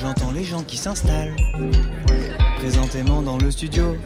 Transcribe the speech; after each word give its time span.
J'entends 0.00 0.30
les 0.32 0.44
gens 0.44 0.62
qui 0.62 0.78
s'installent 0.78 1.36
présentément 2.56 3.20
dans 3.20 3.36
le 3.36 3.50
studio. 3.50 3.96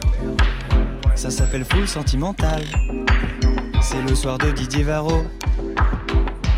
Ça 1.15 1.29
s'appelle 1.31 1.63
Full 1.63 1.87
Sentimental. 1.87 2.63
C'est 3.81 4.01
le 4.01 4.13
soir 4.13 4.37
de 4.37 4.51
Didier 4.51 4.83
Varro. 4.83 5.23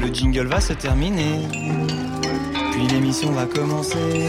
Le 0.01 0.07
jingle 0.11 0.47
va 0.47 0.59
se 0.59 0.73
terminer. 0.73 1.47
Puis 2.71 2.87
l'émission 2.87 3.31
va 3.31 3.45
commencer. 3.45 4.27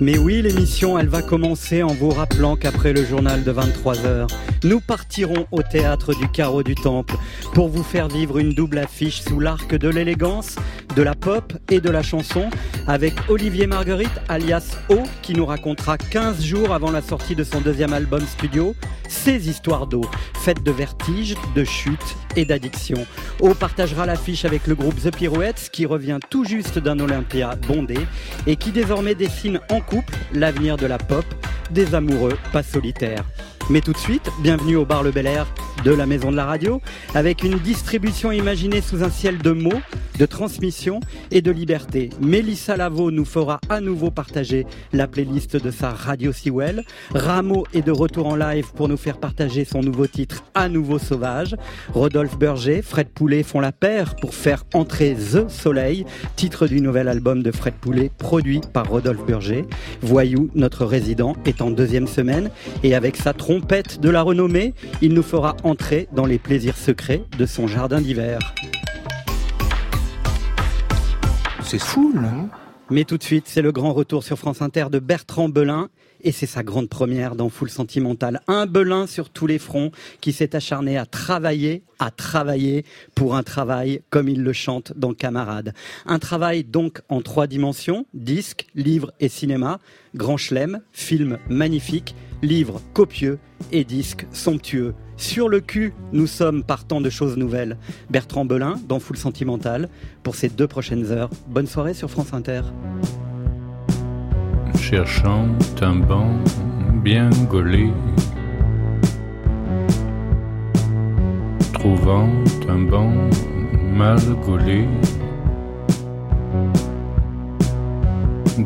Mais 0.00 0.18
oui, 0.18 0.42
l'émission, 0.42 0.98
elle 0.98 1.08
va 1.08 1.22
commencer 1.22 1.82
en 1.82 1.94
vous 1.94 2.10
rappelant 2.10 2.56
qu'après 2.56 2.92
le 2.92 3.04
journal 3.04 3.42
de 3.42 3.52
23h, 3.52 4.28
nous 4.64 4.80
partirons 4.80 5.46
au 5.52 5.62
théâtre 5.62 6.14
du 6.14 6.28
Carreau 6.28 6.62
du 6.62 6.74
Temple 6.74 7.14
pour 7.54 7.68
vous 7.68 7.82
faire 7.82 8.08
vivre 8.08 8.38
une 8.38 8.52
double 8.52 8.78
affiche 8.78 9.22
sous 9.22 9.38
l'arc 9.40 9.74
de 9.74 9.88
l'élégance, 9.88 10.56
de 10.94 11.02
la 11.02 11.14
pop 11.14 11.52
et 11.70 11.80
de 11.80 11.90
la 11.90 12.02
chanson 12.02 12.50
avec 12.86 13.14
Olivier 13.28 13.66
Marguerite 13.66 14.20
alias 14.28 14.76
O 14.88 14.98
qui 15.22 15.34
nous 15.34 15.46
racontera 15.46 15.98
15 15.98 16.44
jours 16.44 16.72
avant 16.72 16.90
la 16.90 17.02
sortie 17.02 17.34
de 17.34 17.44
son 17.44 17.60
deuxième 17.60 17.92
album 17.92 18.20
studio 18.20 18.74
ses 19.08 19.48
histoires 19.48 19.86
d'eau, 19.86 20.04
faites 20.34 20.62
de 20.62 20.70
vertige, 20.70 21.34
de 21.54 21.64
chute 21.64 22.16
et 22.36 22.44
d'addiction. 22.44 23.06
O 23.40 23.54
partagera 23.54 24.06
l'affiche 24.06 24.44
avec 24.44 24.66
le 24.66 24.74
groupe 24.74 25.00
The 25.00 25.14
Pirouettes 25.14 25.70
qui 25.72 25.86
revient 25.86 26.18
tout 26.30 26.44
juste 26.44 26.78
d'un 26.78 26.98
Olympia 26.98 27.56
bondé 27.68 27.98
et 28.46 28.56
qui 28.56 28.70
désormais 28.70 29.14
dessine 29.14 29.60
en 29.70 29.80
couple 29.80 30.14
l'avenir 30.32 30.76
de 30.76 30.86
la 30.86 30.98
pop, 30.98 31.24
des 31.70 31.94
amoureux 31.94 32.36
pas 32.52 32.62
solitaires. 32.62 33.24
Mais 33.70 33.80
tout 33.80 33.92
de 33.92 33.98
suite, 33.98 34.30
bienvenue 34.40 34.76
au 34.76 34.84
bar 34.84 35.02
Le 35.02 35.10
Bel 35.10 35.26
Air 35.26 35.46
de 35.84 35.90
la 35.90 36.06
Maison 36.06 36.30
de 36.30 36.36
la 36.36 36.44
Radio, 36.44 36.80
avec 37.14 37.42
une 37.42 37.58
distribution 37.58 38.30
imaginée 38.30 38.80
sous 38.80 39.02
un 39.02 39.10
ciel 39.10 39.38
de 39.38 39.52
mots, 39.52 39.80
de 40.18 40.26
transmission 40.26 41.00
et 41.30 41.42
de 41.42 41.50
liberté. 41.50 42.10
Mélissa 42.20 42.76
Lavo 42.76 43.10
nous 43.10 43.24
fera 43.24 43.60
à 43.68 43.80
nouveau 43.80 44.10
partager 44.10 44.66
la 44.92 45.08
playlist 45.08 45.56
de 45.56 45.70
sa 45.70 45.90
Radio 45.90 46.32
Sewell. 46.32 46.84
Rameau 47.14 47.66
est 47.74 47.82
de 47.82 47.90
retour 47.90 48.26
en 48.26 48.36
live 48.36 48.72
pour 48.74 48.88
nous 48.88 48.96
faire 48.96 49.18
partager 49.18 49.64
son 49.64 49.80
nouveau 49.80 50.06
titre 50.06 50.44
À 50.54 50.68
nouveau 50.68 50.98
sauvage. 50.98 51.56
Rodolphe 51.92 52.38
Berger, 52.38 52.80
Fred 52.80 53.08
Poulet 53.08 53.42
font 53.42 53.60
la 53.60 53.72
paire 53.72 54.16
pour 54.16 54.34
faire 54.34 54.64
entrer 54.72 55.14
The 55.14 55.50
Soleil, 55.50 56.06
titre 56.36 56.66
du 56.66 56.80
nouvel 56.80 57.08
album 57.08 57.42
de 57.42 57.50
Fred 57.50 57.74
Poulet 57.74 58.10
produit 58.16 58.60
par 58.72 58.88
Rodolphe 58.88 59.26
Berger. 59.26 59.66
Voyou, 60.00 60.48
notre 60.54 60.84
résident, 60.86 61.34
est 61.44 61.60
en 61.60 61.70
deuxième 61.70 62.06
semaine 62.06 62.50
et 62.82 62.94
avec 62.94 63.16
sa 63.16 63.32
trompette 63.60 64.00
de 64.00 64.10
la 64.10 64.22
renommée, 64.22 64.74
il 65.00 65.14
nous 65.14 65.22
fera 65.22 65.56
entrer 65.62 66.08
dans 66.10 66.26
les 66.26 66.38
plaisirs 66.38 66.76
secrets 66.76 67.22
de 67.38 67.46
son 67.46 67.68
jardin 67.68 68.00
d'hiver. 68.00 68.40
C'est 71.62 71.78
fou, 71.78 72.12
là. 72.16 72.32
Mais 72.90 73.04
tout 73.04 73.16
de 73.16 73.22
suite, 73.22 73.44
c'est 73.46 73.62
le 73.62 73.70
grand 73.70 73.92
retour 73.92 74.24
sur 74.24 74.40
France 74.40 74.60
Inter 74.60 74.86
de 74.90 74.98
Bertrand 74.98 75.48
Belin. 75.48 75.88
Et 76.26 76.32
c'est 76.32 76.46
sa 76.46 76.62
grande 76.62 76.88
première 76.88 77.36
dans 77.36 77.50
Full 77.50 77.68
Sentimental. 77.68 78.40
Un 78.48 78.64
Belin 78.64 79.06
sur 79.06 79.28
tous 79.28 79.46
les 79.46 79.58
fronts 79.58 79.90
qui 80.22 80.32
s'est 80.32 80.56
acharné 80.56 80.96
à 80.96 81.04
travailler, 81.04 81.82
à 81.98 82.10
travailler 82.10 82.86
pour 83.14 83.36
un 83.36 83.42
travail 83.42 84.00
comme 84.08 84.30
il 84.30 84.42
le 84.42 84.54
chante 84.54 84.94
dans 84.96 85.12
Camarade. 85.12 85.74
Un 86.06 86.18
travail 86.18 86.64
donc 86.64 87.02
en 87.10 87.20
trois 87.20 87.46
dimensions, 87.46 88.06
disque, 88.14 88.66
livre 88.74 89.12
et 89.20 89.28
cinéma. 89.28 89.80
Grand 90.14 90.38
chelem, 90.38 90.80
film 90.92 91.38
magnifique, 91.50 92.14
livre 92.42 92.80
copieux 92.94 93.38
et 93.70 93.84
disque 93.84 94.26
somptueux. 94.32 94.94
Sur 95.18 95.50
le 95.50 95.60
cul, 95.60 95.92
nous 96.12 96.26
sommes 96.26 96.64
partant 96.64 97.02
de 97.02 97.10
choses 97.10 97.36
nouvelles. 97.36 97.76
Bertrand 98.08 98.46
Belin 98.46 98.80
dans 98.88 98.98
Full 98.98 99.18
Sentimental 99.18 99.90
pour 100.22 100.36
ces 100.36 100.48
deux 100.48 100.68
prochaines 100.68 101.12
heures. 101.12 101.30
Bonne 101.48 101.66
soirée 101.66 101.94
sur 101.94 102.10
France 102.10 102.32
Inter. 102.32 102.62
Cherchant 104.78 105.48
un 105.82 105.96
banc 105.96 106.30
bien 107.02 107.30
gaulé, 107.50 107.90
trouvant 111.72 112.28
un 112.68 112.78
banc 112.90 113.12
mal 113.92 114.20
gaulé, 114.46 114.86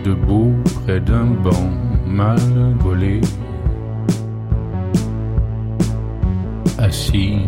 debout 0.04 0.52
près 0.84 1.00
d'un 1.00 1.26
banc 1.42 1.70
mal 2.06 2.38
gaulé. 2.82 3.20
assis 6.78 7.40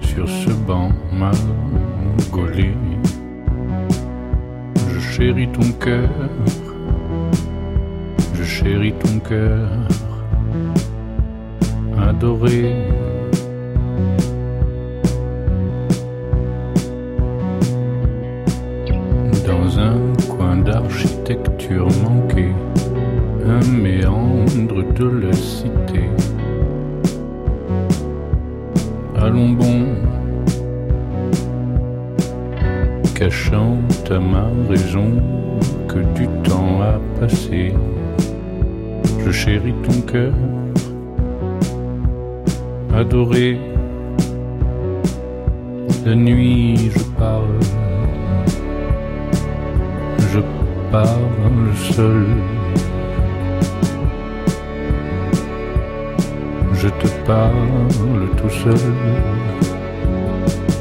sur 0.00 0.28
ce 0.28 0.50
banc 0.66 0.90
mal 1.12 1.36
gaulé. 2.32 2.74
Je 4.90 4.98
chéris 4.98 5.48
ton 5.52 5.70
cœur, 5.72 6.08
chéris 8.48 8.94
ton 8.94 9.18
cœur, 9.20 9.68
adoré. 12.08 12.74
Dans 19.46 19.78
un 19.78 19.98
coin 20.28 20.56
d'architecture 20.56 21.88
manqué, 22.02 22.48
un 23.46 23.66
méandre 23.70 24.82
de 24.94 25.26
la 25.26 25.32
cité 25.34 26.08
allons 29.20 29.50
bon, 29.50 29.84
cachant 33.14 33.76
à 34.10 34.18
ma 34.18 34.46
raison 34.68 35.10
que 35.88 35.98
du 36.18 36.26
temps 36.48 36.80
a 36.80 36.98
passé. 37.20 37.74
Je 39.24 39.30
chéris 39.30 39.74
ton 39.84 40.00
cœur, 40.02 40.32
adoré. 42.94 43.58
La 46.06 46.14
nuit, 46.14 46.90
je 46.94 47.04
parle, 47.18 47.60
je 50.32 50.40
parle 50.90 51.76
seul. 51.92 52.24
je 56.80 56.88
te 56.88 57.08
parle 57.26 58.28
tout 58.36 58.50
seul 58.50 58.92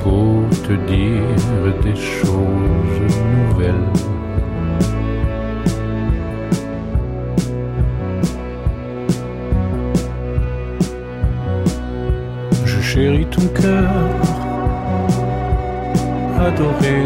pour 0.04 0.44
te 0.68 0.74
dire 0.86 1.74
des 1.84 1.96
choses 1.96 3.16
nouvelles. 3.36 3.90
Je 12.98 13.04
chéris 13.04 13.28
ton 13.28 13.48
cœur, 13.50 13.92
adoré. 16.40 17.04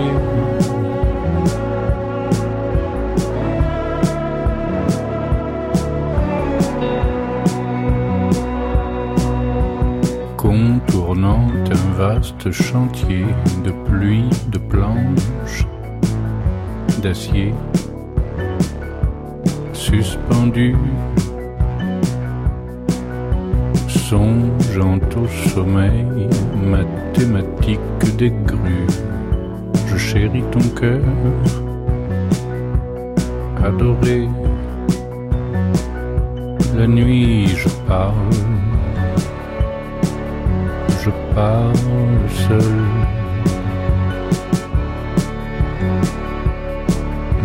contournant 10.37 11.47
un 11.69 11.97
vaste 11.97 12.51
chantier 12.51 13.25
de 13.65 13.71
pluie, 13.85 14.29
de 14.47 14.57
planches, 14.57 15.67
d'acier, 17.01 17.53
suspendu, 19.73 20.73
songeant 24.11 24.99
au 25.15 25.27
sommeil 25.49 26.27
mathématique 26.75 28.03
des 28.17 28.33
grues. 28.45 28.87
Je 29.87 29.97
chéris 29.97 30.43
ton 30.51 30.65
cœur, 30.79 31.01
adoré. 33.63 34.27
La 36.75 36.87
nuit, 36.87 37.47
je 37.47 37.69
parle 37.87 38.33
je 41.03 41.11
parle 41.33 42.25
seul. 42.47 42.79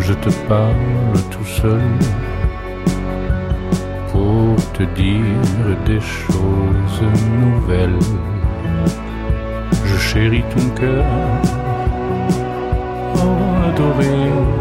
Je 0.00 0.14
te 0.14 0.30
parle 0.48 1.18
tout 1.30 1.48
seul 1.60 2.25
te 4.76 4.82
dire 4.82 5.76
des 5.86 6.00
choses 6.00 7.02
nouvelles. 7.40 7.98
Je 9.86 9.96
chéris 9.96 10.44
ton 10.54 10.68
cœur, 10.78 11.04
oh 13.16 13.68
adoré. 13.68 14.55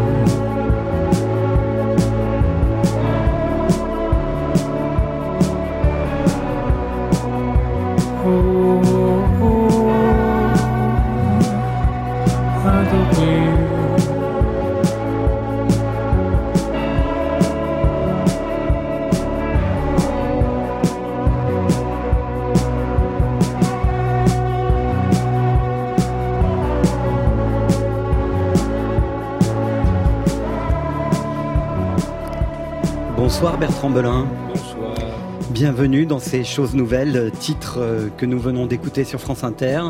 Bienvenue 35.58 36.04
dans 36.04 36.18
ces 36.18 36.44
choses 36.44 36.74
nouvelles, 36.74 37.32
titre 37.40 37.78
euh, 37.78 38.10
que 38.18 38.26
nous 38.26 38.38
venons 38.38 38.66
d'écouter 38.66 39.04
sur 39.04 39.22
France 39.22 39.42
Inter. 39.42 39.84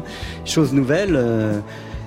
Choses 0.45 0.73
nouvelles, 0.73 1.17
euh, 1.17 1.59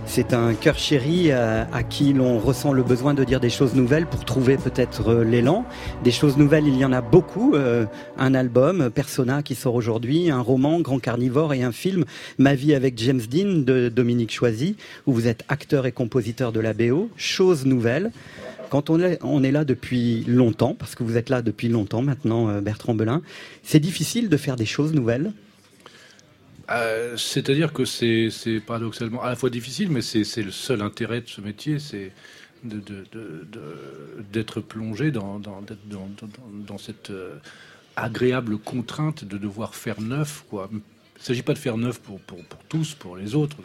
c'est 0.05 0.33
un 0.33 0.53
cœur 0.53 0.77
chéri 0.77 1.33
à, 1.33 1.67
qui 1.83 2.13
l'on 2.13 2.39
ressent 2.39 2.71
le 2.71 2.83
besoin 2.83 3.13
de 3.13 3.25
dire 3.25 3.41
des 3.41 3.49
choses 3.49 3.75
nouvelles 3.75 4.05
pour 4.05 4.23
trouver 4.23 4.55
peut-être 4.55 5.09
euh, 5.09 5.23
l'élan. 5.25 5.65
Des 6.05 6.11
choses 6.11 6.37
nouvelles, 6.37 6.67
il 6.67 6.77
y 6.77 6.85
en 6.85 6.93
a 6.93 7.01
beaucoup. 7.01 7.53
un 8.17 8.33
album, 8.33 8.89
Persona, 8.91 9.43
qui 9.43 9.55
sort 9.55 9.75
aujourd'hui, 9.75 10.31
un 10.31 10.39
roman, 10.39 10.79
Grand 10.79 10.99
Carnivore, 10.99 11.53
et 11.53 11.61
un 11.61 11.73
film, 11.73 12.05
Ma 12.37 12.55
vie 12.55 12.73
avec 12.73 12.97
James 12.97 13.19
Dean, 13.29 13.63
de 13.65 13.89
Dominique 13.89 14.31
Choisy, 14.31 14.77
où 15.05 15.11
vous 15.11 15.27
êtes 15.27 15.43
acteur 15.49 15.85
et 15.85 15.91
compositeur 15.91 16.53
de 16.53 16.61
la 16.61 16.73
BO. 16.73 17.09
Choses 17.17 17.65
nouvelles. 17.65 18.11
Quand 18.69 18.89
on 18.89 18.99
est, 19.43 19.51
là 19.51 19.65
depuis 19.65 20.23
longtemps, 20.25 20.75
parce 20.75 20.95
que 20.95 21.03
vous 21.03 21.17
êtes 21.17 21.29
là 21.29 21.41
depuis 21.41 21.69
longtemps 21.69 22.01
maintenant, 22.01 22.49
euh, 22.49 22.61
Bertrand 22.61 22.93
Belin, 22.93 23.21
c'est 23.63 23.79
difficile 23.79 24.29
de 24.29 24.37
faire 24.37 24.55
des 24.55 24.65
choses 24.65 24.93
nouvelles? 24.93 25.33
Euh, 26.69 27.17
C'est-à-dire 27.17 27.73
que 27.73 27.85
c'est 27.85 28.29
paradoxalement 28.65 29.23
à 29.23 29.29
la 29.29 29.35
fois 29.35 29.49
difficile, 29.49 29.89
mais 29.89 30.01
c'est 30.01 30.43
le 30.43 30.51
seul 30.51 30.81
intérêt 30.81 31.21
de 31.21 31.27
ce 31.27 31.41
métier, 31.41 31.79
c'est 31.79 32.11
d'être 34.31 34.61
plongé 34.61 35.11
dans, 35.11 35.41
cette 36.77 37.09
euh, 37.09 37.35
agréable 37.95 38.57
contrainte 38.57 39.23
de 39.23 39.37
devoir 39.37 39.75
faire 39.75 40.01
neuf. 40.01 40.43
Il 40.51 40.57
ne 40.75 40.79
s'agit 41.17 41.41
pas 41.41 41.53
de 41.53 41.57
faire 41.57 41.77
neuf 41.77 41.99
pour, 41.99 42.19
tous, 42.67 42.93
pour 42.93 43.17
les 43.17 43.33
autres. 43.33 43.57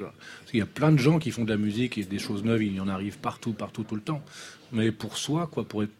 Il 0.52 0.58
y 0.60 0.62
a 0.62 0.66
plein 0.66 0.92
de 0.92 0.98
gens 0.98 1.18
qui 1.18 1.30
font 1.30 1.44
de 1.44 1.50
la 1.50 1.56
musique 1.56 1.98
et 1.98 2.04
des 2.04 2.18
choses 2.18 2.42
neuves, 2.42 2.62
il 2.62 2.74
y 2.74 2.80
en 2.80 2.88
arrive 2.88 3.18
partout, 3.18 3.52
partout, 3.52 3.82
tout 3.82 3.96
le 3.96 4.00
temps 4.00 4.22
mais 4.74 4.90
pour 4.90 5.16
soi, 5.16 5.48
quoi, 5.50 5.64
pour 5.64 5.82
être 5.82 5.92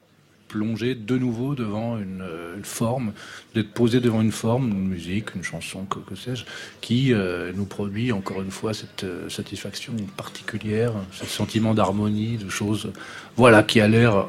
plongé 0.48 0.94
de 0.94 1.18
nouveau 1.18 1.54
devant 1.54 1.98
une, 1.98 2.22
euh, 2.22 2.56
forme, 2.62 3.12
d'être 3.54 3.72
posé 3.72 4.00
devant 4.00 4.20
une 4.20 4.30
forme, 4.30 4.68
une 4.70 4.88
musique, 4.88 5.34
une 5.34 5.42
chanson, 5.42 5.84
que, 5.84 6.14
sais-je, 6.14 6.44
qui 6.80 7.12
euh, 7.12 7.50
nous 7.54 7.64
produit 7.64 8.12
encore 8.12 8.40
une 8.40 8.50
fois 8.50 8.72
cette 8.72 9.04
euh, 9.04 9.28
satisfaction 9.28 9.94
particulière, 10.16 10.92
ce 11.12 11.26
sentiment 11.26 11.74
d'harmonie, 11.74 12.36
de 12.36 12.48
choses, 12.48 12.92
voilà, 13.36 13.62
qui 13.62 13.80
a 13.80 13.88
l'air, 13.88 14.26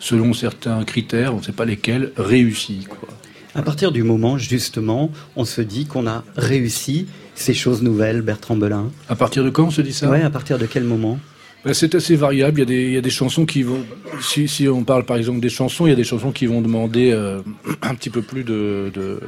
selon 0.00 0.32
certains 0.32 0.82
critères, 0.84 1.32
on 1.34 1.38
ne 1.38 1.42
sait 1.42 1.52
pas 1.52 1.64
lesquels, 1.64 2.12
réussi. 2.16 2.86
Quoi. 2.88 3.08
À 3.54 3.62
partir 3.62 3.92
du 3.92 4.02
moment, 4.02 4.36
justement, 4.36 5.10
on 5.36 5.44
se 5.44 5.60
dit 5.60 5.86
qu'on 5.86 6.06
a 6.06 6.24
réussi 6.36 7.06
ces 7.34 7.54
choses 7.54 7.82
nouvelles, 7.82 8.22
Bertrand 8.22 8.56
Belin? 8.56 8.90
À 9.08 9.14
partir 9.16 9.44
de 9.44 9.50
quand 9.50 9.66
on 9.66 9.70
se 9.70 9.80
dit 9.80 9.92
ça? 9.92 10.10
Ouais, 10.10 10.22
à 10.22 10.30
partir 10.30 10.58
de 10.58 10.66
quel 10.66 10.84
moment? 10.84 11.18
Ben, 11.64 11.74
c'est 11.74 11.96
assez 11.96 12.14
variable. 12.14 12.60
Il 12.68 12.92
y, 12.92 12.96
a 12.96 13.00
des, 13.00 13.10
chansons 13.10 13.44
qui 13.44 13.64
vont. 13.64 13.84
Si, 14.20 14.68
on 14.68 14.84
parle 14.84 15.04
par 15.04 15.16
exemple 15.16 15.40
des 15.40 15.48
chansons, 15.48 15.86
il 15.86 15.90
y 15.90 15.92
a 15.92 15.96
des 15.96 16.04
chansons 16.04 16.30
qui 16.30 16.46
vont 16.46 16.60
demander 16.60 17.10
euh, 17.10 17.40
un 17.82 17.94
petit 17.96 18.10
peu 18.10 18.22
plus 18.22 18.44
de, 18.44 18.92
de, 18.94 19.20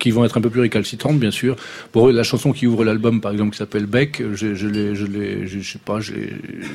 qui 0.00 0.10
vont 0.10 0.24
être 0.24 0.36
un 0.36 0.40
peu 0.40 0.50
plus 0.50 0.60
récalcitrantes, 0.60 1.20
bien 1.20 1.30
sûr. 1.30 1.54
La 1.94 2.24
chanson 2.24 2.52
qui 2.52 2.66
ouvre 2.66 2.84
l'album, 2.84 3.20
par 3.20 3.30
exemple, 3.30 3.52
qui 3.52 3.58
s'appelle 3.58 3.86
Beck, 3.86 4.22
je, 4.34 4.54
je 4.54 4.66
l'ai, 4.66 4.96
je 4.96 5.06
l'ai, 5.06 5.46
je, 5.46 5.60
sais 5.60 5.78
pas, 5.78 6.00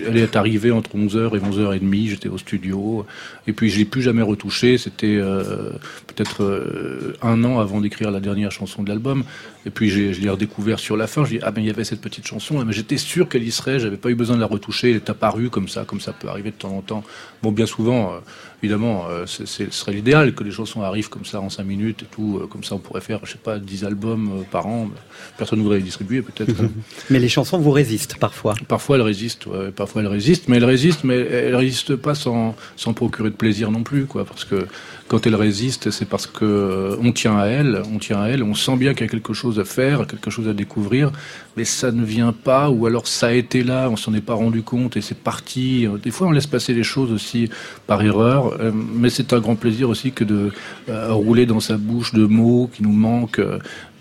elle 0.07 0.17
est 0.17 0.37
arrivée 0.37 0.71
entre 0.71 0.95
11h 0.95 1.35
et 1.35 1.39
11h30. 1.39 2.09
J'étais 2.09 2.29
au 2.29 2.37
studio, 2.37 3.05
et 3.45 3.51
puis 3.51 3.69
je 3.69 3.79
l'ai 3.79 3.85
plus 3.85 4.01
jamais 4.01 4.21
retouchée. 4.21 4.77
C'était 4.77 5.17
euh, 5.17 5.71
peut-être 6.07 6.43
euh, 6.43 7.13
un 7.21 7.43
an 7.43 7.59
avant 7.59 7.81
d'écrire 7.81 8.09
la 8.09 8.21
dernière 8.21 8.51
chanson 8.51 8.83
de 8.83 8.89
l'album. 8.89 9.25
Et 9.65 9.69
puis 9.69 9.89
je 9.89 10.21
l'ai 10.21 10.29
redécouvert 10.29 10.79
sur 10.79 10.95
la 10.95 11.07
fin. 11.07 11.25
Je 11.25 11.31
dis 11.31 11.39
ah 11.43 11.51
ben 11.51 11.61
il 11.61 11.67
y 11.67 11.69
avait 11.69 11.83
cette 11.83 11.99
petite 11.99 12.25
chanson, 12.25 12.63
mais 12.63 12.71
j'étais 12.71 12.95
sûr 12.95 13.27
qu'elle 13.27 13.43
y 13.43 13.51
serait. 13.51 13.79
J'avais 13.79 13.97
pas 13.97 14.09
eu 14.09 14.15
besoin 14.15 14.37
de 14.37 14.41
la 14.41 14.47
retoucher. 14.47 14.76
Est 14.83 15.09
apparue 15.09 15.49
comme 15.49 15.67
ça, 15.67 15.85
comme 15.85 15.99
ça 15.99 16.13
peut 16.13 16.27
arriver 16.27 16.51
de 16.51 16.55
temps 16.55 16.75
en 16.75 16.81
temps. 16.81 17.03
Bon, 17.41 17.51
bien 17.51 17.65
souvent, 17.65 18.13
euh, 18.13 18.19
évidemment, 18.63 19.05
euh, 19.09 19.25
ce 19.25 19.45
serait 19.45 19.93
l'idéal 19.93 20.33
que 20.33 20.43
les 20.43 20.51
chansons 20.51 20.81
arrivent 20.81 21.09
comme 21.09 21.25
ça 21.25 21.39
en 21.41 21.49
5 21.49 21.63
minutes 21.63 22.03
et 22.03 22.05
tout. 22.05 22.39
Euh, 22.41 22.47
comme 22.47 22.63
ça, 22.63 22.75
on 22.75 22.79
pourrait 22.79 23.01
faire, 23.01 23.19
je 23.23 23.33
sais 23.33 23.37
pas, 23.37 23.59
10 23.59 23.85
albums 23.85 24.43
par 24.51 24.67
an. 24.67 24.89
Personne 25.37 25.59
ne 25.59 25.63
voudrait 25.63 25.79
les 25.79 25.83
distribuer, 25.83 26.21
peut-être. 26.21 26.53
Mais 27.09 27.19
les 27.19 27.29
chansons 27.29 27.59
vous 27.59 27.71
résistent 27.71 28.17
parfois. 28.17 28.55
Parfois, 28.67 28.97
elles 28.97 29.03
résistent. 29.03 29.47
parfois, 29.75 30.01
elles 30.01 30.07
résistent, 30.07 30.47
mais 30.47 30.57
elles 30.57 30.65
résistent, 30.65 31.03
mais 31.03 31.17
elles 31.17 31.55
résistent 31.55 31.95
pas 31.95 32.15
sans, 32.15 32.55
sans 32.75 32.93
procurer 32.93 33.29
de 33.29 33.35
plaisir 33.35 33.71
non 33.71 33.83
plus, 33.83 34.05
quoi, 34.05 34.25
parce 34.25 34.45
que 34.45 34.65
quand 35.07 35.25
elle 35.25 35.35
résiste, 35.35 35.89
c'est 35.89 36.05
parce 36.07 36.27
que 36.27 36.43
euh, 36.43 36.97
on 37.01 37.11
tient 37.13 37.37
à 37.37 37.45
elle, 37.45 37.81
on 37.93 37.97
tient 37.97 38.21
à 38.21 38.27
elle, 38.27 38.43
on 38.43 38.53
sent 38.53 38.75
bien 38.75 38.93
qu'il 38.93 39.05
y 39.05 39.09
a 39.09 39.11
quelque 39.11 39.33
chose 39.33 39.57
à 39.59 39.63
faire, 39.63 40.05
quelque 40.05 40.29
chose 40.29 40.49
à 40.49 40.53
découvrir, 40.53 41.11
mais 41.55 41.63
ça 41.63 41.91
ne 41.91 42.03
vient 42.03 42.33
pas, 42.33 42.69
ou 42.69 42.85
alors 42.85 43.07
ça 43.07 43.27
a 43.27 43.31
été 43.31 43.63
là, 43.63 43.89
on 43.89 43.95
s'en 43.95 44.13
est 44.13 44.21
pas 44.21 44.33
rendu 44.33 44.63
compte 44.63 44.97
et 44.97 45.01
c'est 45.01 45.17
parti. 45.17 45.87
Des 46.03 46.11
fois, 46.11 46.27
on 46.27 46.31
laisse 46.31 46.47
passer 46.47 46.73
les 46.73 46.83
choses 46.83 47.11
aussi 47.11 47.49
par 47.87 48.01
erreur, 48.03 48.46
euh, 48.59 48.71
mais 48.73 49.09
c'est 49.09 49.33
un 49.33 49.39
grand 49.39 49.55
plaisir 49.55 49.89
aussi 49.89 50.11
que 50.11 50.23
de 50.23 50.51
euh, 50.89 51.13
rouler 51.13 51.45
dans 51.45 51.59
sa 51.59 51.77
bouche 51.77 52.13
de 52.13 52.25
mots 52.25 52.69
qui 52.73 52.83
nous 52.83 52.91
manquent, 52.91 53.41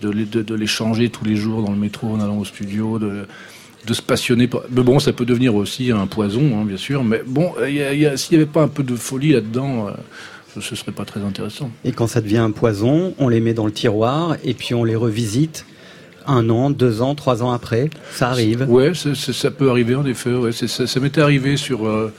de 0.01 0.09
les, 0.09 0.25
de, 0.25 0.55
les 0.55 0.67
changer 0.67 1.09
tous 1.09 1.25
les 1.25 1.35
jours 1.35 1.63
dans 1.63 1.71
le 1.71 1.77
métro 1.77 2.07
en 2.07 2.19
allant 2.19 2.37
au 2.37 2.45
studio, 2.45 2.99
de 2.99 3.27
de 3.85 3.93
se 3.93 4.01
passionner. 4.01 4.49
Mais 4.69 4.83
bon, 4.83 4.99
ça 4.99 5.13
peut 5.13 5.23
devenir 5.23 5.55
aussi 5.55 5.91
un 5.91 6.07
poison, 6.07 6.59
hein, 6.59 6.65
bien 6.65 6.75
sûr. 6.75 7.05
Mais 7.05 7.21
bon, 7.25 7.53
s'il 8.17 8.37
n'y 8.37 8.43
avait 8.43 8.51
pas 8.51 8.61
un 8.61 8.67
peu 8.67 8.83
de 8.83 8.97
folie 8.97 9.31
là-dedans, 9.31 9.87
ce 10.59 10.75
serait 10.75 10.91
pas 10.91 11.05
très 11.05 11.21
intéressant. 11.21 11.71
Et 11.85 11.91
quand 11.91 12.07
ça 12.07 12.21
devient 12.21 12.37
un 12.37 12.51
poison, 12.51 13.13
on 13.17 13.29
les 13.29 13.39
met 13.39 13.53
dans 13.53 13.65
le 13.65 13.71
tiroir 13.71 14.35
et 14.43 14.53
puis 14.53 14.73
on 14.73 14.83
les 14.83 14.95
revisite 14.95 15.65
un 16.25 16.49
an, 16.49 16.69
deux 16.69 17.01
ans, 17.01 17.15
trois 17.15 17.41
ans 17.41 17.51
après. 17.51 17.89
Ça 18.11 18.29
arrive. 18.29 18.65
Ouais, 18.69 18.91
ça 18.93 19.51
peut 19.51 19.69
arriver 19.69 19.95
en 19.95 20.05
effet. 20.05 20.33
Ouais. 20.33 20.51
Ça, 20.51 20.99
m'était 20.99 21.21
arrivé 21.21 21.57
sur. 21.57 21.87
Euh, 21.87 22.13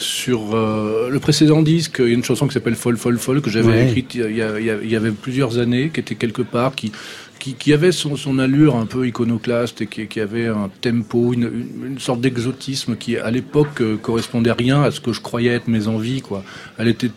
sur 0.00 0.54
euh, 0.54 1.08
le 1.10 1.20
précédent 1.20 1.62
disque, 1.62 1.96
il 2.00 2.08
y 2.08 2.10
a 2.10 2.14
une 2.14 2.24
chanson 2.24 2.46
qui 2.46 2.54
s'appelle 2.54 2.74
Folle, 2.74 2.96
Folle, 2.96 3.18
Folle, 3.18 3.40
que 3.40 3.50
j'avais 3.50 3.88
écrite 3.88 4.14
il 4.14 4.22
y, 4.22 4.42
il 4.82 4.90
y, 4.90 4.96
avait 4.96 5.10
plusieurs 5.10 5.58
années, 5.58 5.90
qui 5.92 6.00
était 6.00 6.14
quelque 6.14 6.42
part, 6.42 6.74
qui, 6.74 6.92
qui, 7.38 7.72
avait 7.72 7.92
son, 7.92 8.16
son, 8.16 8.38
allure 8.38 8.76
un 8.76 8.86
peu 8.86 9.06
iconoclaste 9.06 9.82
et 9.82 9.86
qui, 9.86 10.06
qui 10.06 10.20
avait 10.20 10.46
un 10.46 10.70
tempo, 10.80 11.32
une, 11.32 11.50
une 11.84 11.98
sorte 11.98 12.20
d'exotisme 12.20 12.96
qui, 12.96 13.16
à 13.16 13.30
l'époque, 13.30 13.80
euh, 13.80 13.96
correspondait 13.96 14.52
rien 14.52 14.82
à 14.82 14.90
ce 14.90 15.00
que 15.00 15.12
je 15.12 15.20
croyais 15.20 15.52
être 15.52 15.68
mes 15.68 15.86
envies. 15.86 16.20
Quoi. 16.22 16.44
Elle 16.78 16.88
était 16.88 17.10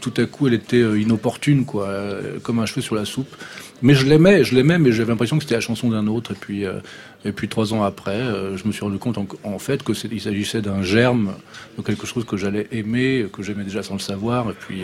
tout, 0.00 0.14
à 0.16 0.24
coup, 0.24 0.46
elle 0.48 0.54
était 0.54 0.82
euh, 0.82 1.00
inopportune, 1.00 1.64
quoi, 1.64 1.88
euh, 1.88 2.38
comme 2.42 2.58
un 2.58 2.66
cheveu 2.66 2.80
sur 2.80 2.94
la 2.94 3.04
soupe. 3.04 3.34
Mais 3.82 3.94
je 3.94 4.06
l'aimais, 4.06 4.42
je 4.42 4.54
l'aimais, 4.54 4.78
mais 4.78 4.90
j'avais 4.90 5.10
l'impression 5.10 5.36
que 5.36 5.44
c'était 5.44 5.54
la 5.54 5.60
chanson 5.60 5.90
d'un 5.90 6.06
autre. 6.08 6.32
Et 6.32 6.36
puis, 6.38 6.64
euh, 6.64 6.80
et 7.24 7.32
puis 7.32 7.48
trois 7.48 7.74
ans 7.74 7.82
après, 7.82 8.20
je 8.56 8.66
me 8.66 8.72
suis 8.72 8.82
rendu 8.82 8.98
compte 8.98 9.18
en, 9.42 9.58
fait 9.58 9.82
que 9.82 9.92
il 10.10 10.20
s'agissait 10.20 10.62
d'un 10.62 10.82
germe, 10.82 11.32
de 11.76 11.82
quelque 11.82 12.06
chose 12.06 12.24
que 12.24 12.36
j'allais 12.36 12.68
aimer, 12.70 13.26
que 13.32 13.42
j'aimais 13.42 13.64
déjà 13.64 13.82
sans 13.82 13.94
le 13.94 14.00
savoir. 14.00 14.48
Et 14.50 14.54
puis, 14.54 14.82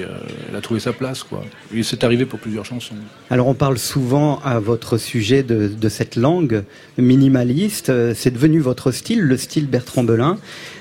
elle 0.49 0.57
a 0.57 0.61
trouvé 0.61 0.81
sa 0.81 0.93
place, 0.93 1.23
quoi. 1.23 1.45
Et 1.73 1.85
c'est 1.85 2.03
arrivé 2.03 2.27
pour 2.27 2.41
plusieurs 2.41 2.65
chansons. 2.65 2.97
Alors, 3.31 3.47
on 3.47 3.55
parle 3.55 3.79
souvent 3.79 4.41
à 4.45 4.59
votre 4.59 4.99
sujet 4.99 5.45
de, 5.45 5.89
cette 5.89 6.17
langue 6.17 6.65
minimaliste. 6.99 7.93
C'est 8.15 8.33
devenu 8.33 8.59
votre 8.59 8.91
style, 8.91 9.21
le 9.21 9.37
style 9.37 9.69
Bertrand 9.69 10.03
Belin. 10.03 10.39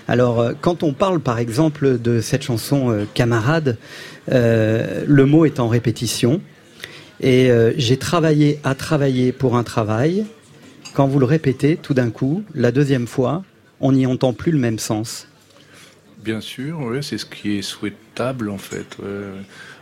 Alors, 0.07 0.39
euh, 0.39 0.53
quand 0.59 0.83
on 0.83 0.93
parle 0.93 1.19
par 1.19 1.39
exemple 1.39 1.99
de 1.99 2.21
cette 2.21 2.43
chanson 2.43 2.91
euh, 2.91 3.05
Camarade, 3.13 3.77
euh, 4.31 5.03
le 5.07 5.25
mot 5.25 5.45
est 5.45 5.59
en 5.59 5.67
répétition. 5.67 6.41
Et 7.21 7.49
j'ai 7.77 7.95
travaillé 7.95 8.59
à 8.65 8.75
travailler 8.75 9.31
pour 9.31 9.55
un 9.55 9.63
travail. 9.63 10.25
Quand 10.93 11.07
vous 11.07 11.19
le 11.19 11.25
répétez 11.25 11.77
tout 11.77 11.93
d'un 11.93 12.11
coup, 12.11 12.43
la 12.53 12.71
deuxième 12.71 13.07
fois, 13.07 13.43
on 13.79 13.91
n'y 13.91 14.05
entend 14.05 14.33
plus 14.33 14.51
le 14.51 14.59
même 14.59 14.79
sens. 14.79 15.27
Bien 16.23 16.39
sûr, 16.39 16.79
oui, 16.81 16.99
c'est 17.01 17.17
ce 17.17 17.25
qui 17.25 17.57
est 17.57 17.61
souhaitable 17.61 18.49
en 18.49 18.57
fait. 18.57 18.97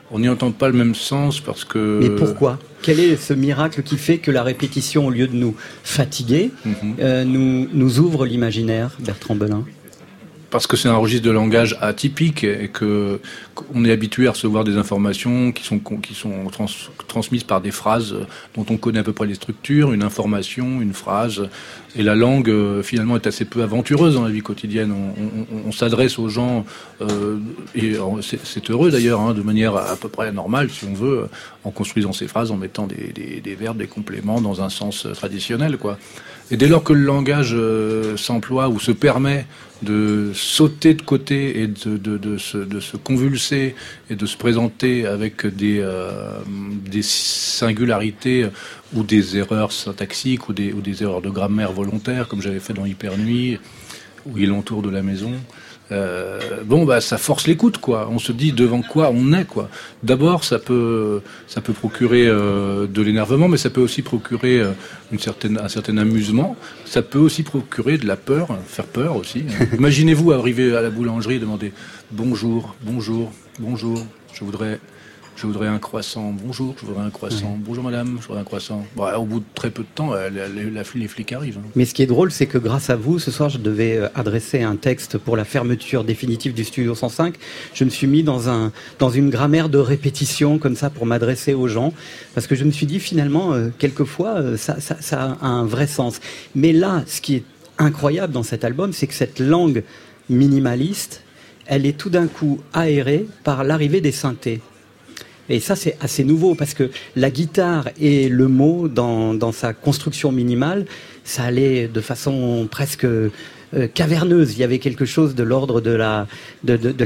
On 0.09 0.19
n'y 0.19 0.29
entend 0.29 0.51
pas 0.51 0.67
le 0.67 0.73
même 0.73 0.95
sens 0.95 1.39
parce 1.39 1.63
que. 1.63 1.99
Mais 2.01 2.09
pourquoi? 2.09 2.59
Quel 2.81 2.99
est 2.99 3.15
ce 3.15 3.33
miracle 3.33 3.83
qui 3.83 3.97
fait 3.97 4.17
que 4.17 4.31
la 4.31 4.43
répétition, 4.43 5.07
au 5.07 5.09
lieu 5.09 5.27
de 5.27 5.35
nous 5.35 5.55
fatiguer, 5.83 6.51
mhm. 6.65 7.23
nous, 7.23 7.67
nous 7.71 7.99
ouvre 7.99 8.25
l'imaginaire, 8.25 8.97
Bertrand 8.99 9.35
Belin? 9.35 9.65
Parce 10.51 10.67
que 10.67 10.75
c'est 10.75 10.89
un 10.89 10.97
registre 10.97 11.25
de 11.25 11.31
langage 11.31 11.77
atypique 11.81 12.43
et 12.43 12.67
que 12.67 13.19
on 13.73 13.85
est 13.85 13.91
habitué 13.91 14.27
à 14.27 14.31
recevoir 14.31 14.63
des 14.63 14.75
informations 14.77 15.51
qui 15.51 15.63
sont 15.63 15.79
qui 15.79 16.13
sont 16.13 16.51
transmises 17.07 17.45
par 17.45 17.61
des 17.61 17.71
phrases 17.71 18.15
dont 18.55 18.65
on 18.69 18.77
connaît 18.77 18.99
à 18.99 19.03
peu 19.03 19.13
près 19.13 19.25
les 19.25 19.35
structures, 19.35 19.93
une 19.93 20.03
information, 20.03 20.81
une 20.81 20.93
phrase, 20.93 21.49
et 21.95 22.03
la 22.03 22.15
langue 22.15 22.49
euh, 22.49 22.83
finalement 22.83 23.15
est 23.15 23.27
assez 23.27 23.45
peu 23.45 23.63
aventureuse 23.63 24.15
dans 24.15 24.23
la 24.23 24.29
vie 24.29 24.41
quotidienne. 24.41 24.93
On, 25.65 25.71
s'adresse 25.71 26.19
aux 26.19 26.27
gens 26.27 26.65
euh, 27.01 27.37
et 27.73 27.93
c'est 28.21 28.69
heureux 28.69 28.91
d'ailleurs, 28.91 29.21
hein, 29.21 29.33
de 29.33 29.41
manière 29.41 29.75
à, 29.77 29.95
peu 29.95 30.09
près 30.09 30.31
normale 30.33 30.69
si 30.69 30.83
on 30.83 30.93
veut, 30.93 31.29
en 31.63 31.71
construisant 31.71 32.11
ces 32.11 32.27
phrases, 32.27 32.51
en 32.51 32.57
mettant 32.57 32.87
des 32.87 33.55
verbes, 33.57 33.77
des 33.77 33.87
compléments 33.87 34.41
dans 34.41 34.61
un 34.61 34.69
sens 34.69 35.07
traditionnel, 35.13 35.77
quoi. 35.77 35.97
Et 36.51 36.57
dès 36.57 36.67
lors 36.67 36.83
que 36.83 36.91
le 36.91 37.03
langage 37.03 37.53
euh, 37.53 38.17
s'emploie 38.17 38.67
ou 38.67 38.77
se 38.77 38.91
permet 38.91 39.45
de 39.81 40.31
sauter 40.33 40.93
de 40.93 41.01
côté 41.01 41.61
et 41.61 41.67
de, 41.67 41.97
de, 41.97 42.17
de, 42.17 42.37
se, 42.37 42.97
convulser 42.97 43.75
et 44.09 44.15
de 44.15 44.25
se 44.25 44.37
présenter 44.37 45.05
avec 45.05 45.45
des, 45.45 45.79
euh, 45.79 46.39
des 46.47 47.01
singularités 47.01 48.47
ou 48.93 49.03
des 49.03 49.37
erreurs 49.37 49.71
syntaxiques 49.71 50.49
ou 50.49 50.53
des, 50.53 50.71
ou 50.73 50.81
des 50.81 51.03
erreurs 51.03 51.21
de 51.21 51.29
grammaire 51.29 51.71
volontaires, 51.71 52.27
comme 52.27 52.41
j'avais 52.41 52.59
fait 52.59 52.73
dans 52.73 52.85
Hyper 52.85 53.17
Nuit, 53.17 53.59
où 54.25 54.37
il 54.37 54.51
entoure 54.51 54.81
de 54.81 54.89
la 54.89 55.01
maison. 55.01 55.33
Euh, 55.91 56.39
bon, 56.63 56.85
bah, 56.85 57.01
ça 57.01 57.17
force 57.17 57.47
l'écoute, 57.47 57.77
quoi. 57.77 58.09
On 58.11 58.19
se 58.19 58.31
dit 58.31 58.51
devant 58.51 58.81
quoi 58.81 59.11
on 59.13 59.33
est, 59.33 59.45
quoi. 59.45 59.69
D'abord, 60.03 60.43
ça 60.43 60.59
peut, 60.59 61.21
ça 61.47 61.61
peut 61.61 61.73
procurer 61.73 62.27
euh, 62.27 62.87
de 62.87 63.01
l'énervement, 63.01 63.47
mais 63.47 63.57
ça 63.57 63.69
peut 63.69 63.81
aussi 63.81 64.01
procurer 64.01 64.59
euh, 64.59 64.71
une 65.11 65.19
certaine, 65.19 65.59
un 65.59 65.67
certain 65.67 65.97
amusement. 65.97 66.55
Ça 66.85 67.01
peut 67.01 67.19
aussi 67.19 67.43
procurer 67.43 67.97
de 67.97 68.07
la 68.07 68.15
peur, 68.15 68.57
faire 68.67 68.85
peur 68.85 69.15
aussi. 69.15 69.43
Imaginez-vous 69.77 70.31
arriver 70.31 70.75
à 70.75 70.81
la 70.81 70.89
boulangerie 70.89 71.35
et 71.35 71.39
demander 71.39 71.73
bonjour, 72.11 72.75
bonjour, 72.83 73.31
bonjour. 73.59 74.05
Je 74.33 74.43
voudrais 74.45 74.79
je 75.35 75.47
voudrais 75.47 75.67
un 75.67 75.79
croissant, 75.79 76.33
bonjour, 76.43 76.75
je 76.79 76.85
voudrais 76.85 77.03
un 77.03 77.09
croissant, 77.09 77.57
bonjour 77.57 77.83
madame, 77.83 78.17
je 78.21 78.27
voudrais 78.27 78.41
un 78.41 78.45
croissant. 78.45 78.85
Bon, 78.95 79.11
au 79.13 79.25
bout 79.25 79.39
de 79.39 79.45
très 79.55 79.71
peu 79.71 79.83
de 79.83 79.87
temps, 79.93 80.11
les 80.31 81.07
flics 81.07 81.31
arrivent. 81.31 81.57
Hein. 81.57 81.69
Mais 81.75 81.85
ce 81.85 81.93
qui 81.93 82.03
est 82.03 82.07
drôle, 82.07 82.31
c'est 82.31 82.45
que 82.45 82.57
grâce 82.57 82.89
à 82.89 82.95
vous, 82.95 83.19
ce 83.19 83.31
soir, 83.31 83.49
je 83.49 83.57
devais 83.57 83.97
euh, 83.97 84.07
adresser 84.15 84.61
un 84.61 84.75
texte 84.75 85.17
pour 85.17 85.37
la 85.37 85.45
fermeture 85.45 86.03
définitive 86.03 86.53
du 86.53 86.63
Studio 86.63 86.95
105. 86.95 87.35
Je 87.73 87.83
me 87.83 87.89
suis 87.89 88.07
mis 88.07 88.23
dans, 88.23 88.49
un, 88.49 88.71
dans 88.99 89.09
une 89.09 89.29
grammaire 89.29 89.69
de 89.69 89.77
répétition, 89.77 90.59
comme 90.59 90.75
ça, 90.75 90.89
pour 90.89 91.05
m'adresser 91.05 91.53
aux 91.53 91.67
gens, 91.67 91.93
parce 92.35 92.47
que 92.47 92.55
je 92.55 92.63
me 92.63 92.71
suis 92.71 92.85
dit, 92.85 92.99
finalement, 92.99 93.53
euh, 93.53 93.69
quelquefois, 93.77 94.35
euh, 94.35 94.57
ça, 94.57 94.79
ça, 94.79 94.97
ça 94.99 95.37
a 95.41 95.47
un 95.47 95.65
vrai 95.65 95.87
sens. 95.87 96.19
Mais 96.55 96.73
là, 96.73 97.03
ce 97.07 97.21
qui 97.21 97.35
est 97.35 97.43
incroyable 97.77 98.33
dans 98.33 98.43
cet 98.43 98.63
album, 98.63 98.93
c'est 98.93 99.07
que 99.07 99.13
cette 99.13 99.39
langue 99.39 99.83
minimaliste, 100.29 101.23
elle 101.65 101.85
est 101.85 101.97
tout 101.97 102.09
d'un 102.09 102.27
coup 102.27 102.59
aérée 102.73 103.27
par 103.43 103.63
l'arrivée 103.63 104.01
des 104.01 104.11
synthés. 104.11 104.61
Et 105.51 105.59
ça, 105.59 105.75
c'est 105.75 105.97
assez 105.99 106.23
nouveau 106.23 106.55
parce 106.55 106.73
que 106.73 106.89
la 107.17 107.29
guitare 107.29 107.89
et 107.99 108.29
le 108.29 108.47
mot, 108.47 108.87
dans, 108.87 109.51
sa 109.51 109.73
construction 109.73 110.31
minimale, 110.31 110.85
ça 111.25 111.43
allait 111.43 111.89
de 111.89 111.99
façon 111.99 112.67
presque 112.71 113.05
euh, 113.05 113.29
caverneuse. 113.93 114.53
Il 114.53 114.59
y 114.59 114.63
avait 114.63 114.79
quelque 114.79 115.03
chose 115.03 115.35
de 115.35 115.43
l'ordre 115.43 115.81
de 115.81 115.91
la, 115.91 116.27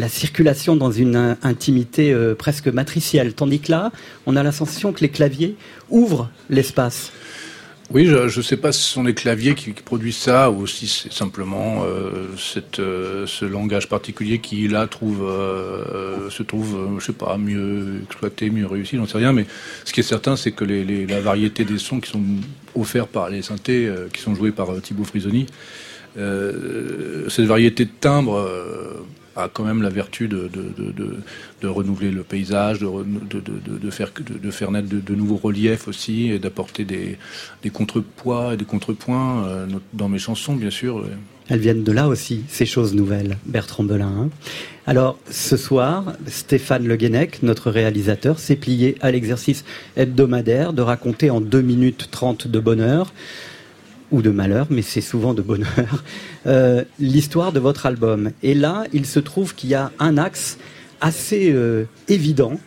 circulation 0.10 0.76
dans 0.76 0.92
une 0.92 1.38
intimité 1.42 2.14
euh, 2.14 2.36
presque 2.36 2.68
matricielle. 2.68 3.34
Tandis 3.34 3.60
que 3.60 3.72
là, 3.72 3.92
on 4.28 4.36
a 4.36 4.44
la 4.44 4.52
sensation 4.52 4.94
que 4.94 5.02
les 5.02 5.10
claviers 5.10 5.56
ouvrent 5.90 6.30
l'espace. 6.50 7.12
Oui, 7.92 8.06
je 8.06 8.38
ne 8.38 8.44
sais 8.44 8.58
pas 8.58 8.72
si 8.72 8.82
ce 8.82 8.94
sont 8.94 9.04
les 9.04 9.14
claviers 9.14 9.54
qui, 9.54 9.72
produisent 9.72 10.18
ça 10.18 10.50
ou 10.50 10.66
si 10.66 10.88
c'est 10.88 11.14
simplement 11.14 11.84
euh, 11.84 12.28
cette, 12.36 12.80
euh, 12.80 13.28
ce 13.28 13.46
langage 13.46 13.88
particulier 13.88 14.40
qui 14.40 14.68
là 14.68 14.88
trouve 14.88 15.24
euh, 15.24 16.30
se 16.32 16.42
trouve, 16.42 16.98
je 17.00 17.06
sais 17.06 17.14
pas, 17.14 17.38
mieux 17.38 18.02
exploité, 18.04 18.50
mieux 18.50 18.66
réussi, 18.66 18.98
j'en 18.98 19.06
sais 19.06 19.20
rien. 19.20 19.34
Mais 19.34 19.46
ce 19.86 19.94
qui 19.94 20.00
est 20.00 20.04
certain, 20.04 20.36
c'est 20.36 20.52
que 20.52 20.66
les, 20.66 21.06
la 21.06 21.22
variété 21.22 21.64
des 21.64 21.78
sons 21.78 22.00
qui 22.00 22.10
sont 22.10 22.24
offerts 22.74 23.08
par 23.08 23.30
les 23.30 23.44
synthés, 23.44 23.90
qui 24.12 24.22
sont 24.22 24.34
joués 24.34 24.52
par 24.52 24.70
Thibaut 24.82 25.04
Frisoni, 25.04 25.46
cette 26.16 27.46
variété 27.46 27.86
de 27.86 27.92
timbres 28.02 28.46
a 29.36 29.50
quand 29.50 29.64
même 29.64 29.82
la 29.82 29.90
vertu 29.90 30.28
de, 30.28 30.48
de, 30.48 30.92
de, 30.92 31.18
de 31.62 31.68
renouveler 31.68 32.12
le 32.12 32.24
paysage, 32.24 32.80
de, 32.80 33.90
faire, 33.90 34.12
de, 34.20 34.52
faire 34.52 34.72
naître 34.72 34.88
de, 34.90 35.16
nouveaux 35.16 35.38
reliefs 35.38 35.88
aussi, 35.88 36.32
et 36.32 36.40
d'apporter 36.40 36.86
des, 36.86 37.18
des 37.64 37.70
contrepoids 37.70 38.54
et 38.54 38.58
des 38.58 38.66
contrepoints 38.66 39.46
euh, 39.46 39.68
dans 39.94 40.10
mes 40.10 40.20
chansons, 40.20 40.56
bien 40.56 40.70
sûr. 40.70 41.06
Elles 41.48 41.60
viennent 41.60 41.84
de 41.84 41.92
là 41.92 42.08
aussi, 42.08 42.44
ces 42.48 42.66
choses 42.66 42.96
nouvelles, 42.96 43.38
Bertrand 43.46 43.84
Belin. 43.84 44.08
Hein. 44.08 44.30
Alors, 44.88 45.20
ce 45.30 45.58
soir, 45.58 46.14
Stéphane 46.28 46.88
Le 46.88 46.96
Guenec, 46.96 47.44
notre 47.44 47.70
réalisateur, 47.70 48.40
s'est 48.40 48.56
plié 48.56 48.96
à 49.02 49.12
l'exercice 49.12 49.64
hebdomadaire 49.96 50.74
de 50.74 50.82
raconter 50.82 51.30
en 51.30 51.42
2 51.42 51.62
minutes 51.62 52.08
30 52.10 52.48
de 52.48 52.60
bonheur 52.60 53.14
ou 54.12 54.22
de 54.22 54.30
malheur, 54.30 54.68
mais 54.70 54.82
c'est 54.82 55.02
souvent 55.02 55.34
de 55.34 55.42
bonheur, 55.42 56.04
euh, 56.48 56.84
l'histoire 57.00 57.52
de 57.52 57.60
votre 57.60 57.86
album. 57.86 58.32
Et 58.44 58.54
là, 58.54 58.86
il 58.94 59.06
se 59.06 59.20
trouve 59.20 59.56
qu'il 59.56 59.70
y 59.70 59.76
a 59.76 59.92
un 60.00 60.18
axe 60.18 60.58
assez 61.02 61.52
euh, 61.52 61.86
évident, 62.08 62.60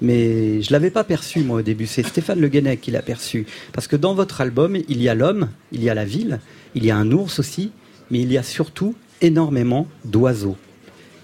mais 0.00 0.60
je 0.62 0.72
l'avais 0.72 0.90
pas 0.90 1.04
perçu 1.04 1.40
moi 1.40 1.58
au 1.58 1.62
début. 1.62 1.86
C'est 1.86 2.06
Stéphane 2.06 2.40
Le 2.40 2.48
Guenec 2.48 2.80
qui 2.80 2.90
l'a 2.90 3.02
perçu, 3.02 3.46
parce 3.72 3.86
que 3.86 3.96
dans 3.96 4.14
votre 4.14 4.40
album, 4.40 4.76
il 4.88 5.02
y 5.02 5.08
a 5.08 5.14
l'homme, 5.14 5.48
il 5.72 5.82
y 5.82 5.90
a 5.90 5.94
la 5.94 6.04
ville, 6.04 6.40
il 6.74 6.84
y 6.84 6.90
a 6.90 6.96
un 6.96 7.10
ours 7.12 7.38
aussi, 7.38 7.70
mais 8.10 8.20
il 8.20 8.32
y 8.32 8.38
a 8.38 8.42
surtout 8.42 8.94
énormément 9.20 9.88
d'oiseaux, 10.04 10.56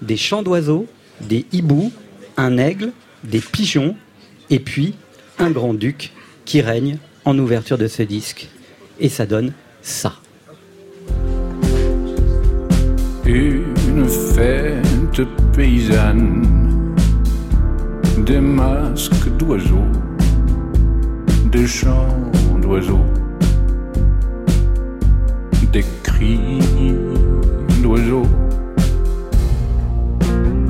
des 0.00 0.16
chants 0.16 0.42
d'oiseaux, 0.42 0.86
des 1.20 1.46
hiboux, 1.52 1.92
un 2.36 2.56
aigle, 2.58 2.92
des 3.24 3.40
pigeons, 3.40 3.94
et 4.50 4.58
puis 4.58 4.94
un 5.38 5.50
grand 5.50 5.74
duc 5.74 6.12
qui 6.44 6.60
règne 6.60 6.98
en 7.24 7.38
ouverture 7.38 7.78
de 7.78 7.86
ce 7.86 8.02
disque 8.02 8.48
et 9.02 9.08
ça 9.08 9.26
donne 9.26 9.52
ça. 9.82 10.12
Une 13.26 14.06
fête 14.34 15.20
paysanne, 15.54 16.94
des 18.18 18.40
masques 18.40 19.28
d'oiseaux, 19.38 19.90
des 21.50 21.66
chants 21.66 22.30
d'oiseaux, 22.60 23.04
des 25.72 25.84
cris 26.02 26.60
d'oiseaux. 27.82 28.28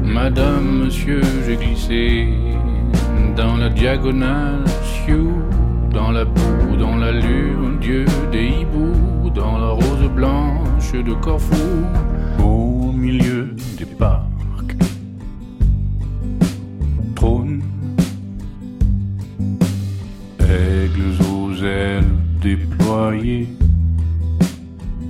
Madame, 0.03 0.85
monsieur, 0.85 1.21
j'ai 1.47 1.57
glissé 1.57 2.29
dans 3.37 3.57
la 3.57 3.69
diagonale, 3.69 4.65
dans 5.93 6.11
la 6.11 6.25
boue, 6.25 6.62
dans 6.83 6.97
la 6.97 7.12
lune, 7.12 7.79
Dieu 7.81 8.05
des 8.33 8.49
hiboux, 8.49 9.31
dans 9.31 9.57
la 9.57 9.71
rose 9.71 10.09
blanche 10.17 10.93
de 10.93 11.15
Corfou, 11.15 11.85
au 12.43 12.91
milieu 12.91 13.55
des 13.79 13.85
parcs. 13.85 14.75
Trône, 17.15 17.62
aigles 20.41 21.19
aux 21.33 21.55
ailes 21.62 22.15
déployées, 22.41 23.47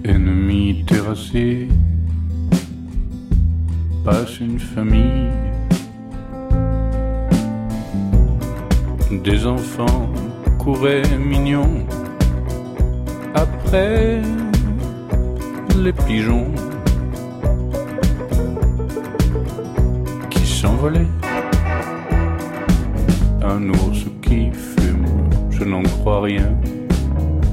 ennemis 0.05 0.85
terrassés, 0.87 1.69
passe 4.05 4.41
une 4.41 4.59
famille. 4.59 5.31
Des 9.25 9.47
enfants 9.47 10.13
courait 10.63 11.03
mignon 11.19 11.69
après 13.35 14.21
les 15.77 15.93
pigeons 15.93 16.47
qui 20.31 20.47
s'envolaient. 20.47 21.13
Un 23.43 23.71
ours 23.71 24.05
qui 24.23 24.53
fume, 24.53 25.07
je 25.51 25.65
n'en 25.65 25.83
crois 25.83 26.23
rien. 26.23 26.55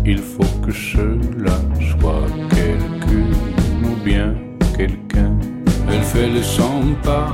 Il 0.06 0.20
faut 0.20 0.54
que 0.64 0.72
cela 0.72 1.58
soit 1.92 2.28
quelqu'un 2.52 3.32
ou 3.86 3.96
bien 4.06 4.36
quelqu'un. 4.78 5.32
Elle 5.92 6.04
fait 6.04 6.30
les 6.30 6.44
100 6.44 6.64
pas. 7.04 7.32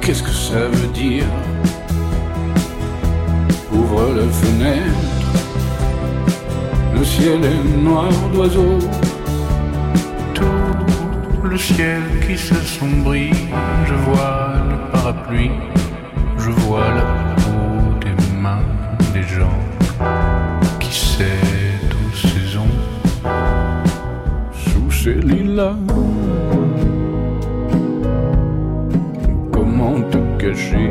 Qu'est-ce 0.00 0.24
que 0.24 0.30
ça 0.30 0.66
veut 0.66 0.92
dire? 0.92 1.26
Ouvre 3.94 4.14
la 4.14 4.28
fenêtre. 4.28 5.30
Le 6.94 7.04
ciel 7.04 7.44
est 7.44 7.82
noir 7.82 8.10
d'oiseaux, 8.32 8.78
tout 10.34 11.42
le 11.42 11.56
ciel 11.56 12.02
qui 12.26 12.36
s'assombrit. 12.36 13.32
Je 13.86 13.94
vois 13.94 14.54
le 14.70 14.92
parapluie, 14.92 15.50
je 16.38 16.50
vois 16.50 16.88
la 16.94 17.34
peau 17.42 18.04
des 18.04 18.16
mains 18.40 18.68
des 19.12 19.22
gens 19.22 19.60
qui 20.80 20.92
cèdent 20.92 21.94
aux 22.04 22.16
saisons 22.16 22.76
sous 24.52 24.90
ces 24.90 25.14
lilas. 25.14 25.76
Comment 29.52 30.00
te 30.10 30.18
cacher? 30.38 30.90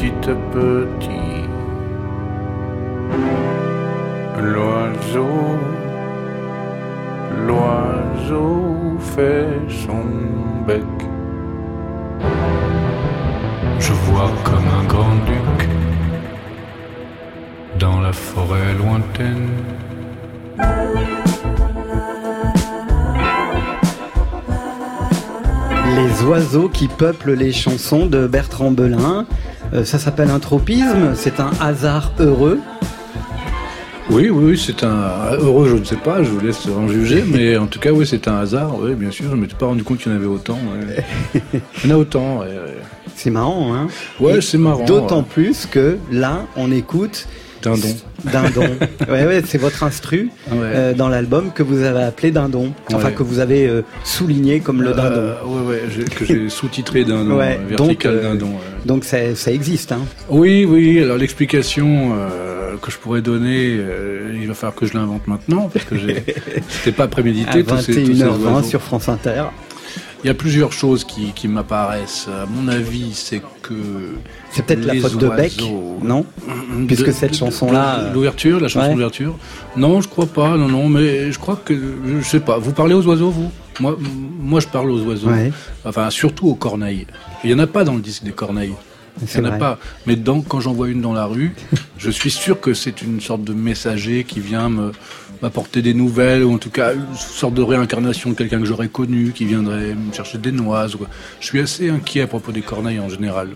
Petit 0.00 0.30
à 0.30 0.34
petit. 0.34 1.44
L'oiseau, 4.42 5.28
l'oiseau 7.46 8.96
fait 9.14 9.48
son 9.68 10.06
bec. 10.66 10.84
Je 13.78 13.92
vois 13.92 14.30
comme 14.44 14.68
un 14.80 14.84
grand 14.86 15.16
duc 15.26 15.68
dans 17.78 18.00
la 18.00 18.12
forêt 18.12 18.74
lointaine. 18.78 19.50
Les 25.96 26.24
oiseaux 26.24 26.70
qui 26.70 26.88
peuplent 26.88 27.34
les 27.34 27.52
chansons 27.52 28.06
de 28.06 28.26
Bertrand 28.26 28.70
Belin. 28.70 29.26
Euh, 29.72 29.84
ça 29.84 29.98
s'appelle 29.98 30.30
un 30.30 30.40
tropisme, 30.40 31.14
c'est 31.14 31.38
un 31.40 31.50
hasard 31.60 32.12
heureux. 32.18 32.58
Oui, 34.10 34.28
oui, 34.28 34.58
c'est 34.58 34.82
un. 34.82 35.36
Heureux, 35.38 35.68
je 35.68 35.76
ne 35.76 35.84
sais 35.84 35.96
pas, 35.96 36.24
je 36.24 36.30
vous 36.30 36.40
laisse 36.40 36.66
en 36.66 36.88
juger, 36.88 37.22
mais 37.26 37.56
en 37.56 37.66
tout 37.66 37.78
cas, 37.78 37.92
oui, 37.92 38.04
c'est 38.04 38.26
un 38.26 38.38
hasard, 38.38 38.76
oui, 38.80 38.94
bien 38.94 39.12
sûr. 39.12 39.26
Je 39.30 39.36
ne 39.36 39.40
m'étais 39.40 39.54
pas 39.54 39.66
rendu 39.66 39.84
compte 39.84 39.98
qu'il 39.98 40.10
y 40.10 40.14
en 40.14 40.18
avait 40.18 40.26
autant. 40.26 40.58
Il 41.34 41.88
y 41.88 41.92
en 41.92 41.94
a 41.94 41.98
autant, 41.98 42.42
C'est 43.14 43.30
marrant, 43.30 43.72
hein 43.72 43.86
Ouais, 44.18 44.40
c'est 44.40 44.58
marrant. 44.58 44.84
D'autant 44.84 45.22
plus 45.22 45.66
que 45.66 45.98
là, 46.10 46.46
on 46.56 46.72
écoute. 46.72 47.28
Dindon. 47.62 47.94
Dindon. 48.24 48.76
ouais, 49.08 49.26
ouais, 49.26 49.42
c'est 49.44 49.58
votre 49.58 49.82
instru 49.82 50.30
euh, 50.52 50.92
dans 50.94 51.08
l'album 51.08 51.52
que 51.52 51.62
vous 51.62 51.82
avez 51.82 52.02
appelé 52.02 52.30
Dindon. 52.30 52.72
Enfin, 52.92 53.10
que 53.10 53.22
vous 53.22 53.38
avez 53.38 53.66
euh, 53.66 53.82
souligné 54.04 54.60
comme 54.60 54.82
le 54.82 54.92
Dindon. 54.92 55.16
Euh, 55.16 55.34
ouais, 55.44 55.68
ouais, 55.68 56.04
que 56.14 56.24
j'ai 56.24 56.48
sous-titré 56.48 57.04
Dindon, 57.04 57.36
vertical 57.68 58.20
Dindon. 58.20 58.52
Donc 58.84 59.04
ça, 59.04 59.34
ça 59.34 59.52
existe, 59.52 59.92
hein 59.92 60.00
Oui, 60.28 60.64
oui. 60.64 61.00
Alors 61.02 61.16
l'explication 61.16 62.12
que 62.82 62.90
je 62.90 62.98
pourrais 62.98 63.22
donner, 63.22 63.78
il 64.34 64.46
va 64.48 64.54
falloir 64.54 64.74
que 64.74 64.86
je 64.86 64.94
l'invente 64.94 65.26
maintenant 65.26 65.68
parce 65.72 65.84
que 65.84 65.94
c'était 66.68 66.96
pas 66.96 67.08
prémédité. 67.08 67.60
À 67.60 67.62
21h20 67.62 68.64
sur 68.64 68.80
France 68.80 69.08
Inter. 69.08 69.44
Il 70.22 70.26
y 70.26 70.30
a 70.30 70.34
plusieurs 70.34 70.72
choses 70.72 71.04
qui, 71.04 71.32
qui 71.32 71.48
m'apparaissent. 71.48 72.28
À 72.28 72.46
mon 72.46 72.68
avis, 72.68 73.14
c'est 73.14 73.42
que. 73.62 73.74
C'est 74.50 74.64
peut-être 74.64 74.84
la 74.84 74.94
faute 74.96 75.16
de 75.16 75.28
Beck, 75.28 75.62
non 76.02 76.26
Puisque 76.86 77.12
cette 77.12 77.36
chanson-là. 77.36 78.10
L'ouverture, 78.12 78.60
la 78.60 78.68
chanson 78.68 78.92
d'ouverture. 78.92 79.36
Non, 79.76 80.00
je 80.00 80.08
crois 80.08 80.26
pas, 80.26 80.56
non, 80.56 80.68
non, 80.68 80.88
mais 80.88 81.32
je 81.32 81.38
crois 81.38 81.56
que. 81.56 81.74
Je 82.20 82.26
sais 82.26 82.40
pas. 82.40 82.58
Vous 82.58 82.72
parlez 82.72 82.94
aux 82.94 83.06
oiseaux, 83.06 83.30
vous? 83.30 83.50
Moi, 83.80 83.96
moi, 84.40 84.60
je 84.60 84.66
parle 84.66 84.90
aux 84.90 85.02
oiseaux. 85.02 85.30
Enfin, 85.84 86.10
surtout 86.10 86.48
aux 86.48 86.54
corneilles. 86.54 87.06
Il 87.42 87.48
n'y 87.48 87.54
en 87.54 87.58
a 87.60 87.66
pas 87.66 87.84
dans 87.84 87.94
le 87.94 88.00
disque 88.00 88.24
des 88.24 88.32
corneilles. 88.32 88.74
Il 89.22 89.40
n'y 89.40 89.46
en 89.46 89.52
a 89.52 89.56
pas. 89.56 89.78
Mais 90.06 90.16
donc, 90.16 90.48
quand 90.48 90.60
j'en 90.60 90.72
vois 90.72 90.88
une 90.88 91.00
dans 91.00 91.12
la 91.12 91.24
rue, 91.24 91.54
je 91.98 92.10
suis 92.10 92.30
sûr 92.30 92.60
que 92.60 92.74
c'est 92.74 93.02
une 93.02 93.20
sorte 93.20 93.42
de 93.42 93.52
messager 93.52 94.24
qui 94.24 94.40
vient 94.40 94.68
me, 94.68 94.92
m'apporter 95.42 95.82
des 95.82 95.94
nouvelles, 95.94 96.44
ou 96.44 96.52
en 96.52 96.58
tout 96.58 96.70
cas 96.70 96.94
une 96.94 97.16
sorte 97.16 97.54
de 97.54 97.62
réincarnation 97.62 98.30
de 98.30 98.34
quelqu'un 98.34 98.60
que 98.60 98.66
j'aurais 98.66 98.88
connu, 98.88 99.32
qui 99.32 99.44
viendrait 99.44 99.94
me 99.94 100.12
chercher 100.12 100.38
des 100.38 100.52
noises. 100.52 100.96
Je 101.40 101.46
suis 101.46 101.60
assez 101.60 101.88
inquiet 101.90 102.22
à 102.22 102.26
propos 102.26 102.52
des 102.52 102.62
corneilles 102.62 103.00
en 103.00 103.08
général. 103.08 103.50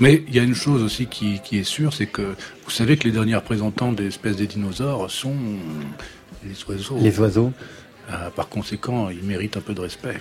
Mais 0.00 0.24
il 0.28 0.34
y 0.34 0.38
a 0.38 0.42
une 0.42 0.54
chose 0.54 0.82
aussi 0.82 1.06
qui, 1.06 1.40
qui 1.44 1.58
est 1.58 1.64
sûre, 1.64 1.92
c'est 1.92 2.06
que 2.06 2.34
vous 2.64 2.70
savez 2.70 2.96
que 2.96 3.04
les 3.04 3.12
derniers 3.12 3.36
représentants 3.36 3.92
des 3.92 4.06
espèces 4.06 4.36
des 4.36 4.46
dinosaures 4.46 5.10
sont 5.10 5.34
les 6.44 6.54
oiseaux. 6.68 6.96
Les 7.00 7.18
oiseaux 7.20 7.52
euh, 8.12 8.30
par 8.34 8.48
conséquent, 8.48 9.08
ils 9.10 9.22
méritent 9.22 9.56
un 9.56 9.60
peu 9.60 9.72
de 9.72 9.80
respect. 9.80 10.16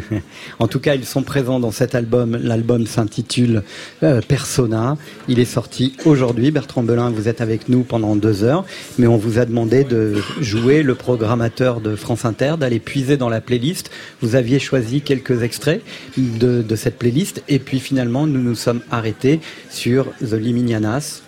en 0.58 0.68
tout 0.68 0.80
cas, 0.80 0.94
ils 0.94 1.04
sont 1.04 1.22
présents 1.22 1.60
dans 1.60 1.70
cet 1.70 1.94
album. 1.94 2.38
L'album 2.40 2.86
s'intitule 2.86 3.62
euh, 4.02 4.22
Persona. 4.22 4.96
Il 5.28 5.38
est 5.38 5.44
sorti 5.44 5.94
aujourd'hui. 6.06 6.50
Bertrand 6.50 6.82
Belin, 6.82 7.10
vous 7.10 7.28
êtes 7.28 7.40
avec 7.40 7.68
nous 7.68 7.82
pendant 7.82 8.16
deux 8.16 8.42
heures, 8.42 8.64
mais 8.98 9.06
on 9.06 9.18
vous 9.18 9.38
a 9.38 9.44
demandé 9.44 9.84
de 9.84 10.14
jouer 10.40 10.82
le 10.82 10.94
programmateur 10.94 11.80
de 11.80 11.94
France 11.94 12.24
Inter, 12.24 12.54
d'aller 12.58 12.80
puiser 12.80 13.16
dans 13.16 13.28
la 13.28 13.40
playlist. 13.40 13.90
Vous 14.22 14.34
aviez 14.34 14.58
choisi 14.58 15.02
quelques 15.02 15.42
extraits 15.42 15.82
de, 16.16 16.62
de 16.62 16.76
cette 16.76 16.98
playlist, 16.98 17.42
et 17.48 17.58
puis 17.58 17.80
finalement, 17.80 18.26
nous 18.26 18.40
nous 18.40 18.54
sommes 18.54 18.80
arrêtés 18.90 19.40
sur 19.68 20.06
The 20.20 20.34
Liminianas. 20.34 21.22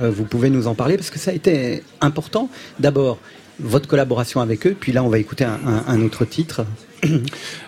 Euh, 0.00 0.10
vous 0.10 0.24
pouvez 0.24 0.50
nous 0.50 0.66
en 0.66 0.74
parler 0.74 0.96
parce 0.96 1.10
que 1.10 1.18
ça 1.18 1.30
a 1.30 1.34
été 1.34 1.82
important. 2.00 2.48
D'abord, 2.78 3.18
votre 3.62 3.88
collaboration 3.88 4.40
avec 4.40 4.66
eux. 4.66 4.76
Puis 4.78 4.92
là, 4.92 5.02
on 5.04 5.08
va 5.08 5.18
écouter 5.18 5.44
un, 5.44 6.02
autre 6.02 6.24
titre. 6.24 6.64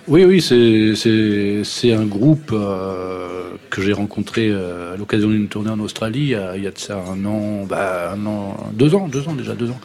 Oui, 0.09 0.25
oui, 0.25 0.43
c'est 0.43 1.93
un 1.93 2.05
groupe 2.05 2.51
euh, 2.53 3.53
que 3.71 3.81
j'ai 3.81 3.93
rencontré 3.93 4.51
euh, 4.51 4.95
à 4.95 4.97
l'occasion 4.97 5.29
d'une 5.31 5.49
tournée 5.49 5.71
en 5.71 5.79
Australie 5.79 6.35
il 6.57 6.62
y 6.62 6.67
a 6.67 6.71
de 6.71 6.79
ça 6.79 7.03
un 7.09 7.25
an, 7.25 7.64
bah, 7.64 8.12
un 8.12 8.27
an, 8.27 8.57
deux 8.73 8.95
ans, 8.95 9.09
deux 9.09 9.27
ans 9.29 9.35
déjà, 9.35 9.55
deux 9.55 9.71
ans. 9.71 9.81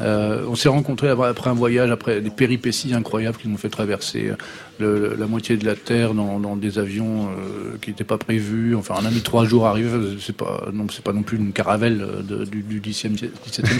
Euh, 0.00 0.44
on 0.48 0.54
s'est 0.54 0.68
rencontrés 0.68 1.08
après 1.08 1.50
un 1.50 1.54
voyage, 1.54 1.90
après 1.90 2.20
des 2.20 2.30
péripéties 2.30 2.94
incroyables 2.94 3.36
qui 3.36 3.48
nous 3.48 3.54
ont 3.54 3.58
fait 3.58 3.68
traverser 3.68 4.32
le, 4.78 5.14
la 5.18 5.26
moitié 5.26 5.56
de 5.56 5.66
la 5.66 5.74
Terre 5.74 6.14
dans, 6.14 6.56
des 6.56 6.78
avions 6.78 7.28
euh, 7.28 7.76
qui 7.80 7.90
n'étaient 7.90 8.04
pas 8.04 8.18
prévus. 8.18 8.74
Enfin, 8.74 8.94
on 9.00 9.04
a 9.04 9.10
mis 9.10 9.20
trois 9.20 9.44
jours 9.44 9.66
à 9.66 9.70
arriver. 9.70 9.90
C'est 10.20 10.36
pas, 10.36 10.68
non, 10.72 10.86
c'est 10.90 11.04
pas 11.04 11.12
non 11.12 11.22
plus 11.22 11.36
une 11.36 11.52
caravelle 11.52 12.06
du, 12.50 12.62
du 12.62 12.80
17 12.80 13.12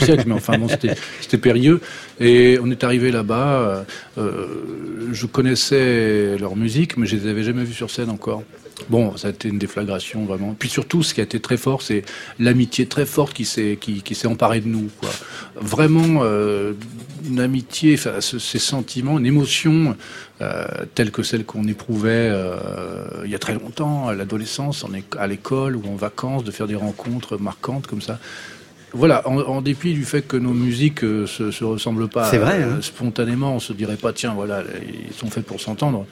siècle, 0.03 0.25
mais 0.27 0.35
enfin, 0.35 0.59
bon, 0.59 0.69
c'était 0.69 1.39
périlleux. 1.39 1.81
Et 2.19 2.59
on 2.63 2.71
est 2.71 2.85
arrivé 2.85 3.11
là-bas. 3.11 3.85
Euh, 4.19 4.47
je 5.13 5.27
connaissais 5.27 6.37
leur 6.39 6.57
musique, 6.57 6.97
mais 6.97 7.07
je 7.07 7.17
les 7.17 7.29
avais 7.29 7.43
jamais 7.43 7.65
vus 7.65 7.75
sur 7.75 7.91
scène 7.91 8.11
encore. 8.11 8.43
Bon, 8.89 9.17
ça 9.17 9.29
a 9.29 9.31
été 9.31 9.49
une 9.49 9.59
déflagration 9.59 10.25
vraiment. 10.25 10.55
Puis 10.59 10.69
surtout, 10.69 11.03
ce 11.03 11.15
qui 11.15 11.21
a 11.21 11.25
été 11.25 11.41
très 11.41 11.57
fort, 11.57 11.83
c'est 11.83 12.03
l'amitié 12.39 12.87
très 12.87 13.07
forte 13.07 13.35
qui 13.35 13.45
s'est 13.45 13.79
qui, 13.81 14.03
qui 14.03 14.15
s'est 14.15 14.27
emparée 14.27 14.61
de 14.61 14.69
nous. 14.69 14.91
Quoi. 15.01 15.11
Vraiment, 15.57 16.23
euh, 16.23 16.73
une 17.29 17.41
amitié, 17.41 17.97
ces 17.97 18.59
sentiments, 18.59 19.19
une 19.19 19.27
émotion 19.27 19.97
euh, 20.41 20.65
telle 20.95 21.11
que 21.11 21.23
celle 21.23 21.45
qu'on 21.45 21.67
éprouvait 21.69 22.29
euh, 22.31 23.23
il 23.25 23.31
y 23.31 23.35
a 23.35 23.39
très 23.39 23.55
longtemps, 23.55 24.09
à 24.09 24.15
l'adolescence, 24.15 24.87
à 25.19 25.27
l'école 25.27 25.77
ou 25.77 25.83
en 25.87 25.97
vacances, 25.97 26.45
de 26.45 26.51
faire 26.51 26.67
des 26.67 26.77
rencontres 26.77 27.37
marquantes 27.37 27.87
comme 27.87 28.01
ça 28.01 28.19
voilà, 28.93 29.27
en, 29.29 29.63
dépit 29.63 29.95
du 29.95 30.05
fait 30.05 30.23
que 30.23 30.37
nos 30.37 30.53
musiques 30.53 31.05
euh, 31.05 31.27
se, 31.27 31.51
se 31.51 31.65
ressemblent 31.65 32.09
pas 32.09 32.31
vrai, 32.31 32.63
hein. 32.63 32.79
spontanément, 32.81 33.55
on 33.55 33.61
se 33.61 33.73
dirait 33.73 33.97
pas 33.97 34.13
tiens 34.13 34.35
voilà 34.35 34.63
ils 35.09 35.15
sont 35.15 35.29
faits 35.29 35.45
pour 35.45 35.61
s'entendre, 35.61 36.07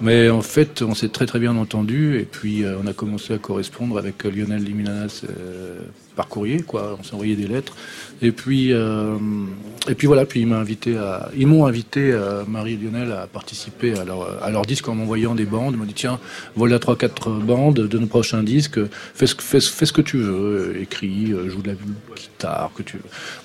mais 0.00 0.28
en 0.28 0.42
fait 0.42 0.82
on 0.82 0.94
s'est 0.94 1.08
très 1.08 1.26
très 1.26 1.38
bien 1.38 1.56
entendu 1.56 2.18
et 2.18 2.24
puis 2.24 2.64
euh, 2.64 2.76
on 2.82 2.86
a 2.86 2.92
commencé 2.92 3.34
à 3.34 3.38
correspondre 3.38 3.98
avec 3.98 4.24
Lionel 4.24 4.62
Liminanas 4.62 5.22
euh, 5.28 5.80
par 6.14 6.28
courrier 6.28 6.60
quoi, 6.62 6.96
on 6.98 7.02
s'est 7.02 7.14
envoyé 7.14 7.36
des 7.36 7.46
lettres. 7.46 7.76
Et 8.22 8.32
puis 8.32 8.70
et 8.70 9.94
puis 9.94 10.06
voilà 10.06 10.24
puis 10.24 10.40
ils 10.40 10.46
m'ont 10.46 10.56
invité 10.56 10.96
à 10.96 11.30
ils 11.36 11.46
m'ont 11.46 11.66
invité 11.66 12.18
Marie 12.48 12.72
et 12.72 12.76
Lionel 12.76 13.12
à 13.12 13.26
participer 13.26 13.98
à 13.98 14.04
leur 14.04 14.42
à 14.42 14.50
leur 14.50 14.62
disque 14.64 14.88
en 14.88 14.94
m'envoyant 14.94 15.34
des 15.34 15.44
bandes, 15.44 15.74
ils 15.74 15.78
m'ont 15.78 15.84
dit 15.84 15.92
tiens 15.92 16.18
voilà 16.54 16.78
trois 16.78 16.96
quatre 16.96 17.30
bandes 17.30 17.74
de 17.74 17.98
nos 17.98 18.06
prochains 18.06 18.42
disques, 18.42 18.80
fais 19.14 19.26
ce 19.26 19.34
fais, 19.38 19.60
fais 19.60 19.84
ce 19.84 19.92
que 19.92 20.00
tu 20.00 20.16
veux, 20.16 20.80
écris, 20.80 21.34
joue 21.48 21.60
de 21.60 21.68
la 21.68 21.74
guitare, 22.16 22.70
que 22.74 22.82
tu 22.82 22.96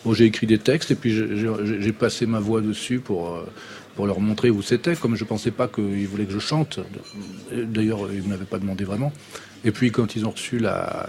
Bon, 0.06 0.14
j'ai 0.14 0.26
écrit 0.26 0.48
des 0.48 0.58
textes 0.58 0.92
et 0.92 0.96
puis 0.96 1.14
j'ai 1.14 1.92
passé 1.92 2.26
ma 2.26 2.40
voix 2.40 2.62
dessus 2.62 3.00
pour, 3.00 3.36
euh, 3.36 3.46
pour 3.96 4.08
leur 4.08 4.20
montrer 4.20 4.50
où 4.50 4.62
c'était, 4.62 4.96
comme 4.96 5.16
je 5.16 5.24
pensais 5.24 5.52
pas 5.52 5.68
qu'ils 5.68 6.08
voulaient 6.08 6.26
que 6.26 6.34
je 6.34 6.40
chante. 6.40 6.80
D'ailleurs, 7.52 8.12
ils 8.12 8.24
ne 8.24 8.28
m'avaient 8.30 8.46
pas 8.46 8.60
demandé 8.60 8.84
vraiment. 8.84 9.12
Et 9.64 9.72
puis 9.72 9.92
quand 9.92 10.16
ils 10.16 10.26
ont 10.26 10.32
reçu 10.32 10.58
la, 10.58 11.08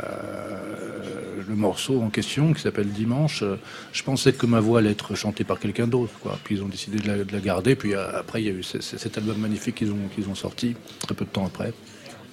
le 1.48 1.54
morceau 1.54 2.00
en 2.00 2.10
question, 2.10 2.52
qui 2.52 2.60
s'appelle 2.60 2.88
Dimanche, 2.88 3.44
je 3.92 4.02
pensais 4.02 4.32
que 4.32 4.46
ma 4.46 4.60
voix 4.60 4.80
allait 4.80 4.90
être 4.90 5.14
chantée 5.14 5.44
par 5.44 5.58
quelqu'un 5.58 5.86
d'autre. 5.86 6.12
Puis 6.44 6.56
ils 6.56 6.62
ont 6.62 6.68
décidé 6.68 6.98
de 6.98 7.32
la, 7.32 7.40
garder. 7.40 7.74
Puis 7.74 7.94
euh, 7.94 8.18
après, 8.18 8.42
il 8.42 8.46
y 8.46 8.50
a 8.50 8.52
eu 8.52 8.62
cet 8.62 9.18
album 9.18 9.38
magnifique 9.38 9.76
qu'ils 9.76 9.90
ont, 9.90 10.08
qu'ils 10.14 10.28
ont 10.28 10.34
sorti, 10.34 10.76
très 11.00 11.14
peu 11.14 11.24
de 11.24 11.30
temps 11.30 11.46
après. 11.46 11.72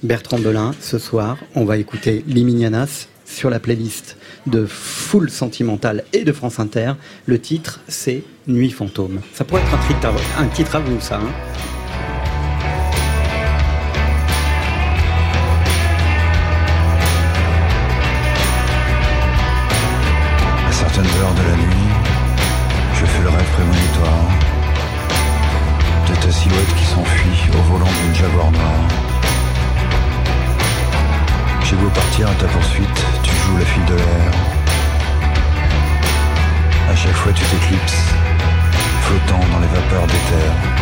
Bertrand 0.04 0.40
Belin, 0.40 0.74
ce 0.80 0.98
soir, 0.98 1.38
on 1.56 1.66
va 1.66 1.78
écouter 1.78 2.24
Liminianas 2.28 3.08
sur 3.30 3.50
la 3.50 3.60
playlist 3.60 4.18
de 4.48 4.66
Full 4.66 5.30
Sentimental 5.30 6.04
et 6.14 6.24
de 6.24 6.32
France 6.34 6.60
Inter. 6.60 6.94
Le 7.26 7.40
titre, 7.40 7.80
c'est 7.88 8.24
Nuit 8.48 8.72
fantôme. 8.72 9.22
Ça 9.34 9.46
pourrait 9.46 9.62
être 9.62 9.74
un 9.74 9.88
titre 9.88 10.08
à, 10.08 10.42
un 10.42 10.48
titre 10.48 10.76
à 10.76 10.80
vous, 10.80 11.00
ça. 11.00 11.18
Hein 11.18 11.30
à 20.68 20.72
certaines 20.72 21.06
heures 21.06 21.34
de 21.36 21.44
la 21.44 21.56
nuit, 21.58 21.90
je 22.96 23.06
fais 23.06 23.22
le 23.22 23.30
rêve 23.30 23.52
prémonitoire 23.54 24.30
de 26.10 26.16
ta 26.16 26.32
silhouette 26.32 26.76
qui 26.76 26.86
s'enfuit 26.86 27.50
au 27.54 27.72
volant 27.72 27.86
d'une 27.86 28.16
Jaguar 28.16 28.52
noire. 28.52 28.99
Partir 31.88 32.30
à 32.30 32.34
ta 32.36 32.46
poursuite, 32.46 33.06
tu 33.24 33.32
joues 33.32 33.58
la 33.58 33.66
fille 33.66 33.84
de 33.86 33.96
l'air. 33.96 34.32
À 36.90 36.96
chaque 36.96 37.14
fois 37.14 37.32
tu 37.34 37.44
t'éclipses, 37.46 38.14
flottant 39.02 39.40
dans 39.52 39.60
les 39.60 39.68
vapeurs 39.68 40.06
d'éther. 40.06 40.79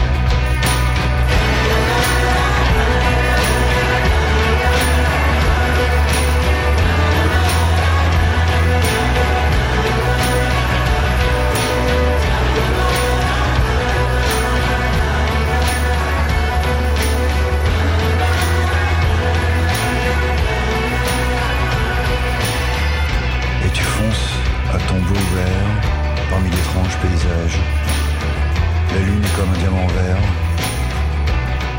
La 28.93 28.99
lune 28.99 29.21
est 29.23 29.35
comme 29.35 29.49
un 29.49 29.57
diamant 29.57 29.87
vert. 29.87 30.17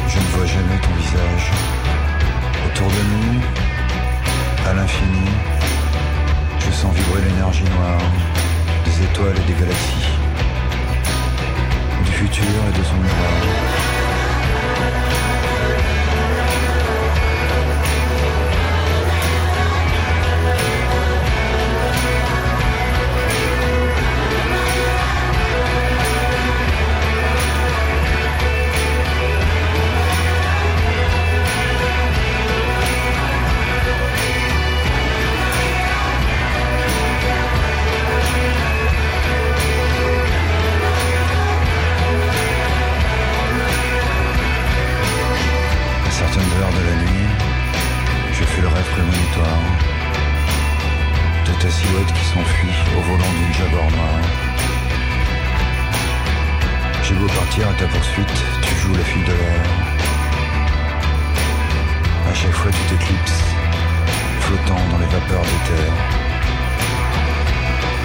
Je 0.06 0.18
ne 0.18 0.24
vois 0.36 0.46
jamais 0.46 0.78
ton 0.82 0.94
visage. 0.96 1.50
Autour 2.66 2.88
de 2.88 3.02
nous, 3.12 3.40
à 4.68 4.74
l'infini, 4.74 5.30
je 6.58 6.70
sens 6.72 6.94
vibrer 6.94 7.22
l'énergie 7.22 7.64
noire 7.64 8.02
des 8.84 9.04
étoiles 9.04 9.36
et 9.36 9.52
des 9.52 9.58
galaxies, 9.58 10.12
du 12.04 12.12
futur 12.12 12.44
et 12.44 12.78
de 12.78 12.84
son 12.84 12.96
miroir. 12.96 13.87
prémonitoire 48.92 49.62
de 51.46 51.52
ta 51.62 51.70
silhouette 51.70 52.12
qui 52.12 52.24
s'enfuit 52.24 52.78
au 52.96 53.00
volant 53.00 53.32
d'une 53.38 53.54
Jaguar 53.54 53.90
noire. 53.90 54.24
J'ai 57.02 57.14
beau 57.14 57.26
partir 57.26 57.68
à 57.68 57.72
ta 57.74 57.86
poursuite, 57.86 58.38
tu 58.62 58.74
joues 58.80 58.94
la 58.94 59.04
fuite 59.04 59.26
de 59.26 59.32
l'air. 59.32 59.62
À 62.30 62.34
chaque 62.34 62.52
fois, 62.52 62.70
tu 62.70 62.82
t'éclipses, 62.90 63.44
flottant 64.40 64.82
dans 64.90 64.98
les 64.98 65.06
vapeurs 65.06 65.42
des 65.42 65.62
terres. 65.68 65.98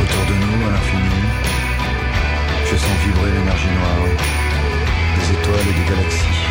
Autour 0.01 0.23
de 0.29 0.35
nous, 0.41 0.67
à 0.67 0.71
l'infini, 0.71 1.21
je 2.69 2.75
sens 2.77 2.97
vibrer 3.05 3.31
l'énergie 3.31 3.67
noire 3.67 4.07
des 5.15 5.31
étoiles 5.31 5.67
et 5.69 5.75
des 5.79 5.95
galaxies, 5.95 6.41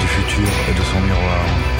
du 0.00 0.06
futur 0.06 0.48
et 0.68 0.74
de 0.78 0.84
son 0.84 1.00
miroir. 1.00 1.79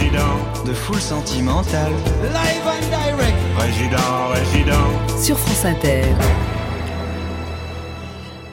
Résident, 0.00 0.64
de 0.64 0.72
Full 0.72 0.98
Sentimental. 0.98 1.92
Live 2.22 2.66
and 2.66 2.86
direct. 2.88 3.36
Résident, 3.58 4.28
résident 4.32 5.18
sur 5.22 5.38
France 5.38 5.66
Inter. 5.66 6.04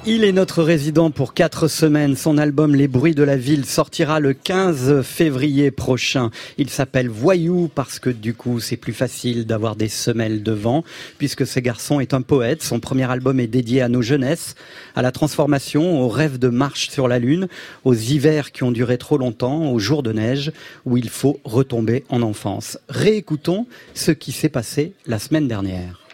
Il 0.10 0.24
est 0.24 0.32
notre 0.32 0.64
résident 0.64 1.12
pour 1.12 1.34
quatre 1.34 1.68
semaines. 1.68 2.16
Son 2.16 2.38
album 2.38 2.74
Les 2.74 2.88
bruits 2.88 3.14
de 3.14 3.24
la 3.24 3.36
ville 3.36 3.66
sortira 3.66 4.22
le 4.22 4.34
15 4.34 5.02
février 5.02 5.70
prochain. 5.70 6.32
Il 6.58 6.70
s'appelle 6.70 7.10
Voyou 7.10 7.70
parce 7.76 8.00
que 8.00 8.10
du 8.10 8.34
coup 8.34 8.62
c'est 8.62 8.78
plus 8.78 8.94
facile 8.94 9.46
d'avoir 9.46 9.76
des 9.76 9.90
semelles 9.90 10.44
devant 10.44 10.86
puisque 11.18 11.46
ce 11.46 11.60
garçon 11.60 12.00
est 12.00 12.14
un 12.14 12.22
poète. 12.22 12.64
Son 12.64 12.80
premier 12.80 13.12
album 13.12 13.42
est 13.42 13.48
dédié 13.48 13.82
à 13.82 13.90
nos 13.90 14.02
jeunesses, 14.02 14.56
à 14.96 15.02
la 15.02 15.12
transformation, 15.12 16.00
aux 16.02 16.08
rêves 16.08 16.40
de 16.40 16.48
marche 16.48 16.90
sur 16.90 17.10
la 17.10 17.20
lune, 17.20 17.50
aux 17.84 17.94
hivers 17.94 18.54
qui 18.54 18.64
ont 18.64 18.72
duré 18.72 18.98
trop 18.98 19.18
longtemps, 19.18 19.70
aux 19.74 19.80
jours 19.80 20.04
de 20.04 20.14
neige 20.14 20.54
où 20.86 20.96
il 20.96 21.10
faut 21.10 21.42
retomber 21.44 22.06
en 22.08 22.22
enfance. 22.22 22.80
Réécoutons 22.88 23.68
ce 23.94 24.12
qui 24.12 24.32
s'est 24.32 24.48
passé 24.48 24.94
la 25.06 25.20
semaine 25.20 25.50
dernière 25.50 26.08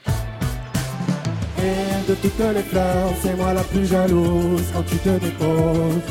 de 2.08 2.16
toutes 2.16 2.39
les 2.39 2.63
fleurs, 2.63 3.10
c'est 3.22 3.36
moi 3.36 3.54
la 3.54 3.63
plus 3.63 3.86
jalouse 3.86 4.63
quand 4.74 4.84
tu 4.84 4.98
te 4.98 5.10
déposes. 5.10 6.02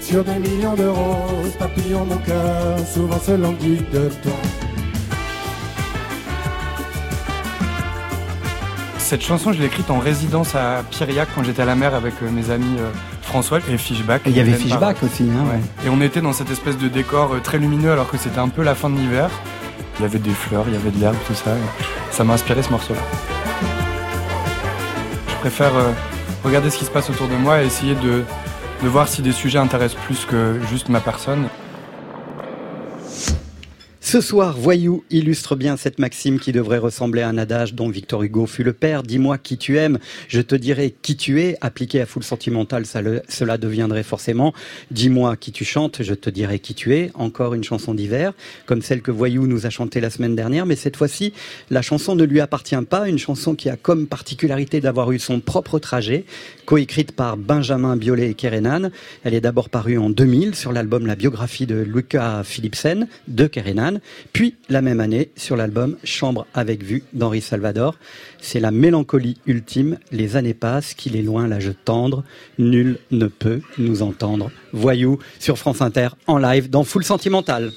Sur 0.00 0.24
des 0.24 0.38
millions 0.38 0.74
de 0.74 0.86
roses, 0.86 1.54
papillon 1.58 2.04
mon 2.04 2.16
cœur, 2.16 2.78
souvent 2.92 3.18
se 3.20 3.32
languit 3.32 3.82
de 3.92 4.08
toi. 4.22 4.32
Cette 8.98 9.22
chanson, 9.22 9.52
je 9.52 9.58
l'ai 9.58 9.66
écrite 9.66 9.90
en 9.90 9.98
résidence 9.98 10.54
à 10.54 10.84
Piriac 10.90 11.28
quand 11.34 11.42
j'étais 11.42 11.62
à 11.62 11.64
la 11.64 11.74
mer 11.74 11.94
avec 11.94 12.14
euh, 12.22 12.30
mes 12.30 12.50
amis 12.50 12.76
euh, 12.78 12.90
François 13.22 13.58
et 13.68 13.76
Fishback. 13.76 14.22
Et 14.26 14.30
il 14.30 14.36
y 14.36 14.40
avait 14.40 14.52
Fishback 14.52 15.02
aussi, 15.02 15.24
hein, 15.24 15.44
ouais. 15.52 15.60
Et 15.86 15.88
on 15.90 16.00
était 16.00 16.20
dans 16.20 16.32
cette 16.32 16.50
espèce 16.50 16.78
de 16.78 16.88
décor 16.88 17.34
euh, 17.34 17.40
très 17.40 17.58
lumineux 17.58 17.90
alors 17.90 18.08
que 18.08 18.18
c'était 18.18 18.38
un 18.38 18.48
peu 18.48 18.62
la 18.62 18.74
fin 18.74 18.88
de 18.88 18.96
l'hiver. 18.96 19.30
Il 19.98 20.02
y 20.02 20.04
avait 20.04 20.20
des 20.20 20.30
fleurs, 20.30 20.64
il 20.68 20.74
y 20.74 20.76
avait 20.76 20.90
de 20.90 21.00
l'herbe, 21.00 21.16
tout 21.26 21.34
ça. 21.34 21.50
Ça 22.10 22.24
m'a 22.24 22.34
inspiré 22.34 22.62
ce 22.62 22.70
morceau-là. 22.70 23.29
Préfère 25.40 25.74
euh, 25.74 25.92
regarder 26.44 26.70
ce 26.70 26.78
qui 26.78 26.84
se 26.84 26.90
passe 26.90 27.08
autour 27.10 27.28
de 27.28 27.34
moi 27.34 27.62
et 27.62 27.66
essayer 27.66 27.94
de 27.94 28.24
voir 28.82 29.08
si 29.08 29.22
des 29.22 29.32
sujets 29.32 29.58
intéressent 29.58 30.00
plus 30.04 30.24
que 30.24 30.60
juste 30.70 30.88
ma 30.88 31.00
personne. 31.00 31.48
Ce 34.10 34.20
soir, 34.20 34.56
Voyou 34.58 35.04
illustre 35.10 35.54
bien 35.54 35.76
cette 35.76 36.00
maxime 36.00 36.40
qui 36.40 36.50
devrait 36.50 36.78
ressembler 36.78 37.22
à 37.22 37.28
un 37.28 37.38
adage 37.38 37.74
dont 37.74 37.88
Victor 37.88 38.24
Hugo 38.24 38.44
fut 38.46 38.64
le 38.64 38.72
père. 38.72 39.04
Dis-moi 39.04 39.38
qui 39.38 39.56
tu 39.56 39.78
aimes, 39.78 40.00
je 40.26 40.40
te 40.40 40.56
dirai 40.56 40.92
qui 41.00 41.16
tu 41.16 41.40
es. 41.40 41.56
Appliqué 41.60 42.00
à 42.00 42.06
foule 42.06 42.24
sentimentale, 42.24 42.86
cela 42.86 43.56
deviendrait 43.56 44.02
forcément 44.02 44.52
Dis-moi 44.90 45.36
qui 45.36 45.52
tu 45.52 45.64
chantes, 45.64 46.02
je 46.02 46.14
te 46.14 46.28
dirai 46.28 46.58
qui 46.58 46.74
tu 46.74 46.96
es. 46.96 47.12
Encore 47.14 47.54
une 47.54 47.62
chanson 47.62 47.94
d'hiver, 47.94 48.32
comme 48.66 48.82
celle 48.82 49.00
que 49.00 49.12
Voyou 49.12 49.46
nous 49.46 49.64
a 49.64 49.70
chantée 49.70 50.00
la 50.00 50.10
semaine 50.10 50.34
dernière, 50.34 50.66
mais 50.66 50.74
cette 50.74 50.96
fois-ci, 50.96 51.32
la 51.70 51.80
chanson 51.80 52.16
ne 52.16 52.24
lui 52.24 52.40
appartient 52.40 52.74
pas. 52.88 53.08
Une 53.08 53.16
chanson 53.16 53.54
qui 53.54 53.68
a 53.68 53.76
comme 53.76 54.08
particularité 54.08 54.80
d'avoir 54.80 55.12
eu 55.12 55.20
son 55.20 55.38
propre 55.38 55.78
trajet, 55.78 56.24
coécrite 56.66 57.12
par 57.12 57.36
Benjamin 57.36 57.96
Biolay 57.96 58.30
et 58.30 58.34
Kerenan. 58.34 58.90
Elle 59.22 59.34
est 59.34 59.40
d'abord 59.40 59.68
parue 59.68 59.98
en 59.98 60.10
2000 60.10 60.56
sur 60.56 60.72
l'album 60.72 61.06
La 61.06 61.14
biographie 61.14 61.66
de 61.66 61.76
Luca 61.76 62.42
Philipsen 62.42 63.06
de 63.28 63.46
Kerenan 63.46 63.99
puis 64.32 64.56
la 64.68 64.82
même 64.82 65.00
année 65.00 65.30
sur 65.36 65.56
l'album 65.56 65.96
Chambre 66.04 66.46
avec 66.54 66.82
vue 66.82 67.02
d'Henri 67.12 67.40
Salvador. 67.40 67.98
C'est 68.40 68.60
la 68.60 68.70
mélancolie 68.70 69.38
ultime, 69.46 69.98
les 70.12 70.36
années 70.36 70.54
passent, 70.54 70.94
qu'il 70.94 71.16
est 71.16 71.22
loin 71.22 71.48
l'âge 71.48 71.72
tendre, 71.84 72.24
nul 72.58 72.98
ne 73.10 73.26
peut 73.26 73.60
nous 73.78 74.02
entendre. 74.02 74.50
Voyou 74.72 75.18
sur 75.38 75.58
France 75.58 75.82
Inter 75.82 76.08
en 76.26 76.38
live 76.38 76.70
dans 76.70 76.84
Full 76.84 77.04
Sentimental. 77.04 77.72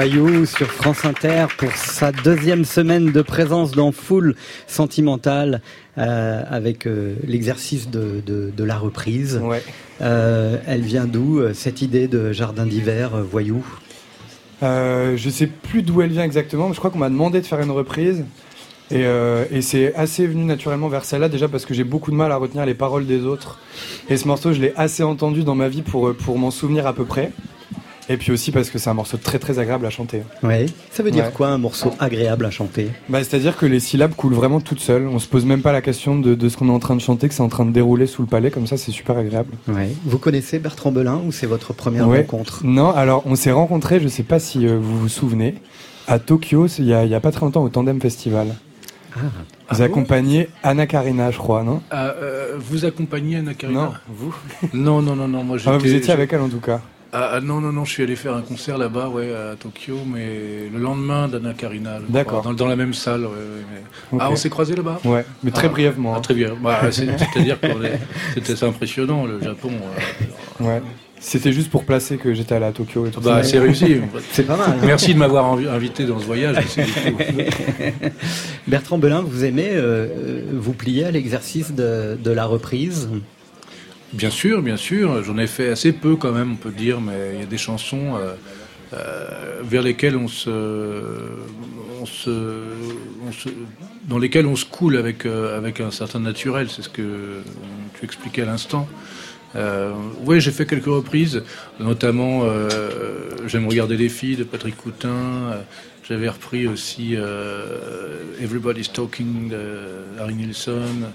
Voyou 0.00 0.46
sur 0.46 0.72
France 0.72 1.04
Inter 1.04 1.44
pour 1.58 1.72
sa 1.72 2.10
deuxième 2.10 2.64
semaine 2.64 3.12
de 3.12 3.20
présence 3.20 3.72
dans 3.72 3.92
Foule 3.92 4.34
Sentimentale 4.66 5.60
euh, 5.98 6.42
avec 6.48 6.86
euh, 6.86 7.16
l'exercice 7.26 7.90
de, 7.90 8.22
de, 8.24 8.50
de 8.56 8.64
la 8.64 8.78
reprise. 8.78 9.38
Ouais. 9.44 9.62
Euh, 10.00 10.56
elle 10.66 10.80
vient 10.80 11.04
d'où 11.04 11.42
cette 11.52 11.82
idée 11.82 12.08
de 12.08 12.32
jardin 12.32 12.64
d'hiver, 12.64 13.10
Voyou? 13.30 13.62
Je 14.62 15.28
sais 15.30 15.46
plus 15.46 15.82
d'où 15.82 16.00
elle 16.00 16.12
vient 16.12 16.24
exactement, 16.24 16.68
mais 16.68 16.74
je 16.74 16.78
crois 16.78 16.90
qu'on 16.90 16.96
m'a 16.98 17.10
demandé 17.10 17.42
de 17.42 17.46
faire 17.46 17.60
une 17.60 17.70
reprise. 17.70 18.24
Et, 18.90 19.04
euh, 19.04 19.44
et 19.52 19.60
c'est 19.60 19.94
assez 19.96 20.26
venu 20.26 20.44
naturellement 20.44 20.88
vers 20.88 21.04
celle-là, 21.04 21.28
déjà 21.28 21.46
parce 21.46 21.66
que 21.66 21.74
j'ai 21.74 21.84
beaucoup 21.84 22.10
de 22.10 22.16
mal 22.16 22.32
à 22.32 22.36
retenir 22.36 22.64
les 22.64 22.74
paroles 22.74 23.04
des 23.04 23.26
autres. 23.26 23.58
Et 24.08 24.16
ce 24.16 24.26
morceau, 24.26 24.54
je 24.54 24.62
l'ai 24.62 24.72
assez 24.76 25.02
entendu 25.02 25.44
dans 25.44 25.54
ma 25.54 25.68
vie 25.68 25.82
pour, 25.82 26.14
pour 26.16 26.38
m'en 26.38 26.50
souvenir 26.50 26.86
à 26.86 26.94
peu 26.94 27.04
près. 27.04 27.32
Et 28.12 28.16
puis 28.16 28.32
aussi 28.32 28.50
parce 28.50 28.70
que 28.70 28.78
c'est 28.80 28.90
un 28.90 28.94
morceau 28.94 29.16
très 29.18 29.38
très 29.38 29.60
agréable 29.60 29.86
à 29.86 29.90
chanter. 29.90 30.22
Ouais. 30.42 30.66
Ça 30.90 31.04
veut 31.04 31.12
dire 31.12 31.26
Ouais. 31.26 31.30
quoi 31.32 31.48
un 31.48 31.58
morceau 31.58 31.92
agréable 32.00 32.44
à 32.44 32.50
chanter? 32.50 32.88
Bah, 33.08 33.20
C'est-à-dire 33.22 33.56
que 33.56 33.66
les 33.66 33.78
syllabes 33.78 34.14
coulent 34.16 34.34
vraiment 34.34 34.60
toutes 34.60 34.80
seules. 34.80 35.06
On 35.06 35.20
se 35.20 35.28
pose 35.28 35.44
même 35.46 35.62
pas 35.62 35.70
la 35.70 35.80
question 35.80 36.18
de, 36.18 36.34
de 36.34 36.48
ce 36.48 36.56
qu'on 36.56 36.68
est 36.68 36.72
en 36.72 36.80
train 36.80 36.96
de 36.96 37.00
chanter, 37.00 37.28
que 37.28 37.34
c'est 37.34 37.42
en 37.42 37.48
train 37.48 37.64
de 37.64 37.70
dérouler 37.70 38.06
sous 38.08 38.22
le 38.22 38.28
palais, 38.28 38.50
comme 38.50 38.66
ça 38.66 38.76
c'est 38.76 38.90
super 38.90 39.16
agréable. 39.16 39.52
ouais. 39.68 39.90
Vous 40.04 40.18
connaissez 40.18 40.58
Bertrand 40.58 40.90
Belin 40.90 41.20
ou 41.24 41.30
c'est 41.30 41.46
votre 41.46 41.72
première 41.72 42.08
Ouais. 42.08 42.18
rencontre? 42.18 42.62
Non, 42.64 42.90
alors 42.90 43.22
on 43.26 43.36
s'est 43.36 43.52
rencontrés, 43.52 44.00
je 44.00 44.08
sais 44.08 44.24
pas 44.24 44.40
si 44.40 44.66
euh, 44.66 44.76
vous 44.76 44.98
vous 44.98 45.08
souvenez, 45.08 45.54
à 46.08 46.18
Tokyo, 46.18 46.66
il 46.78 46.86
y, 46.86 46.92
a, 46.94 47.04
il 47.04 47.10
y 47.10 47.14
a 47.14 47.20
pas 47.20 47.30
très 47.30 47.42
longtemps 47.46 47.62
au 47.62 47.68
Tandem 47.68 48.00
Festival. 48.00 48.56
Ah. 49.14 49.20
Vous 49.70 49.82
accompagnez 49.82 50.48
Anna 50.64 50.86
Karina, 50.88 51.30
je 51.30 51.38
crois, 51.38 51.62
non? 51.62 51.80
Ah, 51.92 52.06
euh, 52.08 52.56
vous 52.58 52.84
accompagnez 52.84 53.36
Anna 53.36 53.54
Karina 53.54 53.80
Non, 53.84 53.92
vous? 54.08 54.34
Non, 54.74 55.00
non, 55.00 55.14
non, 55.14 55.28
non. 55.28 55.44
Moi, 55.44 55.58
ah, 55.66 55.78
Vous 55.78 55.94
étiez 55.94 56.12
avec 56.12 56.32
elle 56.32 56.40
en 56.40 56.48
tout 56.48 56.58
cas. 56.60 56.80
Ah, 57.12 57.30
ah, 57.34 57.40
non, 57.40 57.60
non, 57.60 57.72
non, 57.72 57.84
je 57.84 57.90
suis 57.90 58.02
allé 58.04 58.14
faire 58.14 58.34
un 58.34 58.42
concert 58.42 58.78
là-bas, 58.78 59.08
ouais, 59.08 59.32
à 59.34 59.56
Tokyo, 59.56 59.96
mais 60.06 60.68
le 60.72 60.78
lendemain 60.78 61.26
d'Anna 61.26 61.54
Karina. 61.54 61.98
D'accord. 62.08 62.42
Dans, 62.42 62.52
dans 62.52 62.66
la 62.68 62.76
même 62.76 62.94
salle, 62.94 63.22
ouais, 63.22 63.26
ouais, 63.28 63.64
mais- 63.72 63.80
Ok. 64.12 64.20
Ah, 64.22 64.30
on 64.30 64.36
s'est 64.36 64.50
croisés 64.50 64.76
là-bas 64.76 65.00
Ouais, 65.04 65.24
mais 65.42 65.50
très 65.50 65.66
Ah. 65.66 65.70
brièvement. 65.70 66.14
Ah, 66.16 66.20
très 66.20 66.34
bien. 66.34 66.50
Bah, 66.62 66.80
c'est- 66.92 67.06
C'est-à-dire 67.18 67.60
que 67.60 67.66
c'était 68.36 68.64
impressionnant, 68.64 69.26
le 69.26 69.40
Japon. 69.42 69.70
euh. 70.60 70.64
Ouais. 70.64 70.82
C'était 71.22 71.52
juste 71.52 71.68
pour 71.70 71.84
placer 71.84 72.16
que 72.16 72.32
j'étais 72.32 72.54
allé 72.54 72.64
à 72.66 72.72
Tokyo 72.72 73.06
et 73.06 73.10
tout 73.10 73.20
Bah, 73.20 73.42
ça. 73.42 73.50
c'est 73.50 73.58
réussi. 73.58 73.96
C'est 74.32 74.44
pas 74.44 74.56
mal. 74.56 74.70
hein 74.70 74.76
Merci 74.86 75.12
de 75.12 75.18
m'avoir 75.18 75.52
invité 75.52 76.04
dans 76.04 76.18
ce 76.18 76.24
voyage. 76.24 76.56
Bertrand 78.68 78.96
Belin, 78.98 79.20
vous 79.20 79.44
aimez 79.44 79.68
euh, 79.70 80.06
euh, 80.06 80.42
vous 80.54 80.72
plier 80.72 81.04
à 81.04 81.10
l'exercice 81.10 81.72
de, 81.72 82.16
de 82.22 82.30
la 82.30 82.46
reprise? 82.46 83.08
Bien 84.12 84.30
sûr, 84.30 84.62
bien 84.62 84.76
sûr. 84.76 85.22
J'en 85.22 85.38
ai 85.38 85.46
fait 85.46 85.68
assez 85.68 85.92
peu 85.92 86.16
quand 86.16 86.32
même, 86.32 86.52
on 86.52 86.56
peut 86.56 86.72
dire, 86.72 87.00
mais 87.00 87.32
il 87.34 87.40
y 87.40 87.42
a 87.42 87.46
des 87.46 87.58
chansons 87.58 88.16
euh, 88.16 88.34
euh, 88.92 89.60
vers 89.62 89.82
lesquelles 89.82 90.16
on 90.16 90.26
se, 90.26 90.50
on 92.00 92.06
se, 92.06 92.30
on 93.26 93.30
se- 93.32 93.48
dans 94.08 94.18
lesquelles 94.18 94.46
on 94.46 94.56
se 94.56 94.64
coule 94.64 94.96
avec 94.96 95.26
euh, 95.26 95.56
avec 95.56 95.80
un 95.80 95.92
certain 95.92 96.18
naturel. 96.20 96.68
C'est 96.70 96.82
ce 96.82 96.88
que 96.88 97.42
tu 97.98 98.04
expliquais 98.04 98.42
à 98.42 98.46
l'instant. 98.46 98.88
Oui, 100.24 100.40
j'ai 100.40 100.52
fait 100.52 100.64
quelques 100.66 100.86
reprises, 100.86 101.42
notamment 101.80 102.44
J'aime 103.46 103.66
regarder 103.66 103.96
les 103.96 104.08
filles 104.08 104.36
de 104.36 104.44
Patrick 104.44 104.76
Coutin. 104.76 105.56
J'avais 106.08 106.28
repris 106.28 106.68
aussi 106.68 107.16
Everybody's 108.40 108.92
Talking 108.92 109.48
de 109.48 109.78
Harry 110.20 110.34
Nilsson. 110.34 111.10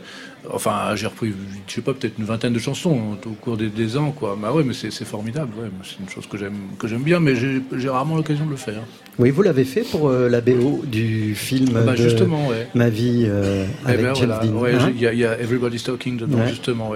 Enfin, 0.54 0.96
j'ai 0.96 1.08
repris, 1.08 1.34
je 1.68 1.74
sais 1.74 1.82
pas, 1.82 1.94
peut-être 1.94 2.18
une 2.20 2.26
vingtaine 2.26 2.54
de 2.54 2.60
chansons 2.60 3.18
au 3.26 3.30
cours 3.32 3.58
des, 3.58 3.68
des 3.70 3.98
ans, 3.98 4.12
quoi. 4.12 4.38
Bah 4.42 4.52
ouais, 4.54 4.64
mais 4.64 4.74
c'est 4.74 4.92
formidable, 5.06 5.52
ouais. 5.62 5.70
C'est 5.84 6.00
une 6.00 6.10
chose 6.10 6.28
que 6.28 6.38
j'aime 6.38 6.54
que 6.80 6.88
j'aime 6.88 7.04
bien, 7.04 7.20
mais 7.20 7.34
j'ai 7.36 7.90
rarement 7.90 8.16
l'occasion 8.16 8.46
de 8.46 8.52
le 8.52 8.56
faire. 8.58 8.82
Oui, 9.18 9.30
vous 9.32 9.44
l'avez 9.44 9.64
fait 9.64 9.84
pour 9.84 10.10
euh, 10.10 10.28
la 10.28 10.42
BO 10.42 10.82
du 10.86 11.36
film 11.36 11.70
bah 11.86 11.94
de 11.94 11.96
justement, 11.96 12.48
ouais. 12.50 12.68
Ma 12.76 12.90
vie 12.90 13.24
euh, 13.28 13.66
Eh 13.86 13.90
avec 13.92 14.02
ben, 14.06 14.14
James 14.16 14.28
voilà. 14.28 14.46
Dean. 14.46 14.54
Ouais, 14.60 14.74
Hein 14.76 14.92
il 14.94 15.02
y, 15.02 15.08
a- 15.08 15.14
il 15.14 15.20
y 15.20 15.26
a 15.26 15.40
Everybody's 15.40 15.84
Talking 15.84 16.18
dedans, 16.18 16.40
Ouais. 16.40 16.50
justement. 16.50 16.92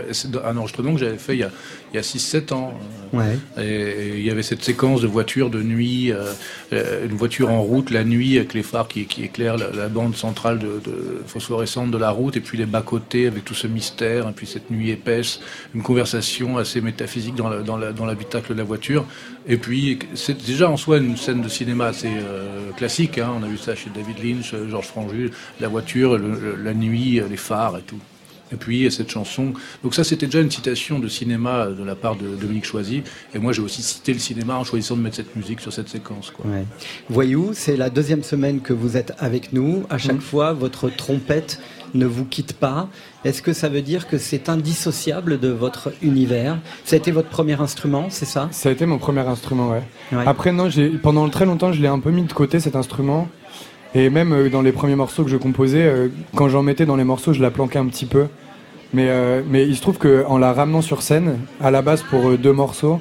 Un 0.45 0.57
enregistrement 0.57 0.93
que 0.93 0.99
j'avais 0.99 1.17
fait 1.17 1.35
il 1.35 1.39
y 1.39 1.43
a, 1.43 1.51
y 1.93 1.97
a 1.97 2.01
6-7 2.01 2.51
ans. 2.53 2.73
ouais. 3.13 3.37
Et, 3.57 4.17
il 4.17 4.25
y 4.25 4.29
avait 4.31 4.43
cette 4.43 4.63
séquence 4.63 5.01
de 5.01 5.07
voitures 5.07 5.49
de 5.49 5.63
nuit, 5.63 6.11
euh, 6.11 6.25
euh, 6.73 7.05
une 7.09 7.15
voiture 7.15 7.49
en 7.51 7.61
route 7.61 7.89
la 7.89 8.03
nuit 8.03 8.35
avec 8.37 8.53
les 8.53 8.63
phares 8.63 8.89
qui, 8.89 9.05
qui 9.05 9.23
éclairent 9.23 9.57
la, 9.57 9.71
la 9.71 9.87
bande 9.87 10.13
centrale 10.17 10.59
de, 10.59 10.81
de 10.83 11.21
phosphorescente 11.25 11.89
de 11.89 11.97
la 11.97 12.09
route, 12.11 12.35
et 12.35 12.41
puis 12.41 12.57
les 12.57 12.65
bas-côtés 12.65 13.27
avec 13.27 13.38
tout 13.41 13.53
ce 13.53 13.67
mystère, 13.67 14.27
et 14.27 14.31
puis 14.31 14.47
cette 14.47 14.69
nuit 14.71 14.89
épaisse, 14.91 15.39
une 15.73 15.81
conversation 15.83 16.57
assez 16.57 16.81
métaphysique 16.81 17.35
dans 17.35 17.49
la- 17.49 17.61
dans 17.61 17.77
la- 17.77 17.91
dans 17.91 18.05
l'habitacle 18.05 18.53
de 18.53 18.57
la 18.57 18.63
voiture. 18.63 19.05
Et 19.47 19.57
puis 19.57 19.99
c'est 20.15 20.45
déjà 20.45 20.69
en 20.69 20.77
soi 20.77 20.97
une 20.97 21.17
scène 21.17 21.41
de 21.41 21.49
cinéma 21.49 21.87
assez 21.87 22.09
euh, 22.09 22.71
classique. 22.77 23.17
Hein. 23.17 23.31
On 23.39 23.43
a 23.43 23.47
vu 23.47 23.57
ça 23.57 23.75
chez 23.75 23.89
David 23.93 24.23
Lynch, 24.23 24.53
Georges 24.69 24.85
Franju, 24.87 25.31
la 25.59 25.67
voiture, 25.67 26.17
le- 26.17 26.39
le- 26.39 26.55
la 26.63 26.73
nuit, 26.73 27.21
les 27.29 27.37
phares 27.37 27.77
et 27.77 27.81
tout. 27.81 27.99
Et 28.51 28.55
puis 28.55 28.91
cette 28.91 29.11
chanson. 29.11 29.53
Donc 29.83 29.93
ça, 29.93 30.03
c'était 30.03 30.25
déjà 30.25 30.39
une 30.41 30.49
citation 30.49 30.97
de 30.97 31.07
cinéma 31.07 31.67
de 31.67 31.83
la 31.83 31.93
part 31.93 32.15
de 32.15 32.35
Dominique 32.35 32.65
Choisy. 32.65 33.03
Et 33.35 33.37
moi, 33.37 33.53
j'ai 33.53 33.61
aussi 33.61 33.83
cité 33.83 34.11
le 34.11 34.17
cinéma 34.17 34.55
en 34.55 34.63
choisissant 34.63 34.97
de 34.97 35.01
mettre 35.01 35.17
cette 35.17 35.35
musique 35.35 35.59
sur 35.61 35.71
cette 35.71 35.87
séquence. 35.87 36.31
Quoi. 36.31 36.47
Ouais. 36.49 36.63
Voyou, 37.09 37.51
c'est 37.53 37.77
la 37.77 37.91
deuxième 37.91 38.23
semaine 38.23 38.61
que 38.61 38.73
vous 38.73 38.97
êtes 38.97 39.13
avec 39.19 39.53
nous. 39.53 39.85
À 39.91 39.99
chaque 39.99 40.15
Mhm. 40.15 40.21
fois, 40.21 40.53
votre 40.53 40.89
trompette 40.89 41.61
ne 41.93 42.05
vous 42.05 42.25
quitte 42.25 42.53
pas. 42.53 42.87
Est-ce 43.25 43.41
que 43.41 43.53
ça 43.53 43.69
veut 43.69 43.81
dire 43.81 44.07
que 44.07 44.17
c'est 44.17 44.49
indissociable 44.49 45.39
de 45.39 45.49
votre 45.49 45.91
univers? 46.01 46.57
Ça 46.85 46.95
a 46.95 46.97
été 46.97 47.11
votre 47.11 47.29
premier 47.29 47.59
instrument, 47.59 48.07
c'est 48.09 48.25
ça? 48.25 48.47
Ça 48.51 48.69
a 48.69 48.71
été 48.71 48.85
mon 48.85 48.97
premier 48.97 49.21
instrument, 49.21 49.69
ouais. 49.69 49.83
Ouais. 50.11 50.23
Après, 50.25 50.51
non, 50.51 50.69
pendant 51.03 51.27
très 51.29 51.45
longtemps, 51.45 51.71
je 51.71 51.81
l'ai 51.81 51.87
un 51.87 51.99
peu 51.99 52.11
mis 52.11 52.23
de 52.23 52.33
côté 52.33 52.59
cet 52.59 52.75
instrument. 52.75 53.27
Et 53.95 54.09
même 54.09 54.33
euh, 54.33 54.49
dans 54.49 54.61
les 54.61 54.71
premiers 54.71 54.95
morceaux 54.95 55.23
que 55.23 55.29
je 55.29 55.37
composais, 55.37 55.83
euh, 55.83 56.09
quand 56.35 56.47
j'en 56.47 56.61
mettais 56.61 56.85
dans 56.85 56.95
les 56.95 57.03
morceaux, 57.03 57.33
je 57.33 57.41
la 57.41 57.51
planquais 57.51 57.79
un 57.79 57.87
petit 57.87 58.05
peu. 58.05 58.27
Mais, 58.93 59.07
euh, 59.09 59.41
mais 59.47 59.67
il 59.67 59.75
se 59.75 59.81
trouve 59.81 59.97
que 59.97 60.25
en 60.27 60.37
la 60.37 60.53
ramenant 60.53 60.81
sur 60.81 61.01
scène, 61.01 61.39
à 61.61 61.71
la 61.71 61.81
base 61.81 62.03
pour 62.03 62.37
deux 62.37 62.53
morceaux, 62.53 62.99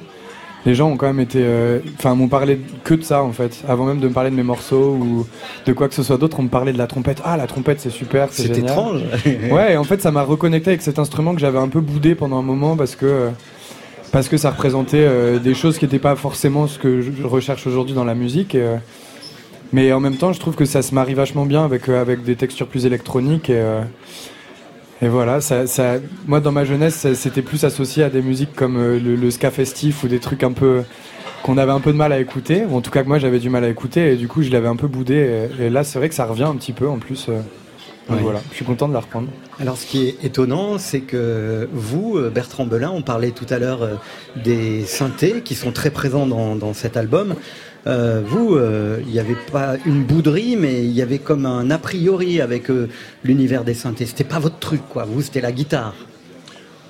les 0.65 0.75
gens 0.75 0.89
ont 0.89 0.97
quand 0.97 1.07
même 1.07 1.19
été, 1.19 1.39
euh, 1.41 1.79
enfin, 1.97 2.15
m'ont 2.15 2.27
parlé 2.27 2.59
que 2.83 2.93
de 2.93 3.03
ça 3.03 3.23
en 3.23 3.31
fait, 3.31 3.63
avant 3.67 3.85
même 3.85 3.99
de 3.99 4.07
me 4.07 4.13
parler 4.13 4.29
de 4.29 4.35
mes 4.35 4.43
morceaux 4.43 4.97
ou 4.99 5.25
de 5.65 5.73
quoi 5.73 5.87
que 5.87 5.95
ce 5.95 6.03
soit 6.03 6.17
d'autre, 6.17 6.37
on 6.39 6.43
me 6.43 6.49
parlait 6.49 6.73
de 6.73 6.77
la 6.77 6.87
trompette. 6.87 7.21
Ah, 7.23 7.37
la 7.37 7.47
trompette, 7.47 7.79
c'est 7.79 7.89
super, 7.89 8.27
c'est 8.31 8.53
C'est 8.53 8.59
étrange. 8.59 9.01
Ouais, 9.51 9.73
et 9.73 9.77
en 9.77 9.83
fait, 9.83 10.01
ça 10.01 10.11
m'a 10.11 10.23
reconnecté 10.23 10.71
avec 10.71 10.81
cet 10.81 10.99
instrument 10.99 11.33
que 11.33 11.39
j'avais 11.39 11.59
un 11.59 11.69
peu 11.69 11.79
boudé 11.79 12.15
pendant 12.15 12.37
un 12.39 12.43
moment 12.43 12.75
parce 12.75 12.95
que 12.95 13.05
euh, 13.05 13.29
parce 14.11 14.27
que 14.27 14.37
ça 14.37 14.49
représentait 14.49 14.97
euh, 14.97 15.37
des 15.39 15.53
choses 15.53 15.77
qui 15.77 15.85
n'étaient 15.85 15.99
pas 15.99 16.15
forcément 16.15 16.67
ce 16.67 16.79
que 16.79 17.01
je 17.01 17.23
recherche 17.23 17.67
aujourd'hui 17.67 17.93
dans 17.93 18.05
la 18.05 18.15
musique. 18.15 18.55
et, 18.55 18.65
mais 19.71 19.93
en 19.93 19.99
même 19.99 20.15
temps, 20.15 20.33
je 20.33 20.39
trouve 20.39 20.55
que 20.55 20.65
ça 20.65 20.81
se 20.81 20.95
marie 20.95 21.13
vachement 21.13 21.45
bien 21.45 21.63
avec 21.63 21.89
avec 21.89 22.23
des 22.23 22.35
textures 22.35 22.67
plus 22.67 22.87
électroniques 22.87 23.51
et 23.51 23.63
et 25.01 25.07
voilà, 25.07 25.39
ça, 25.41 25.65
ça, 25.67 25.95
moi 26.27 26.39
dans 26.41 26.51
ma 26.51 26.65
jeunesse, 26.65 27.07
c'était 27.13 27.41
plus 27.41 27.63
associé 27.63 28.03
à 28.03 28.09
des 28.09 28.21
musiques 28.21 28.53
comme 28.55 28.77
euh, 28.77 28.99
le, 28.99 29.15
le 29.15 29.31
ska 29.31 29.49
festif 29.51 30.03
ou 30.03 30.07
des 30.07 30.19
trucs 30.19 30.43
un 30.43 30.51
peu 30.51 30.83
qu'on 31.43 31.57
avait 31.57 31.71
un 31.71 31.79
peu 31.79 31.93
de 31.93 31.97
mal 31.97 32.11
à 32.11 32.19
écouter, 32.19 32.65
ou 32.69 32.75
en 32.75 32.81
tout 32.81 32.91
cas 32.91 33.01
que 33.03 33.07
moi 33.07 33.17
j'avais 33.17 33.39
du 33.39 33.49
mal 33.49 33.63
à 33.63 33.69
écouter, 33.69 34.11
et 34.11 34.15
du 34.17 34.27
coup 34.27 34.41
je 34.43 34.49
l'avais 34.49 34.67
un 34.67 34.75
peu 34.75 34.87
boudé. 34.87 35.47
Et, 35.59 35.65
et 35.65 35.69
là, 35.69 35.83
c'est 35.85 35.97
vrai 35.99 36.09
que 36.09 36.15
ça 36.15 36.25
revient 36.25 36.43
un 36.43 36.55
petit 36.55 36.73
peu 36.73 36.87
en 36.87 36.97
plus. 36.97 37.27
euh, 37.29 37.39
donc 38.09 38.17
Ouais. 38.17 38.23
voilà, 38.23 38.41
je 38.49 38.55
suis 38.55 38.65
content 38.65 38.87
de 38.87 38.93
la 38.93 39.01
reprendre. 39.01 39.27
Alors, 39.59 39.77
ce 39.77 39.85
qui 39.85 40.07
est 40.07 40.15
étonnant, 40.25 40.79
c'est 40.79 41.01
que 41.01 41.69
vous, 41.71 42.17
euh, 42.17 42.31
Bertrand 42.31 42.65
Belin, 42.65 42.91
on 42.91 43.03
parlait 43.03 43.29
tout 43.29 43.45
à 43.51 43.59
l'heure 43.59 43.87
des 44.35 44.83
synthés 44.85 45.41
qui 45.45 45.53
sont 45.53 45.71
très 45.71 45.91
présents 45.91 46.25
dans, 46.25 46.55
dans 46.55 46.73
cet 46.73 46.97
album. 46.97 47.35
Euh, 47.87 48.21
vous, 48.25 48.55
euh, 48.55 48.99
il 49.05 49.11
n'y 49.11 49.19
avait 49.19 49.37
pas 49.51 49.75
une 49.85 50.03
bouderie, 50.03 50.55
mais 50.57 50.83
il 50.83 50.91
y 50.91 51.01
avait 51.01 51.19
comme 51.19 51.45
un 51.45 51.71
a 51.71 51.77
priori 51.77 52.41
avec 52.41 52.69
euh, 52.69 52.89
l'univers 53.23 53.63
des 53.63 53.73
synthés. 53.73 54.05
C'était 54.05 54.23
pas 54.23 54.39
votre 54.39 54.59
truc, 54.59 54.81
quoi. 54.89 55.05
Vous, 55.05 55.21
c'était 55.21 55.41
la 55.41 55.51
guitare. 55.51 55.95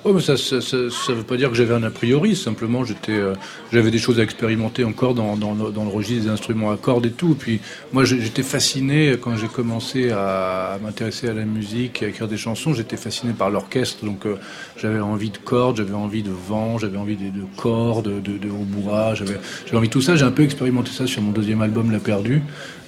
Oh, 0.02 0.14
mais 0.14 0.22
ça, 0.22 0.38
ça, 0.38 0.62
ça, 0.62 0.78
ça 0.88 1.12
veut 1.12 1.24
pas 1.24 1.36
dire 1.36 1.50
que 1.50 1.54
j'avais 1.54 1.74
un 1.74 1.82
a 1.82 1.90
priori. 1.90 2.34
Simplement, 2.34 2.86
j'étais, 2.86 3.12
euh, 3.12 3.34
j'avais 3.70 3.90
des 3.90 3.98
choses 3.98 4.18
à 4.18 4.22
expérimenter 4.22 4.82
encore 4.82 5.12
dans, 5.12 5.36
dans, 5.36 5.54
dans 5.54 5.84
le 5.84 5.90
registre 5.90 6.24
des 6.24 6.30
instruments 6.30 6.70
à 6.70 6.78
cordes 6.78 7.04
et 7.04 7.10
tout. 7.10 7.34
Puis 7.38 7.60
moi, 7.92 8.06
j'étais 8.06 8.42
fasciné 8.42 9.16
quand 9.20 9.36
j'ai 9.36 9.46
commencé 9.46 10.10
à, 10.10 10.78
m'intéresser 10.82 11.28
à 11.28 11.34
la 11.34 11.44
musique, 11.44 12.02
à 12.02 12.08
écrire 12.08 12.28
des 12.28 12.38
chansons. 12.38 12.72
J'étais 12.72 12.96
fasciné 12.96 13.34
par 13.34 13.50
l'orchestre, 13.50 14.06
donc 14.06 14.24
euh, 14.24 14.36
j'avais 14.78 15.00
envie 15.00 15.28
de 15.28 15.36
cordes, 15.36 15.76
j'avais 15.76 15.92
envie 15.92 16.22
de 16.22 16.30
vent, 16.30 16.78
j'avais 16.78 16.96
envie 16.96 17.16
de, 17.16 17.24
de 17.24 17.44
cordes, 17.58 18.22
de, 18.22 18.38
de 18.38 18.48
hautbois, 18.48 19.14
j'avais, 19.14 19.38
j'avais 19.66 19.76
envie 19.76 19.88
de 19.88 19.92
tout 19.92 20.00
ça. 20.00 20.16
J'ai 20.16 20.24
un 20.24 20.30
peu 20.30 20.44
expérimenté 20.44 20.92
ça 20.92 21.06
sur 21.06 21.20
mon 21.20 21.32
deuxième 21.32 21.60
album, 21.60 21.90
La 21.90 21.98
Perdue. 21.98 22.40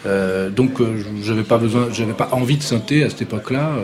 Euh, 0.07 0.48
donc, 0.48 0.81
euh, 0.81 0.96
j'avais 1.22 1.44
pas 1.44 1.59
besoin, 1.59 1.88
j'avais 1.92 2.14
pas 2.14 2.31
envie 2.33 2.57
de 2.57 2.62
synthé 2.62 3.05
à 3.05 3.11
cette 3.11 3.22
époque-là. 3.22 3.75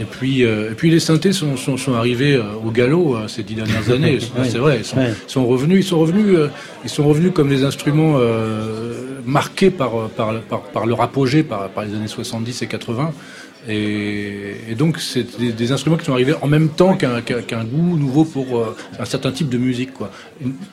Et 0.00 0.04
puis, 0.04 0.44
euh, 0.44 0.72
et 0.72 0.74
puis 0.74 0.90
les 0.90 0.98
synthés 1.00 1.32
sont, 1.32 1.56
sont, 1.56 1.76
sont 1.76 1.94
arrivés 1.94 2.34
euh, 2.34 2.42
au 2.64 2.70
galop 2.70 3.16
euh, 3.16 3.28
ces 3.28 3.42
dix 3.44 3.54
dernières 3.54 3.90
années. 3.92 4.18
C'est 4.44 4.58
vrai, 4.58 4.78
ils 4.80 4.84
sont, 4.84 4.96
Ouais. 4.96 5.12
ils 5.26 5.30
sont 5.30 5.46
revenus, 5.46 5.84
ils 5.84 5.88
sont 5.88 5.98
revenus, 6.00 6.26
euh, 6.36 6.48
ils 6.84 6.90
sont 6.90 7.06
revenus 7.06 7.32
comme 7.32 7.48
des 7.48 7.62
instruments 7.64 8.18
marqués 9.24 9.70
par, 9.70 9.94
euh, 9.98 10.08
par, 10.14 10.38
par, 10.42 10.62
par 10.62 10.86
leur 10.86 11.00
apogée, 11.00 11.42
par, 11.42 11.68
par 11.70 11.84
les 11.84 11.94
années 11.94 12.08
70 12.08 12.62
et 12.62 12.66
80. 12.66 13.12
Et, 13.66 14.56
et 14.68 14.74
donc, 14.74 14.98
c'est 15.00 15.38
des, 15.38 15.50
des 15.52 15.72
instruments 15.72 15.96
qui 15.96 16.04
sont 16.04 16.12
arrivés 16.12 16.34
en 16.42 16.46
même 16.46 16.68
temps 16.68 16.96
qu'un 16.96 17.22
qu'un 17.22 17.64
goût 17.64 17.96
nouveau 17.96 18.24
pour 18.26 18.58
euh, 18.58 18.76
un 18.98 19.06
certain 19.06 19.32
type 19.32 19.48
de 19.48 19.56
musique, 19.56 19.94
quoi. 19.94 20.10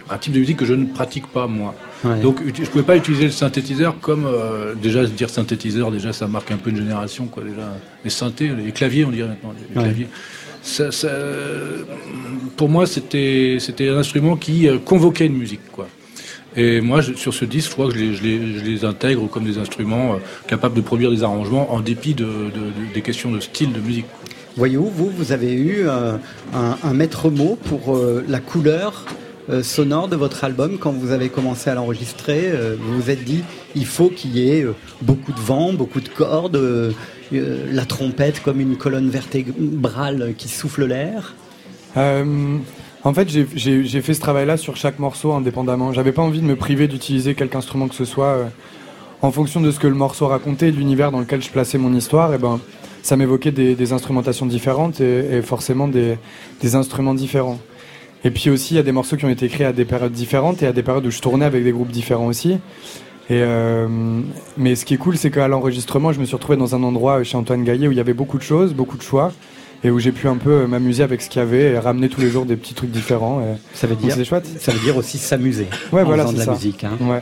Un 0.10 0.18
type 0.18 0.34
de 0.34 0.40
musique 0.40 0.58
que 0.58 0.66
je 0.66 0.74
ne 0.74 0.86
pratique 0.88 1.28
pas 1.28 1.48
moi. 1.48 1.74
Ouais. 2.04 2.20
Donc, 2.20 2.42
je 2.54 2.70
pouvais 2.70 2.84
pas 2.84 2.98
utiliser 2.98 3.26
le 3.26 3.32
synthétiseur 3.32 3.98
comme 4.02 4.26
euh, 4.26 4.76
déjà 4.76 5.06
dire 5.06 5.30
synthétiseur, 5.30 5.90
déjà 5.90 6.12
ça 6.12 6.28
marque 6.28 6.52
un 6.52 6.58
peu 6.58 6.70
une 6.70 6.78
génération, 6.78 7.28
quoi. 7.28 7.44
Déjà, 7.44 7.70
les 8.04 8.10
synthés, 8.10 8.50
les 8.50 8.74
claviers, 8.74 9.06
on 9.06 9.12
dirait 9.12 9.30
maintenant, 9.30 9.54
les, 9.58 9.78
Ouais. 9.78 9.84
claviers. 9.86 10.08
Ça, 10.62 10.92
ça, 10.92 11.10
pour 12.58 12.70
moi, 12.70 12.86
c'était 12.86 13.58
c'était 13.60 13.88
un 13.90 13.98
instrument 13.98 14.36
qui 14.36 14.68
euh, 14.68 14.78
convoquait 14.80 15.28
une 15.28 15.38
musique, 15.38 15.72
quoi. 15.72 15.88
Et 16.58 16.82
moi, 16.82 17.00
je- 17.02 17.14
sur 17.14 17.34
ce 17.34 17.46
disque, 17.46 17.70
je 17.70 17.74
crois 17.76 17.88
que 17.88 17.94
je 17.96 18.00
les, 18.00 18.14
je 18.16 18.24
les, 18.24 18.60
je 18.60 18.64
les 18.66 18.84
intègre 18.86 19.28
comme 19.30 19.46
des 19.46 19.58
instruments 19.58 20.14
euh, 20.14 20.18
capables 20.48 20.76
de 20.76 20.82
produire 20.82 21.10
des 21.12 21.24
arrangements 21.24 21.74
en 21.74 21.80
dépit 21.80 22.14
de, 22.14 22.26
de- 22.26 22.30
de- 22.30 22.94
des 22.94 23.02
questions 23.02 23.32
de 23.32 23.40
style 23.40 23.72
de 23.72 23.80
musique. 23.80 24.06
Voyez-vous, 24.58 24.90
vous, 24.90 25.10
vous 25.10 25.32
avez 25.32 25.54
eu 25.54 25.84
euh, 25.88 26.18
un, 26.54 26.78
un 26.84 26.94
maître 26.94 27.30
mot 27.30 27.58
pour 27.66 27.96
euh, 27.96 28.26
la 28.28 28.42
couleur 28.42 29.06
euh, 29.50 29.64
sonore 29.64 30.10
de 30.10 30.18
votre 30.18 30.44
album 30.44 30.78
quand 30.78 30.92
vous 30.92 31.12
avez 31.12 31.30
commencé 31.30 31.70
à 31.70 31.76
l'enregistrer. 31.76 32.42
euh, 32.44 32.76
vous 32.78 33.02
vous 33.02 33.10
êtes 33.10 33.24
dit, 33.24 33.44
il 33.76 33.86
faut 33.86 34.10
qu'il 34.10 34.36
y 34.38 34.50
ait 34.52 34.64
euh, 34.64 34.74
beaucoup 35.02 35.32
de 35.32 35.40
vent, 35.40 35.72
beaucoup 35.72 36.02
de 36.02 36.10
cordes, 36.10 36.58
euh, 36.58 36.92
euh, 37.34 37.66
la 37.72 37.86
trompette 37.86 38.42
comme 38.44 38.60
une 38.60 38.76
colonne 38.76 39.10
vertébrale 39.10 40.34
qui 40.38 40.50
souffle 40.50 40.86
l'air? 40.86 41.34
En 43.04 43.14
fait, 43.14 43.30
j'ai- 43.30 44.02
fait 44.02 44.14
ce 44.14 44.20
travail-là 44.20 44.58
sur 44.58 44.76
chaque 44.78 45.00
morceau 45.00 45.32
indépendamment. 45.34 45.92
J'avais 45.92 46.12
pas 46.12 46.22
envie 46.22 46.40
de 46.42 46.46
me 46.46 46.56
priver 46.56 46.88
d'utiliser 46.88 47.34
quelque 47.34 47.56
instrument 47.56 47.88
que 47.88 47.96
ce 47.96 48.06
soit 48.06 48.26
euh, 48.26 48.46
en 49.24 49.32
fonction 49.32 49.60
de 49.60 49.72
ce 49.72 49.80
que 49.80 49.88
le 49.88 49.96
morceau 49.96 50.28
racontait, 50.28 50.72
de 50.72 50.78
l'univers 50.78 51.12
dans 51.12 51.20
lequel 51.20 51.42
je 51.42 51.50
plaçais 51.50 51.80
mon 51.80 51.94
histoire. 51.96 52.34
Et 52.34 52.38
ben, 52.38 52.60
ça 53.02 53.16
m'évoquait 53.18 53.52
des, 53.52 53.74
des 53.74 53.94
instrumentations 53.94 54.46
différentes 54.46 55.02
et, 55.02 55.38
et 55.38 55.42
forcément 55.42 55.88
des, 55.88 56.18
des 56.62 56.76
instruments 56.76 57.16
différents. 57.16 57.60
Et 58.24 58.30
puis 58.30 58.52
aussi, 58.52 58.76
il 58.76 58.78
y 58.78 58.80
a 58.80 58.84
des 58.84 58.92
morceaux 58.92 59.16
qui 59.18 59.26
ont 59.26 59.30
été 59.30 59.48
écrits 59.48 59.64
à 59.64 59.74
des 59.74 59.86
périodes 59.86 60.12
différentes 60.12 60.62
et 60.62 60.68
à 60.68 60.72
des 60.74 60.84
périodes 60.84 61.06
où 61.08 61.12
je 61.12 61.22
tournais 61.22 61.46
avec 61.46 61.64
des 61.64 61.72
groupes 61.72 61.90
différents 61.90 62.28
aussi. 62.28 62.52
Et 63.32 63.42
euh, 63.42 63.88
mais 64.58 64.76
ce 64.76 64.86
qui 64.86 64.94
est 64.94 64.98
cool, 64.98 65.18
c'est 65.18 65.32
qu'à 65.32 65.48
l'enregistrement, 65.48 66.12
je 66.12 66.20
me 66.20 66.26
suis 66.26 66.36
retrouvé 66.36 66.56
dans 66.58 66.76
un 66.76 66.84
endroit 66.84 67.24
chez 67.24 67.36
Antoine 67.36 67.64
Gaillet 67.64 67.88
où 67.88 67.92
il 67.92 67.98
y 67.98 68.02
avait 68.02 68.14
beaucoup 68.14 68.38
de 68.38 68.44
choses, 68.44 68.76
beaucoup 68.76 68.98
de 68.98 69.02
choix, 69.02 69.32
et 69.84 69.90
où 69.92 70.00
j'ai 70.00 70.12
pu 70.12 70.28
un 70.28 70.38
peu 70.38 70.52
euh, 70.52 70.68
m'amuser 70.68 71.04
avec 71.04 71.22
ce 71.22 71.30
qu'il 71.30 71.40
y 71.40 71.44
avait 71.44 71.72
et 71.72 71.80
ramener 71.80 72.08
tous 72.10 72.22
les 72.22 72.30
jours 72.30 72.46
des 72.46 72.56
petits 72.56 72.74
trucs 72.74 72.92
différents. 72.92 73.42
et- 73.42 73.58
Ça 73.74 73.88
veut 73.88 73.96
dire, 73.96 74.14
C'est 74.16 74.26
chouette. 74.26 74.46
ça 74.60 74.72
veut 74.72 74.80
dire 74.80 74.96
aussi 74.98 75.18
s'amuser 75.18 75.68
Ouais, 75.92 76.02
en 76.02 76.06
voilà, 76.06 76.24
faisant 76.24 76.34
de 76.34 76.40
la 76.40 76.46
ça. 76.46 76.52
musique. 76.52 76.84
hein. 76.84 76.98
Ouais. 77.02 77.22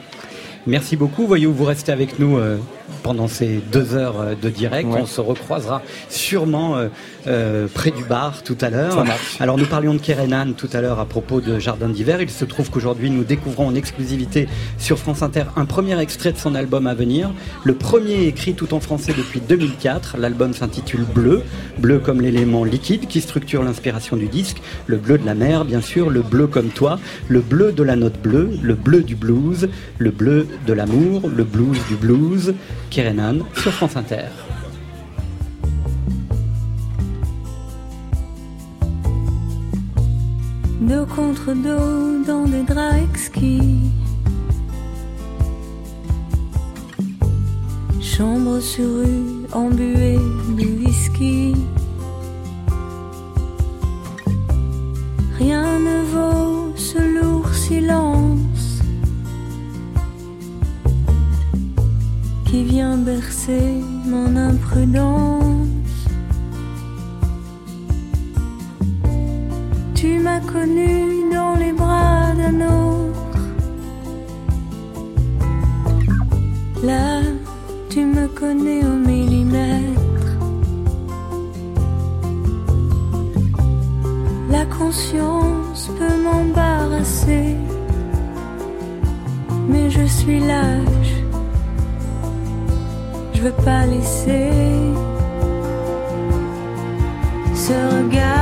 Merci 0.67 0.95
beaucoup. 0.97 1.25
Voyez-vous, 1.25 1.53
vous 1.53 1.63
restez 1.65 1.91
avec 1.91 2.19
nous 2.19 2.37
euh, 2.37 2.57
pendant 3.03 3.27
ces 3.27 3.59
deux 3.71 3.95
heures 3.95 4.19
euh, 4.19 4.35
de 4.39 4.49
direct. 4.49 4.89
Ouais. 4.89 5.01
On 5.01 5.05
se 5.05 5.21
recroisera 5.21 5.81
sûrement 6.09 6.77
euh, 6.77 6.87
euh, 7.27 7.67
près 7.73 7.91
du 7.91 8.03
bar 8.03 8.43
tout 8.43 8.57
à 8.61 8.69
l'heure. 8.69 9.03
Alors 9.39 9.57
nous 9.57 9.65
parlions 9.65 9.93
de 9.93 9.99
Kerenan 9.99 10.53
tout 10.53 10.69
à 10.73 10.81
l'heure 10.81 10.99
à 10.99 11.05
propos 11.05 11.41
de 11.41 11.59
Jardin 11.59 11.89
d'hiver. 11.89 12.21
Il 12.21 12.29
se 12.29 12.45
trouve 12.45 12.69
qu'aujourd'hui 12.69 13.09
nous 13.09 13.23
découvrons 13.23 13.67
en 13.67 13.75
exclusivité 13.75 14.47
sur 14.77 14.97
France 14.97 15.21
Inter 15.21 15.45
un 15.55 15.65
premier 15.65 15.99
extrait 15.99 16.31
de 16.31 16.37
son 16.37 16.55
album 16.55 16.87
à 16.87 16.93
venir. 16.93 17.31
Le 17.63 17.73
premier 17.73 18.23
écrit 18.25 18.53
tout 18.53 18.73
en 18.73 18.79
français 18.79 19.13
depuis 19.17 19.41
2004. 19.41 20.17
L'album 20.17 20.53
s'intitule 20.53 21.03
Bleu. 21.03 21.43
Bleu 21.77 21.99
comme 21.99 22.21
l'élément 22.21 22.63
liquide 22.63 23.07
qui 23.07 23.21
structure 23.21 23.63
l'inspiration 23.63 24.15
du 24.15 24.27
disque. 24.27 24.57
Le 24.87 24.97
bleu 24.97 25.17
de 25.17 25.25
la 25.25 25.35
mer, 25.35 25.65
bien 25.65 25.81
sûr. 25.81 26.09
Le 26.09 26.21
bleu 26.21 26.47
comme 26.47 26.69
toi. 26.69 26.99
Le 27.27 27.41
bleu 27.41 27.71
de 27.71 27.83
la 27.83 27.95
note 27.95 28.21
bleue. 28.21 28.49
Le 28.61 28.75
bleu 28.75 29.01
du 29.01 29.15
blues. 29.15 29.69
Le 29.97 30.11
bleu 30.11 30.47
de 30.65 30.73
l'amour. 30.73 31.29
Le 31.29 31.43
blues 31.43 31.79
du 31.89 31.95
blues. 31.95 32.53
Kerenan 32.89 33.45
sur 33.55 33.71
France 33.71 33.95
Inter. 33.95 34.29
Dos 40.81 41.05
contre 41.05 41.53
dos 41.53 42.23
dans 42.25 42.45
des 42.47 42.63
draps 42.63 43.03
exquis. 43.11 43.91
Chambre 48.01 48.59
sur 48.59 48.85
rue, 48.85 49.45
embuée 49.53 50.17
de 50.57 50.65
whisky. 50.79 51.53
Rien 55.37 55.79
ne 55.79 56.03
vaut 56.11 56.73
ce 56.75 56.97
lourd 56.97 57.53
silence 57.53 58.81
qui 62.49 62.63
vient 62.63 62.97
bercer 62.97 63.75
mon 64.07 64.35
imprudence. 64.35 65.67
Tu 69.93 70.17
m'as 70.17 70.39
connu 70.39 71.31
dans 71.31 71.55
les 71.55 71.73
bras 71.73 72.33
d'un 72.39 72.59
autre. 72.61 73.43
Là, 76.83 77.21
tu 77.91 78.03
me 78.05 78.27
connais 78.27 78.83
au 78.83 78.95
millimètre. 79.09 80.29
La 84.49 84.65
conscience 84.65 85.91
peut 85.99 86.17
m'embarrasser, 86.23 87.55
mais 89.67 89.91
je 89.91 90.05
suis 90.05 90.39
lâche. 90.39 91.18
Je 93.39 93.45
veux 93.45 93.63
pas 93.63 93.85
laisser 93.85 94.51
ce 97.55 97.71
regard 97.71 98.38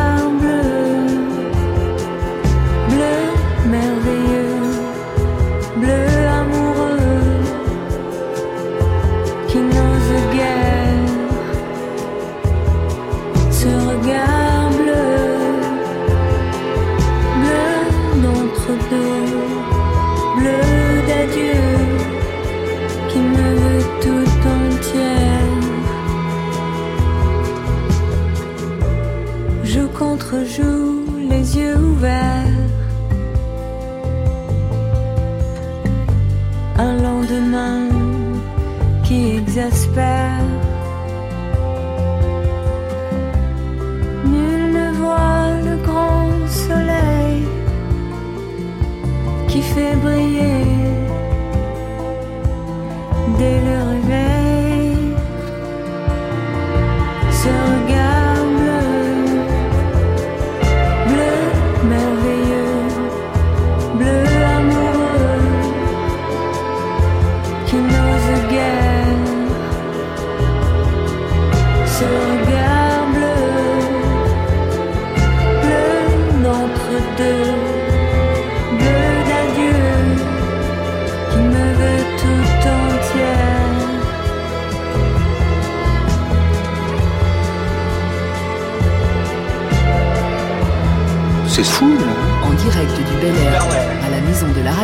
qui 39.70 40.47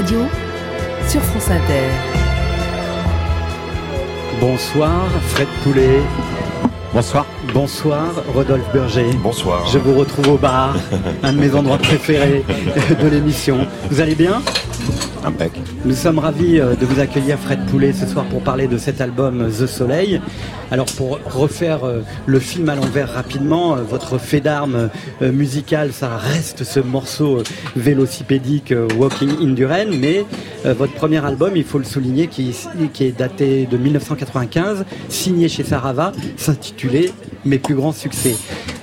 radio 0.03 0.19
sur 1.07 1.21
France 1.21 1.49
Inter. 1.49 1.87
Bonsoir, 4.41 5.07
Fred 5.29 5.47
Poulet. 5.63 6.01
Bonsoir. 6.93 7.25
Bonsoir, 7.53 8.07
Rodolphe 8.33 8.69
Berger. 8.73 9.11
Bonsoir. 9.23 9.65
Je 9.67 9.77
vous 9.77 9.93
retrouve 9.93 10.27
au 10.27 10.37
bar, 10.37 10.75
un 11.23 11.31
de 11.31 11.39
mes 11.39 11.55
endroits 11.55 11.77
préférés 11.77 12.43
de 13.01 13.07
l'émission. 13.07 13.65
Vous 13.89 14.01
allez 14.01 14.15
bien? 14.15 14.41
Impec. 15.23 15.53
Nous 15.85 15.95
sommes 15.95 16.19
ravis 16.19 16.59
euh, 16.59 16.75
de 16.75 16.85
vous 16.85 16.99
accueillir, 16.99 17.39
Fred 17.39 17.65
Poulet, 17.67 17.93
ce 17.93 18.05
soir 18.05 18.25
pour 18.25 18.41
parler 18.41 18.67
de 18.67 18.77
cet 18.77 18.99
album 18.99 19.49
The 19.49 19.65
Soleil. 19.67 20.19
Alors 20.73 20.87
pour 20.97 21.19
refaire 21.25 21.83
euh, 21.83 22.01
le 22.25 22.39
film 22.39 22.67
à 22.67 22.73
l'envers 22.73 23.13
rapidement, 23.13 23.75
euh, 23.75 23.83
votre 23.83 24.17
fait 24.17 24.41
d'armes 24.41 24.89
euh, 25.21 25.31
musical, 25.31 25.93
ça 25.93 26.17
reste 26.17 26.63
ce 26.63 26.79
morceau 26.79 27.43
vélocipédique 27.75 28.73
Walking 28.97 29.35
in 29.39 29.51
Duren, 29.53 29.95
mais 29.95 30.25
votre 30.65 30.93
premier 30.93 31.23
album, 31.23 31.51
il 31.55 31.63
faut 31.63 31.77
le 31.77 31.83
souligner, 31.83 32.27
qui, 32.27 32.55
est 33.01 33.17
daté 33.17 33.67
de 33.69 33.77
1995, 33.77 34.85
signé 35.09 35.49
chez 35.49 35.63
Sarava, 35.63 36.13
s'intitulait 36.37 37.11
Mes 37.43 37.59
plus 37.59 37.75
grands 37.75 37.91
succès. 37.91 38.35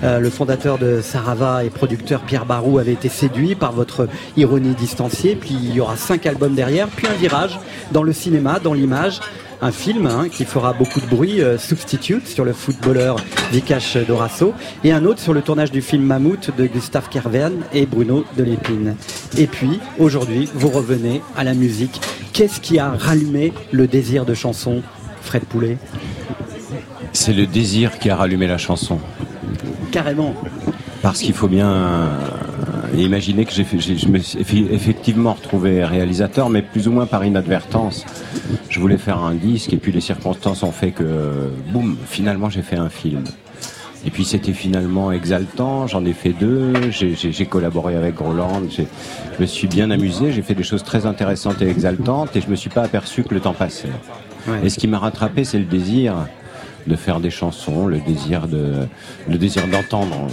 Le 0.02 0.28
fondateur 0.28 0.76
de 0.76 1.00
Sarava 1.00 1.64
et 1.64 1.70
producteur 1.70 2.20
Pierre 2.20 2.44
Barou 2.44 2.78
avait 2.78 2.92
été 2.92 3.08
séduit 3.08 3.54
par 3.54 3.72
votre 3.72 4.08
ironie 4.36 4.74
distanciée, 4.74 5.36
puis 5.36 5.54
il 5.54 5.74
y 5.74 5.80
aura 5.80 5.96
cinq 5.96 6.26
albums 6.26 6.54
derrière, 6.54 6.86
puis 6.88 7.06
un 7.06 7.14
virage 7.14 7.58
dans 7.92 8.02
le 8.02 8.12
cinéma, 8.12 8.60
dans 8.62 8.74
l'image, 8.74 9.20
un 9.62 9.72
film 9.72 10.06
hein, 10.06 10.28
qui 10.30 10.44
fera 10.44 10.72
beaucoup 10.72 11.00
de 11.00 11.06
bruit, 11.06 11.42
euh, 11.42 11.58
Substitute, 11.58 12.26
sur 12.26 12.44
le 12.44 12.52
footballeur 12.52 13.16
Vikash 13.52 13.96
Dorasso, 13.96 14.54
et 14.84 14.92
un 14.92 15.04
autre 15.04 15.20
sur 15.20 15.34
le 15.34 15.42
tournage 15.42 15.70
du 15.70 15.82
film 15.82 16.04
Mammouth 16.04 16.50
de 16.56 16.66
Gustave 16.66 17.08
Kervern 17.08 17.62
et 17.72 17.86
Bruno 17.86 18.24
Delépine. 18.36 18.96
Et 19.36 19.46
puis, 19.46 19.80
aujourd'hui, 19.98 20.48
vous 20.54 20.70
revenez 20.70 21.20
à 21.36 21.44
la 21.44 21.54
musique. 21.54 22.00
Qu'est-ce 22.32 22.60
qui 22.60 22.78
a 22.78 22.90
rallumé 22.90 23.52
le 23.72 23.86
désir 23.86 24.24
de 24.24 24.34
chanson, 24.34 24.82
Fred 25.22 25.44
Poulet? 25.44 25.76
C'est 27.12 27.32
le 27.32 27.46
désir 27.46 27.98
qui 27.98 28.08
a 28.08 28.16
rallumé 28.16 28.46
la 28.46 28.58
chanson. 28.58 28.98
Carrément. 29.90 30.34
Parce 31.02 31.20
qu'il 31.20 31.34
faut 31.34 31.48
bien 31.48 31.70
euh, 31.70 32.06
imaginer 32.96 33.44
que 33.44 33.52
j'ai 33.52 33.64
je 33.64 34.08
me 34.08 34.18
suis 34.18 34.68
effectivement 34.70 35.32
retrouvé 35.32 35.84
réalisateur, 35.84 36.50
mais 36.50 36.62
plus 36.62 36.88
ou 36.88 36.92
moins 36.92 37.06
par 37.06 37.24
inadvertance. 37.24 38.04
Je 38.70 38.78
voulais 38.80 38.98
faire 38.98 39.18
un 39.18 39.34
disque 39.34 39.72
et 39.72 39.76
puis 39.76 39.92
les 39.92 40.00
circonstances 40.00 40.62
ont 40.62 40.70
fait 40.72 40.92
que, 40.92 41.50
boum, 41.72 41.96
finalement 42.06 42.48
j'ai 42.48 42.62
fait 42.62 42.76
un 42.76 42.88
film. 42.88 43.24
Et 44.06 44.10
puis 44.10 44.24
c'était 44.24 44.52
finalement 44.54 45.12
exaltant, 45.12 45.86
j'en 45.86 46.04
ai 46.06 46.12
fait 46.14 46.30
deux, 46.32 46.72
j'ai- 46.90 47.46
collaboré 47.46 47.96
avec 47.96 48.16
Roland, 48.18 48.62
je 48.70 48.82
me 49.38 49.44
suis 49.46 49.66
bien 49.66 49.90
amusé, 49.90 50.32
j'ai 50.32 50.40
fait 50.42 50.54
des 50.54 50.62
choses 50.62 50.84
très 50.84 51.04
intéressantes 51.04 51.60
et 51.60 51.68
exaltantes 51.68 52.34
et 52.36 52.40
je 52.40 52.48
me 52.48 52.56
suis 52.56 52.70
pas 52.70 52.82
aperçu 52.82 53.24
que 53.24 53.34
le 53.34 53.40
temps 53.40 53.52
passait. 53.52 53.88
Ouais. 54.48 54.60
Et 54.64 54.70
ce 54.70 54.78
qui 54.78 54.86
m'a 54.88 54.98
rattrapé, 54.98 55.44
c'est 55.44 55.58
le 55.58 55.66
désir 55.66 56.14
de 56.86 56.96
faire 56.96 57.20
des 57.20 57.28
chansons, 57.30 57.86
le 57.86 57.98
désir 57.98 58.48
de, 58.48 58.86
le 59.28 59.36
désir 59.36 59.66
d'entendre. 59.68 60.28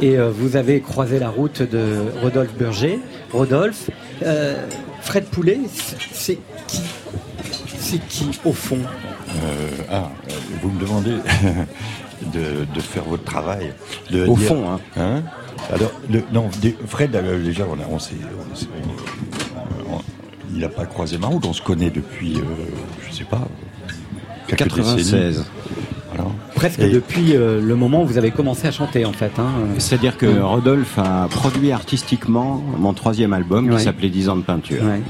Et 0.00 0.18
euh, 0.18 0.30
vous 0.30 0.56
avez 0.56 0.80
croisé 0.80 1.18
la 1.18 1.28
route 1.28 1.62
de 1.62 1.96
Rodolphe 2.22 2.54
Berger. 2.54 2.98
Rodolphe, 3.32 3.90
euh, 4.22 4.66
Fred 5.02 5.24
Poulet, 5.26 5.60
c'est- 6.12 6.38
qui? 6.66 6.82
C'est 7.78 8.06
qui 8.08 8.30
au 8.44 8.52
fond? 8.52 8.78
Euh, 8.78 9.68
ah, 9.90 10.10
vous 10.62 10.70
me 10.70 10.80
demandez 10.80 11.12
de, 12.32 12.64
de 12.74 12.80
faire 12.80 13.04
votre 13.04 13.24
travail. 13.24 13.72
De 14.10 14.26
Au 14.26 14.36
dire- 14.36 14.48
fond, 14.48 14.68
hein. 14.70 14.80
Hein? 14.96 15.22
Alors, 15.72 15.92
le- 16.10 16.24
non, 16.32 16.48
Fred, 16.86 17.10
déjà, 17.44 17.64
on, 17.70 17.74
a- 17.74 17.86
on 17.90 17.98
s'est- 17.98 18.14
il 20.52 20.60
n'a 20.60 20.68
pas 20.68 20.86
croisé 20.86 21.18
ma 21.18 21.26
route. 21.28 21.44
On 21.46 21.52
se 21.52 21.62
connaît 21.62 21.90
depuis, 21.90 22.36
euh, 22.36 22.42
je 23.08 23.14
sais 23.16 23.24
pas, 23.24 23.46
quelques 24.46 24.58
96. 24.60 24.96
décennies. 25.12 25.46
Voilà. 26.14 26.30
Presque 26.64 26.80
Et- 26.80 26.88
depuis 26.88 27.36
euh, 27.36 27.60
le 27.60 27.76
moment 27.76 28.02
où 28.04 28.06
vous 28.06 28.16
avez 28.16 28.30
commencé 28.30 28.66
à 28.66 28.70
chanter 28.72 29.04
en 29.04 29.12
fait. 29.12 29.32
hein. 29.38 29.48
C'est-à-dire 29.78 30.16
que 30.16 30.40
Rodolphe 30.40 30.98
a 30.98 31.28
produit 31.30 31.72
artistiquement 31.72 32.62
mon 32.78 32.94
troisième 32.94 33.34
album 33.34 33.68
Ouais. 33.68 33.76
qui 33.76 33.82
s'appelait 33.84 34.08
10 34.08 34.30
ans 34.30 34.36
de 34.36 34.42
peinture. 34.42 34.82
Ouais. 34.82 35.02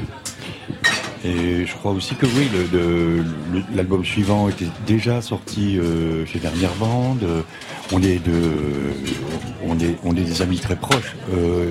Et 1.24 1.64
je 1.64 1.72
crois 1.74 1.92
aussi 1.92 2.16
que 2.16 2.26
oui, 2.26 2.48
le- 2.52 2.76
le- 2.78 3.22
le- 3.52 3.62
l'album 3.76 4.04
suivant 4.04 4.48
était 4.48 4.66
déjà 4.84 5.22
sorti 5.22 5.78
euh, 5.78 6.26
chez 6.26 6.40
Dernière 6.40 6.74
Bande. 6.80 7.24
On 7.92 8.02
est 8.02 8.18
de, 8.26 8.40
on 9.64 9.78
est, 9.78 9.96
on 10.02 10.10
est 10.16 10.22
des 10.24 10.42
amis 10.42 10.58
très 10.58 10.74
proches. 10.74 11.14
Euh, 11.32 11.70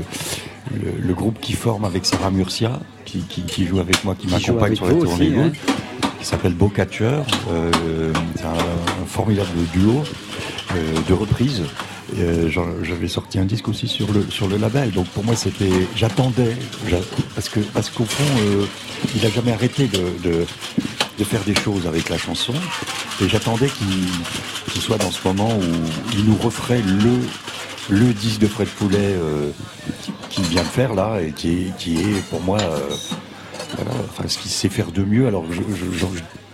le, 0.74 1.06
le 1.08 1.14
groupe 1.14 1.40
qui 1.42 1.54
forme 1.54 1.84
avec 1.84 2.06
Sarah 2.06 2.32
Murcia, 2.32 2.80
qui, 3.04 3.20
qui, 3.20 3.42
qui 3.42 3.66
joue 3.68 3.80
avec 3.80 4.04
moi, 4.06 4.16
qui, 4.18 4.28
m'accompagne 4.28 4.76
sur 4.78 4.86
la 4.86 4.94
tournée 4.94 5.12
aussi, 5.12 5.34
hein. 5.38 5.52
qui 6.20 6.26
s'appelle 6.26 6.54
Beau 6.54 6.70
Catcher. 6.70 7.20
Euh, 7.52 7.70
c'est 8.38 8.46
un, 8.46 8.54
formidable 9.06 9.50
duo 9.74 10.04
euh, 10.76 10.94
de 11.08 11.14
reprises. 11.14 11.64
Euh, 12.20 12.50
J'avais 12.84 13.08
sorti 13.08 13.40
un 13.40 13.46
disque 13.46 13.68
aussi 13.70 13.88
sur 13.88 14.12
le 14.12 14.30
sur 14.30 14.48
le 14.48 14.58
label, 14.58 14.92
donc 14.92 15.08
pour 15.08 15.24
moi 15.24 15.36
c'était, 15.36 15.72
j'attendais, 15.96 16.56
j'a- 16.88 16.98
parce 17.34 17.50
que 17.50 17.60
parce 17.60 17.90
qu'au 17.90 18.06
fond 18.06 18.24
euh, 18.42 18.66
il 19.16 19.26
a 19.26 19.30
jamais 19.30 19.52
arrêté 19.52 19.88
de, 19.88 20.46
de 21.18 21.24
faire 21.24 21.42
des 21.44 21.56
choses 21.56 21.88
avec 21.88 22.10
la 22.10 22.18
chanson, 22.18 22.54
et 23.22 23.28
j'attendais 23.30 23.68
qu'il 23.68 23.88
qu'il 24.72 24.82
soit 24.82 24.98
dans 24.98 25.12
ce 25.12 25.28
moment 25.28 25.50
où 25.58 25.64
il 26.18 26.26
nous 26.26 26.36
referait 26.38 26.82
le 26.84 27.18
le 27.90 28.14
disque 28.14 28.40
de 28.40 28.48
Fred 28.48 28.68
Poulet 28.68 29.16
qu'il 30.30 30.44
vient 30.46 30.62
de 30.64 30.68
faire 30.68 30.94
là 30.94 31.20
et 31.22 31.32
qui 31.32 31.50
est 31.50 31.78
qui 31.80 31.96
est 32.00 32.22
pour 32.30 32.42
moi 32.42 32.60
ce 34.28 34.38
qu'il 34.38 34.52
sait 34.52 34.70
faire 34.70 34.92
de 34.92 35.04
mieux. 35.04 35.26
Alors 35.28 35.46
je- 35.52 35.62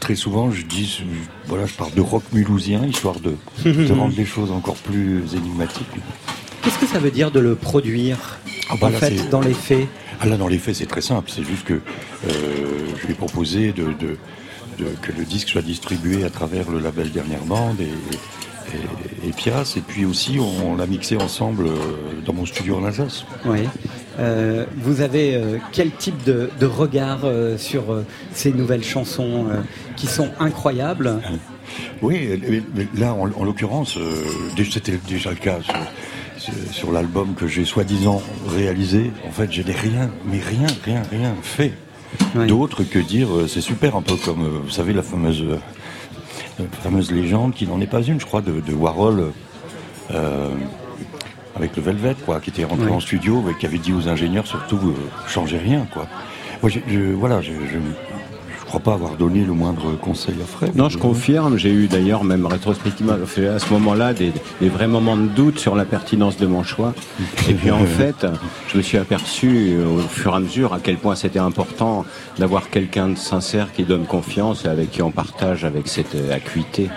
très 0.10 0.16
souvent 0.16 0.50
je 0.50 0.66
dis 0.66 0.88
je- 1.02 1.04
voilà 1.48 1.68
je 1.68 1.74
parle 1.76 1.94
de 1.94 2.02
rock 2.02 2.24
mulhousien 2.34 2.84
histoire 2.84 3.20
de, 3.20 3.36
de 3.64 3.94
rendre 3.94 4.16
les 4.18 4.26
choses 4.26 4.50
encore 4.52 4.74
plus 4.74 5.36
énigmatiques. 5.36 5.86
Qu'est-ce 6.64 6.80
que 6.80 6.88
ça 6.88 6.98
veut 6.98 7.12
dire 7.12 7.30
de 7.30 7.40
le 7.40 7.54
produire 7.54 8.40
Ah 8.72 8.74
bah 8.82 8.88
en 8.88 8.90
là, 8.90 8.98
fait 8.98 9.30
dans 9.30 9.40
les 9.42 9.54
faits 9.54 9.88
Ah 10.20 10.26
là, 10.26 10.36
dans 10.36 10.48
les 10.48 10.58
faits, 10.58 10.74
c'est 10.78 10.88
très 10.88 11.02
simple. 11.02 11.30
C'est 11.32 11.44
juste 11.44 11.64
que 11.64 11.74
euh, 11.76 11.80
je 13.00 13.06
lui 13.06 13.12
ai 13.14 13.16
proposé 13.16 13.72
de, 13.72 13.84
de- 13.84 14.18
de- 14.80 14.96
que 15.04 15.12
le 15.16 15.26
disque 15.26 15.50
soit 15.50 15.62
distribué 15.62 16.24
à 16.24 16.32
travers 16.32 16.72
le 16.72 16.80
label 16.80 17.12
Dernière 17.12 17.44
Bande 17.46 17.80
et, 17.80 17.84
et, 17.86 19.30
et 19.30 19.32
Pias. 19.32 19.76
Et 19.78 19.82
puis 19.82 20.06
aussi, 20.06 20.40
on, 20.40 20.76
l'a 20.76 20.88
mixé 20.88 21.18
ensemble 21.18 21.68
euh, 21.68 21.76
dans 22.26 22.34
mon 22.34 22.48
studio 22.48 22.78
en 22.78 22.84
Alsace. 22.86 23.26
Oui. 23.46 23.60
Euh, 24.18 24.66
vous 24.78 25.02
avez 25.02 25.36
euh, 25.36 25.58
quel 25.72 25.92
type 25.92 26.24
de, 26.24 26.50
de 26.60 26.66
regard 26.66 27.20
euh, 27.24 27.58
sur 27.58 27.84
ces 28.34 28.52
nouvelles 28.52 28.84
chansons 28.84 29.48
qui 29.96 30.08
sont 30.08 30.30
incroyables? 30.40 31.20
Oui, 32.02 32.42
là, 32.96 33.14
en, 33.14 33.30
en 33.32 33.44
l'occurrence, 33.44 33.98
c'était 34.58 35.00
déjà 35.08 35.30
le 35.30 35.36
cas 35.36 35.60
sur, 36.72 36.92
l'album 36.92 37.36
que 37.36 37.48
j'ai 37.48 37.66
soi-disant 37.66 38.22
réalisé. 38.48 39.12
En 39.28 39.32
fait, 39.32 39.52
je 39.52 39.62
n'ai 39.62 39.74
rien, 39.74 40.10
mais 40.26 40.40
rien, 40.40 40.68
rien, 40.84 41.04
rien 41.12 41.36
fait 41.42 41.74
d'autre 42.48 42.84
que 42.84 42.98
dire 42.98 43.28
c'est 43.48 43.62
super, 43.62 43.96
un 43.96 44.02
peu 44.02 44.16
comme, 44.16 44.62
vous 44.64 44.72
savez, 44.72 44.94
la 44.94 45.04
fameuse, 45.04 45.46
la 46.58 46.66
fameuse 46.82 47.12
légende 47.12 47.54
qui 47.54 47.68
n'en 47.68 47.80
est 47.80 47.88
pas 47.88 48.02
une, 48.02 48.20
je 48.20 48.26
crois, 48.26 48.42
de, 48.42 48.60
de 48.60 48.74
Warhol. 48.74 49.32
Euh, 51.60 51.64
avec 51.64 51.76
le 51.76 51.84
Velvet, 51.84 52.16
quoi, 52.26 52.40
qui 52.40 52.50
était 52.50 52.64
rentré 52.64 52.88
Oui. 52.88 52.94
en 52.94 53.00
studio 53.00 53.44
et 53.50 53.56
qui 53.60 53.66
avait 53.66 53.78
dit 53.78 53.94
aux 53.94 54.08
ingénieurs 54.08 54.48
surtout 54.48 54.78
euh, 54.78 54.94
changez 55.28 55.58
rien, 55.58 55.86
quoi. 55.94 56.08
Moi, 56.62 56.70
je, 56.72 56.80
je- 56.88 57.14
voilà, 57.14 57.42
je, 57.42 57.52
je- 57.52 57.80
crois 58.66 58.82
pas 58.82 58.94
avoir 58.94 59.16
donné 59.16 59.44
le 59.44 59.54
moindre 59.54 59.94
conseil 59.98 60.36
à 60.44 60.46
Fred. 60.46 60.76
Non, 60.76 60.90
je 60.90 61.00
confirme. 61.00 61.58
J'ai 61.58 61.72
eu 61.72 61.88
d'ailleurs, 61.88 62.24
même 62.24 62.46
rétrospectivement, 62.46 63.14
à 63.14 63.58
ce 63.60 63.74
moment-là, 63.74 64.14
des, 64.14 64.32
des, 64.62 64.70
vrais 64.70 64.88
moments 64.88 65.18
de 65.18 65.26
doute 65.26 65.58
sur 65.58 65.76
la 65.76 65.86
pertinence 65.86 66.38
de 66.38 66.46
mon 66.46 66.62
choix. 66.62 66.94
Et 67.50 67.56
puis 67.56 67.72
en 67.72 67.84
fait, 67.98 68.28
je 68.72 68.78
me 68.78 68.84
suis 68.84 69.00
aperçu 69.00 69.76
au 69.80 69.98
fur 69.98 70.34
et 70.34 70.36
à 70.36 70.40
mesure 70.40 70.76
à 70.76 70.80
quel 70.80 70.98
point 70.98 71.16
c'était 71.16 71.40
important 71.40 72.06
d'avoir 72.38 72.70
quelqu'un 72.70 73.10
de 73.10 73.16
sincère 73.18 73.72
qui 73.74 73.86
donne 73.86 74.06
confiance 74.06 74.66
et 74.66 74.68
avec 74.68 74.92
qui 74.92 75.02
on 75.02 75.10
partage 75.10 75.66
avec 75.66 75.88
cette 75.88 76.16
acuité. 76.32 76.92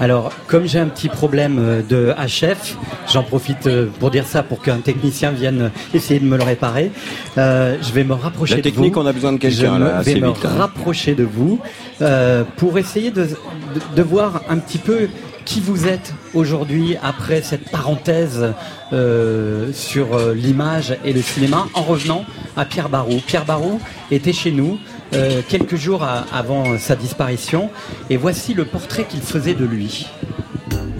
Alors, 0.00 0.32
comme 0.46 0.66
j'ai 0.66 0.78
un 0.78 0.88
petit 0.88 1.08
problème 1.08 1.58
euh, 1.58 1.82
de 1.82 2.12
HF, 2.12 2.76
j'en 3.12 3.22
profite 3.22 3.66
euh, 3.66 3.86
pour 4.00 4.10
dire 4.10 4.26
ça 4.26 4.42
pour 4.42 4.62
qu'un 4.62 4.78
technicien 4.78 5.30
vienne 5.30 5.70
essayer 5.94 6.20
de 6.20 6.24
me 6.24 6.36
le 6.36 6.42
réparer. 6.42 6.90
Euh, 7.38 7.76
je 7.80 7.92
vais 7.92 8.04
me 8.04 8.14
rapprocher 8.14 8.56
de 8.56 8.60
technique, 8.62 8.96
on 8.96 9.06
a 9.06 9.12
besoin 9.12 9.32
de 9.32 9.38
quelqu'un. 9.38 10.02
Je 10.02 10.12
vais 10.12 10.20
me 10.20 10.28
hein. 10.28 10.34
rapprocher 10.42 11.14
de 11.14 11.24
vous 11.24 11.60
pour 12.56 12.78
essayer 12.78 13.10
de, 13.10 13.28
de, 13.94 14.02
voir 14.02 14.42
un 14.48 14.58
petit 14.58 14.78
peu 14.78 15.08
qui 15.44 15.60
vous 15.60 15.86
êtes 15.86 16.14
aujourd'hui 16.34 16.96
après 17.02 17.42
cette 17.42 17.70
parenthèse 17.70 18.52
sur 19.72 20.18
l'image 20.34 20.96
et 21.04 21.12
le 21.12 21.22
cinéma 21.22 21.68
en 21.74 21.82
revenant 21.82 22.24
à 22.56 22.64
Pierre 22.64 22.88
Barou. 22.88 23.20
Pierre 23.26 23.44
Barou 23.44 23.80
était 24.10 24.32
chez 24.32 24.52
nous 24.52 24.78
euh, 25.14 25.42
quelques 25.48 25.76
jours 25.76 26.04
avant 26.04 26.78
sa 26.78 26.96
disparition. 26.96 27.70
Et 28.10 28.16
voici 28.16 28.54
le 28.54 28.64
portrait 28.64 29.04
qu'il 29.04 29.20
faisait 29.20 29.54
de 29.54 29.64
lui. 29.64 30.06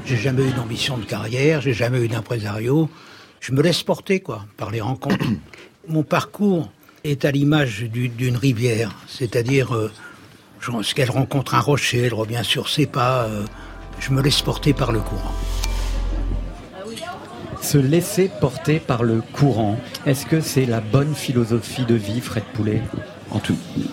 J'ai 0.05 0.17
jamais 0.17 0.43
eu 0.43 0.51
d'ambition 0.51 0.99
de 0.99 1.05
carrière, 1.05 1.61
j'ai 1.61 1.73
jamais 1.73 2.01
eu 2.01 2.09
d'impresario. 2.09 2.91
Je 3.41 3.53
me 3.53 3.63
laisse 3.63 3.83
porter, 3.83 4.21
quoi, 4.21 4.45
par 4.57 4.71
les 4.71 4.81
rencontres. 4.81 5.25
Mon 5.89 6.03
parcours 6.03 6.71
est 7.05 7.25
à 7.25 7.31
l'image 7.31 7.83
d'une 7.83 8.37
rivière, 8.37 8.95
c'est-à-dire, 9.09 9.75
euh, 9.75 9.91
qu'elle 10.95 11.11
rencontre 11.11 11.55
un 11.55 11.61
rocher, 11.61 12.03
elle 12.03 12.15
revient 12.15 12.43
sur 12.45 12.69
ses 12.69 12.87
pas. 12.87 13.25
Euh, 13.25 13.45
je 14.01 14.13
me 14.13 14.23
laisse 14.23 14.43
porter 14.43 14.73
par 14.73 14.93
le 14.93 15.01
courant. 15.01 15.33
Se 17.61 17.79
laisser 17.79 18.31
porter 18.41 18.81
par 18.81 19.05
le 19.05 19.23
courant, 19.33 19.79
est-ce 20.05 20.27
que 20.27 20.41
c'est 20.41 20.67
la 20.67 20.81
bonne 20.81 21.15
philosophie 21.15 21.85
de 21.85 21.95
vie, 21.95 22.21
Fred 22.21 22.45
Poulet? 22.55 22.83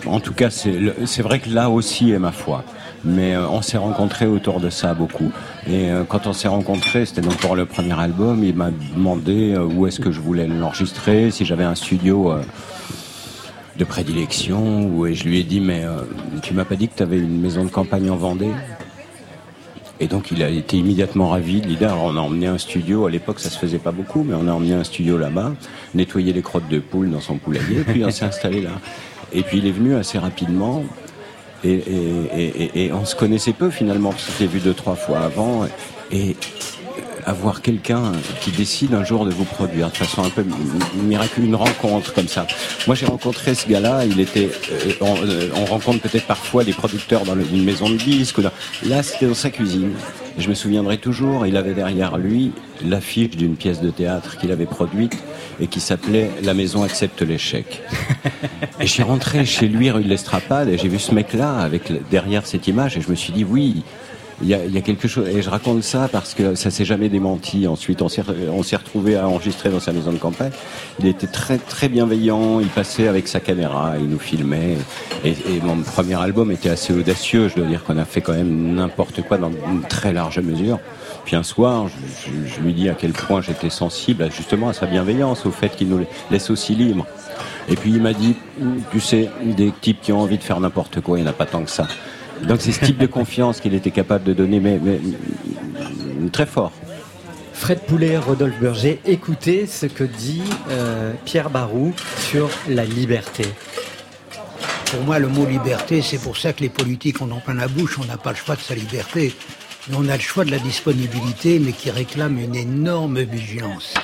En 0.06 0.20
tout, 0.20 0.32
cas, 0.34 0.50
c'est 0.50 1.22
vrai 1.22 1.38
que 1.38 1.50
là 1.50 1.70
aussi 1.70 2.10
est 2.10 2.18
ma 2.18 2.32
foi. 2.32 2.64
Mais 3.04 3.34
euh, 3.34 3.48
on 3.48 3.62
s'est 3.62 3.78
rencontrés 3.78 4.26
autour 4.26 4.60
de 4.60 4.68
ça 4.68 4.92
beaucoup. 4.92 5.32
Et 5.66 5.90
euh, 5.90 6.04
quand 6.06 6.26
on 6.26 6.34
s'est 6.34 6.48
rencontrés, 6.48 7.06
c'était 7.06 7.22
donc 7.22 7.36
pour 7.36 7.56
le 7.56 7.64
premier 7.64 7.98
album, 7.98 8.44
il 8.44 8.54
m'a 8.54 8.70
demandé 8.70 9.54
euh, 9.54 9.64
où 9.64 9.86
est-ce 9.86 10.00
que 10.00 10.10
je 10.10 10.20
voulais 10.20 10.46
l'enregistrer, 10.46 11.30
si 11.30 11.46
j'avais 11.46 11.64
un 11.64 11.74
studio 11.74 12.34
de 13.78 13.84
prédilection. 13.84 15.06
Et 15.06 15.14
je 15.14 15.24
lui 15.24 15.40
ai 15.40 15.44
dit, 15.44 15.60
mais 15.60 15.84
tu 16.42 16.52
m'as 16.52 16.66
pas 16.66 16.76
dit 16.76 16.88
que 16.88 16.96
tu 16.96 17.02
avais 17.02 17.18
une 17.18 17.40
maison 17.40 17.64
de 17.64 17.70
campagne 17.70 18.10
en 18.10 18.16
Vendée? 18.16 18.52
Et 20.02 20.06
donc 20.06 20.30
il 20.30 20.42
a 20.42 20.48
été 20.48 20.78
immédiatement 20.78 21.28
ravi 21.28 21.60
de 21.60 21.66
l'idée. 21.66 21.84
Alors 21.84 22.04
on 22.04 22.16
a 22.16 22.20
emmené 22.20 22.46
un 22.46 22.56
studio, 22.56 23.06
à 23.06 23.10
l'époque 23.10 23.38
ça 23.38 23.50
se 23.50 23.58
faisait 23.58 23.78
pas 23.78 23.92
beaucoup, 23.92 24.24
mais 24.24 24.34
on 24.34 24.48
a 24.48 24.52
emmené 24.52 24.72
un 24.72 24.84
studio 24.84 25.18
là-bas, 25.18 25.52
nettoyé 25.94 26.32
les 26.32 26.40
crottes 26.40 26.68
de 26.68 26.78
poule 26.78 27.10
dans 27.10 27.20
son 27.20 27.36
poulailler, 27.36 27.84
puis 27.86 28.02
on 28.02 28.10
s'est 28.10 28.24
installé 28.24 28.62
là. 28.62 28.70
Et 29.32 29.42
puis 29.42 29.58
il 29.58 29.66
est 29.66 29.72
venu 29.72 29.94
assez 29.96 30.18
rapidement. 30.18 30.84
Et, 31.62 32.90
on 32.92 33.04
se 33.04 33.14
connaissait 33.14 33.52
peu 33.52 33.70
finalement, 33.70 34.10
parce 34.10 34.24
s'était 34.24 34.46
vu 34.46 34.60
deux, 34.60 34.74
trois 34.74 34.96
fois 34.96 35.20
avant. 35.20 35.66
Et 36.10 36.36
avoir 37.26 37.62
quelqu'un 37.62 38.12
qui 38.40 38.50
décide 38.50 38.94
un 38.94 39.04
jour 39.04 39.24
de 39.24 39.30
vous 39.30 39.44
produire 39.44 39.90
de 39.90 39.96
façon 39.96 40.22
un 40.22 40.30
peu 40.30 40.44
miraculeuse, 40.94 41.48
une 41.48 41.54
rencontre 41.54 42.12
comme 42.12 42.28
ça. 42.28 42.46
Moi, 42.86 42.96
j'ai 42.96 43.06
rencontré 43.06 43.54
ce 43.54 43.68
gars-là. 43.68 44.04
Il 44.04 44.20
était, 44.20 44.50
euh, 44.72 44.92
euh, 45.02 45.48
on, 45.54 45.64
rencontre 45.66 46.00
peut-être 46.00 46.26
parfois 46.26 46.64
des 46.64 46.72
producteurs 46.72 47.24
dans 47.24 47.34
une 47.34 47.64
maison 47.64 47.88
de 47.90 47.96
disques. 47.96 48.38
Là, 48.38 49.02
c'était 49.02 49.26
dans 49.26 49.34
sa 49.34 49.50
cuisine. 49.50 49.92
Je 50.40 50.48
me 50.48 50.54
souviendrai 50.54 50.96
toujours. 50.96 51.46
Il 51.46 51.58
avait 51.58 51.74
derrière 51.74 52.16
lui 52.16 52.52
l'affiche 52.82 53.36
d'une 53.36 53.56
pièce 53.56 53.82
de 53.82 53.90
théâtre 53.90 54.38
qu'il 54.38 54.50
avait 54.52 54.64
produite 54.64 55.22
et 55.60 55.66
qui 55.66 55.80
s'appelait 55.80 56.30
La 56.42 56.54
maison 56.54 56.82
accepte 56.82 57.20
l'échec. 57.20 57.82
et 58.80 58.86
je 58.86 58.90
suis 58.90 59.02
rentré 59.02 59.44
chez 59.44 59.68
lui 59.68 59.90
rue 59.90 60.02
de 60.02 60.08
l'Estrapade 60.08 60.70
et 60.70 60.78
j'ai 60.78 60.88
vu 60.88 60.98
ce 60.98 61.14
mec-là 61.14 61.68
derrière 62.10 62.46
cette 62.46 62.66
image 62.68 62.96
et 62.96 63.02
je 63.02 63.10
me 63.10 63.14
suis 63.14 63.34
dit 63.34 63.44
oui, 63.44 63.84
il 64.42 64.48
y, 64.48 64.54
a, 64.54 64.64
il 64.64 64.74
y 64.74 64.78
a, 64.78 64.80
quelque 64.80 65.06
chose 65.06 65.28
et 65.28 65.42
je 65.42 65.50
raconte 65.50 65.82
ça 65.82 66.08
parce 66.10 66.34
que 66.34 66.54
ça 66.54 66.70
s'est 66.70 66.84
jamais 66.84 67.08
démenti. 67.08 67.66
Ensuite, 67.66 68.02
on 68.02 68.08
s'est 68.08 68.22
retrouvé 68.76 69.16
à 69.16 69.28
enregistrer 69.28 69.68
dans 69.68 69.80
sa 69.80 69.92
maison 69.92 70.12
de 70.12 70.18
campagne. 70.18 70.52
Il 70.98 71.06
était 71.06 71.26
très 71.26 71.58
très 71.58 71.88
bienveillant. 71.88 72.60
Il 72.60 72.68
passait 72.68 73.08
avec 73.08 73.28
sa 73.28 73.40
caméra, 73.40 73.94
il 73.98 74.08
nous 74.08 74.18
filmait. 74.18 74.76
Et, 75.24 75.34
mon 75.62 75.76
premier 75.82 76.14
album 76.14 76.50
était 76.50 76.70
assez 76.70 76.92
audacieux. 76.92 77.48
Je 77.48 77.56
dois 77.56 77.66
dire 77.66 77.84
qu'on 77.84 77.98
a 77.98 78.04
fait 78.04 78.22
quand 78.22 78.32
même 78.32 78.74
n'importe 78.74 79.22
quoi 79.22 79.36
dans 79.36 79.50
une 79.50 79.82
très 79.82 80.12
large 80.12 80.38
mesure. 80.38 80.78
Puis 81.24 81.36
un 81.36 81.42
soir, 81.42 81.86
je, 81.88 82.30
je, 82.30 82.54
je 82.54 82.60
lui 82.60 82.72
dis 82.72 82.88
à 82.88 82.94
quel 82.94 83.12
point 83.12 83.42
j'étais 83.42 83.70
sensible 83.70 84.30
justement 84.34 84.68
à 84.68 84.72
sa 84.72 84.86
bienveillance, 84.86 85.44
au 85.44 85.50
fait 85.50 85.68
qu'il 85.76 85.88
nous 85.88 86.06
laisse 86.30 86.50
aussi 86.50 86.74
libre. 86.74 87.06
Et 87.68 87.76
puis 87.76 87.90
il 87.90 88.02
m'a 88.02 88.12
dit, 88.12 88.34
tu 88.90 89.00
sais, 89.00 89.28
des 89.42 89.72
types 89.80 90.00
qui 90.00 90.12
ont 90.12 90.20
envie 90.20 90.38
de 90.38 90.42
faire 90.42 90.60
n'importe 90.60 91.00
quoi, 91.00 91.18
il 91.18 91.22
n'y 91.22 91.28
en 91.28 91.30
a 91.30 91.34
pas 91.34 91.46
tant 91.46 91.62
que 91.62 91.70
ça. 91.70 91.86
Donc 92.46 92.60
c'est 92.60 92.72
ce 92.72 92.84
type 92.84 92.98
de 92.98 93.06
confiance 93.06 93.60
qu'il 93.60 93.74
était 93.74 93.90
capable 93.90 94.24
de 94.24 94.32
donner, 94.32 94.60
mais, 94.60 94.80
très 96.32 96.46
fort. 96.46 96.72
Fred 97.52 97.80
Poulet, 97.80 98.16
Rodolphe 98.16 98.58
Berger, 98.58 99.00
écoutez 99.04 99.66
ce 99.66 99.86
que 99.86 100.04
dit 100.04 100.42
euh, 100.70 101.12
Pierre 101.26 101.50
Barou 101.50 101.92
sur 102.16 102.48
la 102.68 102.84
liberté. 102.84 103.44
Pour 104.86 105.02
moi, 105.02 105.18
le 105.18 105.28
mot 105.28 105.44
liberté, 105.44 106.00
c'est 106.02 106.18
pour 106.18 106.36
ça 106.36 106.52
que 106.52 106.62
les 106.62 106.70
politiques 106.70 107.20
ont 107.20 107.30
en 107.30 107.38
plein 107.38 107.54
la 107.54 107.68
bouche, 107.68 107.98
on 107.98 108.04
n'a 108.06 108.16
pas 108.16 108.30
le 108.30 108.36
choix 108.36 108.56
de 108.56 108.60
sa 108.60 108.74
liberté. 108.74 109.34
Mais 109.88 109.96
on 109.98 110.08
a 110.08 110.16
le 110.16 110.22
choix 110.22 110.44
de 110.44 110.50
la 110.50 110.58
disponibilité, 110.58 111.58
mais 111.58 111.72
qui 111.72 111.90
réclame 111.90 112.38
une 112.38 112.56
énorme 112.56 113.20
vigilance. 113.20 113.94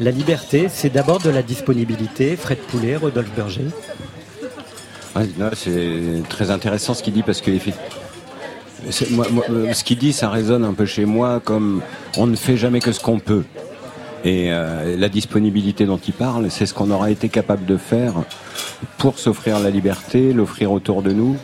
La 0.00 0.10
liberté, 0.10 0.68
c'est 0.68 0.90
d'abord 0.90 1.20
de 1.20 1.30
la 1.30 1.42
disponibilité. 1.42 2.36
Fred 2.36 2.58
Poulet, 2.58 2.96
Rodolphe 2.96 3.34
Berger 3.34 3.66
c'est 5.54 6.22
très 6.28 6.50
intéressant 6.50 6.94
ce 6.94 7.02
qu'il 7.02 7.14
dit 7.14 7.22
parce 7.22 7.40
que 7.40 7.50
moi, 9.10 9.26
euh, 9.50 9.72
ce 9.72 9.84
qu'il 9.84 9.98
dit, 9.98 10.12
ça 10.12 10.30
résonne 10.30 10.64
un 10.64 10.74
peu 10.74 10.86
chez 10.86 11.04
moi 11.04 11.40
comme 11.44 11.82
on 12.16 12.26
ne 12.26 12.36
fait 12.36 12.56
jamais 12.56 12.80
que 12.80 12.92
ce 12.92 13.00
qu'on 13.00 13.18
peut. 13.18 13.44
Et 14.24 14.50
euh, 14.50 14.96
la 14.96 15.08
disponibilité 15.08 15.86
dont 15.86 15.98
il 15.98 16.12
parle, 16.12 16.50
c'est 16.50 16.66
ce 16.66 16.74
qu'on 16.74 16.90
aura 16.90 17.10
été 17.10 17.28
capable 17.28 17.64
de 17.66 17.76
faire 17.76 18.14
pour 18.96 19.18
s'offrir 19.18 19.60
la 19.60 19.70
liberté, 19.70 20.32
l'offrir 20.32 20.72
autour 20.72 21.02
de 21.02 21.12
nous. 21.12 21.36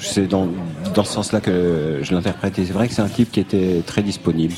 C'est 0.00 0.26
dans, 0.26 0.48
dans 0.94 1.04
ce 1.04 1.12
sens-là 1.12 1.40
que 1.40 2.00
je 2.02 2.14
l'interprète. 2.14 2.58
Et 2.58 2.66
c'est 2.66 2.72
vrai 2.72 2.86
que 2.86 2.94
c'est 2.94 3.02
un 3.02 3.08
type 3.08 3.32
qui 3.32 3.40
était 3.40 3.82
très 3.84 4.02
disponible. 4.02 4.54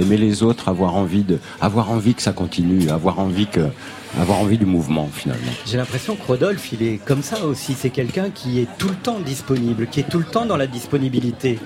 Aimer 0.00 0.16
les 0.16 0.42
autres, 0.42 0.68
avoir 0.68 0.96
envie 0.96 1.22
de, 1.22 1.38
avoir 1.60 1.90
envie 1.90 2.14
que 2.14 2.22
ça 2.22 2.32
continue, 2.32 2.88
avoir 2.88 3.18
envie 3.18 3.46
que, 3.46 3.68
avoir 4.20 4.38
envie 4.38 4.58
du 4.58 4.66
mouvement 4.66 5.08
finalement. 5.12 5.52
J'ai 5.66 5.76
l'impression 5.76 6.16
que 6.16 6.26
Rodolphe, 6.26 6.72
il 6.72 6.82
est 6.82 6.98
comme 7.04 7.22
ça 7.22 7.44
aussi. 7.44 7.74
C'est 7.74 7.90
quelqu'un 7.90 8.30
qui 8.30 8.60
est 8.60 8.68
tout 8.78 8.88
le 8.88 8.94
temps 8.94 9.18
disponible, 9.20 9.86
qui 9.86 10.00
est 10.00 10.08
tout 10.08 10.18
le 10.18 10.24
temps 10.24 10.46
dans 10.46 10.56
la 10.56 10.66
disponibilité. 10.66 11.58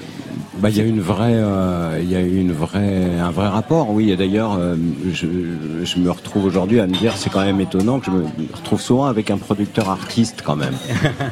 Bah, 0.58 0.70
il 0.70 0.76
y 0.76 0.80
a 0.80 0.84
une 0.84 1.00
vraie, 1.00 1.34
euh, 1.36 2.00
il 2.02 2.10
y 2.10 2.16
a 2.16 2.20
une 2.20 2.52
vraie, 2.52 3.18
un 3.20 3.30
vrai 3.30 3.46
rapport. 3.46 3.90
Oui, 3.90 4.10
et 4.10 4.16
d'ailleurs, 4.16 4.56
euh, 4.58 4.74
je, 5.12 5.26
je, 5.84 5.98
me 5.98 6.10
retrouve 6.10 6.46
aujourd'hui 6.46 6.80
à 6.80 6.86
me 6.88 6.94
dire, 6.94 7.16
c'est 7.16 7.30
quand 7.30 7.44
même 7.44 7.60
étonnant 7.60 8.00
que 8.00 8.06
je 8.06 8.10
me 8.10 8.24
retrouve 8.52 8.80
souvent 8.80 9.06
avec 9.06 9.30
un 9.30 9.38
producteur 9.38 9.88
artiste 9.88 10.42
quand 10.44 10.56
même. 10.56 10.74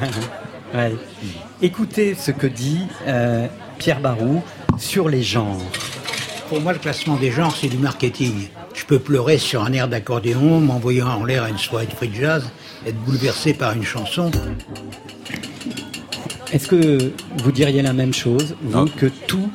ouais. 0.75 0.95
Écoutez 1.61 2.15
ce 2.15 2.31
que 2.31 2.47
dit 2.47 2.83
euh, 3.09 3.47
Pierre 3.79 4.01
Barou 4.01 4.43
sur 4.79 5.09
les 5.09 5.23
genres. 5.23 5.59
Pour 6.49 6.61
moi, 6.61 6.73
le 6.73 6.79
classement 6.79 7.17
des 7.17 7.33
genres, 7.33 7.57
c'est 7.57 7.69
du 7.69 7.79
marketing. 7.79 8.49
Je 8.77 8.85
peux 8.85 8.99
pleurer 8.99 9.39
sur 9.39 9.65
un 9.65 9.73
air 9.73 9.89
d'accordéon, 9.89 10.61
m'envoyer 10.61 11.03
en 11.03 11.25
l'air 11.25 11.45
à 11.45 11.49
une 11.49 11.59
soirée 11.59 11.87
de 11.87 11.93
free 11.93 12.11
jazz, 12.13 12.45
être 12.87 12.99
bouleversé 13.05 13.55
par 13.55 13.73
une 13.73 13.83
chanson. 13.83 14.31
Est-ce 16.53 16.69
que 16.69 17.13
vous 17.39 17.53
diriez 17.53 17.81
la 17.81 17.95
même 17.95 18.13
chose, 18.13 18.55
vous, 18.63 18.87
que 18.87 19.07
tout 19.07 19.51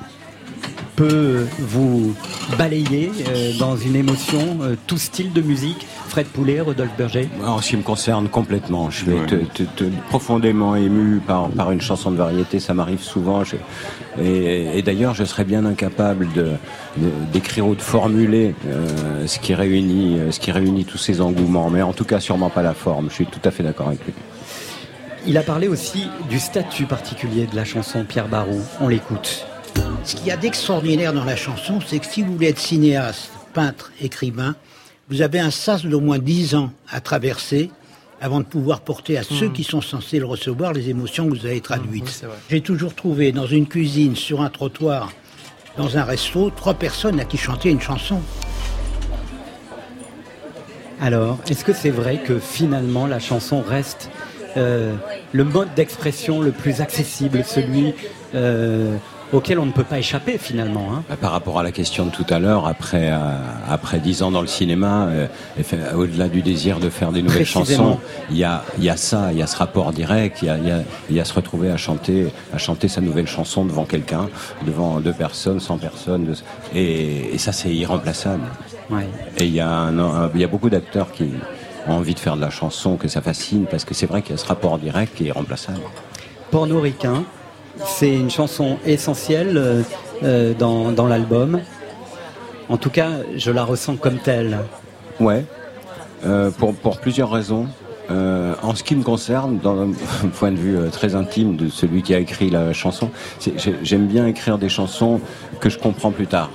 peut 1.02 1.48
vous 1.58 2.16
balayer 2.60 3.12
euh, 3.28 3.58
dans 3.58 3.76
une 3.76 3.96
émotion, 3.96 4.60
euh, 4.62 4.76
tout 4.86 5.00
style 5.00 5.34
de 5.34 5.42
musique 5.42 5.88
Fred 6.08 6.28
Poulet, 6.28 6.60
Rodolphe 6.60 6.96
Berger 6.96 7.28
En 7.44 7.60
ce 7.60 7.70
qui 7.70 7.78
me 7.78 7.82
concerne 7.82 8.30
complètement. 8.30 8.92
Je 8.92 9.06
suis 9.06 9.66
profondément 10.10 10.76
ému 10.76 11.20
par, 11.20 11.50
par 11.50 11.72
une 11.72 11.82
chanson 11.82 12.12
de 12.12 12.18
variété, 12.18 12.60
ça 12.60 12.76
m'arrive 12.76 13.02
souvent. 13.02 13.42
et, 14.22 14.82
d'ailleurs, 14.84 15.16
je 15.16 15.24
serais 15.24 15.44
bien 15.44 15.66
incapable 15.66 16.28
d'écrire 17.34 17.66
ou 17.66 17.74
de 17.74 17.82
formuler 17.82 18.54
euh, 18.68 19.26
ce, 19.26 19.40
qui 19.40 19.56
réunit, 19.56 20.20
ce 20.30 20.40
qui 20.40 20.52
réunit 20.52 20.86
tous 20.86 21.00
ces 21.00 21.20
engouements. 21.20 21.72
Mais 21.72 21.82
en 21.82 21.94
tout 21.94 22.06
cas, 22.06 22.20
sûrement 22.20 22.52
pas 22.52 22.62
la 22.62 22.76
forme. 22.76 23.10
Je 23.10 23.16
suis 23.16 23.26
tout 23.26 23.42
à 23.44 23.50
fait 23.50 23.64
d'accord 23.64 23.88
avec 23.88 24.06
lui. 24.06 24.14
Il 25.26 25.38
a 25.38 25.44
parlé 25.44 25.68
aussi 25.68 26.10
du 26.30 26.40
statut 26.40 26.86
particulier 26.86 27.48
de 27.48 27.56
la 27.56 27.66
chanson 27.66 28.06
Pierre 28.08 28.28
Barou. 28.28 28.62
On 28.82 28.88
l'écoute. 28.88 29.48
Ce 30.04 30.16
qu'il 30.16 30.28
y 30.28 30.32
a 30.32 30.38
d'extraordinaire 30.38 31.14
dans 31.14 31.24
la 31.24 31.36
chanson, 31.36 31.80
c'est 31.86 32.00
que 32.00 32.06
si 32.06 32.24
vous 32.24 32.34
voulez 32.34 32.48
être 32.50 32.60
cinéaste, 32.60 33.30
peintre, 33.54 33.92
écrivain, 34.02 34.56
vous 35.10 35.22
avez 35.22 35.40
un 35.40 35.52
sas 35.52 35.86
d'au 35.86 36.00
moins 36.00 36.20
dix 36.20 36.56
ans 36.56 36.72
à 36.90 37.02
traverser 37.02 37.70
avant 38.20 38.40
de 38.40 38.46
pouvoir 38.46 38.82
porter 38.82 39.18
à 39.18 39.24
ceux 39.24 39.48
Mhm. 39.48 39.54
qui 39.54 39.64
sont 39.64 39.82
censés 39.82 40.20
le 40.20 40.26
recevoir 40.26 40.74
les 40.74 40.90
émotions 40.90 41.28
que 41.30 41.38
vous 41.38 41.46
avez 41.46 41.60
traduites. 41.62 42.04
oui, 42.22 42.28
vrai. 42.28 42.38
J'ai 42.50 42.62
toujours 42.62 42.94
trouvé 42.94 43.32
dans 43.32 43.48
une 43.48 43.68
cuisine, 43.68 44.16
sur 44.16 44.42
un 44.42 44.50
trottoir, 44.50 45.12
dans 45.78 45.98
un 45.98 46.04
resto, 46.04 46.50
trois 46.52 46.74
personnes 46.76 47.20
à 47.20 47.26
qui 47.26 47.38
chanter 47.38 47.70
une 47.70 47.82
chanson. 47.82 48.20
Alors, 51.02 51.40
est-ce 51.50 51.66
que 51.66 51.74
c'est 51.74 51.90
vrai 51.90 52.20
que 52.20 52.38
finalement 52.38 53.08
la 53.08 53.20
chanson 53.20 53.62
reste 53.68 54.10
euh, 54.56 54.94
le 55.32 55.44
mode 55.44 55.74
d'expression 55.76 56.42
le 56.42 56.52
plus 56.52 56.80
accessible, 56.82 57.44
celui 57.44 57.94
euh, 58.36 58.96
auquel 59.34 59.60
on 59.60 59.66
ne 59.66 59.72
peut 59.72 59.84
pas 59.84 60.00
échapper 60.00 60.38
finalement 60.38 60.90
hein 60.94 61.16
Par 61.22 61.32
rapport 61.32 61.60
à 61.60 61.64
la 61.64 61.72
question 61.72 62.06
de 62.06 62.12
tout 62.12 62.26
à 62.30 62.40
l'heure, 62.40 62.68
après 62.68 63.12
euh, 63.12 63.18
après 63.70 64.00
dix 64.00 64.24
ans 64.24 64.32
dans 64.32 64.42
le 64.42 64.48
cinéma, 64.48 65.08
euh, 65.08 65.28
au-delà 65.96 66.28
du 66.28 66.42
désir 66.42 66.80
de 66.80 66.90
faire 66.90 67.12
des 67.12 67.22
nouvelles 67.22 67.46
chansons, 67.46 68.00
il 68.30 68.38
y 68.38 68.44
a 68.44 68.64
il 68.78 68.84
y 68.84 68.90
a 68.90 68.98
ça, 68.98 69.32
il 69.32 69.38
y 69.38 69.42
a 69.42 69.48
ce 69.48 69.58
rapport 69.58 69.92
direct, 69.92 70.40
il 70.42 70.48
y 70.48 70.50
a 70.50 70.58
il 70.58 70.68
y 70.68 70.72
a, 70.72 70.82
il 71.10 71.16
y 71.16 71.20
a 71.20 71.26
se 71.26 71.34
retrouver 71.34 71.72
à 71.72 71.78
chanter 71.78 72.28
à 72.54 72.58
chanter 72.58 72.88
sa 72.88 73.02
nouvelle 73.02 73.28
chanson 73.28 73.66
devant 73.66 73.86
quelqu'un, 73.86 74.30
devant 74.66 75.00
deux 75.00 75.14
personnes, 75.14 75.60
cent 75.60 75.78
personnes, 75.78 76.36
et, 76.76 77.34
et 77.34 77.38
ça 77.38 77.52
c'est 77.52 77.74
irremplaçable. 77.74 78.44
Ouais. 78.90 79.08
Et 79.38 79.46
il 79.46 79.54
y 79.54 79.62
a 79.62 79.90
il 80.34 80.42
y 80.42 80.44
a 80.44 80.48
beaucoup 80.48 80.70
d'acteurs 80.70 81.12
qui 81.12 81.30
ont 81.88 81.94
envie 81.94 82.14
de 82.14 82.20
faire 82.20 82.36
de 82.36 82.42
la 82.42 82.50
chanson, 82.50 82.98
que 82.98 83.08
ça 83.08 83.22
fascine, 83.22 83.66
parce 83.66 83.86
que 83.86 83.94
c'est 83.94 84.06
vrai 84.06 84.22
qu'il 84.22 84.32
y 84.32 84.34
a 84.36 84.38
ce 84.38 84.46
rapport 84.46 84.78
direct 84.78 85.16
qui 85.16 85.24
est 85.24 85.28
irremplaçable. 85.28 85.80
Pornoricain, 86.52 87.24
c'est 87.86 88.14
une 88.14 88.30
chanson 88.30 88.78
essentielle 88.86 89.58
euh, 89.58 89.82
euh, 90.24 90.54
dans, 90.58 90.92
dans 90.92 91.08
l'album. 91.08 91.62
En 92.70 92.78
tout 92.78 92.90
cas, 92.90 93.10
je 93.36 93.52
la 93.52 93.64
ressens 93.64 93.96
comme 93.98 94.18
telle. 94.20 94.60
Ouais, 95.20 95.46
euh, 96.26 96.52
pour, 96.52 96.74
pour 96.74 97.00
plusieurs 97.00 97.32
raisons. 97.32 97.68
Euh, 98.10 98.56
en 98.62 98.76
ce 98.76 98.84
qui 98.84 98.96
me 98.96 99.04
concerne, 99.04 99.60
d'un 99.60 99.92
point 100.40 100.52
de 100.52 100.58
vue 100.58 100.78
euh, 100.78 100.90
très 100.90 101.16
intime 101.16 101.56
de 101.56 101.70
celui 101.70 102.02
qui 102.02 102.14
a 102.14 102.20
écrit 102.20 102.50
la 102.50 102.74
chanson, 102.74 103.10
j'aime 103.84 104.08
bien 104.08 104.28
écrire 104.28 104.58
des 104.58 104.68
chansons 104.70 105.22
que 105.62 105.70
je 105.70 105.78
comprends 105.78 106.12
plus 106.12 106.28
tard. 106.28 106.50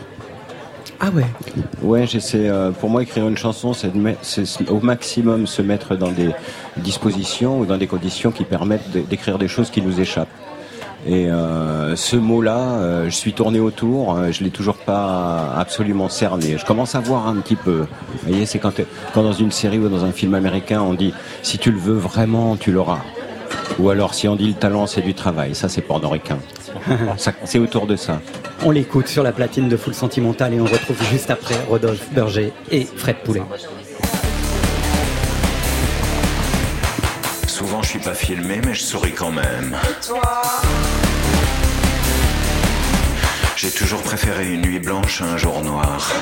Ah 1.00 1.08
ouais 1.14 1.26
Ouais, 1.82 2.06
j'essaie. 2.06 2.48
euh, 2.48 2.72
pour 2.72 2.90
moi, 2.90 3.02
écrire 3.02 3.26
une 3.28 3.36
chanson, 3.36 3.72
c'est 3.74 3.90
au 4.68 4.80
maximum 4.80 5.46
se 5.46 5.62
mettre 5.62 5.94
dans 5.96 6.10
des 6.10 6.30
dispositions 6.78 7.60
ou 7.60 7.66
dans 7.66 7.76
des 7.78 7.86
conditions 7.86 8.30
qui 8.30 8.44
permettent 8.44 8.90
d'écrire 8.90 9.38
des 9.38 9.48
choses 9.48 9.70
qui 9.70 9.80
nous 9.82 10.00
échappent. 10.00 10.28
Et 11.08 11.30
euh, 11.30 11.94
ce 11.94 12.16
mot-là, 12.16 12.58
euh, 12.58 13.04
je 13.04 13.14
suis 13.14 13.32
tourné 13.32 13.60
autour, 13.60 14.16
euh, 14.16 14.32
je 14.32 14.42
l'ai 14.42 14.50
toujours 14.50 14.76
pas 14.76 15.54
absolument 15.56 16.08
cerné. 16.08 16.58
Je 16.58 16.64
commence 16.64 16.96
à 16.96 17.00
voir 17.00 17.28
un 17.28 17.36
petit 17.36 17.54
peu. 17.54 17.86
Vous 18.12 18.28
voyez, 18.28 18.44
c'est 18.44 18.58
quand, 18.58 18.80
dans 19.14 19.32
une 19.32 19.52
série 19.52 19.78
ou 19.78 19.88
dans 19.88 20.04
un 20.04 20.10
film 20.10 20.34
américain, 20.34 20.80
on 20.82 20.94
dit 20.94 21.14
si 21.42 21.58
tu 21.58 21.70
le 21.70 21.78
veux 21.78 21.94
vraiment, 21.94 22.56
tu 22.56 22.72
l'auras. 22.72 23.02
Ou 23.78 23.90
alors 23.90 24.14
si 24.14 24.26
on 24.26 24.34
dit 24.34 24.48
le 24.48 24.54
talent, 24.54 24.88
c'est 24.88 25.00
du 25.00 25.14
travail. 25.14 25.54
Ça, 25.54 25.68
c'est 25.68 25.82
pornoricain. 25.82 26.38
C'est 27.44 27.58
autour 27.58 27.86
de 27.86 27.96
ça. 27.96 28.20
On 28.64 28.70
l'écoute 28.70 29.08
sur 29.08 29.22
la 29.22 29.32
platine 29.32 29.68
de 29.68 29.76
Full 29.76 29.94
Sentimental 29.94 30.54
et 30.54 30.60
on 30.60 30.66
retrouve 30.66 31.02
juste 31.10 31.30
après 31.30 31.56
Rodolphe 31.68 32.12
Berger 32.12 32.52
et 32.70 32.84
Fred 32.84 33.16
Poulet. 33.24 33.42
Souvent 37.56 37.80
je 37.80 37.88
suis 37.88 37.98
pas 37.98 38.12
filmé, 38.12 38.60
mais 38.66 38.74
je 38.74 38.82
souris 38.82 39.14
quand 39.14 39.30
même. 39.30 39.74
J'ai 43.56 43.70
toujours 43.70 44.02
préféré 44.02 44.52
une 44.52 44.60
nuit 44.60 44.78
blanche 44.78 45.22
à 45.22 45.24
un 45.24 45.36
jour 45.38 45.62
noir. 45.62 46.12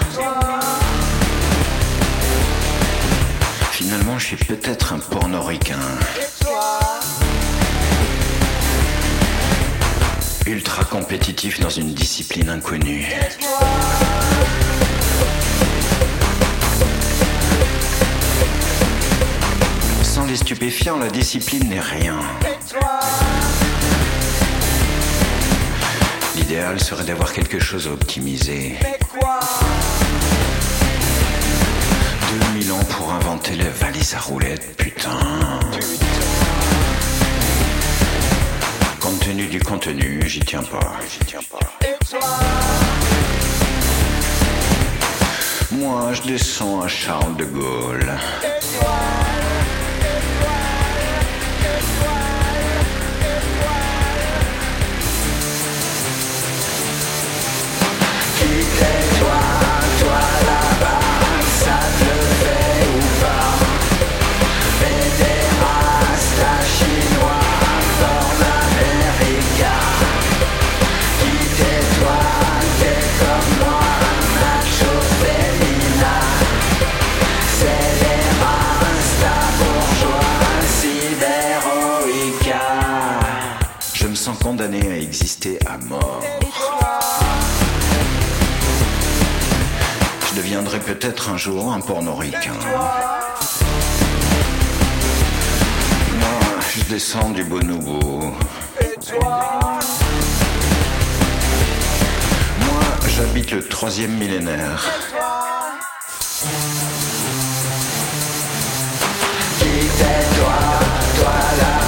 Finalement, 3.73 4.17
je 4.17 4.27
suis 4.27 4.37
peut-être 4.37 4.93
un 4.93 5.01
pornoricain. 5.01 5.81
Ultra 10.47 10.85
compétitif 10.85 11.59
dans 11.59 11.71
une 11.71 11.95
discipline 11.95 12.49
inconnue. 12.49 13.13
Sans 20.15 20.27
les 20.27 20.37
stupéfiants, 20.37 20.97
la 21.01 21.09
discipline 21.09 21.69
n'est 21.69 21.81
rien. 21.81 22.17
L'idéal 26.37 26.79
serait 26.79 27.03
d'avoir 27.03 27.33
quelque 27.33 27.59
chose 27.59 27.89
à 27.89 27.91
optimiser. 27.91 28.77
2000 32.53 32.71
ans 32.71 32.85
pour 32.91 33.13
inventer 33.13 33.57
les 33.57 33.69
valises 33.69 34.15
à 34.15 34.21
roulettes, 34.21 34.77
putain. 34.77 35.19
Compte 39.01 39.19
tenu 39.19 39.47
du 39.47 39.59
contenu, 39.59 40.23
j'y 40.29 40.39
tiens 40.39 40.63
pas. 40.63 40.93
J'y 41.11 41.25
tiens 41.27 41.41
pas. 41.51 41.59
Moi, 45.73 46.13
je 46.13 46.23
descends 46.23 46.83
à 46.83 46.87
Charles 46.87 47.35
de 47.37 47.47
Gaulle. 47.47 48.17
À 84.73 84.97
exister 84.97 85.59
à 85.67 85.77
mort. 85.77 86.23
Je 90.31 90.37
deviendrai 90.37 90.81
peut-être 90.81 91.29
un 91.29 91.37
jour 91.37 91.71
un 91.71 91.81
pornoricain. 91.81 92.55
Moi, 96.19 96.41
je 96.75 96.83
descends 96.85 97.29
du 97.31 97.45
bonobo. 97.45 98.33
Moi, 102.61 102.83
j'habite 103.15 103.51
le 103.51 103.69
troisième 103.69 104.13
millénaire. 104.13 104.83
Quittez-toi, 109.59 110.59
toi 111.19 111.35
là-bas, 111.59 111.84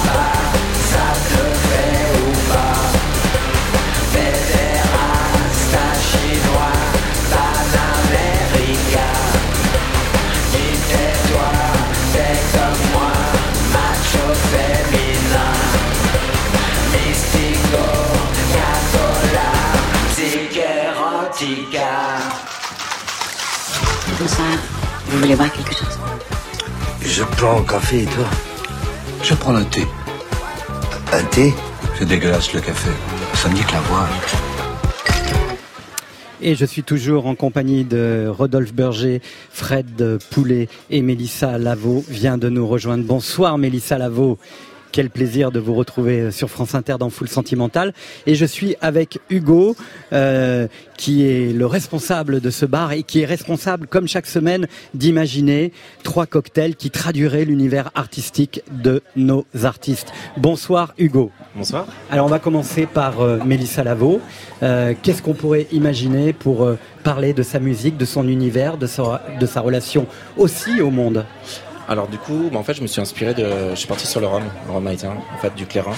Bonsoir. 24.19 24.47
Vous 25.05 25.19
voulez 25.19 25.35
boire 25.35 25.51
quelque 25.51 25.75
chose? 25.75 25.99
Je 27.01 27.23
prends 27.23 27.59
un 27.59 27.63
café 27.63 28.01
et 28.01 28.05
toi? 28.05 28.25
Je 29.21 29.35
prends 29.35 29.55
un 29.55 29.63
thé. 29.63 29.83
Un 31.13 31.23
thé? 31.25 31.53
C'est 31.99 32.05
dégueulasse 32.05 32.51
le 32.53 32.61
café. 32.61 32.89
Ça 33.35 33.47
me 33.47 33.53
dit 33.53 33.61
que 33.61 33.73
la 33.73 33.79
voix. 33.81 34.07
Et 36.41 36.55
je 36.55 36.65
suis 36.65 36.83
toujours 36.83 37.27
en 37.27 37.35
compagnie 37.35 37.83
de 37.83 38.27
Rodolphe 38.27 38.73
Berger, 38.73 39.21
Fred 39.51 40.19
Poulet 40.31 40.67
et 40.89 41.01
Mélissa 41.03 41.59
Lavaux 41.59 42.03
vient 42.07 42.37
de 42.37 42.49
nous 42.49 42.67
rejoindre. 42.67 43.03
Bonsoir 43.03 43.57
Mélissa 43.59 43.97
Lavaux. 43.99 44.39
Quel 44.91 45.09
plaisir 45.09 45.51
de 45.51 45.59
vous 45.59 45.73
retrouver 45.73 46.31
sur 46.31 46.49
France 46.49 46.75
Inter 46.75 46.95
dans 46.99 47.09
Full 47.09 47.27
Sentimental. 47.27 47.93
Et 48.25 48.35
je 48.35 48.45
suis 48.45 48.75
avec 48.81 49.19
Hugo, 49.29 49.75
euh, 50.13 50.67
qui 50.97 51.27
est 51.27 51.53
le 51.53 51.65
responsable 51.65 52.41
de 52.41 52.49
ce 52.49 52.65
bar 52.65 52.91
et 52.91 53.03
qui 53.03 53.21
est 53.21 53.25
responsable, 53.25 53.87
comme 53.87 54.07
chaque 54.07 54.25
semaine, 54.25 54.67
d'imaginer 54.93 55.71
trois 56.03 56.25
cocktails 56.25 56.75
qui 56.75 56.89
traduiraient 56.89 57.45
l'univers 57.45 57.91
artistique 57.95 58.61
de 58.71 59.01
nos 59.15 59.45
artistes. 59.63 60.11
Bonsoir 60.37 60.93
Hugo. 60.97 61.31
Bonsoir. 61.55 61.87
Alors 62.11 62.25
on 62.25 62.29
va 62.29 62.39
commencer 62.39 62.85
par 62.85 63.21
euh, 63.21 63.39
Mélissa 63.45 63.83
Lavaux. 63.83 64.21
Euh, 64.63 64.93
Qu'est-ce 65.01 65.21
qu'on 65.21 65.33
pourrait 65.33 65.67
imaginer 65.71 66.33
pour 66.33 66.63
euh, 66.63 66.77
parler 67.03 67.33
de 67.33 67.43
sa 67.43 67.59
musique, 67.59 67.97
de 67.97 68.05
son 68.05 68.27
univers, 68.27 68.77
de 68.77 68.87
sa, 68.87 69.21
de 69.39 69.45
sa 69.45 69.61
relation 69.61 70.07
aussi 70.37 70.81
au 70.81 70.91
monde? 70.91 71.25
Alors 71.87 72.07
du 72.07 72.17
coup, 72.17 72.49
bah, 72.51 72.59
en 72.59 72.63
fait, 72.63 72.73
je 72.73 72.81
me 72.81 72.87
suis 72.87 72.99
inspiré 72.99 73.33
de, 73.33 73.69
je 73.69 73.75
suis 73.75 73.87
parti 73.87 74.05
sur 74.05 74.19
le 74.19 74.27
rhum, 74.27 74.43
le 74.65 74.73
rhum 74.73 74.85
haïtien, 74.87 75.13
en 75.33 75.37
fait, 75.37 75.55
du 75.55 75.65
clairin, 75.65 75.95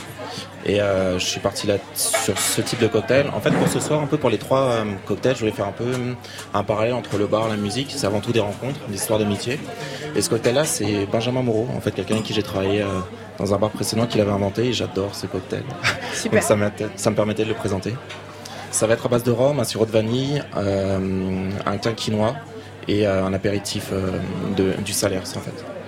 et 0.66 0.82
euh, 0.82 1.18
je 1.18 1.26
suis 1.26 1.40
parti 1.40 1.66
là 1.66 1.76
sur 1.96 2.38
ce 2.38 2.62
type 2.62 2.80
de 2.80 2.88
cocktail. 2.88 3.32
En 3.36 3.40
fait, 3.40 3.50
pour 3.52 3.68
ce 3.68 3.80
soir, 3.80 4.00
un 4.02 4.06
peu 4.06 4.18
pour 4.18 4.30
les 4.30 4.38
trois 4.38 4.62
euh, 4.62 4.84
cocktails, 5.08 5.34
je 5.36 5.40
voulais 5.40 5.52
faire 5.52 5.68
un 5.68 5.72
peu 5.72 5.86
euh, 5.86 6.14
un 6.54 6.64
parallèle 6.64 6.94
entre 6.94 7.18
le 7.18 7.26
bar 7.26 7.48
et 7.48 7.50
la 7.50 7.56
musique. 7.58 7.92
C'est 7.96 8.06
avant 8.06 8.20
tout 8.20 8.32
des 8.32 8.40
rencontres, 8.40 8.80
des 8.88 8.96
histoires 8.96 9.18
d'amitié. 9.18 9.60
Et 10.16 10.22
ce 10.22 10.30
cocktail-là, 10.30 10.66
c'est 10.66 11.08
Benjamin 11.08 11.42
Moreau, 11.42 11.68
en 11.76 11.82
fait, 11.82 11.92
quelqu'un 11.92 12.16
avec 12.16 12.26
qui 12.26 12.34
j'ai 12.34 12.44
travaillé 12.44 12.82
euh, 12.82 13.00
dans 13.40 13.54
un 13.56 13.58
bar 13.58 13.72
précédent 13.72 14.06
qui 14.06 14.20
l'avait 14.20 14.32
inventé, 14.32 14.66
et 14.66 14.74
j'adore 14.74 15.16
ce 15.16 15.26
cocktail. 15.26 15.64
Super. 16.14 16.48
Donc 16.48 16.90
ça, 16.98 17.10
me 17.10 17.16
permettait 17.16 17.46
de 17.46 17.50
le 17.50 17.56
présenter. 17.56 17.96
Ça 18.70 18.86
va 18.86 18.94
être 18.94 19.08
à 19.08 19.10
base 19.10 19.24
de 19.24 19.32
rhum, 19.32 19.60
un 19.60 19.64
sirop 19.64 19.88
de 19.88 19.92
vanille, 19.92 20.44
un 20.56 21.94
quinoa 21.96 22.36
et 22.88 23.08
un 23.08 23.34
apéritif 23.34 23.92
de, 24.56 24.74
du 24.86 24.94
salaire, 24.94 25.24
en 25.36 25.40
fait. 25.40 25.79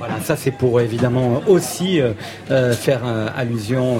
Voilà, 0.00 0.18
ça 0.24 0.34
c'est 0.34 0.50
pour 0.50 0.80
évidemment 0.80 1.42
aussi 1.46 2.00
euh, 2.00 2.12
euh, 2.50 2.72
faire 2.72 3.02
euh, 3.04 3.28
allusion 3.36 3.98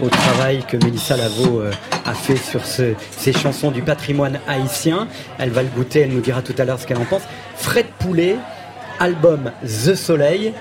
au 0.00 0.08
travail 0.08 0.62
que 0.66 0.76
Mélissa 0.76 1.16
Lavo 1.16 1.60
euh, 1.60 1.72
a 2.06 2.14
fait 2.14 2.36
sur 2.36 2.64
ce- 2.64 2.94
ces 3.10 3.32
chansons 3.32 3.72
du 3.72 3.82
patrimoine 3.82 4.38
haïtien. 4.46 5.08
Elle 5.38 5.50
va 5.50 5.64
le 5.64 5.68
goûter, 5.68 6.02
elle 6.02 6.10
nous 6.12 6.20
dira 6.20 6.40
tout 6.42 6.54
à 6.56 6.64
l'heure 6.64 6.78
ce 6.78 6.86
qu'elle 6.86 6.98
en 6.98 7.04
pense. 7.04 7.22
Fred 7.56 7.86
Poulet, 7.98 8.36
album 9.00 9.50
The 9.62 9.96
Soleil, 9.96 10.52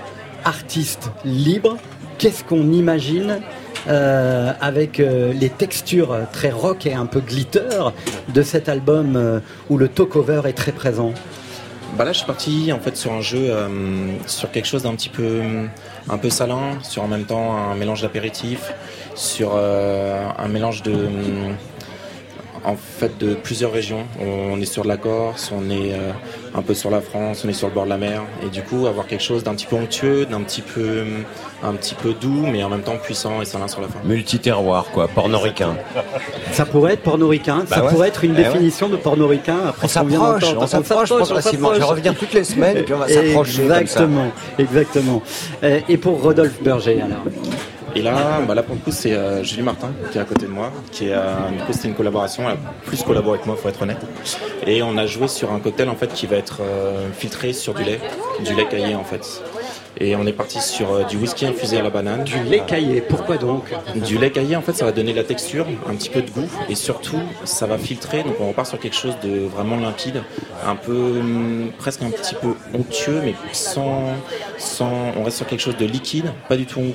artiste 0.44 1.12
libre. 1.24 1.78
Qu'est-ce 2.18 2.44
qu'on 2.44 2.72
imagine 2.72 3.40
avec 3.88 4.98
les 4.98 5.50
textures 5.50 6.18
très 6.34 6.50
rock 6.50 6.86
et 6.86 6.94
un 6.94 7.06
peu 7.06 7.22
glitter 7.22 7.92
de 8.28 8.42
cet 8.42 8.68
album 8.68 9.42
où 9.70 9.78
le 9.78 9.88
talk-over 9.88 10.42
est 10.46 10.54
très 10.54 10.74
présent? 10.74 11.14
Bah 11.98 12.06
là, 12.06 12.14
je 12.14 12.18
suis 12.20 12.28
parti 12.28 12.72
fait 12.80 12.96
sur 12.96 13.12
un 13.12 13.22
jeu, 13.22 13.50
euh, 13.50 13.68
sur 14.26 14.52
quelque 14.52 14.68
chose 14.68 14.84
d'un 14.84 14.96
petit 14.96 15.10
peu, 15.10 15.42
un 16.10 16.18
peu 16.18 16.30
salin, 16.30 16.80
sur 16.82 17.04
en 17.04 17.08
même 17.08 17.26
temps 17.26 17.58
un 17.58 17.76
mélange 17.76 18.02
d'apéritif, 18.02 18.72
sur 19.16 19.52
euh, 19.56 20.30
un 20.38 20.48
mélange 20.48 20.82
de, 20.82 20.96
en 22.64 22.76
fait, 22.76 23.18
de 23.18 23.34
plusieurs 23.34 23.74
régions. 23.74 24.06
On 24.22 24.62
est 24.62 24.66
sur 24.66 24.84
de 24.84 24.88
la 24.88 24.98
Corse, 24.98 25.52
on 25.54 25.70
est 25.70 25.94
euh, 25.94 26.12
un 26.56 26.62
peu 26.62 26.74
sur 26.74 26.90
la 26.90 27.02
France, 27.02 27.44
on 27.46 27.50
est 27.50 27.54
sur 27.54 27.68
le 27.68 27.74
bord 27.74 27.86
de 27.86 27.90
la 27.90 27.98
mer, 27.98 28.24
et 28.46 28.50
du 28.50 28.62
coup 28.64 28.88
avoir 28.88 29.06
quelque 29.08 29.24
chose 29.24 29.44
d'un 29.44 29.54
petit 29.54 29.66
peu 29.68 29.76
onctueux, 29.76 30.26
d'un 30.26 30.42
petit 30.42 30.62
peu, 30.62 31.04
un 31.64 31.74
petit 31.74 31.96
peu 31.96 32.14
doux, 32.14 32.46
mais 32.52 32.64
en 32.64 32.70
même 32.70 32.82
temps 32.82 32.98
puissant 32.98 33.42
et 33.42 33.46
salin 33.46 33.68
sur 33.68 33.82
la 33.82 33.88
fin. 33.88 34.00
Multiterroir, 34.04 34.86
quoi, 34.92 35.08
pornoricain. 35.08 35.76
Ça 36.52 36.66
pourrait 36.66 36.94
être 36.94 37.04
pornoricain, 37.04 37.60
Bah 37.70 37.76
ça 37.78 37.84
ouais. 37.84 37.90
pourrait 37.92 38.08
être 38.08 38.24
une 38.24 38.34
Eh 38.36 38.40
ouais. 38.42 38.44
définition 38.46 38.90
de 38.90 38.96
pornoricain. 38.98 39.58
Après 39.68 39.86
On 39.86 39.88
s'approche, 39.90 40.44
on 40.58 40.68
s'approche 40.68 41.10
progressivement. 41.10 41.74
Je 41.74 41.80
vais 41.80 41.86
revenir 41.86 42.16
toutes 42.16 42.34
les 42.34 42.44
semaines, 42.44 42.78
et 42.78 42.84
puis 42.84 42.94
on 42.94 43.00
va 43.00 43.08
s'approcher 43.08 43.62
comme 43.62 43.70
ça. 43.70 43.80
Exactement, 43.82 44.32
exactement. 44.58 45.22
Et 45.88 45.98
pour 45.98 46.22
Rodolphe 46.22 46.62
Berger, 46.62 47.02
alors 47.02 47.24
Et 47.96 48.02
là, 48.02 48.42
bah 48.48 48.56
là 48.56 48.64
pour 48.64 48.76
le 48.76 48.82
coup, 48.82 48.92
c'est 48.92 49.14
euh, 49.14 49.44
Julie 49.44 49.64
Martin 49.64 49.92
qui 50.12 50.18
est 50.18 50.22
à 50.22 50.26
côté 50.26 50.46
de 50.46 50.52
moi, 50.52 50.72
qui 50.92 51.08
est, 51.08 51.14
euh, 51.14 51.50
du 51.52 51.64
coup, 51.64 51.74
c'était 51.74 51.88
une 51.88 51.96
collaboration, 51.96 52.44
elle 52.46 52.56
a 52.56 52.58
plus 52.86 53.02
collaboré 53.04 53.36
avec 53.36 53.46
moi, 53.46 53.56
faut 53.56 53.70
être 53.70 53.82
honnête. 53.82 54.02
Et 54.68 54.84
on 54.84 54.98
a 54.98 55.06
joué 55.06 55.28
sur 55.28 55.52
un 55.52 55.60
cocktail 55.60 55.90
en 55.90 55.96
fait 55.96 56.14
qui 56.14 56.28
va 56.28 56.38
être 56.38 56.60
euh, 56.62 57.10
filtré 57.12 57.54
sur 57.54 57.74
du 57.74 57.84
lait, 57.84 58.00
du 58.46 58.54
lait 58.54 58.68
caillé 58.68 58.96
en 58.96 59.04
fait. 59.04 59.42
Et 59.98 60.16
on 60.16 60.26
est 60.26 60.34
parti 60.34 60.62
sur 60.62 60.94
euh, 60.94 61.04
du 61.04 61.18
whisky 61.18 61.46
infusé 61.46 61.80
à 61.80 61.82
la 61.82 61.90
banane. 61.90 62.24
Du 62.24 62.42
lait 62.44 62.62
caillé, 62.66 63.02
pourquoi 63.02 63.38
donc? 63.38 63.64
Du 63.96 64.18
lait 64.18 64.32
caillé 64.32 64.56
en 64.56 64.62
fait, 64.62 64.74
ça 64.74 64.86
va 64.86 64.92
donner 64.92 65.12
de 65.12 65.18
la 65.18 65.24
texture, 65.24 65.66
un 65.90 65.96
petit 65.96 66.10
peu 66.10 66.22
de 66.22 66.30
goût, 66.30 66.48
et 66.70 66.76
surtout, 66.76 67.20
ça 67.44 67.66
va 67.66 67.78
filtrer. 67.78 68.24
Donc 68.24 68.36
on 68.40 68.50
repart 68.50 68.68
sur 68.68 68.80
quelque 68.80 68.96
chose 68.96 69.16
de 69.24 69.48
vraiment 69.48 69.78
limpide, 69.78 70.22
un 70.66 70.76
peu 70.76 71.20
hum, 71.20 71.72
presque 71.78 72.04
un 72.04 72.12
petit 72.12 72.36
peu 72.36 72.54
onctueux, 72.74 73.22
mais 73.26 73.34
sans, 73.52 74.04
sans, 74.58 75.12
on 75.18 75.24
reste 75.24 75.38
sur 75.38 75.48
quelque 75.48 75.62
chose 75.62 75.78
de 75.78 75.86
liquide, 75.86 76.32
pas 76.48 76.56
du 76.56 76.66
tout 76.66 76.94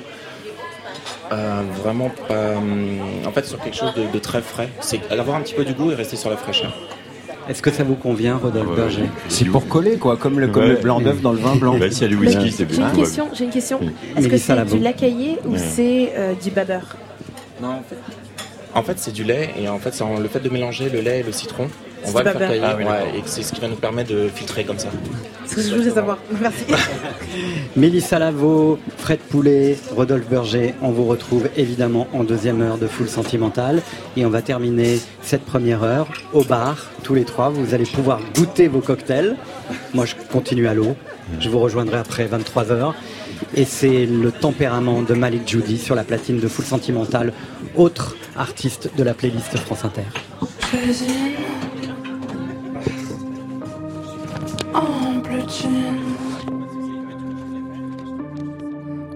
euh, 1.31 1.61
vraiment 1.83 2.11
pas. 2.27 2.55
hum, 2.57 2.99
En 3.25 3.31
fait, 3.31 3.45
sur 3.45 3.59
quelque 3.59 3.75
chose 3.77 3.93
de, 3.95 4.03
de 4.11 4.19
très 4.19 4.41
frais. 4.41 4.69
C'est 4.81 4.99
avoir 5.11 5.37
un 5.37 5.41
petit 5.41 5.53
peu 5.53 5.65
du 5.65 5.73
goût 5.73 5.91
et 5.91 5.95
rester 5.95 6.15
sur 6.15 6.29
la 6.29 6.37
fraîcheur. 6.37 6.71
Est-ce 7.47 7.61
que 7.61 7.69
ça 7.71 7.83
vous 7.83 7.95
convient, 7.95 8.37
Rodolphe 8.37 8.75
Berger 8.75 9.03
C'est 9.29 9.45
pour 9.45 9.67
coller, 9.67 9.97
quoi, 9.97 10.17
comme 10.17 10.39
le, 10.39 10.47
comme 10.47 10.63
Ouais. 10.63 10.69
le 10.69 10.75
blanc 10.77 10.99
d'œuf 10.99 11.21
dans 11.21 11.31
le 11.31 11.37
vin 11.37 11.55
blanc. 11.55 11.77
Bah, 11.77 11.91
s'il 11.91 12.01
y 12.03 12.05
a 12.05 12.07
du 12.07 12.15
whisky, 12.17 12.51
c'est 12.51 12.67
J'ai 12.73 12.81
une 12.81 12.91
question, 12.91 13.27
j'ai 13.33 13.43
une 13.43 13.51
question. 13.51 13.79
Est-ce 14.17 14.27
que 14.27 14.37
c'est 14.37 14.65
du 14.65 14.79
lait 14.79 14.93
caillé 14.93 15.37
ou 15.45 15.51
Ouais. 15.51 15.59
c'est 15.59 16.13
euh, 16.17 16.33
du 16.41 16.49
babeur? 16.49 16.95
Non, 17.61 17.69
en 17.69 17.83
fait. 17.87 17.97
En 18.73 18.81
fait, 18.83 18.97
c'est 18.99 19.11
du 19.13 19.23
lait 19.23 19.51
et 19.61 19.69
en 19.69 19.77
fait, 19.79 19.93
c'est 19.93 20.03
le 20.19 20.27
fait 20.27 20.39
de 20.39 20.49
mélanger 20.49 20.89
le 20.89 20.99
lait 21.01 21.19
et 21.19 21.23
le 21.23 21.31
citron, 21.31 21.67
on 22.05 22.07
C'est 22.07 22.13
va 22.13 22.23
le 22.23 22.29
faire 22.39 22.49
cailler 22.49 22.61
Ah 22.63 22.75
oui, 22.77 22.83
ouais, 22.83 22.89
d'accord. 22.91 23.15
et 23.15 23.23
c'est 23.25 23.43
ce 23.43 23.51
qui 23.53 23.61
va 23.61 23.67
nous 23.67 23.75
permettre 23.75 24.11
de 24.13 24.27
filtrer 24.33 24.63
comme 24.63 24.79
ça. 24.79 24.89
C'est 25.45 25.61
ce 25.61 25.67
que 25.69 25.75
je 25.75 25.79
voulais 25.81 25.91
savoir. 25.95 26.17
Merci. 26.41 26.65
Mélissa 27.75 28.19
Lavo, 28.19 28.79
Fred 28.97 29.19
Poulet, 29.19 29.77
Rodolphe 29.95 30.27
Berger, 30.29 30.73
on 30.81 30.91
vous 30.91 31.05
retrouve 31.05 31.49
évidemment 31.57 32.07
en 32.13 32.23
deuxième 32.23 32.61
heure 32.61 32.77
de 32.77 32.87
Full 32.87 33.07
Sentimental. 33.09 33.81
Et 34.17 34.25
on 34.25 34.29
va 34.29 34.41
terminer 34.41 34.99
cette 35.21 35.43
première 35.43 35.83
heure 35.83 36.07
au 36.33 36.43
bar, 36.43 36.89
tous 37.03 37.13
les 37.15 37.25
trois. 37.25 37.49
Vous 37.49 37.73
allez 37.73 37.85
pouvoir 37.85 38.19
goûter 38.35 38.67
vos 38.67 38.81
cocktails. 38.81 39.35
Moi, 39.93 40.05
je 40.05 40.15
continue 40.31 40.67
à 40.67 40.73
l'eau. 40.73 40.95
Je 41.39 41.49
vous 41.49 41.59
rejoindrai 41.59 41.97
après 41.97 42.25
23 42.25 42.71
heures. 42.71 42.95
Et 43.55 43.65
c'est 43.65 44.05
le 44.05 44.31
tempérament 44.31 45.01
de 45.01 45.13
Malik 45.13 45.47
Judy 45.47 45.77
sur 45.77 45.95
la 45.95 46.03
platine 46.03 46.39
de 46.39 46.47
Full 46.47 46.65
Sentimental, 46.65 47.33
autre 47.75 48.15
artiste 48.37 48.91
de 48.97 49.03
la 49.03 49.13
playlist 49.13 49.57
France 49.57 49.83
Inter. 49.83 50.03
En. 55.47 56.15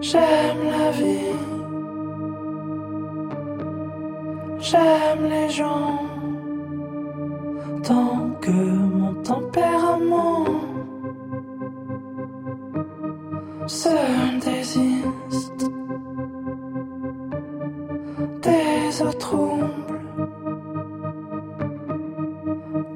J'aime 0.01 0.63
la 0.71 0.91
vie. 0.91 1.35
J'aime 4.59 5.23
les 5.29 5.49
gens. 5.49 5.99
Tant 7.83 8.29
que 8.41 8.51
mon 8.51 9.13
tempérament 9.23 10.45
se 13.67 13.89
désiste 14.45 15.65
des 18.41 19.01
eaux 19.01 19.13
troubles 19.13 19.99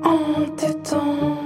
entêtante 0.03 1.42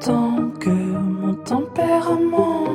tant 0.00 0.50
que 0.58 0.70
mon 0.70 1.34
tempérament 1.44 2.69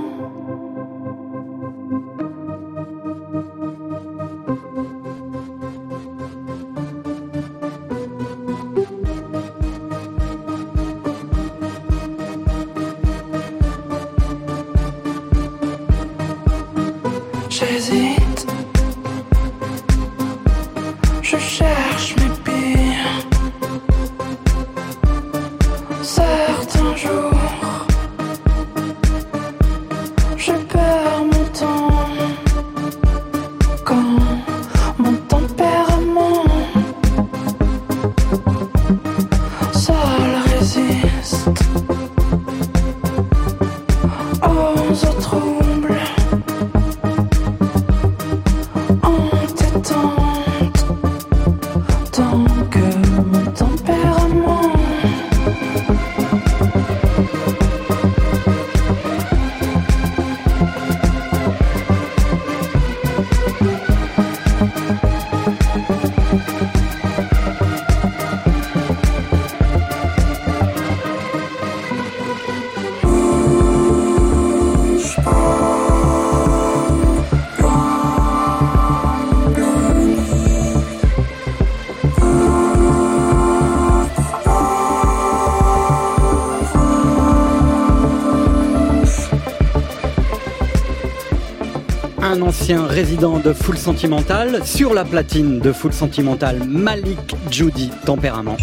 ancien 92.61 92.87
résident 92.87 93.39
de 93.39 93.51
Full 93.53 93.77
Sentimental, 93.77 94.65
sur 94.65 94.93
la 94.93 95.03
platine 95.03 95.59
de 95.59 95.73
Full 95.73 95.91
Sentimental, 95.91 96.63
Malik 96.65 97.35
Judy 97.51 97.91
Tempérament. 98.05 98.55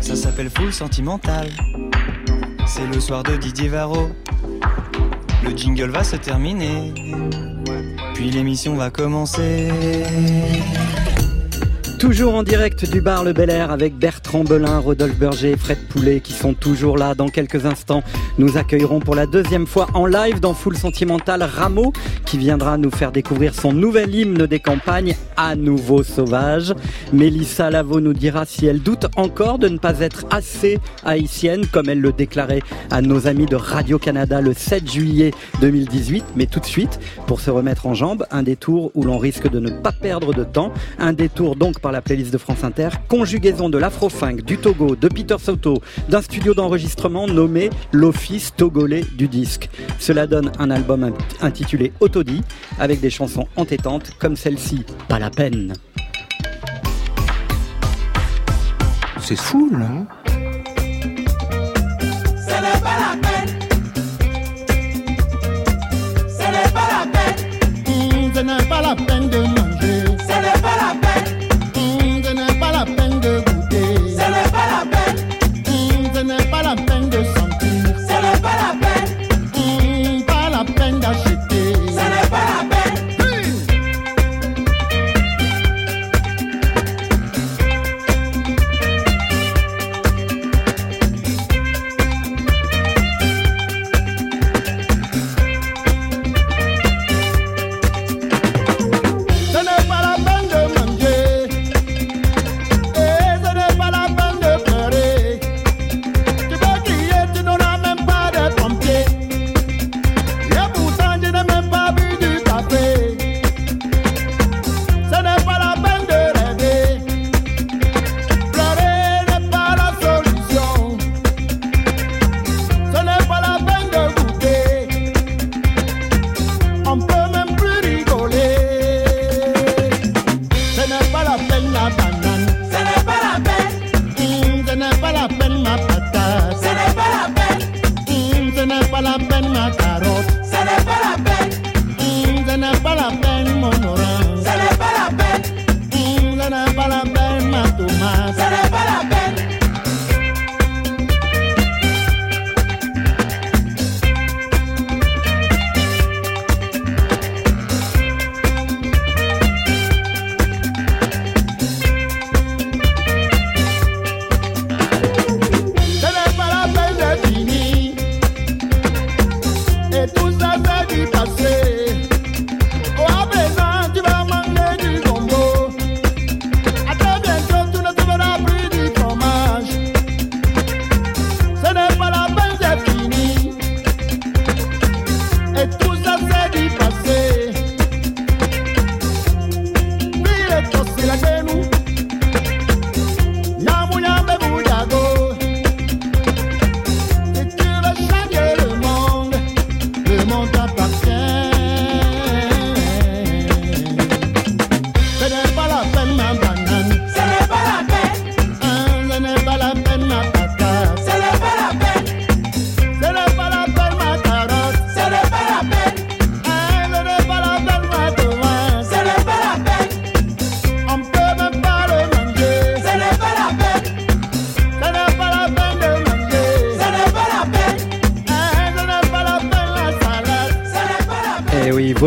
Ça 0.00 0.14
s'appelle 0.14 0.50
Full 0.50 0.72
Sentimental. 0.72 1.48
C'est 2.66 2.86
le 2.86 3.00
soir 3.00 3.24
de 3.24 3.36
Didier 3.36 3.68
Varro. 3.68 4.08
Le 5.42 5.56
jingle 5.56 5.90
va 5.90 6.04
se 6.04 6.16
terminer. 6.16 6.94
Puis 8.14 8.30
l'émission 8.30 8.76
va 8.76 8.90
commencer. 8.90 9.68
Toujours 12.04 12.34
en 12.34 12.42
direct 12.42 12.84
du 12.84 13.00
bar 13.00 13.24
Le 13.24 13.32
Bel 13.32 13.48
Air 13.48 13.70
avec 13.70 13.96
Bertrand 13.96 14.44
Belin, 14.44 14.78
Rodolphe 14.78 15.16
Berger 15.16 15.52
et 15.52 15.56
Fred 15.56 15.78
Poulet 15.88 16.20
qui 16.20 16.34
sont 16.34 16.52
toujours 16.52 16.98
là. 16.98 17.14
Dans 17.14 17.30
quelques 17.30 17.64
instants, 17.64 18.02
nous 18.36 18.58
accueillerons 18.58 19.00
pour 19.00 19.14
la 19.14 19.24
deuxième 19.24 19.66
fois 19.66 19.86
en 19.94 20.04
live 20.04 20.38
dans 20.38 20.52
Full 20.52 20.76
Sentimental 20.76 21.42
Rameau 21.42 21.94
qui 22.26 22.36
viendra 22.36 22.76
nous 22.76 22.90
faire 22.90 23.10
découvrir 23.10 23.54
son 23.54 23.72
nouvel 23.72 24.14
hymne 24.14 24.46
des 24.46 24.60
campagnes 24.60 25.16
à 25.38 25.56
nouveau 25.56 26.02
sauvage. 26.02 26.74
Mélissa 27.14 27.70
Lavo 27.70 28.00
nous 28.00 28.12
dira 28.12 28.44
si 28.44 28.66
elle 28.66 28.80
doute 28.80 29.06
encore 29.16 29.58
de 29.58 29.68
ne 29.68 29.78
pas 29.78 30.00
être 30.00 30.26
assez 30.30 30.78
haïtienne 31.06 31.66
comme 31.66 31.88
elle 31.88 32.02
le 32.02 32.12
déclarait 32.12 32.60
à 32.90 33.00
nos 33.00 33.26
amis 33.28 33.46
de 33.46 33.56
Radio-Canada 33.56 34.42
le 34.42 34.52
7 34.52 34.92
juillet 34.92 35.30
2018. 35.62 36.22
Mais 36.36 36.44
tout 36.44 36.60
de 36.60 36.66
suite, 36.66 37.00
pour 37.26 37.40
se 37.40 37.50
remettre 37.50 37.86
en 37.86 37.94
jambe, 37.94 38.26
un 38.30 38.42
détour 38.42 38.90
où 38.92 39.04
l'on 39.04 39.16
risque 39.16 39.48
de 39.48 39.58
ne 39.58 39.70
pas 39.70 39.92
perdre 39.92 40.34
de 40.34 40.44
temps. 40.44 40.70
Un 40.98 41.14
détour 41.14 41.56
donc 41.56 41.80
par 41.80 41.93
la 41.94 42.02
playlist 42.02 42.32
de 42.32 42.38
France 42.38 42.64
Inter, 42.64 42.88
conjugaison 43.08 43.68
de 43.68 43.78
l'afro-funk, 43.78 44.42
du 44.44 44.58
Togo, 44.58 44.96
de 44.96 45.06
Peter 45.08 45.36
Soto, 45.38 45.80
d'un 46.08 46.20
studio 46.20 46.52
d'enregistrement 46.52 47.28
nommé 47.28 47.70
l'Office 47.92 48.52
togolais 48.56 49.04
du 49.16 49.28
disque. 49.28 49.70
Cela 50.00 50.26
donne 50.26 50.50
un 50.58 50.70
album 50.70 51.12
intitulé 51.40 51.92
Autodie, 52.00 52.42
avec 52.80 53.00
des 53.00 53.10
chansons 53.10 53.46
entêtantes 53.54 54.10
comme 54.18 54.34
celle-ci, 54.36 54.84
Pas 55.08 55.20
la 55.20 55.30
peine. 55.30 55.72
C'est 59.20 59.36
fou, 59.36 59.70
là. 59.70 59.86
hein 59.86 60.06
Ce 62.46 62.54
n'est 62.60 62.80
pas 62.82 62.98
la 63.04 63.16
peine. 63.22 63.54
Ce 66.28 66.42
n'est 66.42 66.72
pas 66.72 66.88
la 66.90 67.06
peine. 67.12 68.34
Ce 68.34 68.40
n'est 68.40 68.68
pas 68.68 68.82
la 68.82 68.96
peine 68.96 69.28
de 69.30 69.38
manger. 69.38 70.04
Ce 70.18 70.34
n'est 70.42 70.60
pas 70.60 70.76
la 70.76 70.94
peine. 71.00 71.03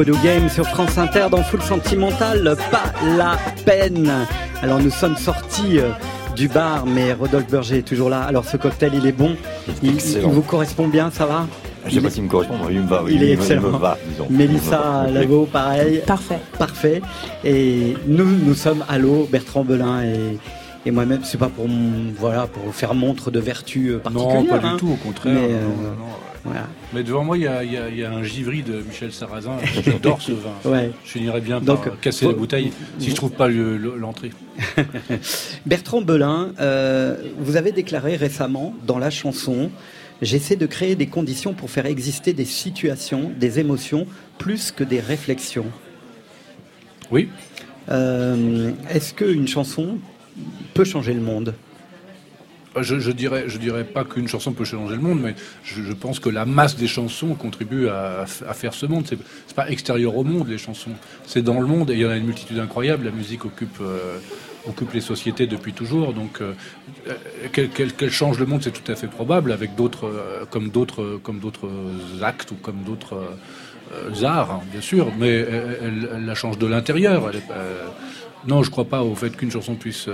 Vaudou 0.07 0.23
Game 0.23 0.47
sur 0.47 0.65
France 0.65 0.97
Inter 0.97 1.25
dans 1.29 1.43
Full 1.43 1.61
Sentimental, 1.61 2.55
pas 2.71 2.93
la 3.17 3.35
peine. 3.65 4.09
Alors 4.61 4.79
nous 4.79 4.89
sommes 4.89 5.17
sortis 5.17 5.79
euh, 5.79 5.89
du 6.33 6.47
bar, 6.47 6.85
mais 6.85 7.11
Rodolphe 7.11 7.51
Berger 7.51 7.79
est 7.79 7.81
toujours 7.81 8.09
là. 8.09 8.21
Alors 8.21 8.45
ce 8.45 8.55
cocktail, 8.55 8.91
il 8.93 9.05
est 9.05 9.11
bon, 9.11 9.35
il, 9.83 9.99
vous 10.23 10.41
correspond 10.43 10.87
bien, 10.87 11.11
ça 11.11 11.25
va? 11.25 11.45
Je 11.87 11.95
sais 11.95 11.99
pas 11.99 12.09
s'il 12.09 12.23
me 12.23 12.29
correspond, 12.29 12.55
mais 12.65 12.75
il 12.75 12.83
me 12.83 12.87
va. 12.87 13.03
oui, 13.03 13.15
Il 13.15 13.23
est 13.23 13.33
excellent. 13.33 13.63
me 13.63 13.77
va, 13.77 13.97
disons. 14.09 14.27
Mélissa. 14.29 15.07
Lago, 15.11 15.45
pareil. 15.51 16.01
Parfait. 16.07 16.39
Parfait. 16.57 17.01
Et 17.43 17.97
nous, 18.07 18.29
nous 18.45 18.55
sommes 18.55 18.85
à 18.87 18.97
l'eau, 18.97 19.27
Bertrand 19.29 19.65
Belin 19.65 20.03
et, 20.03 20.37
et 20.85 20.91
moi-même. 20.91 21.25
C'est 21.25 21.37
pas 21.37 21.49
pour, 21.49 21.65
voilà, 22.17 22.47
pour 22.47 22.73
faire 22.73 22.93
montre 22.93 23.29
de 23.29 23.41
vertu 23.41 23.89
euh, 23.89 23.97
particulière. 23.97 24.41
Non, 24.41 24.45
pas 24.45 24.67
hein. 24.67 24.71
du 24.71 24.77
tout, 24.77 24.89
au 24.89 24.95
contraire. 24.95 25.33
Mais, 25.33 25.41
non, 25.41 25.47
euh, 25.47 25.63
non, 25.63 25.89
non. 25.99 26.26
Voilà. 26.47 26.67
Mais 26.93 27.03
devant 27.03 27.23
moi, 27.23 27.37
il 27.37 27.43
y 27.43 27.47
a, 27.47 27.63
il 27.63 27.71
y 27.73 27.77
a- 27.77 27.89
il 27.89 27.97
y 27.97 28.03
a 28.03 28.11
un 28.11 28.23
givry 28.23 28.63
de 28.63 28.81
Michel 28.81 29.11
Sarrazin. 29.13 29.57
J'adore 29.85 30.21
ce 30.21 30.31
vin. 30.31 30.53
Ouais. 30.65 30.91
Je 31.05 31.11
finirais 31.11 31.41
bien 31.41 31.59
Donc, 31.61 31.83
par 31.85 31.99
casser 31.99 32.25
faut- 32.25 32.31
la 32.31 32.37
bouteille 32.37 32.71
si 32.99 33.09
je 33.11 33.15
trouve 33.15 33.31
pas 33.31 33.47
le- 33.47 33.77
le- 33.77 33.97
l'entrée. 33.97 34.31
Bertrand 35.65 36.01
Belin, 36.01 36.53
euh, 36.59 37.15
vous 37.37 37.55
avez 37.57 37.71
déclaré 37.71 38.15
récemment 38.15 38.73
dans 38.85 38.97
la 38.97 39.09
chanson 39.09 39.69
J'essaie 40.23 40.55
de 40.55 40.65
créer 40.65 40.95
des 40.95 41.05
conditions 41.05 41.53
pour 41.53 41.69
faire 41.69 41.85
exister 41.85 42.33
des 42.33 42.43
situations, 42.45 43.31
des 43.39 43.59
émotions, 43.59 44.07
plus 44.39 44.71
que 44.71 44.83
des 44.83 44.99
réflexions. 44.99 45.67
Oui. 47.11 47.29
Euh, 47.89 48.71
Est-ce 48.89 49.13
qu'une 49.13 49.47
chanson 49.47 49.99
peut 50.73 50.85
changer 50.85 51.13
le 51.13 51.21
monde? 51.21 51.53
Je, 52.81 52.99
je 52.99 53.11
dirais, 53.11 53.45
je 53.47 53.57
dirais 53.57 53.83
pas 53.83 54.03
qu'une 54.03 54.27
chanson 54.27 54.51
peut 54.51 54.65
changer 54.65 54.95
le 54.95 55.01
monde, 55.01 55.19
mais 55.21 55.35
je, 55.63 55.93
pense 55.93 56.19
que 56.19 56.29
la 56.29 56.45
masse 56.45 56.75
des 56.75 56.87
chansons 56.87 57.33
contribue 57.35 57.87
à, 57.87 58.25
faire 58.25 58.73
ce 58.73 58.85
monde. 58.85 59.05
C'est 59.07 59.17
c'est 59.47 59.55
pas 59.55 59.69
extérieur 59.69 60.15
au 60.15 60.23
monde 60.23 60.47
les 60.47 60.57
chansons, 60.57 60.91
c'est 61.25 61.41
dans 61.41 61.59
le 61.59 61.67
monde 61.67 61.89
et 61.89 61.93
il 61.93 61.99
y 61.99 62.05
en 62.05 62.09
a 62.09 62.17
une 62.17 62.25
multitude 62.25 62.59
incroyable. 62.59 63.05
La 63.05 63.11
musique 63.11 63.45
occupe 63.45 63.79
euh, 63.81 64.19
occupe 64.67 64.93
les 64.93 65.01
sociétés 65.01 65.47
depuis 65.47 65.73
toujours, 65.73 66.13
donc 66.13 66.41
euh, 66.41 66.53
euh, 67.07 67.67
qu'elle 67.67 68.11
change 68.11 68.37
le 68.37 68.45
monde, 68.45 68.61
c'est 68.63 68.71
tout 68.71 68.91
à 68.91 68.95
fait 68.95 69.07
probable, 69.07 69.51
avec 69.51 69.75
d'autres, 69.75 70.11
comme 70.51 70.69
d'autres, 70.69 71.19
comme 71.23 71.39
d'autres 71.39 71.69
actes 72.21 72.51
ou 72.51 72.55
comme 72.55 72.83
d'autres 72.83 73.17
arts, 74.23 74.51
hein, 74.51 74.61
bien 74.71 74.81
sûr, 74.81 75.13
mais 75.17 75.29
elle, 75.29 76.25
la 76.25 76.35
change 76.35 76.57
de 76.57 76.67
l'intérieur. 76.67 77.31
Non, 78.45 78.61
je 78.61 78.69
crois 78.69 78.85
pas 78.85 79.03
au 79.03 79.15
fait 79.15 79.35
qu'une 79.35 79.51
chanson 79.51 79.75
puisse 79.75 80.09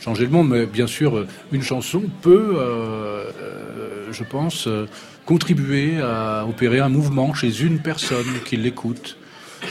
changer 0.00 0.24
le 0.24 0.30
monde, 0.30 0.48
mais 0.48 0.66
bien 0.66 0.86
sûr, 0.86 1.16
euh, 1.16 1.26
une 1.52 1.62
chanson 1.62 2.02
peut, 2.22 2.54
euh, 2.56 3.30
euh, 3.40 4.12
je 4.12 4.24
pense, 4.24 4.66
euh, 4.66 4.86
contribuer 5.26 6.00
à 6.00 6.46
opérer 6.46 6.80
un 6.80 6.88
mouvement 6.88 7.34
chez 7.34 7.62
une 7.62 7.80
personne 7.80 8.26
qui 8.44 8.56
l'écoute. 8.56 9.16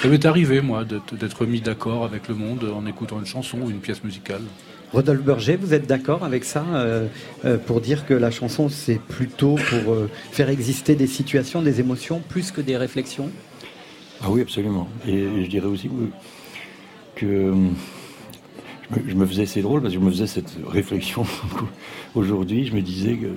Ça 0.02 0.10
m'est 0.10 0.26
arrivé, 0.26 0.62
moi, 0.62 0.84
d'être 0.86 1.46
mis 1.46 1.62
d'accord 1.62 2.04
avec 2.04 2.28
le 2.28 2.36
monde 2.36 2.70
en 2.76 2.86
écoutant 2.86 3.20
une 3.20 3.26
chanson 3.26 3.60
ou 3.62 3.70
une 3.70 3.80
pièce 3.80 4.04
musicale. 4.04 4.42
Rodolphe 4.94 5.22
Berger, 5.22 5.58
vous 5.58 5.74
êtes 5.74 5.86
d'accord 5.88 6.24
avec 6.24 6.46
ça 6.46 6.64
euh, 6.74 7.08
euh, 7.44 7.58
pour 7.58 7.82
dire 7.82 8.06
que 8.06 8.14
la 8.14 8.32
chanson 8.32 8.70
c'est 8.70 9.02
plutôt 9.02 9.56
pour 9.56 9.94
euh, 9.94 10.10
faire 10.32 10.50
exister 10.50 10.96
des 10.96 11.08
situations, 11.08 11.62
des 11.62 11.82
émotions 11.82 12.22
plus 12.22 12.52
que 12.52 12.62
des 12.62 12.78
réflexions? 12.78 13.30
Ah 14.22 14.28
oui, 14.30 14.42
absolument. 14.42 14.88
Et, 15.06 15.14
et 15.14 15.44
je 15.44 15.50
dirais 15.50 15.68
aussi 15.68 15.90
que 17.16 17.26
euh, 17.26 17.54
je 19.08 19.14
me, 19.16 19.26
faisais, 19.26 19.46
c'est 19.46 19.62
drôle 19.62 19.82
parce 19.82 19.94
que 19.94 20.00
je 20.00 20.06
me 20.06 20.10
faisais 20.12 20.28
cette 20.28 20.56
réflexion 20.68 21.26
aujourd'hui. 22.16 22.66
Je 22.66 22.74
me 22.76 22.82
disais 22.82 23.16
que 23.16 23.28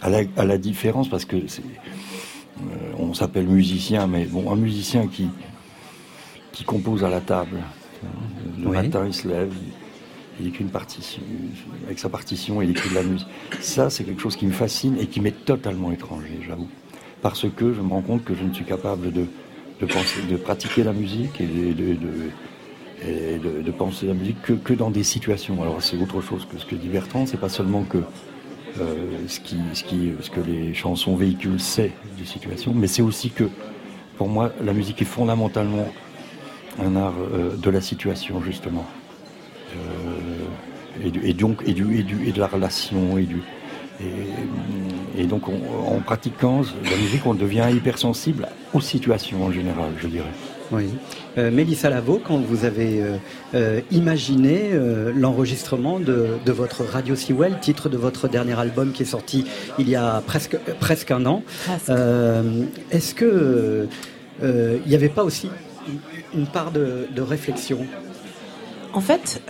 à 0.00 0.10
la, 0.10 0.20
à 0.36 0.44
la 0.44 0.58
différence, 0.58 1.08
parce 1.08 1.24
que 1.24 1.36
c'est, 1.48 1.62
euh, 1.62 2.92
on 2.98 3.14
s'appelle 3.14 3.46
musicien, 3.46 4.06
mais 4.06 4.24
bon, 4.26 4.50
un 4.52 4.56
musicien 4.56 5.06
qui 5.06 5.28
qui 6.52 6.64
compose 6.64 7.04
à 7.04 7.10
la 7.10 7.20
table. 7.20 7.58
hein, 8.04 8.08
Le 8.62 8.68
Oui. 8.68 8.76
matin, 8.76 9.04
il 9.06 9.12
se 9.12 9.28
lève, 9.28 9.52
il 10.40 10.46
écrit 10.46 10.64
une 10.64 10.70
partition, 10.70 11.20
avec 11.84 11.98
sa 11.98 12.08
partition, 12.08 12.62
il 12.62 12.70
écrit 12.70 12.88
de 12.88 12.94
la 12.94 13.02
musique. 13.02 13.26
Ça, 13.60 13.90
c'est 13.90 14.04
quelque 14.04 14.22
chose 14.22 14.36
qui 14.36 14.46
me 14.46 14.52
fascine 14.52 14.96
et 14.98 15.06
qui 15.06 15.20
m'est 15.20 15.44
totalement 15.44 15.92
étranger, 15.92 16.40
j'avoue. 16.46 16.68
Parce 17.20 17.46
que 17.54 17.74
je 17.74 17.80
me 17.82 17.90
rends 17.90 18.00
compte 18.00 18.24
que 18.24 18.34
je 18.34 18.42
ne 18.44 18.54
suis 18.54 18.64
capable 18.64 19.12
de, 19.12 19.26
de 19.80 19.86
penser, 19.86 20.22
de 20.30 20.36
pratiquer 20.36 20.82
la 20.82 20.92
musique 20.94 21.40
et 21.42 21.46
de, 21.46 21.72
de- 21.74 21.94
de- 21.94 22.30
et 23.02 23.38
de- 23.38 23.62
de 23.62 23.70
penser 23.70 24.06
la 24.06 24.14
musique 24.14 24.36
que, 24.64 24.72
dans 24.74 24.90
des 24.90 25.04
situations. 25.04 25.60
Alors 25.62 25.82
c'est 25.82 25.96
autre 25.98 26.20
chose 26.20 26.46
que 26.50 26.58
ce 26.58 26.64
que 26.66 26.74
dit 26.76 26.88
Bertrand, 26.88 27.26
c'est 27.26 27.40
pas 27.40 27.48
seulement 27.48 27.82
que 27.82 27.98
euh, 27.98 28.94
ce, 29.28 29.40
qui, 29.40 29.56
ce, 29.74 29.84
qui, 29.84 30.12
ce 30.20 30.30
que 30.30 30.40
les 30.40 30.74
chansons 30.74 31.16
véhiculent, 31.16 31.60
c'est 31.60 31.92
des 32.18 32.24
situations, 32.26 32.72
mais 32.74 32.86
c'est 32.86 33.02
aussi 33.02 33.30
que, 33.30 33.44
pour 34.18 34.28
moi, 34.28 34.52
la 34.64 34.72
musique 34.72 35.00
est 35.02 35.06
fondamentalement 35.06 35.88
un 36.82 36.94
art 36.96 37.14
euh, 37.32 37.56
de 37.56 37.70
la 37.70 37.80
situation, 37.80 38.42
justement. 38.42 38.84
Euh, 39.74 41.06
et, 41.22 41.32
donc, 41.34 41.62
et, 41.66 41.72
du, 41.72 41.98
et, 41.98 42.02
du- 42.02 42.26
et 42.28 42.32
de 42.32 42.38
la 42.40 42.46
relation, 42.46 43.18
et 43.18 43.22
du. 43.24 43.42
Et, 45.18 45.24
donc, 45.24 45.48
on- 45.48 45.96
en 45.96 46.00
pratiquant 46.00 46.60
la 46.84 46.96
musique, 46.98 47.24
on 47.26 47.32
devient 47.34 47.64
hypersensible 47.72 48.48
aux 48.74 48.80
situations 48.80 49.42
en 49.44 49.50
général, 49.50 49.92
je 49.98 50.06
dirais. 50.08 50.32
Oui. 50.70 50.84
Euh, 51.38 51.50
Mélissa 51.50 51.90
Lavo, 51.90 52.20
quand 52.24 52.38
vous 52.38 52.64
avez 52.64 53.02
euh, 53.02 53.16
euh, 53.54 53.80
imaginé 53.90 54.70
l'enregistrement 55.14 56.00
de, 56.00 56.28
de 56.44 56.52
votre 56.52 56.82
Radio 56.84 57.14
Sewell, 57.14 57.58
titre 57.60 57.88
de 57.88 57.96
votre 57.98 58.26
dernier 58.28 58.58
album 58.58 58.92
qui 58.92 59.02
est 59.02 59.06
sorti 59.06 59.44
il 59.78 59.88
y 59.88 59.96
a 59.96 60.22
presque, 60.26 60.56
presque 60.80 61.10
un 61.10 61.26
an, 61.26 61.42
est-ce 62.90 63.14
que 63.14 63.86
il 64.42 64.80
n'y 64.88 64.94
avait 64.94 65.08
pas 65.08 65.24
aussi 65.24 65.48
une- 66.34 66.46
part 66.46 66.70
de, 66.70 67.06
de 67.14 67.22
réflexion? 67.22 67.80
En 68.92 69.00
fait, 69.00 69.42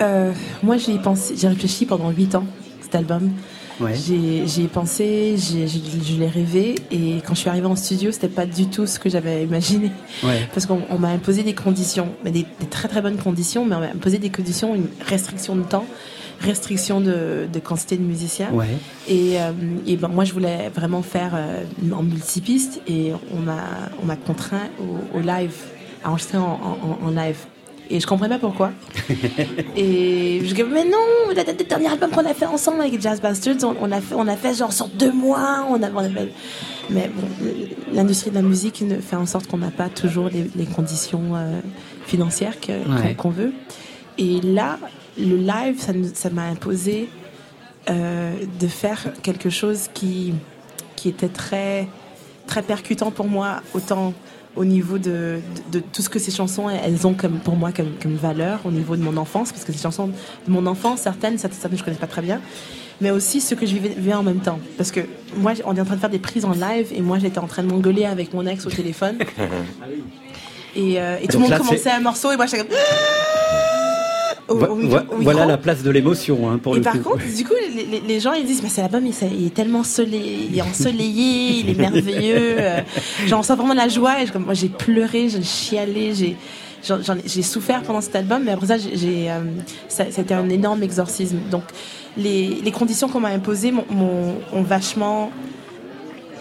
moi 0.63 0.77
j'y 0.77 0.93
ai 0.93 0.99
pensé, 0.99 1.35
j'ai 1.37 1.49
réfléchi 1.49 1.87
pendant 1.87 2.11
8 2.11 2.35
ans, 2.35 2.47
cet 2.87 2.95
album. 2.95 3.31
Ouais. 3.79 3.95
J'ai 3.95 4.47
j'y 4.47 4.63
ai 4.63 4.69
pensé, 4.69 5.37
je 5.37 6.17
l'ai 6.19 6.29
rêvé 6.29 6.77
et 6.91 7.21
quand 7.27 7.35
je 7.35 7.41
suis 7.41 7.51
arrivée 7.51 7.67
en 7.67 7.77
studio, 7.77 8.11
c'était 8.11 8.29
pas 8.29 8.47
du 8.47 8.69
tout 8.69 8.87
ce 8.87 8.99
que 8.99 9.11
j'avais 9.11 9.45
imaginé. 9.45 9.91
Ouais. 10.25 10.49
Parce 10.55 10.65
qu'on 10.65 10.81
on 10.89 10.99
m'a 10.99 11.09
imposé 11.09 11.43
des 11.43 11.53
conditions, 11.55 12.09
mais 12.25 12.31
des, 12.31 12.47
des 12.61 12.67
très 12.71 12.89
très 12.89 13.03
bonnes 13.03 13.19
conditions, 13.19 13.67
mais 13.67 13.77
on 13.77 13.81
m'a 13.81 13.87
imposé 13.89 14.17
des 14.19 14.31
conditions, 14.31 14.75
une 14.75 14.87
restriction 15.07 15.57
de 15.57 15.63
temps, 15.63 15.85
restriction 16.41 17.01
de, 17.03 17.47
de 17.53 17.59
quantité 17.59 17.99
de 17.99 18.03
musiciens. 18.03 18.51
Ouais. 18.53 18.67
Et, 19.09 19.39
euh, 19.41 19.53
et 19.87 19.97
ben 19.97 20.09
moi 20.09 20.25
je 20.25 20.33
voulais 20.33 20.71
vraiment 20.75 21.03
faire 21.03 21.33
euh, 21.35 21.65
en 21.93 22.03
multipiste 22.03 22.81
et 22.89 23.13
on 23.37 23.41
m'a 23.41 23.61
on 24.03 24.07
m'a 24.07 24.17
contraint 24.17 24.69
au, 24.81 25.19
au 25.19 25.21
live, 25.21 25.53
à 26.03 26.09
enregistrer 26.11 26.39
en, 26.39 26.45
en- 27.03 27.07
en 27.07 27.11
live. 27.11 27.37
Et 27.89 28.01
je 28.01 28.07
comprenais 28.07 28.35
pas 28.35 28.41
pourquoi. 28.41 28.73
Et 29.77 30.41
je 30.45 30.55
dis 30.55 30.63
mais 30.65 30.85
non, 30.85 30.99
le, 31.29 31.35
le- 31.35 31.43
le 31.59 31.65
dernier 31.65 31.89
album 31.89 32.11
qu'on 32.11 32.25
a 32.27 32.35
fait 32.35 32.47
ensemble 32.47 32.81
avec 32.81 33.01
Jazz 33.01 33.21
Bastards, 33.21 33.57
on, 33.63 33.77
on 33.81 33.93
a 33.93 34.01
fait 34.01 34.15
on 34.15 34.27
a 34.27 34.37
fait 34.37 34.55
genre 34.55 34.73
sur 34.73 34.89
deux 34.89 35.13
mois, 35.13 35.65
on 35.69 35.83
a, 35.83 35.91
on 35.91 35.99
a 35.99 36.09
fait- 36.09 36.33
mais 36.91 37.11
bon, 37.15 37.27
l'industrie 37.93 38.31
de 38.31 38.37
la 38.37 38.43
musique 38.43 38.81
ne- 38.83 38.99
fait 39.01 39.17
en 39.17 39.27
sorte 39.27 39.47
qu'on 39.47 39.59
n'a 39.59 39.71
pas 39.71 39.89
toujours 39.89 40.29
les, 40.29 40.51
les 40.57 40.67
conditions 40.67 41.35
euh, 41.37 41.61
financières 42.07 42.55
qu'on 42.61 43.29
Ouais. 43.31 43.35
veut. 43.37 43.53
Et 44.19 44.41
là, 44.41 44.79
le 45.19 45.37
live, 45.37 45.81
ça 46.15 46.31
m'a 46.31 46.45
imposé 46.45 47.09
euh, 47.91 48.33
de 48.61 48.67
faire 48.67 49.13
quelque 49.23 49.51
chose 49.51 49.89
qui, 49.95 50.33
qui 50.97 51.09
était 51.09 51.29
très, 51.29 51.87
très 52.47 52.63
percutant 52.63 53.11
pour 53.11 53.27
moi, 53.29 53.61
autant 53.75 54.13
au 54.57 54.65
niveau 54.65 54.99
de, 54.99 55.41
de, 55.73 55.79
de 55.79 55.85
tout 55.93 56.03
ce 56.03 56.09
que 56.09 56.19
ces 56.19 56.31
chansons 56.31 56.69
elles 56.69 57.07
ont 57.07 57.15
comme, 57.15 57.39
pour 57.39 57.57
moi 57.57 57.73
comme, 57.73 57.93
comme 58.03 58.17
valeur, 58.17 58.61
au 58.65 58.71
niveau 58.71 58.97
de 58.97 59.03
mon 59.03 59.17
enfance, 59.17 59.53
parce 59.53 59.65
que 59.65 59.73
ces 59.73 59.83
chansons 59.83 60.09
de 60.09 60.53
mon 60.53 60.67
enfance, 60.67 61.01
certaines, 61.03 61.39
certaines 61.39 61.77
je 61.77 61.85
connais 61.85 61.97
pas 61.97 62.07
très 62.07 62.23
bien, 62.23 62.41
mais 63.01 63.11
aussi 63.11 63.41
ce 63.41 63.55
que 63.55 63.67
je 63.67 63.75
vivais, 63.75 64.15
en 64.15 64.23
même 64.23 64.41
temps. 64.41 64.59
Parce 64.77 64.91
que 64.91 65.01
moi, 65.37 65.53
on 65.65 65.77
est 65.77 65.81
en 65.81 65.85
train 65.85 65.97
de 65.97 66.01
faire 66.01 66.11
des 66.11 66.19
prises 66.19 66.45
en 66.45 66.53
live 66.53 66.89
et 66.95 67.03
moi 67.03 67.19
j'étais 67.19 67.39
en 67.39 67.47
train 67.47 67.63
de 67.63 67.69
m'engueuler 67.69 68.07
avec 68.07 68.33
mon 68.33 68.47
ex 68.47 68.67
au 68.67 68.71
téléphone. 68.71 69.19
Et, 70.79 71.01
euh, 71.01 71.17
et 71.23 71.27
tout 71.27 71.39
le 71.39 71.49
monde 71.49 71.57
commençait 71.57 71.91
un 71.91 72.01
morceau 72.01 72.33
et 72.33 72.37
moi 72.37 72.45
j'étais 72.45 72.59
comme. 72.59 72.77
Au- 74.49 74.55
au 74.55 74.65
au. 74.65 74.89
Voilà 75.21 75.45
la 75.47 75.57
place 75.59 75.83
de 75.83 75.91
l'émotion 75.91 76.49
hein, 76.51 76.59
pour 76.59 76.75
Et 76.75 76.79
le 76.79 76.85
par 76.85 76.93
coup. 76.95 77.01
contre, 77.01 77.25
du 77.37 77.45
coup, 77.45 77.55
les, 78.07 78.21
gens 78.21 78.33
ils 78.33 78.45
disent, 78.47 78.63
mais 78.63 78.69
c'est 78.69 78.81
l'album, 78.83 79.05
il, 79.07 79.47
est 79.47 79.55
tellement 79.55 79.83
soleil, 79.83 80.49
il 80.51 80.59
est 80.59 80.63
ensoleillé, 80.63 81.61
il 81.61 81.71
est 81.71 81.75
merveilleux. 81.79 82.57
euh, 82.59 82.81
J'en 83.27 83.39
ressens 83.39 83.57
vraiment 83.57 83.75
la 83.75 83.89
joie. 83.89 84.23
Et 84.23 84.27
je- 84.27 84.39
moi, 84.39 84.55
j'ai 84.55 84.69
pleuré, 84.69 85.29
j'ai 85.29 85.43
chialé, 85.43 86.13
j'ai 86.15 87.43
souffert 87.43 87.83
pendant 87.83 88.01
cet 88.01 88.15
album, 88.15 88.43
mais 88.45 88.53
après 88.53 88.67
ça, 88.69 88.79
j'ai, 88.79 89.31
euh, 89.31 89.41
ça, 89.89 90.05
un 90.31 90.49
énorme 90.49 90.83
exorcisme. 90.85 91.39
Donc, 91.51 91.65
les, 92.17 92.61
les 92.65 92.71
conditions 92.71 93.09
qu'on 93.09 93.21
m'a 93.21 93.29
imposées 93.31 93.73
ont 94.53 94.63
vachement 94.63 95.31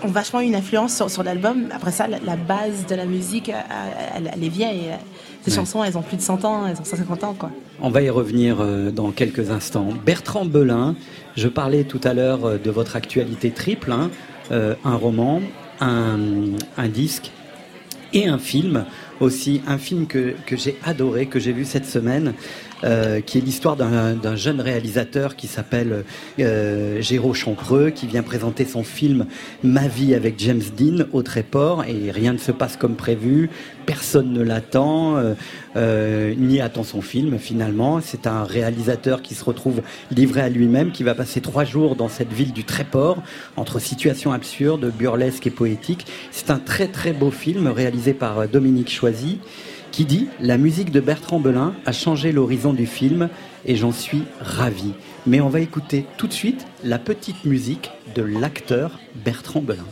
ont 0.03 0.09
vachement 0.09 0.39
une 0.41 0.53
influence 0.53 0.95
sur, 0.95 1.09
sur 1.09 1.23
l'album. 1.23 1.63
Après 1.73 1.91
ça, 1.91 2.05
la, 2.07 2.19
la 2.19 2.35
base 2.35 2.85
de 2.87 2.93
la 2.93 3.05
musique, 3.05 3.49
euh, 3.49 3.53
elle, 4.15 4.29
elle 4.35 4.43
est 4.43 4.49
vieille. 4.49 4.91
Ces 5.43 5.49
Ouais. 5.51 5.55
chansons, 5.57 5.83
elles 5.83 5.97
ont 5.97 6.01
plus 6.03 6.17
de 6.17 6.21
100 6.21 6.43
ans, 6.45 6.67
elles 6.67 6.79
ont 6.79 6.83
150 6.85 7.23
ans, 7.23 7.33
quoi. 7.37 7.49
On 7.82 7.89
va 7.89 8.01
y 8.01 8.09
revenir 8.09 8.61
euh, 8.61 8.89
dans 8.89 9.11
quelques 9.11 9.51
instants. 9.51 9.89
Bertrand 10.05 10.45
Belin, 10.45 10.95
je 11.36 11.49
parlais 11.49 11.84
tout 11.84 11.99
à 12.05 12.13
l'heure 12.13 12.45
euh, 12.45 12.57
de 12.57 12.71
votre 12.71 12.95
actualité 12.95 13.51
triple, 13.51 13.91
hein, 13.91 14.11
euh, 14.51 14.76
un 14.86 14.95
roman, 14.95 15.41
un, 15.82 16.17
un 16.78 16.88
disque 16.88 17.32
et 18.13 18.28
un 18.28 18.38
film 18.38 18.86
aussi, 19.19 19.61
un 19.67 19.78
film 19.78 20.07
que, 20.07 20.36
que 20.45 20.55
j'ai 20.55 20.78
adoré, 20.86 21.26
que 21.26 21.38
j'ai 21.38 21.51
vu 21.51 21.65
cette 21.65 21.86
semaine, 21.86 22.34
euh, 22.86 23.21
qui 23.21 23.38
est 23.38 23.41
l'histoire 23.41 23.75
d'un 23.75 24.36
jeune 24.36 24.61
réalisateur 24.61 25.36
qui 25.36 25.47
s'appelle 25.47 26.05
euh, 26.39 27.01
Géraud 27.01 27.33
Champreux, 27.33 27.89
qui 27.89 28.07
vient 28.07 28.23
présenter 28.23 28.65
son 28.65 28.83
film 28.83 29.25
Ma 29.63 29.88
vie 29.88 30.15
avec 30.15 30.36
James 30.39 30.61
Dean 30.77 31.05
au 31.11 31.23
Tréport, 31.23 31.83
et 31.86 32.11
rien 32.11 32.33
ne 32.33 32.38
se 32.38 32.51
passe 32.51 32.77
comme 32.77 32.95
prévu, 32.95 33.49
personne 33.86 34.33
ne 34.33 34.41
l'attend, 34.41 35.17
euh, 35.17 35.33
euh, 35.75 36.33
ni 36.38 36.61
attend 36.61 36.83
son 36.83 37.01
film 37.01 37.38
finalement. 37.38 38.01
C'est 38.01 38.27
un 38.27 38.43
réalisateur 38.43 39.21
qui 39.21 39.36
se 39.36 39.43
retrouve 39.43 39.81
livré 40.11 40.41
à 40.41 40.49
lui-même, 40.49 40.91
qui 40.91 41.03
va 41.03 41.15
passer 41.15 41.41
trois 41.41 41.63
jours 41.63 41.95
dans 41.95 42.09
cette 42.09 42.33
ville 42.33 42.53
du 42.53 42.63
Tréport, 42.63 43.17
entre 43.55 43.79
situations 43.79 44.31
absurdes, 44.31 44.91
burlesques 44.97 45.47
et 45.47 45.51
poétiques. 45.51 46.05
C'est 46.31 46.49
un 46.51 46.59
très 46.59 46.88
très 46.88 47.13
beau 47.13 47.31
film 47.31 47.67
réalisé 47.67 48.13
par 48.13 48.39
euh, 48.39 48.47
Dominique 48.47 48.91
Choisy 48.91 49.39
qui 49.95 50.03
dit 50.03 50.27
La 50.41 50.57
musique 50.57 50.91
de 50.91 50.99
Bertrand 50.99 51.39
Belin 51.39 51.73
a 51.85 51.93
changé 51.93 52.33
l'horizon 52.33 52.73
du 52.73 52.85
film 52.85 53.29
et 53.63 53.77
j'en 53.77 53.93
suis 53.93 54.25
ravi. 54.41 54.93
Mais 55.25 55.39
on 55.39 55.47
va 55.47 55.61
écouter 55.61 56.05
tout 56.17 56.27
de 56.27 56.33
suite 56.33 56.67
la 56.83 56.99
petite 56.99 57.45
musique 57.45 57.91
de 58.13 58.21
l'acteur 58.21 58.99
Bertrand 59.23 59.61
Belin. 59.61 59.85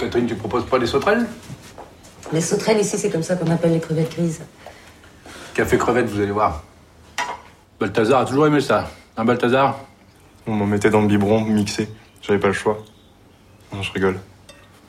Catherine, 0.00 0.26
tu 0.26 0.34
proposes 0.34 0.66
pas 0.66 0.78
les 0.78 0.88
sauterelles? 0.88 1.26
Les 2.32 2.40
sauterelles 2.40 2.80
ici, 2.80 2.98
c'est 2.98 3.08
comme 3.08 3.22
ça 3.22 3.36
qu'on 3.36 3.48
appelle 3.52 3.70
les 3.70 3.78
crevettes 3.78 4.10
grises. 4.16 4.42
Café 5.54 5.78
crevette, 5.78 6.06
vous 6.06 6.20
allez 6.20 6.32
voir. 6.32 6.64
Balthazar 7.78 8.22
a 8.22 8.24
toujours 8.24 8.48
aimé 8.48 8.60
ça. 8.60 8.90
Hein, 9.16 9.24
Balthazar? 9.24 9.78
On 10.48 10.54
m'en 10.54 10.66
mettait 10.66 10.90
dans 10.90 11.02
le 11.02 11.06
biberon, 11.06 11.40
mixé. 11.42 11.88
J'avais 12.20 12.40
pas 12.40 12.48
le 12.48 12.52
choix. 12.52 12.82
Non, 13.72 13.80
je 13.80 13.92
rigole. 13.92 14.18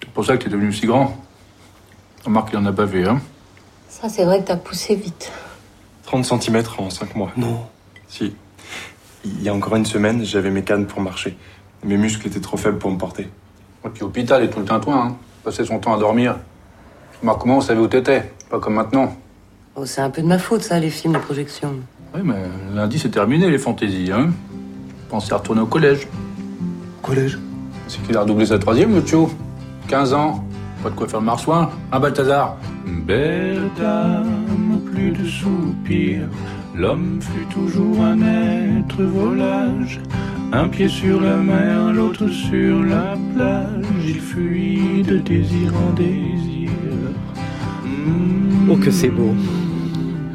C'est 0.01 0.09
pour 0.09 0.25
ça 0.25 0.35
que 0.35 0.43
t'es 0.45 0.49
devenu 0.49 0.73
si 0.73 0.87
grand. 0.87 1.15
Remarque 2.25 2.49
qu'il 2.49 2.57
en 2.57 2.65
a 2.65 2.71
bavé, 2.71 3.07
hein. 3.07 3.21
Ça, 4.01 4.09
c'est 4.09 4.25
vrai 4.25 4.41
que 4.41 4.47
t'as 4.47 4.57
poussé 4.57 4.93
vite. 4.93 5.31
30 6.03 6.25
cm 6.25 6.63
en 6.79 6.89
5 6.89 7.15
mois. 7.15 7.31
Non. 7.37 7.65
Si. 8.09 8.35
Il 9.23 9.41
y 9.41 9.47
a 9.47 9.53
encore 9.53 9.77
une 9.77 9.85
semaine, 9.85 10.25
j'avais 10.25 10.51
mes 10.51 10.63
cannes 10.63 10.85
pour 10.85 10.99
marcher. 10.99 11.37
Mes 11.81 11.95
muscles 11.95 12.27
étaient 12.27 12.41
trop 12.41 12.57
faibles 12.57 12.77
pour 12.77 12.91
me 12.91 12.97
porter. 12.97 13.29
Et 13.85 13.89
puis 13.89 14.03
hôpital 14.03 14.43
et 14.43 14.49
tout 14.49 14.59
le 14.59 14.65
tintouin, 14.65 15.07
hein. 15.07 15.15
Passer 15.45 15.63
son 15.63 15.79
temps 15.79 15.93
à 15.93 15.97
dormir. 15.97 16.35
Remarque 17.21 17.39
comment 17.39 17.57
on 17.57 17.61
savait 17.61 17.79
où 17.79 17.87
t'étais. 17.87 18.33
Pas 18.49 18.59
comme 18.59 18.73
maintenant. 18.73 19.15
Oh, 19.77 19.85
c'est 19.85 20.01
un 20.01 20.09
peu 20.09 20.21
de 20.21 20.27
ma 20.27 20.39
faute, 20.39 20.63
ça, 20.63 20.77
les 20.77 20.89
films, 20.89 21.13
les 21.13 21.19
projections. 21.19 21.75
Oui, 22.13 22.19
mais 22.21 22.43
lundi, 22.73 22.99
c'est 22.99 23.11
terminé, 23.11 23.49
les 23.49 23.57
fantaisies, 23.57 24.11
hein. 24.11 24.31
Pensez 25.07 25.31
à 25.31 25.37
retourner 25.37 25.61
au 25.61 25.67
collège. 25.67 26.05
Collège 27.01 27.39
C'est 27.87 28.01
qu'il 28.05 28.17
a 28.17 28.21
redoublé 28.21 28.47
sa 28.47 28.59
troisième, 28.59 28.93
le 28.93 29.03
tio. 29.05 29.31
15 29.87 30.13
ans. 30.13 30.43
Pas 30.83 30.89
de 30.89 30.95
quoi 30.95 31.07
faire 31.07 31.21
le 31.21 31.25
marsouin. 31.25 31.69
Un 31.93 31.99
Balthazar. 32.01 32.57
Belle 32.85 33.69
dame, 33.77 34.81
plus 34.91 35.11
de 35.11 35.25
soupirs. 35.27 36.27
L'homme 36.75 37.19
fut 37.21 37.45
toujours 37.53 38.01
un 38.01 38.19
être 38.21 39.01
volage. 39.03 39.99
Un 40.51 40.67
pied 40.67 40.87
sur 40.87 41.21
la 41.21 41.37
mer, 41.37 41.91
l'autre 41.93 42.27
sur 42.29 42.83
la 42.83 43.15
plage. 43.35 43.85
Il 44.05 44.19
fuit 44.19 45.03
de 45.03 45.17
désir 45.17 45.71
en 45.75 45.93
désir. 45.93 46.69
Oh, 48.69 48.75
que 48.77 48.91
c'est 48.91 49.09
beau. 49.09 49.33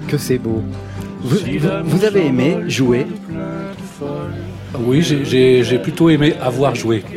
Que 0.09 0.19
c'est 0.19 0.39
beau. 0.39 0.63
Vous, 1.23 1.37
vous- 1.37 1.69
vous 1.85 2.05
avez 2.05 2.27
aimé 2.27 2.57
jouer 2.69 3.07
Oui, 4.79 5.03
j'ai 5.03 5.79
plutôt 5.79 6.11
aimé 6.11 6.35
avoir 6.41 6.75
joué. 6.75 7.03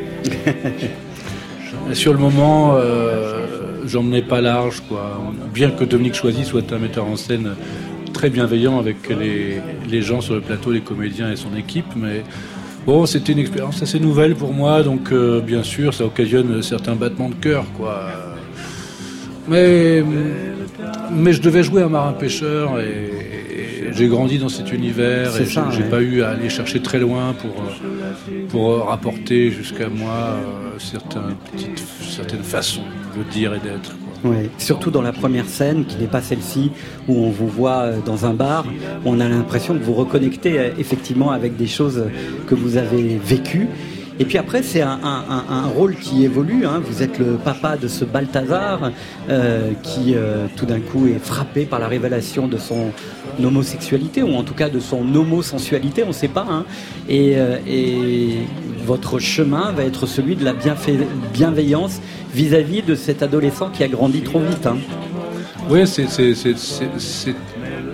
Sur 1.94 2.14
le 2.14 2.20
moment, 2.20 2.74
euh, 2.76 3.43
j'en 3.86 4.04
menais 4.04 4.22
pas 4.22 4.42
large, 4.42 4.82
quoi. 4.88 5.22
Bien 5.54 5.72
que 5.72 5.84
Dominique 5.84 6.16
Choisy 6.16 6.44
soit 6.44 6.72
un 6.72 6.80
metteur 6.80 7.06
en 7.06 7.16
scène 7.16 7.56
très 8.14 8.30
bienveillant 8.30 8.80
avec 8.80 9.10
les, 9.10 9.60
les 9.90 10.02
gens 10.02 10.22
sur 10.22 10.36
le 10.36 10.42
plateau, 10.42 10.72
les 10.72 10.82
comédiens 10.82 11.32
et 11.32 11.36
son 11.36 11.56
équipe, 11.56 11.96
mais 11.96 12.24
bon, 12.86 13.06
c'était 13.06 13.34
une 13.34 13.40
expérience 13.40 13.82
assez 13.82 14.00
nouvelle 14.00 14.36
pour 14.36 14.54
moi, 14.54 14.84
donc 14.84 15.12
euh, 15.12 15.42
bien 15.42 15.64
sûr, 15.64 15.94
ça 15.94 16.06
occasionne 16.06 16.62
certains 16.62 16.96
battements 16.96 17.30
de 17.30 17.36
cœur, 17.36 17.66
quoi. 17.76 18.04
Mais, 19.48 20.04
mais 21.12 21.34
je 21.34 21.42
devais 21.42 21.64
jouer 21.64 21.82
un 21.82 21.90
marin 21.90 22.14
pêcheur 22.14 22.80
et 22.80 23.23
j'ai 23.96 24.08
grandi 24.08 24.38
dans 24.40 24.50
cet 24.50 24.72
univers 24.72 25.36
et 25.40 25.46
j'ai 25.46 25.60
ouais. 25.60 25.90
pas 25.90 26.02
eu 26.02 26.22
à 26.24 26.30
aller 26.30 26.50
chercher 26.50 26.82
très 26.82 27.00
loin 27.00 27.34
pour, 27.34 27.52
euh, 27.52 28.46
pour 28.50 28.72
euh, 28.72 28.80
rapporter 28.84 29.52
jusqu'à 29.52 29.90
moi 29.90 30.12
euh, 30.14 30.80
certaines, 30.80 31.36
petites, 31.52 31.84
certaines 32.10 32.44
façons 32.44 32.84
de 33.18 33.24
dire 33.32 33.54
et 33.54 33.60
d'être. 33.60 33.92
Ouais, 34.24 34.50
surtout 34.58 34.90
dans 34.90 35.02
la 35.02 35.12
première 35.12 35.46
scène, 35.48 35.84
qui 35.86 35.98
n'est 35.98 36.08
pas 36.08 36.22
celle-ci, 36.22 36.72
où 37.10 37.26
on 37.26 37.30
vous 37.30 37.48
voit 37.48 37.90
dans 38.06 38.26
un 38.26 38.34
bar, 38.34 38.66
on 39.04 39.20
a 39.20 39.28
l'impression 39.28 39.74
que 39.78 39.84
vous 39.84 39.94
reconnectez 39.94 40.72
effectivement 40.80 41.32
avec 41.32 41.58
des 41.58 41.68
choses 41.68 42.06
que 42.48 42.56
vous 42.56 42.78
avez 42.78 43.18
vécues. 43.24 43.68
Et 44.20 44.26
puis 44.26 44.38
après, 44.38 44.62
c'est 44.64 44.82
un, 44.82 45.00
un- 45.04 45.26
un- 45.30 45.46
un 45.50 45.66
rôle 45.66 45.96
qui 45.96 46.24
évolue. 46.24 46.66
hein. 46.68 46.82
Vous 46.86 47.02
êtes 47.04 47.18
le 47.20 47.34
papa 47.44 47.76
de 47.78 47.88
ce 47.88 48.06
Balthazar 48.06 48.92
euh, 49.30 49.72
qui, 49.82 50.14
euh, 50.16 50.46
tout 50.56 50.68
d'un 50.68 50.80
coup, 50.80 51.08
est 51.08 51.18
frappé 51.20 51.66
par 51.66 51.80
la 51.80 51.88
révélation 51.88 52.48
de 52.48 52.58
son 52.58 52.92
homosexualité, 53.42 54.24
ou 54.24 54.34
en 54.36 54.44
tout 54.44 54.54
cas 54.54 54.70
de 54.70 54.80
son 54.80 55.00
homosensualité, 55.16 56.04
on 56.04 56.08
ne 56.10 56.14
sait 56.14 56.28
pas. 56.28 56.46
hein. 56.50 56.66
Et, 57.10 57.34
euh, 57.38 57.58
votre 58.86 59.18
chemin 59.20 59.72
va 59.72 59.84
être 59.84 60.06
celui 60.06 60.36
de 60.36 60.44
la 60.44 60.54
bienveillance 61.34 62.02
vis-à-vis 62.34 62.82
de 62.82 62.96
cet 62.96 63.24
adolescent 63.24 63.70
qui 63.70 63.84
a 63.84 63.88
grandi 63.88 64.22
trop 64.22 64.40
vite. 64.40 64.68
hein. 64.68 64.78
Oui, 65.70 65.88
c'est- 65.88 66.04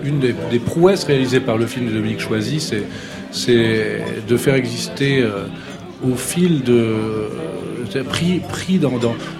une 0.04 0.18
des, 0.18 0.58
prouesses 0.58 1.04
réalisées 1.04 1.40
par 1.40 1.56
le 1.58 1.66
film 1.66 1.86
de 1.86 1.92
Dominique 1.92 2.20
Choisy, 2.20 2.58
c'est- 2.60 4.02
de 4.28 4.36
faire 4.36 4.54
exister 4.54 5.20
euh, 5.22 5.44
au 6.04 6.16
fil 6.16 6.62
de 6.62 7.28
pris, 7.98 8.78
dans, 8.78 8.92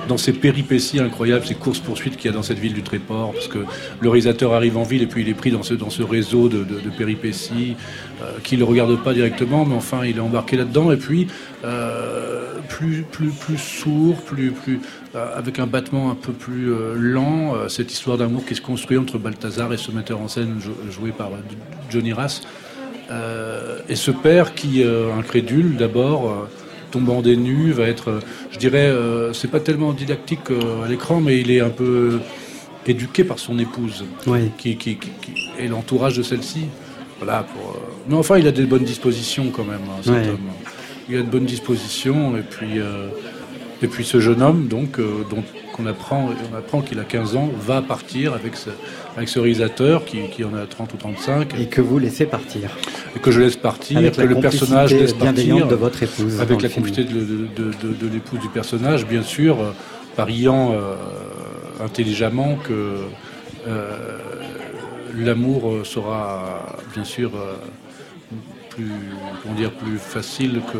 dans, 0.09 0.17
ces 0.17 0.33
péripéties 0.33 1.01
incroyables, 1.01 1.47
ces 1.47 1.55
courses-poursuites 1.55 2.17
qu'il 2.17 2.31
y 2.31 2.35
a 2.35 2.37
dans 2.37 2.43
cette 2.43 2.59
ville 2.59 2.75
du 2.75 2.83
Tréport, 2.83 3.33
parce 3.33 3.49
que 3.49 3.59
le 4.01 4.09
réalisateur 4.09 4.55
arrive 4.55 4.77
en 4.77 4.83
ville 4.83 5.03
et 5.03 5.07
puis 5.07 5.23
il 5.23 5.29
est 5.29 5.35
pris 5.35 5.51
dans 5.51 5.63
ce, 5.63 6.03
réseau 6.03 6.49
de, 6.49 6.65
péripéties 6.97 7.77
euh, 8.23 8.39
qu'il 8.43 8.59
ne 8.59 8.65
regarde 8.65 8.97
pas 9.03 9.15
directement, 9.15 9.65
mais 9.65 9.75
enfin 9.75 10.05
il 10.05 10.17
est 10.17 10.21
embarqué 10.21 10.57
là-dedans, 10.57 10.93
et 10.93 10.97
puis 10.97 11.29
euh, 11.65 12.55
plus, 12.69 13.05
sourd, 13.59 14.17
plus, 14.23 14.55
euh, 15.15 15.37
avec 15.37 15.59
un 15.59 15.67
battement 15.67 16.11
un 16.11 16.15
peu 16.15 16.33
plus 16.33 16.73
euh, 16.73 16.95
lent, 16.97 17.69
cette 17.69 17.93
histoire 17.93 18.17
d'amour 18.17 18.45
qui 18.47 18.55
se 18.55 18.63
construit 18.63 18.97
entre 18.97 19.19
Balthazar 19.19 19.73
et 19.73 19.77
ce 19.77 19.91
metteur 19.91 20.21
en 20.21 20.29
scène 20.29 20.61
jou- 20.61 20.77
joué 20.91 21.11
par 21.11 21.31
Johnny 21.91 22.13
Rass. 22.13 22.43
Et 23.89 23.97
ce 23.97 24.13
père 24.13 24.55
qui, 24.55 24.85
incrédule 24.85 25.77
d'abord, 25.77 26.49
tombant 26.91 27.23
des 27.23 27.37
nues, 27.37 27.73
va 27.73 27.85
être, 27.85 28.09
euh, 28.09 28.21
je 28.51 28.59
dirais, 28.59 28.89
euh, 28.89 29.33
c'est 29.33 29.51
pas 29.51 29.61
tellement 29.61 29.93
didactique 29.93 30.51
euh, 30.51 30.85
à 30.85 30.89
l'écran, 30.89 31.21
mais 31.21 31.41
il 31.41 31.51
est 31.51 31.61
un 31.61 31.71
peu 31.71 32.21
éduqué 32.87 33.25
par 33.25 33.39
son 33.39 33.59
épouse, 33.59 34.05
Oui. 34.27 34.51
qui, 34.59 34.77
qui, 34.77 34.99
et 35.59 35.69
l'entourage 35.69 36.17
de 36.17 36.23
celle-ci. 36.23 36.65
Voilà, 37.19 37.43
pour, 37.45 37.79
Mais 38.09 38.15
enfin, 38.17 38.39
il 38.39 38.47
a 38.49 38.53
des 38.53 38.65
bonnes 38.65 38.85
dispositions 38.85 39.51
quand 39.51 39.65
même, 39.65 39.81
hein, 39.89 40.01
cet 40.03 40.13
Ouais. 40.15 40.29
homme. 40.31 40.39
Il 41.09 41.17
a 41.17 41.23
de 41.23 41.29
bonnes 41.29 41.45
dispositions, 41.45 42.37
et 42.37 42.43
puis, 42.43 42.79
et 43.83 43.87
puis 43.89 44.05
ce 44.05 44.21
jeune 44.21 44.43
homme, 44.43 44.69
donc, 44.69 44.99
dont 44.99 45.43
qu'on 45.81 45.87
apprend, 45.87 46.29
on 46.53 46.57
apprend 46.57 46.81
qu'il 46.83 46.99
a 47.01 47.05
15 47.05 47.37
ans, 47.37 47.49
va 47.59 47.83
partir 47.83 48.35
avec 48.35 48.57
ce, 48.57 48.71
avec 49.17 49.29
ce 49.29 49.39
réalisateur 49.39 50.05
qui, 50.05 50.29
qui 50.29 50.45
en 50.45 50.55
a 50.55 50.67
30 50.67 50.93
ou 50.95 50.97
35. 50.97 51.55
Et 51.59 51.67
que 51.67 51.81
vous 51.81 51.99
laissez 51.99 52.27
partir. 52.27 52.71
Et 53.17 53.19
que 53.19 53.31
je 53.31 53.41
laisse 53.41 53.57
partir, 53.57 53.99
Avec 53.99 54.15
que 54.15 54.21
la 54.21 54.27
le 54.27 54.41
personnage 54.41 54.93
laisse 54.95 55.13
partir. 55.15 55.67
de 55.67 55.75
votre 55.75 56.03
épouse 56.03 56.41
Avec 56.41 56.63
la 56.63 56.69
complicité 56.69 57.05
de, 57.05 57.21
de- 57.21 57.25
de- 57.57 57.73
de- 57.89 57.95
de 58.07 58.13
l'épouse 58.13 58.41
du 58.41 58.49
personnage, 58.49 59.07
bien 59.07 59.23
sûr, 59.23 59.61
euh, 59.61 59.73
pariant 60.17 60.73
euh, 60.73 60.95
intelligemment 61.85 62.57
que 62.57 62.97
euh, 63.69 64.19
l'amour 65.17 65.81
sera, 65.85 66.67
bien 66.95 67.05
sûr, 67.05 67.31
euh, 67.35 67.55
plus, 68.71 68.91
comment 69.43 69.55
dire, 69.55 69.73
plus 69.73 69.99
facile 69.99 70.61
que, 70.73 70.79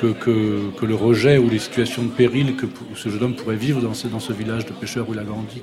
que, 0.00 0.84
le 0.84 0.94
rejet 0.94 1.38
ou 1.38 1.48
les 1.48 1.58
situations 1.58 2.04
de 2.04 2.10
péril 2.10 2.56
que 2.56 2.66
ce 2.94 3.08
jeune 3.08 3.22
homme 3.22 3.34
pourrait 3.34 3.56
vivre 3.56 3.80
dans 3.80 3.94
ce, 3.94 4.32
village 4.32 4.66
de 4.66 4.72
pêcheurs 4.72 5.08
où 5.08 5.14
il 5.14 5.18
a 5.18 5.24
grandi. 5.24 5.62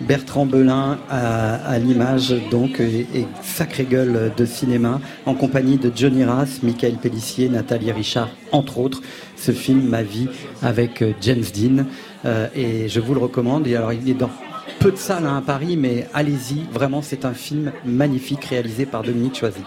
Bertrand 0.00 0.46
Belin 0.46 0.98
à, 1.10 1.78
l'image 1.78 2.34
donc 2.50 2.80
et, 2.80 3.06
et 3.14 3.26
sacrée 3.42 3.84
gueule 3.84 4.32
de 4.34 4.44
cinéma 4.46 5.00
en 5.26 5.34
compagnie 5.34 5.76
de 5.76 5.92
Johnny 5.94 6.24
Rass, 6.24 6.62
Michael 6.62 6.94
Pellissier, 6.94 7.48
Nathalie 7.48 7.92
Richard 7.92 8.30
entre 8.52 8.78
autres. 8.78 9.02
Ce 9.36 9.52
film 9.52 9.88
Ma 9.88 10.02
vie 10.02 10.28
avec 10.62 11.00
euh, 11.00 11.12
James 11.20 11.44
Dean 11.54 11.84
Euh, 12.24 12.48
et 12.54 12.88
je 12.88 13.00
vous 13.00 13.14
le 13.14 13.20
recommande. 13.20 13.66
Et 13.66 13.76
alors 13.76 13.92
il 13.92 14.08
est 14.08 14.14
dans 14.14 14.30
peu 14.78 14.92
de 14.92 14.96
salles 14.96 15.26
hein, 15.26 15.36
à 15.36 15.40
Paris, 15.40 15.76
mais 15.76 16.06
allez-y. 16.14 16.62
Vraiment, 16.72 17.02
c'est 17.02 17.24
un 17.24 17.34
film 17.34 17.72
magnifique 17.84 18.44
réalisé 18.44 18.86
par 18.86 19.02
Dominique 19.02 19.38
Choisy. 19.38 19.62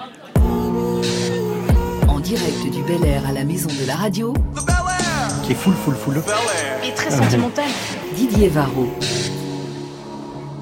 Direct 2.23 2.71
du 2.71 2.81
Bel 2.83 3.03
Air 3.05 3.25
à 3.27 3.31
la 3.33 3.43
maison 3.43 3.67
de 3.67 3.85
la 3.87 3.95
radio, 3.95 4.33
Qui 5.45 5.51
est 5.51 5.55
full, 5.55 5.73
full, 5.73 5.95
full. 5.95 6.21
et 6.87 6.93
très 6.93 7.11
sentimental, 7.11 7.65
Didier 8.15 8.47
Varro. 8.49 8.87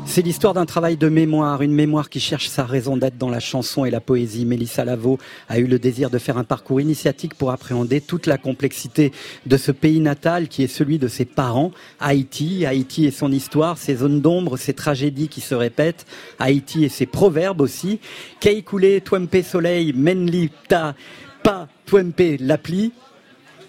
C'est 0.06 0.24
l'histoire 0.24 0.54
d'un 0.54 0.66
travail 0.66 0.98
de 0.98 1.08
mémoire, 1.08 1.62
une 1.62 1.72
mémoire 1.74 2.10
qui 2.10 2.20
cherche 2.20 2.50
sa 2.50 2.66
raison 2.66 2.98
d'être 2.98 3.18
dans 3.18 3.30
la 3.30 3.40
chanson 3.40 3.86
et 3.86 3.90
la 3.92 4.02
poésie. 4.02 4.46
Mélissa 4.46 4.84
Lavo 4.84 5.20
a 5.48 5.60
eu 5.60 5.66
le 5.68 5.80
désir 5.80 6.10
de 6.10 6.18
faire 6.18 6.38
un 6.38 6.44
parcours 6.44 6.82
initiatique 6.82 7.36
pour 7.36 7.52
appréhender 7.52 8.02
toute 8.02 8.26
la 8.28 8.38
complexité 8.38 9.14
de 9.46 9.56
ce 9.56 9.72
pays 9.72 10.02
natal 10.02 10.50
qui 10.50 10.64
est 10.64 10.68
celui 10.68 10.98
de 11.00 11.08
ses 11.08 11.24
parents, 11.26 11.72
Haïti. 12.02 12.66
Haïti 12.66 13.06
et 13.06 13.12
son 13.12 13.32
histoire, 13.32 13.78
ses 13.78 13.96
zones 13.98 14.20
d'ombre, 14.20 14.58
ses 14.58 14.74
tragédies 14.74 15.30
qui 15.30 15.40
se 15.42 15.56
répètent. 15.56 16.06
Haïti 16.40 16.84
et 16.84 16.90
ses 16.90 17.06
proverbes 17.06 17.62
aussi. 17.62 18.00
Kei 18.42 18.64
Koulé, 18.64 19.00
Twempe 19.00 19.38
Soleil, 19.44 19.94
Menli 19.96 20.50
Ta, 20.68 20.94
Pa, 21.44 21.68
Twempe 21.86 22.38
Lapli. 22.40 22.92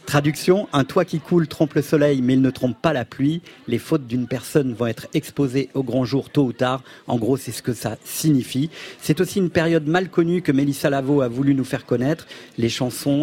Traduction, 0.07 0.69
un 0.73 0.85
toit 0.85 1.05
qui 1.05 1.21
coule 1.21 1.49
trompe 1.49 1.75
le 1.75 1.83
soleil 1.83 2.21
mais 2.23 2.35
il 2.35 2.43
ne 2.43 2.51
trompe 2.51 2.77
pas 2.81 2.93
la 2.93 3.05
pluie. 3.05 3.41
Les 3.67 3.79
fautes 3.79 4.07
d'une 4.07 4.27
personne 4.27 4.75
vont 4.75 4.87
être 4.87 5.07
exposées 5.15 5.71
au 5.75 5.83
grand 5.83 6.05
jour 6.05 6.29
tôt 6.29 6.45
ou 6.45 6.53
tard. 6.53 6.83
En 7.07 7.17
gros, 7.17 7.37
c'est 7.37 7.53
ce 7.53 7.63
que 7.63 7.73
ça 7.73 7.97
signifie. 8.05 8.69
C'est 9.01 9.21
aussi 9.21 9.39
une 9.39 9.49
période 9.49 9.87
mal 9.87 10.11
connue 10.11 10.43
que 10.43 10.53
Mélissa 10.53 10.91
Lavo 10.91 11.23
a 11.23 11.29
voulu 11.29 11.55
nous 11.55 11.65
faire 11.65 11.87
connaître. 11.87 12.27
Les 12.59 12.69
chansons, 12.69 13.23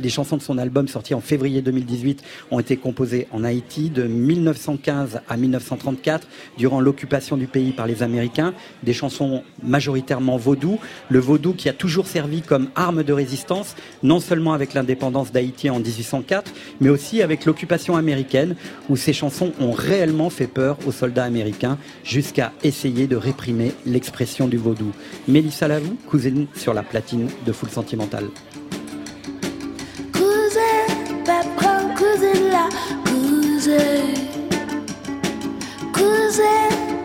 les 0.00 0.08
chansons 0.08 0.36
de 0.36 0.42
son 0.42 0.58
album 0.58 0.88
sorti 0.88 1.14
en 1.14 1.20
février 1.20 1.62
2018 1.62 2.24
ont 2.50 2.58
été 2.58 2.76
composées 2.76 3.28
en 3.30 3.44
Haïti 3.44 3.90
de 3.90 4.04
1915 4.04 5.20
à 5.28 5.36
1934 5.36 6.26
durant 6.56 6.80
l'occupation 6.80 7.36
du 7.36 7.46
pays 7.46 7.72
par 7.72 7.86
les 7.86 8.02
Américains. 8.02 8.54
Des 8.82 8.94
chansons 8.94 9.44
majoritairement 9.62 10.36
vaudou. 10.36 10.80
Le 11.10 11.18
vaudou 11.18 11.52
qui 11.52 11.68
a 11.68 11.72
toujours 11.72 12.06
servi 12.06 12.42
comme 12.42 12.70
arme 12.74 13.04
de 13.04 13.12
résistance, 13.12 13.76
non 14.02 14.20
seulement 14.20 14.52
avec 14.54 14.74
l'indépendance 14.74 15.32
d'Haïti 15.32 15.70
en 15.70 15.80
1804, 15.98 16.52
mais 16.80 16.88
aussi 16.88 17.22
avec 17.22 17.44
l'occupation 17.44 17.96
américaine, 17.96 18.56
où 18.88 18.96
ces 18.96 19.12
chansons 19.12 19.52
ont 19.60 19.72
réellement 19.72 20.30
fait 20.30 20.46
peur 20.46 20.78
aux 20.86 20.92
soldats 20.92 21.24
américains, 21.24 21.78
jusqu'à 22.04 22.52
essayer 22.62 23.06
de 23.06 23.16
réprimer 23.16 23.72
l'expression 23.86 24.48
du 24.48 24.56
vaudou. 24.56 24.92
Mélissa 25.26 25.68
Lavou, 25.68 25.96
cousine 26.06 26.46
sur 26.54 26.74
la 26.74 26.82
platine 26.82 27.28
de 27.46 27.52
Full 27.52 27.70
Sentimental. 27.70 28.28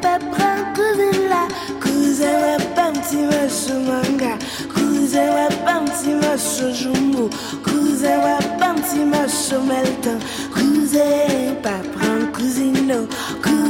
Cousin, 0.04 0.20
papa, 0.20 0.50
cousin 0.76 1.30
là, 1.30 1.48
cousin, 1.80 2.26
ouais, 2.26 2.58
pas 2.76 2.92
petit 2.92 3.24
macho 3.24 3.80
manga. 3.80 4.38
Cousin, 4.74 5.28
ouais, 5.34 5.56
pas 5.64 5.80
petit 5.86 6.10
macho 6.16 6.74
jumbo. 6.74 7.30
Cousin, 7.64 8.18
ouais, 8.18 8.58
pas 8.60 8.74
petit 8.74 9.06
macho 9.06 9.62
melton. 9.62 10.20
Cousin, 10.54 11.56
papa, 11.64 12.08
cousino, 12.34 13.08
cousin. 13.42 13.64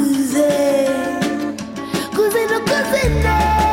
Cousino, 2.15 2.59
cousino. 2.65 2.65
Cousino, 2.65 3.72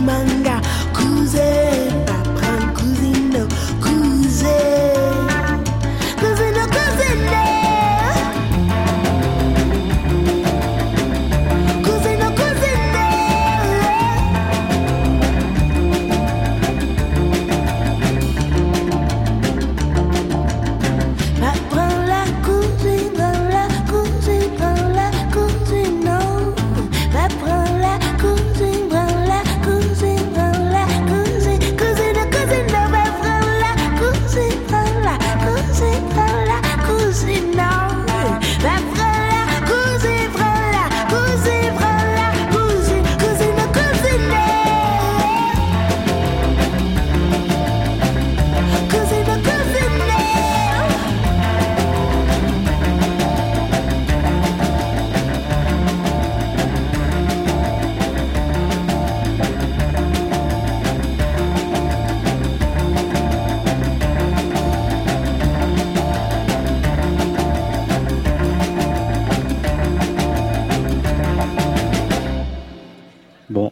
maman, 0.00 0.60
votre 0.92 1.99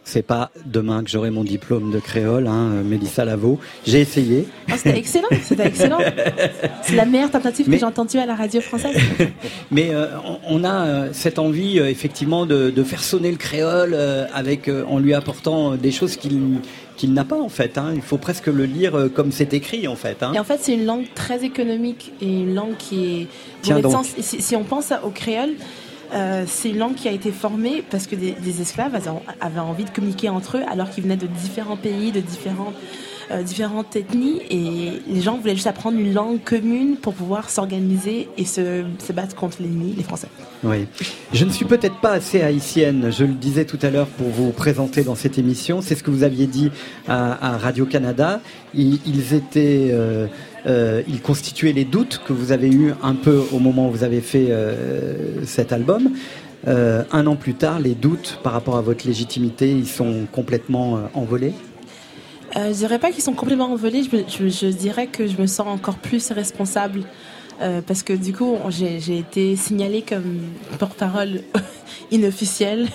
c'est 0.09 0.23
pas 0.23 0.49
demain 0.65 1.03
que 1.03 1.09
j'aurai 1.09 1.29
mon 1.29 1.43
diplôme 1.43 1.91
de 1.91 1.99
créole, 1.99 2.47
hein, 2.47 2.69
Mélissa 2.83 3.25
Lavo. 3.25 3.59
J'ai 3.85 4.01
essayé. 4.01 4.47
Ah, 4.69 4.73
c'était 4.77 4.97
excellent, 4.97 5.27
c'était 5.43 5.67
excellent. 5.67 5.99
C'est 6.81 6.95
la 6.95 7.05
meilleure 7.05 7.29
tentative 7.31 7.69
que 7.69 7.77
j'ai 7.77 7.85
entendue 7.85 8.17
à 8.17 8.25
la 8.25 8.35
radio 8.35 8.59
française. 8.61 8.95
Mais 9.71 9.89
euh, 9.93 10.07
on, 10.47 10.63
a 10.63 10.85
euh, 10.85 11.09
cette 11.13 11.37
envie, 11.39 11.79
euh, 11.79 11.89
effectivement, 11.89 12.45
de, 12.45 12.69
de 12.69 12.83
faire 12.83 13.03
sonner 13.03 13.29
le 13.31 13.37
créole 13.37 13.91
euh, 13.93 14.25
avec, 14.33 14.67
euh, 14.67 14.83
en 14.87 14.97
lui 14.99 15.13
apportant 15.13 15.73
euh, 15.73 15.75
des 15.77 15.91
choses 15.91 16.15
qu'il 16.17 16.39
qu'il 16.97 17.13
n'a 17.13 17.23
pas, 17.23 17.39
en 17.39 17.47
fait. 17.49 17.77
hein. 17.77 17.91
Il 17.95 18.01
faut 18.01 18.17
presque 18.17 18.47
le 18.47 18.65
lire 18.65 18.95
euh, 18.95 19.07
comme 19.07 19.31
c'est 19.31 19.53
écrit, 19.53 19.87
en 19.87 19.95
fait. 19.95 20.21
hein. 20.21 20.33
Et 20.35 20.39
en 20.39 20.43
fait, 20.43 20.59
c'est 20.61 20.73
une 20.73 20.85
langue 20.85 21.05
très 21.15 21.45
économique 21.45 22.11
et 22.21 22.25
une 22.27 22.53
langue 22.55 22.75
qui 22.77 23.21
est. 23.21 23.27
Tiens 23.61 23.79
donc. 23.79 23.91
sens- 23.93 24.15
si, 24.19 24.41
si 24.41 24.55
on 24.55 24.63
pense 24.63 24.91
au 25.03 25.09
créole, 25.09 25.51
euh, 26.13 26.43
c'est 26.47 26.69
une 26.69 26.77
langue 26.77 26.95
qui 26.95 27.07
a 27.07 27.11
été 27.11 27.31
formée 27.31 27.83
parce 27.89 28.07
que 28.07 28.15
des, 28.15 28.61
esclaves 28.61 28.95
avaient, 29.41 29.59
envie 29.59 29.85
de 29.85 29.89
communiquer 29.89 30.29
entre 30.29 30.57
eux 30.57 30.63
alors 30.69 30.89
qu'ils 30.89 31.03
venaient 31.03 31.17
de 31.17 31.27
différents 31.27 31.77
pays, 31.77 32.11
de 32.11 32.19
différentes, 32.19 32.73
euh, 33.31 33.43
différentes 33.43 33.95
ethnies 33.95 34.41
et 34.49 35.01
les 35.07 35.21
gens 35.21 35.37
voulaient 35.37 35.55
juste 35.55 35.67
apprendre 35.67 35.99
une 35.99 36.13
langue 36.13 36.43
commune 36.43 36.97
pour 36.97 37.13
pouvoir 37.13 37.49
s'organiser 37.49 38.27
et 38.37 38.45
se, 38.45 38.83
battre 39.13 39.35
contre 39.35 39.61
l'ennemi, 39.61 39.93
les 39.95 40.03
Français. 40.03 40.27
Oui. 40.63 40.87
Je 41.31 41.45
ne 41.45 41.51
suis 41.51 41.65
peut-être 41.65 41.99
pas 42.01 42.11
assez 42.11 42.41
haïtienne, 42.41 43.11
je 43.11 43.23
le 43.23 43.33
disais 43.33 43.65
tout 43.65 43.79
à 43.81 43.91
l'heure 43.91 44.07
pour 44.07 44.29
vous 44.29 44.51
présenter 44.51 45.03
dans 45.03 45.15
cette 45.15 45.37
émission. 45.37 45.81
C'est 45.81 45.95
ce 45.95 46.03
que 46.03 46.11
vous 46.11 46.23
aviez 46.23 46.47
dit 46.47 46.71
à, 47.07 47.57
Radio-Canada. 47.57 48.41
Ils, 48.73 48.99
ils 49.05 49.33
étaient. 49.33 49.89
euh, 49.91 50.27
euh, 50.65 51.01
ils 51.07 51.21
constituaient 51.21 51.71
les 51.73 51.85
doutes 51.85 52.21
que 52.25 52.33
vous 52.33 52.51
avez 52.51 52.69
eus 52.69 52.93
un 53.01 53.15
peu 53.15 53.41
au 53.51 53.59
moment 53.59 53.87
où 53.87 53.91
vous 53.91 54.03
avez 54.03 54.21
fait 54.21 54.47
euh, 54.49 55.45
cet 55.45 55.71
album. 55.71 56.11
Euh, 56.67 57.03
un 57.11 57.25
an 57.27 57.35
plus 57.35 57.53
tard, 57.53 57.79
les 57.79 57.95
doutes 57.95 58.39
par 58.43 58.51
rapport 58.53 58.75
à 58.77 58.81
votre 58.81 59.07
légitimité, 59.07 59.71
ils 59.71 59.87
sont 59.87 60.25
complètement 60.31 60.99
envolés. 61.13 61.53
Je 62.55 62.73
dirais 62.73 62.99
pas 62.99 63.11
qu'ils 63.11 63.23
sont 63.23 63.33
complètement 63.33 63.71
envolés. 63.71 64.03
Je, 64.03 64.49
je- 64.49 64.67
dirais 64.67 65.07
que 65.07 65.27
je 65.27 65.39
me 65.39 65.45
sens 65.47 65.67
encore 65.67 65.95
plus 65.99 66.31
responsable 66.31 67.03
parce 67.85 68.03
que 68.03 68.11
du 68.13 68.33
coup, 68.33 68.55
j'ai 68.69 69.17
été 69.19 69.55
signalée 69.55 70.01
comme 70.01 70.39
porte-parole 70.79 71.41
inofficielle 72.11 72.87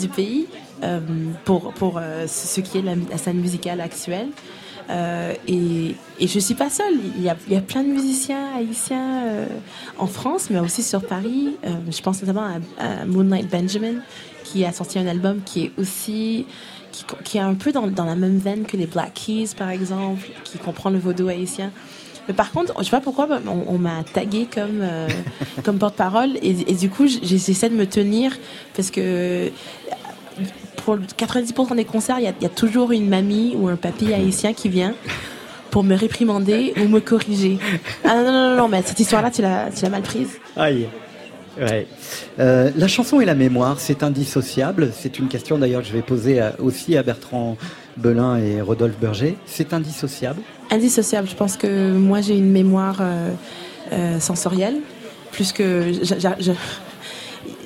du 0.00 0.08
pays 0.08 0.46
pour 1.44 1.72
pour 1.74 2.00
ce 2.26 2.60
qui 2.60 2.78
est 2.78 2.82
la, 2.82 2.94
la 3.10 3.18
scène 3.18 3.38
musicale 3.38 3.80
actuelle. 3.80 4.28
Euh, 4.90 5.34
et, 5.48 5.94
je 6.20 6.38
suis 6.38 6.54
pas 6.54 6.70
seule. 6.70 6.94
Il 7.16 7.22
y 7.22 7.28
a, 7.28 7.60
plein 7.60 7.82
de 7.82 7.88
musiciens 7.88 8.54
haïtiens 8.56 9.22
euh, 9.24 9.46
en 9.98 10.06
France, 10.06 10.48
mais 10.50 10.60
aussi 10.60 10.82
sur 10.82 11.04
Paris. 11.04 11.56
Euh, 11.64 11.70
je 11.90 12.00
pense 12.02 12.22
notamment 12.22 12.48
à, 12.78 13.04
Moonlight 13.04 13.50
Benjamin, 13.50 13.96
qui 14.44 14.64
a 14.64 14.72
sorti 14.72 14.98
un 14.98 15.06
album 15.06 15.40
qui 15.44 15.64
est 15.64 15.72
aussi 15.78 16.46
qui, 17.24 17.38
est 17.38 17.40
un 17.40 17.54
peu 17.54 17.72
dans, 17.72 17.90
la 18.04 18.14
même 18.14 18.38
veine 18.38 18.64
que 18.64 18.76
les 18.76 18.86
Black 18.86 19.14
Keys, 19.14 19.48
par 19.56 19.70
exemple, 19.70 20.28
qui 20.44 20.58
comprend 20.58 20.90
le 20.90 20.98
vaudou 20.98 21.26
haïtien. 21.26 21.72
Mais 22.28 22.34
par 22.34 22.52
contre, 22.52 22.72
je 22.78 22.84
sais 22.84 22.90
pas 22.90 23.00
pourquoi, 23.00 23.28
on, 23.46 23.78
m'a 23.78 24.04
tagué 24.04 24.46
comme 24.52 24.82
comme 25.64 25.78
porte-parole 25.78 26.36
et, 26.40 26.70
et 26.70 26.74
du 26.74 26.88
coup, 26.88 27.06
j'essaie 27.06 27.68
de 27.68 27.74
me 27.74 27.86
tenir 27.86 28.32
parce 28.76 28.90
que 28.90 29.50
pour 30.84 30.96
90% 30.98 31.74
des 31.76 31.84
concerts, 31.84 32.18
il 32.18 32.24
y, 32.24 32.28
a, 32.28 32.32
il 32.38 32.42
y 32.42 32.46
a 32.46 32.50
toujours 32.50 32.92
une 32.92 33.08
mamie 33.08 33.56
ou 33.58 33.68
un 33.68 33.76
papy 33.76 34.12
haïtien 34.12 34.52
qui 34.52 34.68
vient 34.68 34.94
pour 35.70 35.82
me 35.82 35.94
réprimander 35.96 36.74
ou 36.80 36.88
me 36.88 37.00
corriger. 37.00 37.58
Ah 38.04 38.16
non, 38.16 38.24
non, 38.24 38.50
non, 38.50 38.56
non, 38.56 38.68
mais 38.68 38.82
cette 38.84 39.00
histoire-là, 39.00 39.30
tu 39.30 39.42
l'as 39.42 39.88
mal 39.90 40.02
prise. 40.02 40.38
Aïe. 40.56 40.86
Ouais. 41.60 41.86
Euh, 42.40 42.70
la 42.76 42.88
chanson 42.88 43.20
et 43.20 43.24
la 43.24 43.34
mémoire, 43.34 43.78
c'est 43.78 44.02
indissociable. 44.02 44.90
C'est 44.92 45.18
une 45.20 45.28
question 45.28 45.56
d'ailleurs 45.56 45.82
que 45.82 45.88
je 45.88 45.92
vais 45.92 46.02
poser 46.02 46.40
à- 46.40 46.54
aussi 46.60 46.96
à 46.96 47.02
Bertrand 47.04 47.56
Belin 47.96 48.38
et 48.38 48.60
Rodolphe 48.60 48.98
Berger. 49.00 49.36
C'est 49.46 49.72
indissociable? 49.72 50.40
Indissociable. 50.70 51.28
Je 51.28 51.36
pense 51.36 51.56
que 51.56 51.92
moi, 51.92 52.20
j'ai 52.20 52.36
une 52.36 52.50
mémoire 52.50 52.98
euh, 53.00 53.30
euh, 53.92 54.18
sensorielle, 54.20 54.76
plus 55.30 55.52
que 55.52 55.92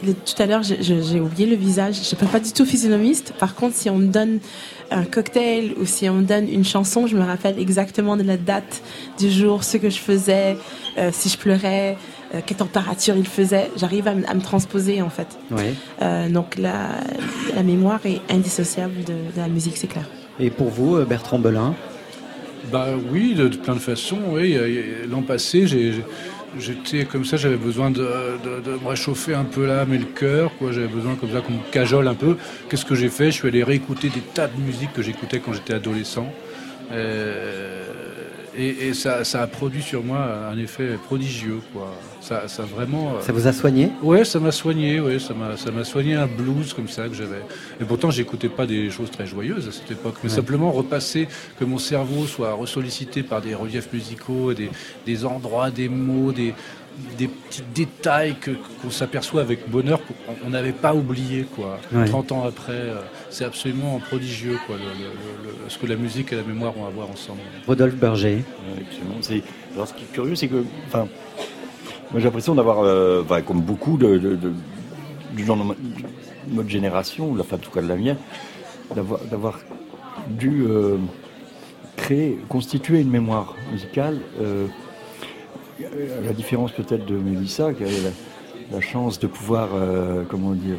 tout 0.03 0.43
à 0.43 0.47
l'heure 0.47 0.62
j'ai 0.62 1.20
oublié 1.20 1.47
le 1.47 1.57
visage. 1.57 1.95
Je 1.95 2.01
ne 2.01 2.05
suis 2.05 2.16
pas 2.16 2.41
du 2.41 2.53
tout 2.53 2.65
physionomiste. 2.65 3.33
Par 3.39 3.55
contre, 3.55 3.75
si 3.77 3.89
on 3.91 3.97
me 3.99 4.07
donne 4.07 4.39
un 4.91 5.05
cocktail 5.05 5.75
ou 5.81 5.85
si 5.87 6.09
on 6.09 6.15
me 6.15 6.25
donne 6.25 6.49
une 6.49 6.65
chanson, 6.65 7.07
je 7.07 7.16
me 7.16 7.23
rappelle 7.23 7.59
exactement 7.59 8.16
de 8.16 8.23
la 8.23 8.37
date 8.37 8.83
du 9.19 9.31
jour, 9.31 9.65
ce 9.65 9.77
que 9.77 9.91
je 9.91 9.99
faisais, 9.99 10.57
euh, 10.99 11.11
si 11.12 11.29
je 11.29 11.37
pleurais, 11.37 11.97
euh, 12.35 12.41
quelle 12.47 12.57
température 12.57 13.15
il 13.16 13.27
faisait. 13.27 13.70
J'arrive 13.77 14.09
à, 14.09 14.15
me- 14.15 14.29
à 14.29 14.35
me 14.35 14.41
transposer 14.41 15.03
en 15.03 15.11
fait. 15.11 15.29
Ouais. 15.51 15.75
Euh, 16.03 16.29
donc 16.29 16.57
la, 16.59 16.89
la 17.55 17.62
mémoire 17.62 18.01
est 18.07 18.20
indissociable 18.31 19.05
de, 19.05 19.12
de 19.12 19.37
la 19.41 19.49
musique, 19.49 19.77
c'est 19.77 19.87
clair. 19.89 20.09
Et 20.41 20.51
pour 20.51 20.69
vous, 20.69 20.97
Bertrand 21.05 21.39
Belin? 21.39 21.75
Bah 22.73 22.89
oui, 23.12 23.35
de, 23.35 23.49
de 23.49 23.57
plein 23.57 23.75
de 23.75 23.79
façons. 23.81 24.19
Oui, 24.33 24.57
l'an 25.11 25.23
passé, 25.23 25.66
j'ai- 25.66 26.03
j'étais 26.59 27.05
comme 27.05 27.25
ça, 27.25 27.37
j'avais 27.37 27.57
besoin 27.57 27.91
de, 27.91 27.99
de- 28.65 28.79
me 28.83 28.89
réchauffer 28.89 29.35
un 29.35 29.45
peu 29.45 29.66
l'âme 29.66 29.93
et 29.93 29.99
le 29.99 30.05
cœur. 30.07 30.53
quoi. 30.59 30.73
J'avais 30.73 30.87
besoin 30.89 31.15
comme 31.16 31.33
ça 31.33 31.41
qu'on 31.41 31.53
me 31.53 31.70
cajole 31.73 32.09
un 32.09 32.15
peu. 32.15 32.37
Qu'est-ce 32.69 32.85
que 32.85 32.95
j'ai 32.95 33.09
fait? 33.11 33.27
Je 33.27 33.31
suis 33.37 33.49
allé 33.49 33.62
réécouter 33.65 34.09
des 34.09 34.20
tas 34.20 34.47
de 34.49 34.61
musiques 34.61 34.93
que 34.93 35.03
j'écoutais 35.03 35.41
quand 35.41 35.53
j'étais 35.53 35.75
adolescent. 35.75 36.33
Euh, 36.93 37.85
et 38.57 38.89
et 38.89 38.95
ça, 38.95 39.25
ça 39.25 39.43
a 39.43 39.47
produit 39.47 39.83
sur 39.83 40.03
moi 40.03 40.49
un 40.53 40.59
effet 40.59 40.97
prodigieux. 41.07 41.61
Quoi. 41.73 41.95
Ça, 42.28 42.46
ça 42.46 42.62
vraiment. 42.64 43.14
euh, 43.16 43.20
Ça 43.22 43.32
vous 43.32 43.46
a 43.46 43.52
soigné 43.55 43.90
Ouais, 44.02 44.22
ça 44.22 44.38
m'a 44.38 44.52
soigné, 44.52 45.00
ouais, 45.00 45.18
ça 45.18 45.32
m'a, 45.32 45.56
ça 45.56 45.70
m'a 45.70 45.82
soigné 45.82 46.14
un 46.14 46.26
blues 46.26 46.74
comme 46.74 46.88
ça 46.88 47.09
que 47.09 47.14
j'avais. 47.14 47.40
Et 47.80 47.84
pourtant, 47.84 48.10
j'écoutais 48.10 48.50
pas 48.50 48.66
des 48.66 48.90
choses 48.90 49.10
très 49.10 49.26
joyeuses 49.26 49.66
à 49.66 49.72
cette 49.72 49.90
époque, 49.90 50.16
mais 50.22 50.28
Ouais. 50.28 50.36
simplement 50.36 50.70
repasser 50.70 51.26
que 51.59 51.64
mon 51.64 51.78
cerveau 51.78 52.26
soit 52.26 52.52
ressollicité 52.52 53.22
par 53.22 53.40
des 53.40 53.55
reliefs 53.55 53.90
musicaux, 53.94 54.52
des, 54.52 54.68
des 55.06 55.24
endroits, 55.24 55.70
des 55.70 55.88
mots, 55.88 56.32
des, 56.32 56.52
des 57.16 57.28
petits 57.28 57.62
détails 57.74 58.34
que, 58.38 58.50
qu'on 58.82 58.90
s'aperçoit 58.90 59.40
avec 59.40 59.66
bonheur 59.70 60.00
qu'on 60.05 60.14
on 60.46 60.50
n'avait 60.50 60.72
pas 60.72 60.94
oublié, 60.94 61.46
quoi. 61.56 61.78
Ouais. 61.94 62.05
30 62.05 62.32
ans 62.32 62.44
après, 62.46 62.72
euh, 62.72 62.96
c'est 63.30 63.44
absolument 63.46 64.00
prodigieux, 64.06 64.59
quoi, 64.66 64.76
le- 64.76 64.82
le- 64.82 65.48
le- 65.64 65.70
ce 65.70 65.78
que 65.78 65.86
la 65.86 65.96
musique 65.96 66.30
et 66.34 66.36
la 66.36 66.42
mémoire 66.42 66.76
ont 66.76 66.86
à 66.86 66.90
voir 66.90 67.09
ensemble. 67.09 67.40
Rodolphe 67.66 67.94
Berger. 67.94 68.34
Ouais, 68.66 68.84
absolument. 68.86 69.16
C'est- 69.22 69.42
Alors, 69.74 69.88
ce 69.88 69.94
qui 69.94 70.02
est 70.05 70.12
curieux, 70.12 70.34
c'est 70.34 70.48
que, 70.48 70.62
enfin, 70.88 71.09
moi 72.10 72.20
j'ai 72.20 72.24
l'impression 72.24 72.55
d'avoir, 72.55 72.80
euh, 72.80 73.22
enfin, 73.22 73.43
comme 73.43 73.60
beaucoup 73.60 73.97
de, 73.98 74.18
de, 74.18 74.36
de- 74.36 74.52
notre 76.51 76.68
génération, 76.68 77.30
ou 77.30 77.36
la 77.36 77.44
fin 77.44 77.56
en 77.56 77.59
tout 77.60 77.70
cas 77.70 77.82
de 77.82 77.89
la 77.89 77.97
mienne, 77.97 78.16
d'avoir, 78.94 79.20
d'avoir 79.30 79.59
dû 80.28 80.64
euh, 80.66 80.97
créer, 81.97 82.39
constituer 82.48 83.01
une 83.01 83.10
mémoire 83.10 83.55
musicale. 83.72 84.18
euh, 84.40 84.66
à 85.80 86.24
la 86.26 86.32
différence 86.32 86.72
peut-être 86.72 87.06
de 87.06 87.16
Mélissa, 87.16 87.72
qui 87.72 87.85
avait 87.85 87.93
la, 88.72 88.80
chance 88.80 89.18
de 89.20 89.28
pouvoir, 89.28 89.68
comment 90.28 90.52
dire, 90.52 90.76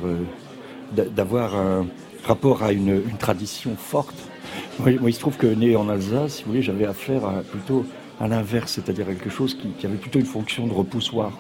d'a- 0.92 1.06
d'avoir 1.06 1.56
un 1.56 1.86
rapport 2.26 2.64
à 2.64 2.74
une, 2.74 3.02
tradition 3.18 3.72
forte. 3.78 4.16
Moi, 4.80 4.92
moi, 5.00 5.10
il 5.10 5.14
se 5.14 5.20
trouve 5.22 5.38
que 5.38 5.48
né 5.48 5.76
en 5.78 5.88
Alsace, 5.88 6.36
si 6.36 6.44
vous 6.44 6.50
voulez, 6.52 6.62
j'avais 6.62 6.86
affaire 6.86 7.26
à, 7.26 7.42
plutôt 7.50 7.86
à 8.22 8.28
l'inverse, 8.28 8.74
c'est-à-dire 8.74 9.06
quelque 9.06 9.30
chose 9.30 9.54
qui, 9.54 9.70
qui 9.80 9.86
avait 9.86 9.96
plutôt 9.96 10.20
une 10.20 10.26
fonction 10.26 10.68
de 10.68 10.74
repoussoir. 10.74 11.32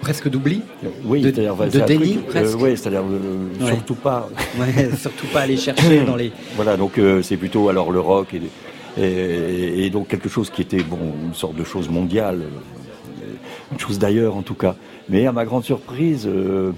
Presque 0.00 0.28
d'oubli 0.28 0.62
Oui, 1.04 1.20
De- 1.22 1.32
c'est-à-dire 1.32 1.56
de 1.56 1.80
déni, 1.86 2.12
truc, 2.14 2.26
presque. 2.26 2.58
oui, 2.60 2.76
c'est-à-dire 2.76 3.02
euh, 3.02 3.48
Ouais. 3.64 3.72
surtout 3.72 3.94
pas. 3.96 4.28
Ouais, 4.58 4.90
surtout 4.96 5.26
pas 5.32 5.40
aller 5.40 5.56
chercher 5.56 6.04
dans 6.04 6.14
les. 6.16 6.30
Voilà, 6.54 6.76
donc 6.76 6.98
euh, 6.98 7.20
c'est 7.22 7.36
plutôt 7.36 7.68
alors 7.68 7.90
le 7.90 7.98
rock 8.00 8.32
et, 8.34 9.02
et, 9.02 9.86
et 9.86 9.90
donc 9.90 10.06
quelque 10.08 10.28
chose 10.28 10.50
qui 10.50 10.62
était 10.62 10.82
bon, 10.84 10.98
une 11.26 11.34
sorte 11.34 11.56
de 11.56 11.64
chose 11.64 11.88
mondiale, 11.88 12.42
euh, 12.42 13.24
une 13.72 13.78
chose 13.80 13.98
d'ailleurs 13.98 14.36
en 14.36 14.42
tout 14.42 14.54
cas. 14.54 14.76
Mais 15.08 15.26
à 15.26 15.32
ma 15.32 15.44
grande 15.44 15.64
surprise, 15.64 16.26
euh, 16.28 16.70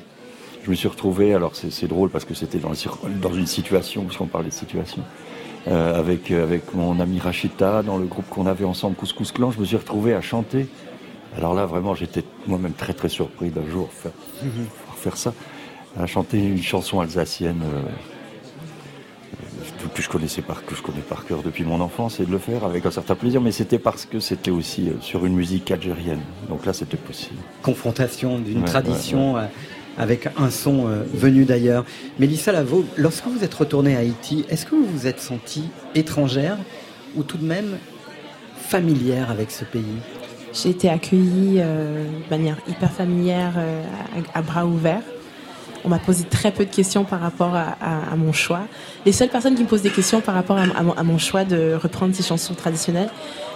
je 0.64 0.70
me 0.70 0.74
suis 0.74 0.88
retrouvé. 0.88 1.34
Alors 1.34 1.52
c'est 1.54 1.86
drôle 1.88 2.08
parce 2.08 2.24
que 2.24 2.32
c'était 2.34 2.58
dans, 2.58 2.72
dans 3.20 3.34
une 3.34 3.46
situation, 3.46 4.04
puisqu'on 4.04 4.26
parlait 4.26 4.48
de 4.48 4.54
situation, 4.54 5.02
euh, 5.68 5.98
avec 5.98 6.30
euh, 6.30 6.42
avec 6.42 6.74
mon 6.74 7.00
ami 7.00 7.18
Rachita 7.18 7.82
dans 7.82 7.98
le 7.98 8.06
groupe 8.06 8.28
qu'on 8.28 8.46
avait 8.46 8.64
ensemble, 8.64 8.96
Couscous 8.96 9.32
Clan. 9.32 9.50
Je 9.50 9.60
me 9.60 9.64
suis 9.64 9.76
retrouvé 9.76 10.14
à 10.14 10.20
chanter. 10.20 10.68
Alors 11.36 11.54
là, 11.54 11.66
vraiment, 11.66 11.94
j'étais 11.94 12.24
moi-même 12.46 12.72
très 12.72 12.92
très 12.94 13.08
surpris 13.08 13.50
d'un 13.50 13.66
jour 13.68 13.90
faire, 13.92 14.12
pouvoir 14.40 14.96
faire 14.96 15.16
ça, 15.16 15.34
à 16.00 16.06
chanter 16.06 16.38
une 16.42 16.62
chanson 16.62 17.00
alsacienne. 17.00 17.62
euh, 17.64 17.80
que 19.94 20.02
je 20.02 20.08
connaissais 20.08 20.42
par 20.42 20.64
que 20.64 20.74
je 20.74 20.82
connais 20.82 21.00
par 21.00 21.24
cœur 21.26 21.42
depuis 21.42 21.64
mon 21.64 21.80
enfance 21.80 22.20
et 22.20 22.26
de 22.26 22.30
le 22.30 22.38
faire 22.38 22.64
avec 22.64 22.84
un 22.86 22.90
certain 22.90 23.14
plaisir 23.14 23.40
mais 23.40 23.52
c'était 23.52 23.78
parce 23.78 24.04
que 24.04 24.20
c'était 24.20 24.50
aussi 24.50 24.88
euh, 24.88 24.94
sur 25.00 25.24
une 25.24 25.34
musique 25.34 25.70
algérienne 25.70 26.20
donc 26.48 26.66
là 26.66 26.72
c'était 26.72 26.96
possible 26.96 27.36
confrontation 27.62 28.38
d'une 28.38 28.58
Ouais, 28.60 28.64
tradition 28.64 29.36
avec 29.98 30.28
un 30.36 30.50
son 30.50 30.88
euh, 30.88 31.02
venu 31.12 31.44
d'ailleurs. 31.44 31.84
Mélissa 32.18 32.52
Lavo, 32.52 32.84
lorsque 32.96 33.26
vous 33.26 33.44
êtes 33.44 33.54
retournée 33.54 33.96
à 33.96 34.00
Haïti, 34.00 34.44
est-ce 34.48 34.66
que 34.66 34.74
vous 34.74 34.86
vous 34.86 35.06
êtes 35.06 35.20
sentie 35.20 35.68
étrangère 35.94 36.58
ou 37.14 37.22
tout 37.22 37.38
de 37.38 37.44
même 37.46 37.78
familière 38.56 39.30
avec 39.30 39.50
ce 39.50 39.64
pays? 39.64 39.84
J'ai 40.52 40.70
été 40.70 40.88
accueillie 40.88 41.56
euh, 41.58 42.04
de 42.04 42.30
manière 42.30 42.56
hyper 42.68 42.90
familière, 42.90 43.54
euh, 43.56 43.82
à, 44.34 44.42
bras 44.42 44.66
ouverts. 44.66 45.02
On 45.84 45.88
m'a 45.88 45.98
posé 45.98 46.24
très 46.24 46.50
peu 46.50 46.64
de 46.64 46.74
questions 46.74 47.04
par 47.04 47.20
rapport 47.20 47.54
à, 47.54 48.16
mon 48.16 48.32
choix. 48.32 48.62
Les 49.04 49.12
seules 49.12 49.28
personnes 49.28 49.54
qui 49.54 49.62
me 49.62 49.68
posent 49.68 49.82
des 49.82 49.90
questions 49.90 50.20
par 50.20 50.34
rapport 50.34 50.58
à, 50.58 51.04
mon, 51.04 51.18
choix 51.18 51.44
de 51.44 51.74
reprendre 51.80 52.12
ces 52.12 52.24
chansons 52.24 52.54
traditionnelles, 52.54 53.10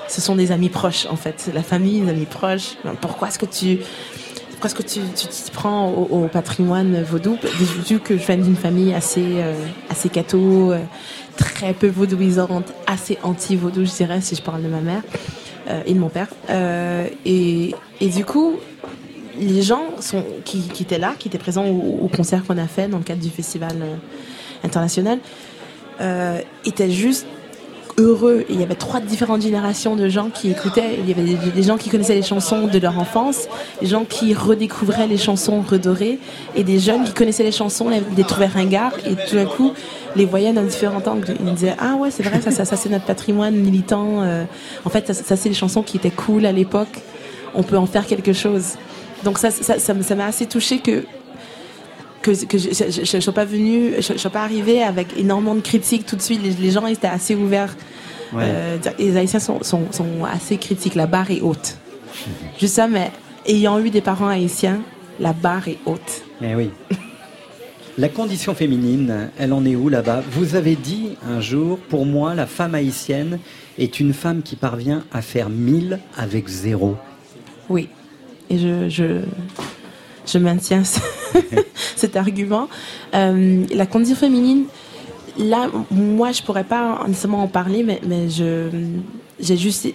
ce 0.06 0.20
sont 0.20 0.36
des 0.36 0.52
amis 0.52 0.68
proches 0.68 1.06
en 1.10 1.16
fait, 1.16 1.50
la 1.52 1.64
famille, 1.64 2.02
les 2.02 2.10
amis 2.10 2.26
proches. 2.26 2.76
Pourquoi 3.00 3.28
est-ce 3.28 3.38
que 3.40 3.46
tu 3.46 3.80
pourquoi 4.60 4.82
est-ce 4.82 4.94
que 4.94 5.00
tu 5.00 5.26
t'y 5.28 5.50
prends 5.52 5.88
au, 5.88 6.28
patrimoine 6.28 7.02
vaudou 7.02 7.38
Vu 7.88 7.98
que 7.98 8.18
je 8.18 8.26
viens 8.26 8.36
d'une 8.36 8.56
famille 8.56 8.92
assez 8.92 9.24
euh, 9.24 9.54
assez 9.88 10.10
catho, 10.10 10.72
euh, 10.72 10.80
très 11.38 11.72
peu 11.72 11.86
vaudouisante, 11.86 12.66
assez 12.86 13.16
anti-vaudou, 13.22 13.86
je 13.86 13.92
dirais, 13.92 14.20
si 14.20 14.34
je 14.34 14.42
parle 14.42 14.62
de 14.62 14.68
ma 14.68 14.82
mère 14.82 15.02
euh, 15.70 15.80
et 15.86 15.94
de 15.94 15.98
mon 15.98 16.10
père. 16.10 16.28
Euh, 16.50 17.08
et, 17.24 17.74
du 18.02 18.26
coup, 18.26 18.56
les 19.38 19.62
gens 19.62 19.84
qui, 20.44 20.70
étaient 20.78 20.98
là, 20.98 21.14
qui 21.18 21.28
étaient 21.28 21.38
présents 21.38 21.66
au, 21.66 22.08
concert 22.14 22.44
qu'on 22.44 22.58
a 22.58 22.66
fait 22.66 22.86
dans 22.86 22.98
le 22.98 23.04
cadre 23.04 23.22
du 23.22 23.30
festival 23.30 23.74
international, 24.62 25.20
étaient 26.66 26.90
juste 26.90 27.26
heureux. 28.00 28.44
Et 28.48 28.54
il 28.54 28.60
y 28.60 28.62
avait 28.62 28.74
trois 28.74 29.00
différentes 29.00 29.42
générations 29.42 29.96
de 29.96 30.08
gens 30.08 30.30
qui 30.32 30.50
écoutaient. 30.50 30.98
Il 30.98 31.08
y 31.08 31.12
avait 31.12 31.50
des, 31.52 31.62
gens 31.62 31.76
qui 31.76 31.90
connaissaient 31.90 32.14
les 32.14 32.22
chansons 32.22 32.66
de 32.66 32.78
leur 32.78 32.98
enfance, 32.98 33.48
des 33.80 33.86
gens 33.86 34.04
qui 34.04 34.34
redécouvraient 34.34 35.06
les 35.06 35.16
chansons 35.16 35.60
redorées, 35.60 36.18
et 36.56 36.64
des 36.64 36.78
jeunes 36.78 37.04
qui 37.04 37.12
connaissaient 37.12 37.44
les 37.44 37.52
chansons, 37.52 37.88
les, 37.88 38.24
trouvaient 38.24 38.46
ringards, 38.46 38.94
et 39.06 39.14
tout 39.28 39.36
d'un 39.36 39.46
coup 39.46 39.72
les 40.16 40.24
voyaient 40.24 40.52
dans 40.52 40.62
différents 40.62 41.02
angles. 41.06 41.34
Ils 41.38 41.46
me 41.46 41.52
disaient 41.52 41.76
ah 41.78 41.94
ouais 41.94 42.10
c'est 42.10 42.24
vrai 42.24 42.40
ça 42.40 42.64
c'est 42.64 42.88
notre 42.88 43.04
patrimoine 43.04 43.54
militant. 43.54 44.22
euh, 44.22 44.44
en 44.84 44.90
fait 44.90 45.12
ça, 45.12 45.36
c'est 45.36 45.48
les 45.48 45.54
chansons 45.54 45.82
qui 45.82 45.96
étaient 45.98 46.10
cool 46.10 46.46
à 46.46 46.52
l'époque. 46.52 47.00
On 47.54 47.62
peut 47.62 47.76
en 47.76 47.86
faire 47.86 48.06
quelque 48.06 48.32
chose. 48.32 48.74
Donc 49.24 49.38
ça 49.38 50.14
m'a 50.14 50.26
assez 50.26 50.46
touché 50.46 50.78
que 50.78 51.04
que, 52.22 52.44
que 52.44 52.58
je 52.58 52.68
je 52.70 53.16
ne 53.16 53.20
sois 53.20 53.32
pas 53.32 53.44
venue, 53.44 53.94
je 54.00 54.12
ne 54.12 54.18
sois 54.18 54.30
pas 54.30 54.42
arrivée 54.42 54.82
avec 54.82 55.16
énormément 55.16 55.54
de 55.54 55.60
critiques 55.60 56.06
tout 56.06 56.16
de 56.16 56.22
suite. 56.22 56.42
Les, 56.42 56.52
les 56.52 56.70
gens 56.70 56.86
étaient 56.86 57.06
assez 57.06 57.34
ouverts. 57.34 57.76
Ouais. 58.32 58.42
Euh, 58.44 58.78
les 58.98 59.16
Haïtiens 59.16 59.40
sont, 59.40 59.62
sont, 59.62 59.90
sont 59.90 60.24
assez 60.24 60.56
critiques. 60.56 60.94
La 60.94 61.06
barre 61.06 61.30
est 61.30 61.40
haute. 61.40 61.76
Juste 62.58 62.74
ça, 62.74 62.86
mais 62.86 63.10
ayant 63.46 63.78
eu 63.78 63.90
des 63.90 64.00
parents 64.00 64.28
haïtiens, 64.28 64.80
la 65.18 65.32
barre 65.32 65.68
est 65.68 65.78
haute. 65.86 66.22
Eh 66.42 66.54
oui. 66.54 66.70
La 67.98 68.08
condition 68.08 68.54
féminine, 68.54 69.30
elle 69.38 69.52
en 69.52 69.64
est 69.64 69.76
où 69.76 69.88
là-bas? 69.88 70.22
Vous 70.30 70.54
avez 70.54 70.76
dit 70.76 71.16
un 71.28 71.40
jour, 71.40 71.78
pour 71.78 72.06
moi, 72.06 72.34
la 72.34 72.46
femme 72.46 72.74
haïtienne 72.74 73.38
est 73.78 74.00
une 74.00 74.12
femme 74.12 74.42
qui 74.42 74.56
parvient 74.56 75.04
à 75.12 75.22
faire 75.22 75.50
mille 75.50 75.98
avec 76.16 76.48
zéro. 76.48 76.96
Oui. 77.68 77.88
Et 78.48 78.58
je, 78.58 79.20
je, 80.32 80.38
maintiens 80.38 80.84
ce- 80.84 81.00
cet 81.96 82.16
argument. 82.16 82.68
Euh, 83.14 83.64
la 83.74 83.86
condition 83.86 84.16
féminine, 84.16 84.64
là, 85.38 85.68
moi, 85.90 86.32
je 86.32 86.42
pourrais 86.42 86.64
pas 86.64 87.04
nécessairement 87.06 87.42
en 87.42 87.48
parler, 87.48 87.82
mais, 87.82 88.00
mais 88.06 88.28
je, 88.28 88.68
j'ai 89.38 89.56
juste 89.56 89.88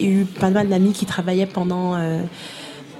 eu 0.00 0.24
pas 0.24 0.50
mal 0.50 0.68
d'amis 0.68 0.92
qui 0.92 1.06
travaillaient 1.06 1.46
pendant, 1.46 1.94
euh, 1.94 2.20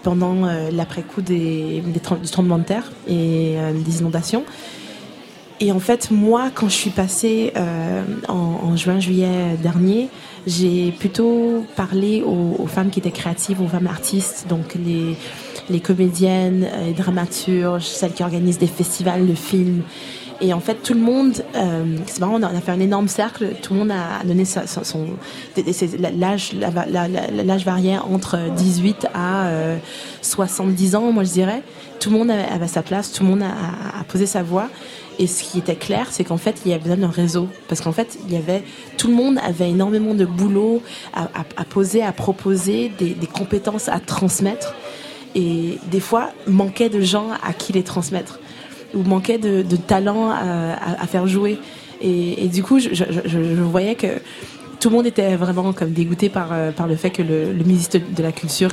pendant 0.02 0.44
euh, 0.44 0.70
l'après-coup 0.72 1.22
des, 1.22 1.80
des 1.84 2.00
du 2.00 2.30
tremblement 2.30 2.58
de 2.58 2.64
terre 2.64 2.90
et 3.08 3.56
des 3.84 4.00
inondations. 4.00 4.44
Et 5.60 5.70
en 5.70 5.78
fait, 5.78 6.10
moi, 6.10 6.50
quand 6.52 6.68
je 6.68 6.74
suis 6.74 6.90
passée 6.90 7.52
en 8.26 8.76
juin-juillet 8.76 9.56
dernier, 9.62 10.08
j'ai 10.46 10.92
plutôt 10.92 11.64
parlé 11.76 12.22
aux, 12.22 12.56
aux 12.62 12.66
femmes 12.66 12.90
qui 12.90 12.98
étaient 13.00 13.10
créatives, 13.10 13.60
aux 13.60 13.68
femmes 13.68 13.86
artistes, 13.86 14.46
donc 14.48 14.74
les, 14.74 15.16
les 15.70 15.80
comédiennes, 15.80 16.64
euh, 16.72 16.86
les 16.86 16.92
dramaturges, 16.92 17.84
celles 17.84 18.12
qui 18.12 18.22
organisent 18.22 18.58
des 18.58 18.66
festivals 18.66 19.26
de 19.26 19.34
films. 19.34 19.82
Et 20.40 20.52
en 20.52 20.58
fait, 20.58 20.82
tout 20.82 20.94
le 20.94 21.00
monde, 21.00 21.44
euh, 21.54 21.84
c'est 22.06 22.18
marrant, 22.18 22.40
on 22.40 22.42
a 22.42 22.60
fait 22.60 22.72
un 22.72 22.80
énorme 22.80 23.06
cercle, 23.06 23.50
tout 23.62 23.74
le 23.74 23.78
monde 23.80 23.92
a 23.92 24.24
donné 24.26 24.44
son. 24.44 24.60
c'est- 24.66 25.96
L'âge 26.18 26.52
l'âge 26.54 27.64
variait 27.64 27.98
entre 27.98 28.38
18 28.56 29.06
à 29.14 29.46
euh, 29.46 29.76
70 30.20 30.96
ans, 30.96 31.12
moi 31.12 31.22
je 31.22 31.30
dirais. 31.30 31.62
Tout 32.02 32.10
le 32.10 32.18
monde 32.18 32.32
avait, 32.32 32.66
sa 32.66 32.82
place, 32.82 33.12
tout 33.12 33.22
le 33.22 33.28
monde 33.28 33.42
a, 33.42 34.02
posé 34.08 34.26
sa 34.26 34.42
voix. 34.42 34.68
Et 35.20 35.28
ce 35.28 35.44
qui 35.44 35.58
était 35.60 35.76
clair, 35.76 36.08
c'est 36.10 36.24
qu'en 36.24 36.36
fait, 36.36 36.62
il 36.64 36.72
y 36.72 36.74
avait 36.74 36.82
besoin 36.82 36.96
d'un 36.96 37.10
réseau. 37.10 37.46
Parce 37.68 37.80
qu'en 37.80 37.92
fait, 37.92 38.18
il 38.26 38.34
y 38.34 38.36
avait, 38.36 38.64
tout 38.98 39.06
le 39.06 39.14
monde 39.14 39.38
avait 39.38 39.70
énormément 39.70 40.12
de 40.12 40.24
boulot 40.24 40.82
à, 41.14 41.64
poser, 41.64 42.02
à 42.02 42.10
proposer, 42.10 42.90
des, 42.98 43.14
compétences 43.32 43.88
à 43.88 44.00
transmettre. 44.00 44.74
Et 45.36 45.78
des 45.92 46.00
fois, 46.00 46.30
manquait 46.48 46.88
de 46.88 47.00
gens 47.00 47.28
à 47.40 47.52
qui 47.52 47.72
les 47.72 47.84
transmettre. 47.84 48.40
Ou 48.94 49.04
manquait 49.04 49.38
de, 49.38 49.62
de 49.62 49.76
talent 49.76 50.30
à, 50.30 51.06
faire 51.06 51.28
jouer. 51.28 51.60
Et, 52.00 52.48
du 52.48 52.64
coup, 52.64 52.80
je 52.80 53.62
voyais 53.62 53.94
que 53.94 54.08
tout 54.82 54.90
le 54.90 54.96
monde 54.96 55.06
était 55.06 55.36
vraiment 55.36 55.72
comme 55.72 55.92
dégoûté 55.92 56.28
par, 56.28 56.48
euh, 56.52 56.72
par 56.72 56.86
le 56.88 56.96
fait 56.96 57.10
que 57.10 57.22
le, 57.22 57.52
le 57.52 57.64
ministre 57.64 57.98
de 57.98 58.22
la 58.22 58.32
Culture 58.32 58.70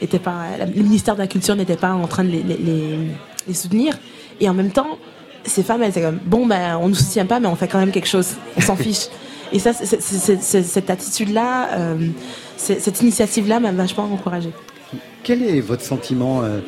était 0.00 0.18
pas, 0.18 0.42
le 0.58 0.82
ministère 0.82 1.14
de 1.14 1.20
la 1.20 1.28
Culture 1.28 1.54
n'était 1.54 1.76
pas 1.76 1.92
en 1.92 2.06
train 2.08 2.24
de 2.24 2.30
les, 2.30 2.42
les- 2.42 2.56
les- 2.56 2.98
les 3.46 3.54
soutenir. 3.54 3.96
Et 4.40 4.48
en 4.48 4.54
même 4.54 4.70
temps, 4.72 4.98
ces 5.44 5.62
femmes, 5.62 5.82
elles 5.82 5.90
étaient 5.90 6.02
comme, 6.02 6.18
bon, 6.26 6.46
ben, 6.46 6.76
on 6.80 6.84
ne 6.86 6.88
nous 6.90 6.94
soutient 6.96 7.26
pas, 7.26 7.38
mais 7.38 7.46
on 7.46 7.54
fait 7.54 7.68
quand 7.68 7.78
même 7.78 7.92
quelque 7.92 8.08
chose. 8.08 8.30
On 8.56 8.60
s'en 8.60 8.74
fiche. 8.86 9.06
Et 9.52 9.60
ça, 9.60 9.72
c'est- 9.72 9.86
c'est- 9.86 10.00
c'est- 10.00 10.42
c'est- 10.42 10.62
cette 10.64 10.90
attitude-là, 10.90 11.68
euh, 11.78 12.08
cette 12.56 13.00
initiative-là 13.02 13.60
m'a 13.60 13.70
vachement 13.70 14.04
encouragée. 14.12 14.50
Quel 15.22 15.42
est 15.42 15.60
votre 15.60 15.82
sentiment 15.82 16.42
euh, 16.42 16.58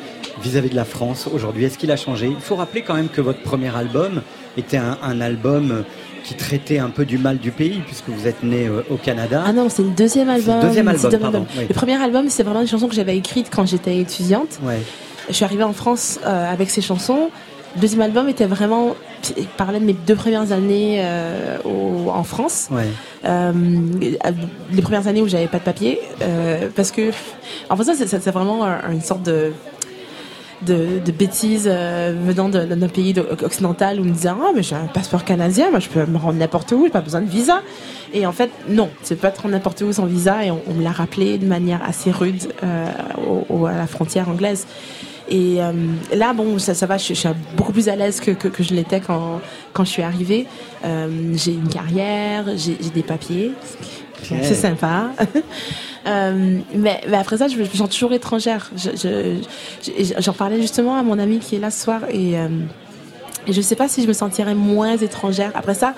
vis-à-vis 0.41 0.69
de 0.69 0.75
la 0.75 0.85
France 0.85 1.27
aujourd'hui? 1.33 1.65
Est-ce 1.65 1.77
qu'il 1.77 1.91
a 1.91 1.97
changé? 1.97 2.27
Il 2.27 2.39
faut 2.41 2.55
rappeler 2.55 2.81
quand 2.81 2.93
même 2.93 3.09
que 3.09 3.19
votre 3.21 3.41
premier 3.41 3.75
album 3.75 4.21
était 4.57 4.77
un, 4.77 4.97
un 5.03 5.19
album 5.21 5.83
qui 6.23 6.33
traitait 6.35 6.79
un 6.79 6.89
peu 6.89 7.05
du 7.05 7.17
mal 7.17 7.37
du 7.37 7.51
pays, 7.51 7.81
puisque 7.85 8.09
vous 8.09 8.27
êtes 8.27 8.43
né 8.43 8.67
euh, 8.67 8.81
au 8.89 8.95
Canada. 8.97 9.43
Ah 9.45 9.53
non, 9.53 9.69
c'est 9.69 9.83
le 9.83 9.89
deuxième 9.89 10.29
album. 10.29 10.57
le 10.61 10.67
deuxième 10.67 10.87
album, 10.87 11.03
deuxième 11.03 11.21
pardon, 11.21 11.45
oui. 11.57 11.65
Le 11.67 11.73
premier 11.73 12.01
album, 12.01 12.25
c'est 12.29 12.43
vraiment 12.43 12.61
des 12.61 12.67
chansons 12.67 12.87
que 12.87 12.95
j'avais 12.95 13.17
écrites 13.17 13.49
quand 13.53 13.65
j'étais 13.65 13.97
étudiante. 13.97 14.59
Ouais. 14.63 14.79
Je 15.29 15.33
suis 15.33 15.45
arrivée 15.45 15.63
en 15.63 15.73
France 15.73 16.19
euh, 16.25 16.51
avec 16.51 16.69
ces 16.69 16.81
chansons. 16.81 17.29
Le 17.75 17.81
deuxième 17.81 18.01
album 18.01 18.27
était 18.29 18.45
vraiment. 18.47 18.95
Il 19.37 19.45
parlait 19.45 19.79
de 19.79 19.85
mes 19.85 19.93
deux 19.93 20.15
premières 20.15 20.51
années 20.51 21.01
euh, 21.03 21.57
au- 21.65 22.09
en 22.09 22.23
France. 22.23 22.67
Ouais. 22.71 22.87
Euh, 23.25 23.51
les 24.71 24.81
premières 24.81 25.07
années 25.07 25.21
où 25.21 25.27
j'avais 25.27 25.47
pas 25.47 25.59
de 25.59 25.63
papier. 25.63 25.99
euh, 26.21 26.67
parce 26.75 26.91
que. 26.91 27.11
En 27.69 27.75
fait, 27.77 27.83
ça, 27.83 27.93
c'est- 27.95 28.29
vraiment 28.31 28.65
un- 28.65 28.91
une 28.91 29.01
sorte 29.01 29.23
de. 29.23 29.51
De, 30.65 30.99
de 31.05 31.11
bêtises 31.13 31.69
euh, 31.71 32.13
venant 32.21 32.49
de- 32.49 32.65
d'un 32.65 32.87
pays 32.89 33.13
de- 33.13 33.21
occidental 33.45 33.97
où 33.99 34.03
on 34.03 34.07
me 34.07 34.11
disait 34.11 34.27
ah 34.27 34.51
mais 34.53 34.61
j'ai 34.61 34.75
un 34.75 34.87
passeport 34.87 35.23
canadien 35.23 35.69
moi 35.71 35.79
je 35.79 35.87
peux 35.87 36.05
me 36.05 36.17
rendre 36.17 36.37
n'importe 36.37 36.73
où 36.73 36.83
j'ai 36.83 36.89
pas 36.91 36.99
besoin 36.99 37.21
de 37.21 37.29
visa 37.29 37.61
et 38.13 38.25
en 38.25 38.33
fait 38.33 38.49
non 38.67 38.89
c'est 39.01 39.15
pas 39.15 39.31
te 39.31 39.41
rendre 39.41 39.53
n'importe 39.53 39.79
où 39.83 39.93
sans 39.93 40.05
visa 40.05 40.43
et 40.43 40.51
on, 40.51 40.59
on 40.69 40.73
me 40.73 40.83
l'a 40.83 40.91
rappelé 40.91 41.37
de 41.37 41.45
manière 41.45 41.81
assez 41.87 42.11
rude 42.11 42.51
euh, 42.61 42.87
au- 43.25 43.45
au- 43.61 43.65
à 43.67 43.73
la 43.77 43.87
frontière 43.87 44.27
anglaise 44.27 44.67
et 45.31 45.61
euh, 45.61 45.71
là, 46.13 46.33
bon, 46.33 46.57
ça, 46.59 46.73
ça 46.73 46.87
va, 46.87 46.97
je, 46.97 47.09
je 47.09 47.13
suis 47.13 47.29
beaucoup 47.55 47.71
plus 47.71 47.87
à 47.87 47.95
l'aise 47.95 48.19
que, 48.19 48.31
que, 48.31 48.47
que 48.47 48.63
je 48.63 48.73
l'étais 48.73 48.99
quand, 48.99 49.39
quand 49.73 49.85
je 49.85 49.91
suis 49.91 50.01
arrivée. 50.01 50.47
Euh, 50.83 51.07
j'ai 51.35 51.51
une 51.53 51.67
carrière, 51.69 52.45
j'ai 52.57 52.73
des 52.93 53.03
papiers, 53.03 53.51
c'est 54.23 54.55
sympa. 54.55 55.11
Euh, 56.07 56.59
mais, 56.73 57.01
après 57.13 57.37
ça, 57.37 57.47
je, 57.47 57.57
me- 57.57 57.65
sens 57.65 57.89
toujours 57.89 58.13
étrangère. 58.13 58.71
Je- 58.75 58.91
je- 58.91 59.41
je- 60.03 60.13
J'en 60.21 60.33
parlais 60.33 60.61
justement 60.61 60.95
à 60.97 61.03
mon 61.03 61.19
ami 61.19 61.39
qui 61.39 61.55
est 61.55 61.59
là 61.59 61.71
ce 61.71 61.83
soir 61.83 62.01
et, 62.09 62.37
euh, 62.39 62.47
je 63.49 63.61
sais 63.61 63.75
pas 63.75 63.87
si 63.87 64.01
je 64.03 64.07
me 64.07 64.13
sentirais 64.13 64.55
moins 64.55 64.95
étrangère. 64.97 65.51
Après 65.55 65.73
ça, 65.73 65.93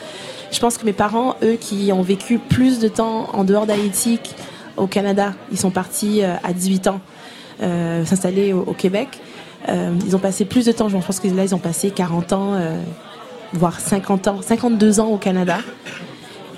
je 0.52 0.60
pense 0.60 0.78
que 0.78 0.86
mes 0.86 0.94
parents, 0.94 1.36
eux, 1.44 1.58
qui 1.60 1.92
ont 1.94 2.02
vécu 2.02 2.40
plus 2.40 2.80
de 2.80 2.88
temps 2.88 3.28
en 3.34 3.44
dehors 3.44 3.66
d'Haïti 3.66 4.20
au 4.78 4.88
Canada, 4.88 5.34
ils 5.52 5.58
sont 5.60 5.72
partis 5.72 6.24
euh, 6.24 6.36
à 6.44 6.54
18 6.54 6.88
ans 6.88 7.00
s'installer 8.06 8.54
au, 8.54 8.62
au 8.62 8.74
Québec. 8.74 9.08
Ils 9.68 10.16
ont 10.16 10.20
passé 10.20 10.46
plus 10.46 10.66
de 10.66 10.72
temps, 10.72 10.90
je 10.90 10.98
pense 10.98 11.20
que 11.20 11.28
là, 11.28 11.44
ils 11.44 11.54
ont 11.54 11.60
passé 11.60 11.92
40 11.92 12.34
ans, 12.34 12.60
voire 13.54 13.80
50 13.80 14.28
ans, 14.30 14.40
52 14.42 15.00
ans 15.00 15.10
au 15.10 15.18
Canada, 15.18 15.60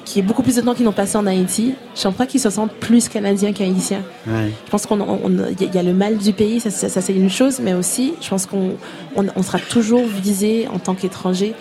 qui 0.05 0.19
est 0.19 0.21
beaucoup 0.21 0.43
plus 0.43 0.55
de 0.55 0.61
temps 0.61 0.73
qu'ils 0.73 0.85
n'ont 0.85 0.91
passé 0.91 1.17
en 1.17 1.25
Haïti. 1.25 1.75
Je 1.95 2.07
pas 2.09 2.25
qu'ils 2.25 2.39
se 2.39 2.49
sentent 2.49 2.73
plus 2.73 3.07
canadiens 3.09 3.53
qu'haïtiens. 3.53 4.01
Ouais. 4.27 4.51
Je 4.65 4.69
pense 4.71 4.85
qu'on 4.85 4.99
on- 5.01 5.19
on- 5.23 5.45
il 5.59 5.67
y 5.67 5.75
y 5.75 5.77
a 5.77 5.83
le 5.83 5.93
mal 5.93 6.17
du 6.17 6.33
pays, 6.33 6.59
ça, 6.59 6.69
ça- 6.69 6.89
ça, 6.89 7.01
c'est 7.01 7.13
une 7.13 7.29
chose, 7.29 7.59
mais 7.61 7.73
aussi, 7.73 8.13
je 8.21 8.29
pense 8.29 8.45
qu'on 8.45 8.75
on, 9.15 9.25
on 9.35 9.43
sera 9.43 9.59
toujours 9.59 10.05
visé 10.05 10.67
en 10.67 10.79
tant 10.79 10.93
qu'étranger. 10.95 11.53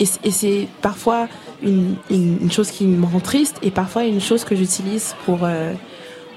Et, 0.00 0.04
et 0.24 0.30
c'est 0.30 0.66
parfois 0.80 1.28
une, 1.62 1.94
une, 2.10 2.38
une 2.42 2.50
chose 2.52 2.70
qui 2.70 2.86
me 2.86 3.04
rend 3.04 3.20
triste 3.20 3.56
et 3.62 3.70
parfois 3.70 4.04
une 4.04 4.20
chose 4.20 4.44
que 4.44 4.56
j'utilise 4.56 5.14
pour, 5.26 5.40
euh, 5.42 5.72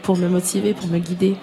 pour 0.02 0.18
me 0.18 0.28
motiver, 0.28 0.74
pour 0.74 0.88
me 0.88 1.00
guider. 1.00 1.36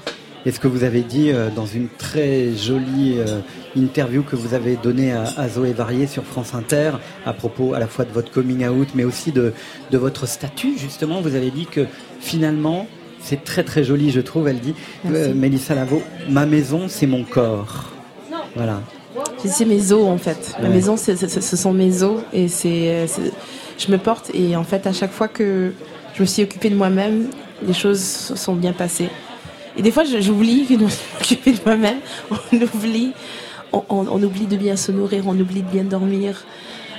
Et 0.46 0.52
ce 0.52 0.58
que 0.60 0.68
vous 0.68 0.84
avez 0.84 1.02
dit 1.02 1.30
euh, 1.30 1.48
dans 1.54 1.66
une 1.66 1.88
très 1.98 2.52
jolie 2.56 3.16
euh, 3.18 3.40
interview 3.76 4.22
que 4.22 4.36
vous 4.36 4.54
avez 4.54 4.76
donnée 4.76 5.12
à, 5.12 5.48
Zoé 5.48 5.72
Varier 5.72 6.06
sur 6.06 6.24
France 6.24 6.54
Inter 6.54 6.92
à 7.26 7.32
propos 7.34 7.74
à 7.74 7.78
la 7.78 7.86
fois 7.86 8.04
de 8.06 8.10
votre 8.10 8.30
coming 8.32 8.66
out 8.66 8.88
mais 8.94 9.04
aussi 9.04 9.32
de, 9.32 9.52
de 9.90 9.98
votre 9.98 10.26
statut 10.26 10.78
justement, 10.78 11.20
vous 11.20 11.34
avez 11.34 11.50
dit 11.50 11.66
que 11.66 11.86
finalement 12.20 12.86
c'est 13.22 13.44
très 13.44 13.64
très 13.64 13.84
joli 13.84 14.10
je 14.10 14.20
trouve, 14.20 14.48
elle 14.48 14.60
dit 14.60 14.74
euh, 15.06 15.34
Mélissa 15.34 15.74
Lavo, 15.74 16.02
ma 16.30 16.46
maison 16.46 16.88
c'est 16.88 17.06
mon 17.06 17.22
corps. 17.24 17.90
Voilà. 18.56 18.80
C'est 19.44 19.64
mes 19.66 19.92
os 19.92 20.06
en 20.06 20.18
fait. 20.18 20.54
Ma 20.62 20.68
maison, 20.68 20.96
c'est- 20.96 21.16
c'est- 21.16 21.40
ce 21.40 21.56
sont 21.56 21.72
mes 21.72 22.02
os 22.02 22.20
et 22.32 22.48
c'est, 22.48 23.06
je 23.78 23.90
me 23.92 23.98
porte 23.98 24.30
et 24.34 24.56
en 24.56 24.64
fait 24.64 24.86
à 24.86 24.92
chaque 24.92 25.12
fois 25.12 25.28
que 25.28 25.72
je 26.14 26.22
me 26.22 26.26
suis 26.26 26.42
occupée 26.42 26.70
de 26.70 26.76
moi-même, 26.76 27.26
les 27.66 27.72
choses 27.74 28.00
se 28.02 28.36
sont 28.36 28.54
bien 28.54 28.72
passées. 28.72 29.08
Et 29.80 29.82
des 29.82 29.92
fois, 29.92 30.04
j'oublie 30.04 30.66
que 30.66 30.74
suis 30.90 31.06
occupée 31.18 31.52
de 31.52 31.58
moi-même. 31.64 32.00
On 32.30 32.56
oublie, 32.76 33.12
on, 33.72 33.82
on- 33.88 34.06
on 34.10 34.22
oublie 34.22 34.44
de 34.46 34.56
bien 34.58 34.76
se 34.76 34.92
nourrir, 34.92 35.24
on 35.26 35.30
oublie 35.40 35.62
de 35.62 35.70
bien 35.70 35.84
dormir. 35.84 36.44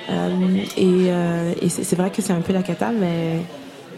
Euh, 0.10 0.30
et 0.78 0.88
euh, 1.12 1.54
et 1.62 1.70
c'est 1.70 1.96
vrai 1.96 2.10
que 2.10 2.24
c'est 2.24 2.34
un 2.34 2.42
peu 2.42 2.54
la 2.54 2.64
cata, 2.64 2.90
mais 2.90 3.36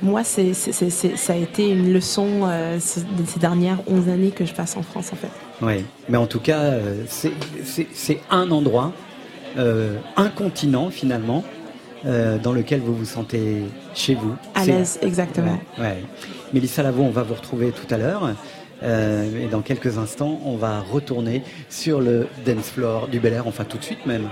moi, 0.01 0.26
c'est, 0.26 0.51
ça 0.53 1.31
a 1.31 1.35
été 1.38 1.69
une 1.69 1.93
leçon 1.93 2.27
euh, 2.43 2.77
ces 2.81 3.39
dernières 3.39 3.80
11 3.88 4.10
années 4.10 4.31
que 4.31 4.43
je 4.43 4.53
passe 4.53 4.76
en 4.76 4.81
France 4.84 5.11
en 5.14 5.15
fait. 5.15 5.30
Oui, 5.61 5.85
mais 6.10 6.18
en 6.18 6.27
tout 6.27 6.41
cas, 6.41 6.60
euh, 6.60 7.05
c'est- 7.07 8.19
un 8.30 8.51
endroit, 8.51 8.91
un 9.55 10.27
continent 10.27 10.89
finalement, 10.89 11.45
dans 12.03 12.51
lequel 12.51 12.81
vous 12.81 12.93
vous 12.93 13.05
sentez 13.05 13.61
chez 13.95 14.15
vous. 14.15 14.34
À 14.55 14.65
l'aise, 14.65 14.99
exactement. 15.01 15.57
Ouais. 15.80 16.03
Mélissa 16.53 16.84
Lavo, 16.84 17.01
on 17.01 17.11
va 17.11 17.23
vous 17.23 17.34
retrouver 17.35 17.72
tout 17.72 17.91
à 17.93 17.97
l'heure. 17.97 18.30
Euh, 18.84 19.45
et 19.45 19.47
dans 19.47 19.61
quelques 19.61 19.97
instants, 19.97 20.39
on 20.45 20.57
va 20.57 20.81
retourner 20.81 21.43
sur 21.69 22.01
le 22.01 22.27
dance 22.45 22.69
floor 22.72 23.07
du 23.07 23.19
Bel 23.19 23.34
Air, 23.34 23.47
enfin 23.47 23.64
tout 23.64 23.77
de 23.77 23.84
suite 23.84 24.05
même. 24.05 24.30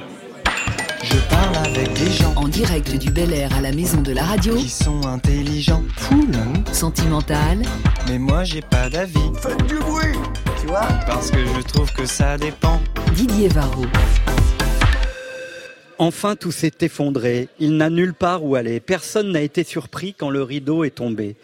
Je 1.03 1.17
parle 1.29 1.55
avec 1.65 1.91
des 1.93 2.11
gens 2.11 2.31
En 2.35 2.47
direct 2.47 2.95
du 2.95 3.09
Bel 3.11 3.33
Air 3.33 3.49
à 3.57 3.61
la 3.61 3.71
maison 3.71 4.01
de 4.01 4.11
la 4.11 4.23
radio. 4.23 4.55
qui 4.55 4.69
sont 4.69 5.05
intelligents, 5.07 5.81
cool, 6.07 6.27
Sentimental. 6.71 7.59
mais 8.07 8.19
moi 8.19 8.43
j'ai 8.43 8.61
pas 8.61 8.89
d'avis. 8.89 9.19
Faites 9.41 9.65
du 9.67 9.75
bruit, 9.79 10.17
tu 10.59 10.67
vois 10.67 10.87
Parce 11.07 11.31
que 11.31 11.39
je 11.39 11.61
trouve 11.61 11.91
que 11.93 12.05
ça 12.05 12.37
dépend. 12.37 12.79
Didier 13.15 13.47
Varro. 13.49 13.85
Enfin, 16.01 16.35
tout 16.35 16.51
s'est 16.51 16.73
effondré. 16.81 17.47
Il 17.59 17.77
n'a 17.77 17.91
nulle 17.91 18.15
part 18.15 18.43
où 18.43 18.55
aller. 18.55 18.79
Personne 18.79 19.31
n'a 19.31 19.41
été 19.41 19.63
surpris 19.63 20.15
quand 20.17 20.31
le 20.31 20.41
rideau 20.41 20.83
est 20.83 20.95
tombé. 20.95 21.35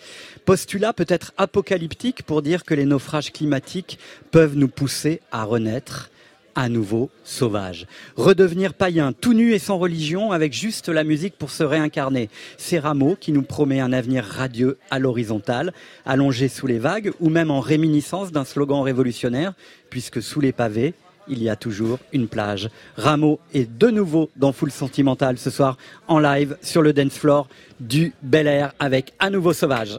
Postulat 0.46 0.94
peut-être 0.94 1.32
apocalyptique 1.38 2.24
pour 2.24 2.42
dire 2.42 2.64
que 2.64 2.74
les 2.74 2.86
naufrages 2.86 3.32
climatiques 3.32 4.00
peuvent 4.32 4.56
nous 4.56 4.68
pousser 4.68 5.22
à 5.32 5.44
renaître 5.44 6.10
à 6.56 6.70
nouveau 6.70 7.12
sauvages. 7.24 7.86
Redevenir 8.16 8.74
païen, 8.74 9.14
tout 9.14 9.34
nu 9.34 9.54
et 9.54 9.60
sans 9.60 9.78
religion, 9.78 10.32
avec 10.32 10.54
juste 10.54 10.90
la 10.90 11.04
musique 11.04 11.38
pour 11.38 11.52
se 11.52 11.62
réincarner. 11.62 12.28
C'est 12.58 12.80
Rameau 12.80 13.16
qui 13.16 13.34
nous 13.34 13.44
promet 13.44 13.80
un 13.80 13.94
avenir 13.94 14.26
radieux 14.26 14.80
à 14.90 14.98
l'horizontale, 14.98 15.72
allongé 16.04 16.48
sous 16.48 16.66
les 16.66 16.80
vagues, 16.80 17.12
ou 17.20 17.30
même 17.30 17.52
en 17.52 17.60
réminiscence 17.60 18.32
d'un 18.32 18.44
slogan 18.44 18.82
révolutionnaire, 18.82 19.54
puisque 19.92 20.20
sous 20.20 20.42
les 20.42 20.52
pavés, 20.52 20.96
il 21.30 21.44
y 21.44 21.50
a 21.50 21.56
toujours 21.56 22.00
une 22.14 22.28
plage. 22.28 22.70
Rameau 22.96 23.40
est 23.54 23.70
de 23.70 23.90
nouveau 23.90 24.30
dans 24.36 24.52
Full 24.52 24.72
Sentimental 24.72 25.38
ce 25.38 25.50
soir 25.50 25.78
en 26.08 26.20
live 26.20 26.58
sur 26.62 26.82
le 26.82 26.94
dance 26.94 27.18
floor 27.18 27.48
du 27.80 28.14
Bel 28.22 28.48
Air 28.48 28.74
avec 28.80 29.14
à 29.20 29.30
nouveau 29.30 29.54
Sauvage. 29.54 29.98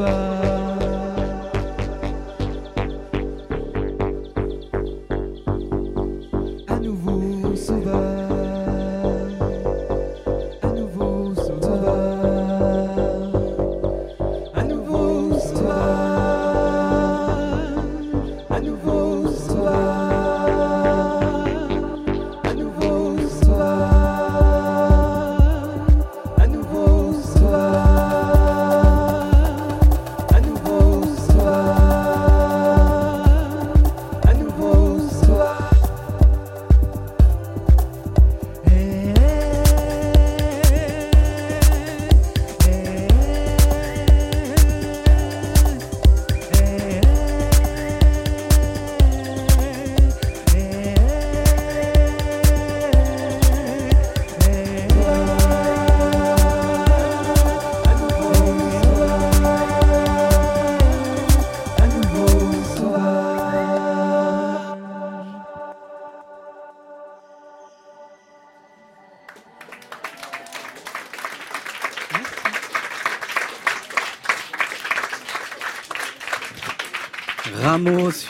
forever. 0.00 0.29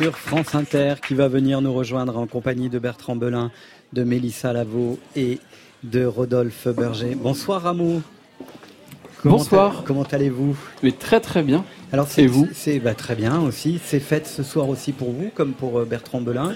Sur 0.00 0.16
France 0.16 0.54
Inter 0.54 0.94
qui 1.06 1.12
va 1.12 1.28
venir 1.28 1.60
nous 1.60 1.74
rejoindre 1.74 2.16
en 2.16 2.26
compagnie 2.26 2.70
de 2.70 2.78
Bertrand 2.78 3.16
Belin, 3.16 3.50
de 3.92 4.02
Mélissa 4.02 4.50
Lavaux 4.54 4.98
et 5.14 5.38
de 5.82 6.06
Rodolphe 6.06 6.68
Berger. 6.68 7.14
Bonsoir 7.14 7.60
Rameau. 7.62 8.00
Comment 9.22 9.36
Bonsoir. 9.36 9.84
Comment 9.84 10.04
allez-vous? 10.04 10.56
Mais 10.82 10.92
très 10.92 11.20
très 11.20 11.42
bien. 11.42 11.66
Alors 11.92 12.06
c'est 12.08 12.26
vous? 12.26 12.48
C'est 12.54 12.78
bah, 12.78 12.94
très 12.94 13.14
bien 13.14 13.40
aussi. 13.42 13.78
C'est 13.84 14.00
fête 14.00 14.26
ce 14.26 14.42
soir 14.42 14.70
aussi 14.70 14.92
pour 14.92 15.10
vous, 15.10 15.30
comme 15.34 15.52
pour 15.52 15.78
euh, 15.78 15.84
Bertrand 15.84 16.22
Belin, 16.22 16.54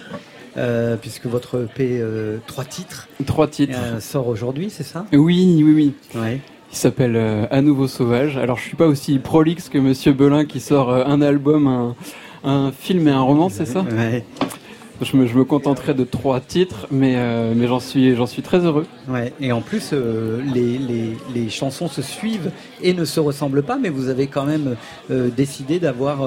euh, 0.57 0.97
puisque 0.97 1.27
votre 1.27 1.65
EP 1.65 1.99
euh, 2.01 2.39
trois 2.47 2.65
titres. 2.65 3.09
Trois 3.27 3.49
titres. 3.49 3.79
euh, 3.79 4.01
sort 4.01 4.29
aujourd'hui, 4.29 4.71
c'est 4.71 4.85
ça? 4.85 5.05
Oui, 5.13 5.63
oui, 5.63 5.75
oui. 5.75 6.19
Ouais. 6.19 6.41
Il 6.73 6.77
s'appelle 6.77 7.47
À 7.51 7.61
nouveau 7.61 7.89
sauvage. 7.89 8.39
Alors 8.39 8.57
je 8.57 8.63
suis 8.63 8.77
pas 8.77 8.87
aussi 8.87 9.19
prolixe 9.19 9.69
que 9.69 9.77
Monsieur 9.77 10.15
Belin 10.15 10.47
qui 10.47 10.61
sort 10.61 10.93
un 10.93 11.21
album, 11.21 11.69
un, 11.69 11.95
un 12.45 12.73
film 12.73 13.09
et 13.09 13.11
un 13.11 13.23
roman, 13.23 13.49
c'est 13.49 13.67
ça 13.67 13.81
Ouais. 13.83 14.25
Je 15.03 15.17
me, 15.17 15.27
je 15.27 15.35
me 15.37 15.45
contenterai 15.45 15.93
de 15.93 16.05
trois 16.05 16.39
titres, 16.39 16.87
mais, 16.93 17.15
euh, 17.17 17.53
mais 17.57 17.67
j'en 17.67 17.81
suis, 17.81 18.15
j'en 18.15 18.27
suis 18.27 18.43
très 18.43 18.61
heureux. 18.65 18.87
Ouais, 19.09 19.33
et 19.41 19.51
en 19.51 19.61
plus, 19.61 19.91
euh, 19.93 20.41
les, 20.55 20.79
les, 20.79 21.17
les 21.35 21.51
chansons 21.51 21.89
se 21.89 22.01
suivent 22.01 22.53
et 22.81 22.95
ne 22.95 23.05
se 23.05 23.19
ressemblent 23.19 23.65
pas, 23.65 23.77
mais 23.77 23.89
vous 23.89 24.09
avez 24.09 24.29
quand 24.29 24.45
même 24.45 24.77
euh, 25.11 25.31
décidé 25.37 25.81
d'avoir 25.81 26.23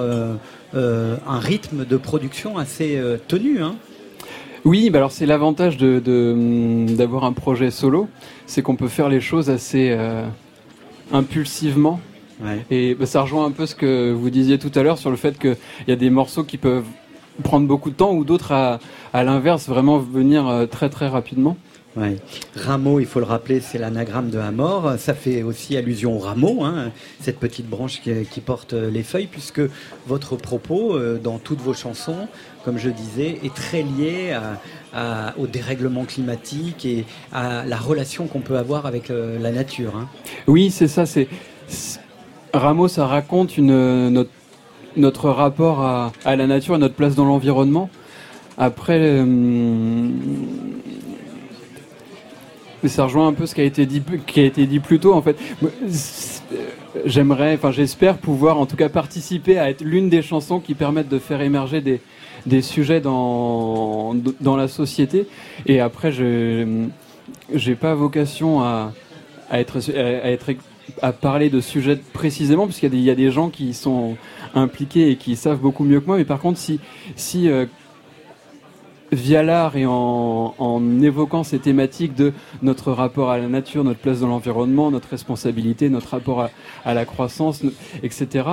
un 0.75 1.39
rythme 1.39 1.85
de 1.85 1.95
production 1.97 2.57
assez 2.57 3.01
tenu. 3.29 3.61
Hein 3.61 3.75
Oui, 4.65 4.89
bah 4.89 4.99
alors 4.99 5.11
c'est 5.11 5.25
l'avantage 5.25 5.77
de, 5.77 6.01
hum, 6.33 6.87
d'avoir 6.97 7.23
un 7.23 7.31
projet 7.33 7.71
solo, 7.71 8.09
c'est 8.47 8.61
qu'on 8.61 8.75
peut 8.75 8.89
faire 8.89 9.07
les 9.07 9.21
choses 9.21 9.49
assez 9.49 9.91
euh, 9.91 10.25
Et 12.69 12.95
bah, 12.95 13.05
ça 13.05 13.21
rejoint 13.21 13.45
un 13.45 13.51
peu 13.51 13.65
ce 13.65 13.75
que 13.75 14.11
vous 14.11 14.29
disiez 14.29 14.59
tout 14.59 14.71
à 14.75 14.83
l'heure 14.83 14.97
sur 14.97 15.09
le 15.09 15.17
fait 15.17 15.37
qu'il 15.39 15.57
y 15.87 15.91
a 15.91 15.95
des 15.95 16.09
morceaux 16.09 16.43
qui 16.43 16.57
peuvent 16.57 16.85
prendre 17.43 17.67
beaucoup 17.67 17.89
de 17.89 17.95
temps 17.95 18.13
ou 18.13 18.23
d'autres 18.23 18.51
à, 18.51 18.79
à 19.13 19.23
l'inverse 19.23 19.67
vraiment 19.67 19.97
venir 19.99 20.47
euh, 20.47 20.65
très 20.65 20.89
très 20.89 21.07
rapidement. 21.07 21.57
Ouais. 21.95 22.17
Rameau, 22.55 22.99
il 22.99 23.07
faut 23.07 23.19
le 23.19 23.25
rappeler, 23.25 23.59
c'est 23.59 23.79
l'anagramme 23.79 24.29
de 24.29 24.37
Amor. 24.37 24.93
Ça 24.99 25.15
fait 25.15 25.41
aussi 25.41 25.75
allusion 25.77 26.15
au 26.15 26.19
rameau, 26.19 26.63
hein, 26.63 26.91
cette 27.19 27.39
petite 27.39 27.67
branche 27.67 28.01
qui, 28.01 28.11
qui 28.29 28.39
porte 28.39 28.73
euh, 28.73 28.91
les 28.91 29.01
feuilles, 29.01 29.25
puisque 29.25 29.61
votre 30.05 30.35
propos 30.35 30.95
euh, 30.95 31.17
dans 31.23 31.39
toutes 31.39 31.59
vos 31.59 31.73
chansons, 31.73 32.27
comme 32.63 32.77
je 32.77 32.91
disais, 32.91 33.39
est 33.43 33.51
très 33.53 33.81
lié 33.81 34.31
à- 34.33 34.59
à- 34.93 35.33
au 35.39 35.47
dérèglement 35.47 36.05
climatique 36.05 36.85
et 36.85 37.05
à 37.33 37.65
la 37.65 37.77
relation 37.77 38.27
qu'on 38.27 38.41
peut 38.41 38.57
avoir 38.57 38.85
avec 38.85 39.09
euh, 39.09 39.39
la 39.39 39.51
nature. 39.51 39.95
hein. 39.95 40.07
Oui, 40.45 40.69
c'est 40.69 40.87
ça. 40.87 41.07
C'est- 41.07 41.27
Rameau, 42.57 42.87
ça 42.87 43.05
raconte 43.05 43.57
notre, 43.57 45.29
rapport 45.29 45.81
à, 45.81 46.11
la 46.25 46.47
nature 46.47 46.75
et 46.75 46.77
notre 46.77 46.95
place 46.95 47.15
dans 47.15 47.25
l'environnement. 47.25 47.89
Après, 48.57 48.99
euh, 48.99 50.09
ça 52.85 53.05
rejoint 53.05 53.27
un 53.27 53.33
peu 53.33 53.45
ce 53.45 53.53
qui 53.55 53.61
a 53.61 53.63
été 53.63 53.85
dit, 53.85 54.79
plus 54.79 54.99
tôt. 54.99 55.13
En 55.13 55.21
fait, 55.21 55.37
j'aimerais, 57.05 57.55
enfin, 57.55 57.71
j'espère 57.71 58.17
pouvoir, 58.17 58.59
en 58.59 58.65
tout 58.65 58.75
cas, 58.75 58.89
participer 58.89 59.59
à 59.59 59.69
être 59.69 59.81
l'une 59.81 60.09
des 60.09 60.21
chansons 60.21 60.59
qui 60.59 60.73
permettent 60.73 61.09
de 61.09 61.19
faire 61.19 61.41
émerger 61.41 61.81
des, 62.45 62.61
sujets 62.61 63.01
dans, 63.01 64.15
la 64.43 64.67
société. 64.67 65.27
Et 65.65 65.79
après, 65.79 66.11
je 66.11 66.87
j'ai 67.53 67.75
pas 67.75 67.93
vocation 67.93 68.61
à 68.61 68.91
être 69.51 69.79
à 71.01 71.11
parler 71.11 71.49
de 71.49 71.59
sujets 71.59 71.97
précisément 72.13 72.65
parce 72.65 72.79
qu'il 72.79 72.93
y 72.95 73.01
y 73.01 73.09
a 73.09 73.15
des 73.15 73.31
gens 73.31 73.49
qui 73.49 73.73
sont 73.73 74.15
impliqués 74.55 75.11
et 75.11 75.15
qui 75.15 75.35
savent 75.35 75.59
beaucoup 75.59 75.83
mieux 75.83 75.99
que 75.99 76.07
moi 76.07 76.17
mais 76.17 76.25
par 76.25 76.39
contre 76.39 76.59
si 76.59 76.79
euh, 77.49 77.65
via 79.11 79.43
l'art 79.43 79.75
et 79.77 79.85
en, 79.85 81.01
évoquant 81.01 81.43
ces 81.43 81.59
thématiques 81.59 82.15
de 82.15 82.33
notre 82.61 82.91
rapport 82.91 83.29
à 83.29 83.37
la 83.37 83.47
nature, 83.47 83.83
notre 83.83 83.99
place 83.99 84.19
dans 84.19 84.27
l'environnement, 84.27 84.91
notre 84.91 85.09
responsabilité, 85.09 85.89
notre 85.89 86.09
rapport 86.09 86.49
à, 86.85 86.93
la 86.93 87.05
croissance, 87.05 87.63
etc. 88.03 88.45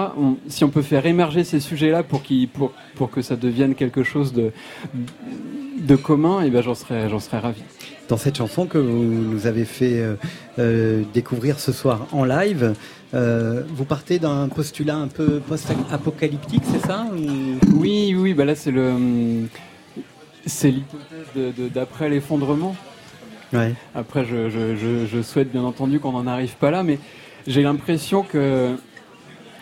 si 0.48 0.64
on 0.64 0.68
peut 0.68 0.82
faire 0.82 1.06
émerger 1.06 1.44
ces 1.44 1.60
sujets-là 1.60 2.02
pour, 2.02 2.22
pour, 2.94 3.10
que 3.10 3.22
ça 3.22 3.36
devienne 3.36 3.74
quelque 3.74 4.02
chose 4.02 4.32
de, 4.32 4.52
de 5.78 5.96
commun, 5.96 6.42
et 6.42 6.50
ben 6.50 6.62
j'en 6.62 6.74
serais, 6.74 7.08
j'en 7.08 7.20
serais 7.20 7.38
ravi. 7.38 7.62
Dans 8.08 8.18
cette 8.18 8.36
chanson 8.36 8.66
que 8.66 8.76
vous 8.76 9.02
nous 9.02 9.46
avez 9.46 9.64
fait 9.64 10.00
euh, 10.00 10.14
euh, 10.58 11.02
découvrir 11.14 11.58
ce 11.58 11.72
soir 11.72 12.06
en 12.12 12.24
live, 12.24 12.74
euh, 13.14 13.62
vous 13.70 13.86
partez 13.86 14.18
d'un 14.18 14.48
postulat 14.48 14.96
un 14.96 15.08
peu 15.08 15.40
post-apocalyptique, 15.40 16.62
c'est 16.70 16.86
ça 16.86 17.06
ou- 17.16 17.58
Oui, 17.80 18.14
oui, 18.16 18.34
bah 18.34 18.44
là 18.44 18.54
c'est 18.54 18.70
le, 18.72 18.92
c'est 20.44 20.70
l'hypothèse 20.70 21.54
d'après 21.72 22.10
l'effondrement. 22.10 22.76
Ouais. 23.54 23.72
Après, 23.94 24.24
je, 24.26 24.50
je- 24.50 24.76
je- 24.76 25.06
je 25.06 25.22
souhaite 25.22 25.50
bien 25.50 25.62
entendu 25.62 25.98
qu'on 25.98 26.12
n'en 26.12 26.26
arrive 26.26 26.56
pas 26.56 26.70
là, 26.70 26.82
mais 26.82 26.98
j'ai 27.46 27.62
l'impression 27.62 28.22
que 28.22 28.74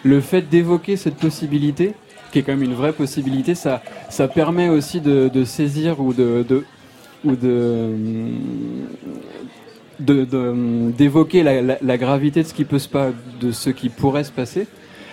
le 0.03 0.21
fait 0.21 0.43
d'évoquer 0.43 0.97
cette 0.97 1.17
possibilité, 1.17 1.93
qui 2.33 2.41
est 2.41 2.43
quand 2.43 2.53
même 2.53 2.63
une 2.65 2.75
vraie 2.75 2.93
possibilité, 2.95 3.55
ça, 3.55 3.83
ça 4.09 4.27
permet 4.27 4.69
aussi 4.69 5.01
de, 5.01 5.31
de 5.33 5.45
saisir 5.45 6.01
ou 6.01 6.13
de, 6.13 6.45
de 6.49 6.65
ou 7.25 7.37
de 7.37 7.91
de- 10.01 10.91
d'évoquer 10.91 11.43
la, 11.43 11.97
gravité 11.99 12.43
de 12.43 12.49
ce 12.49 12.55
qui 12.55 12.65
peut 12.65 12.79
se 12.79 12.89
pas 12.89 13.11
de 13.41 13.53
ce 13.53 13.71
qui 13.71 13.89
pourrait 13.89 14.25
se 14.25 14.33
passer. 14.33 14.67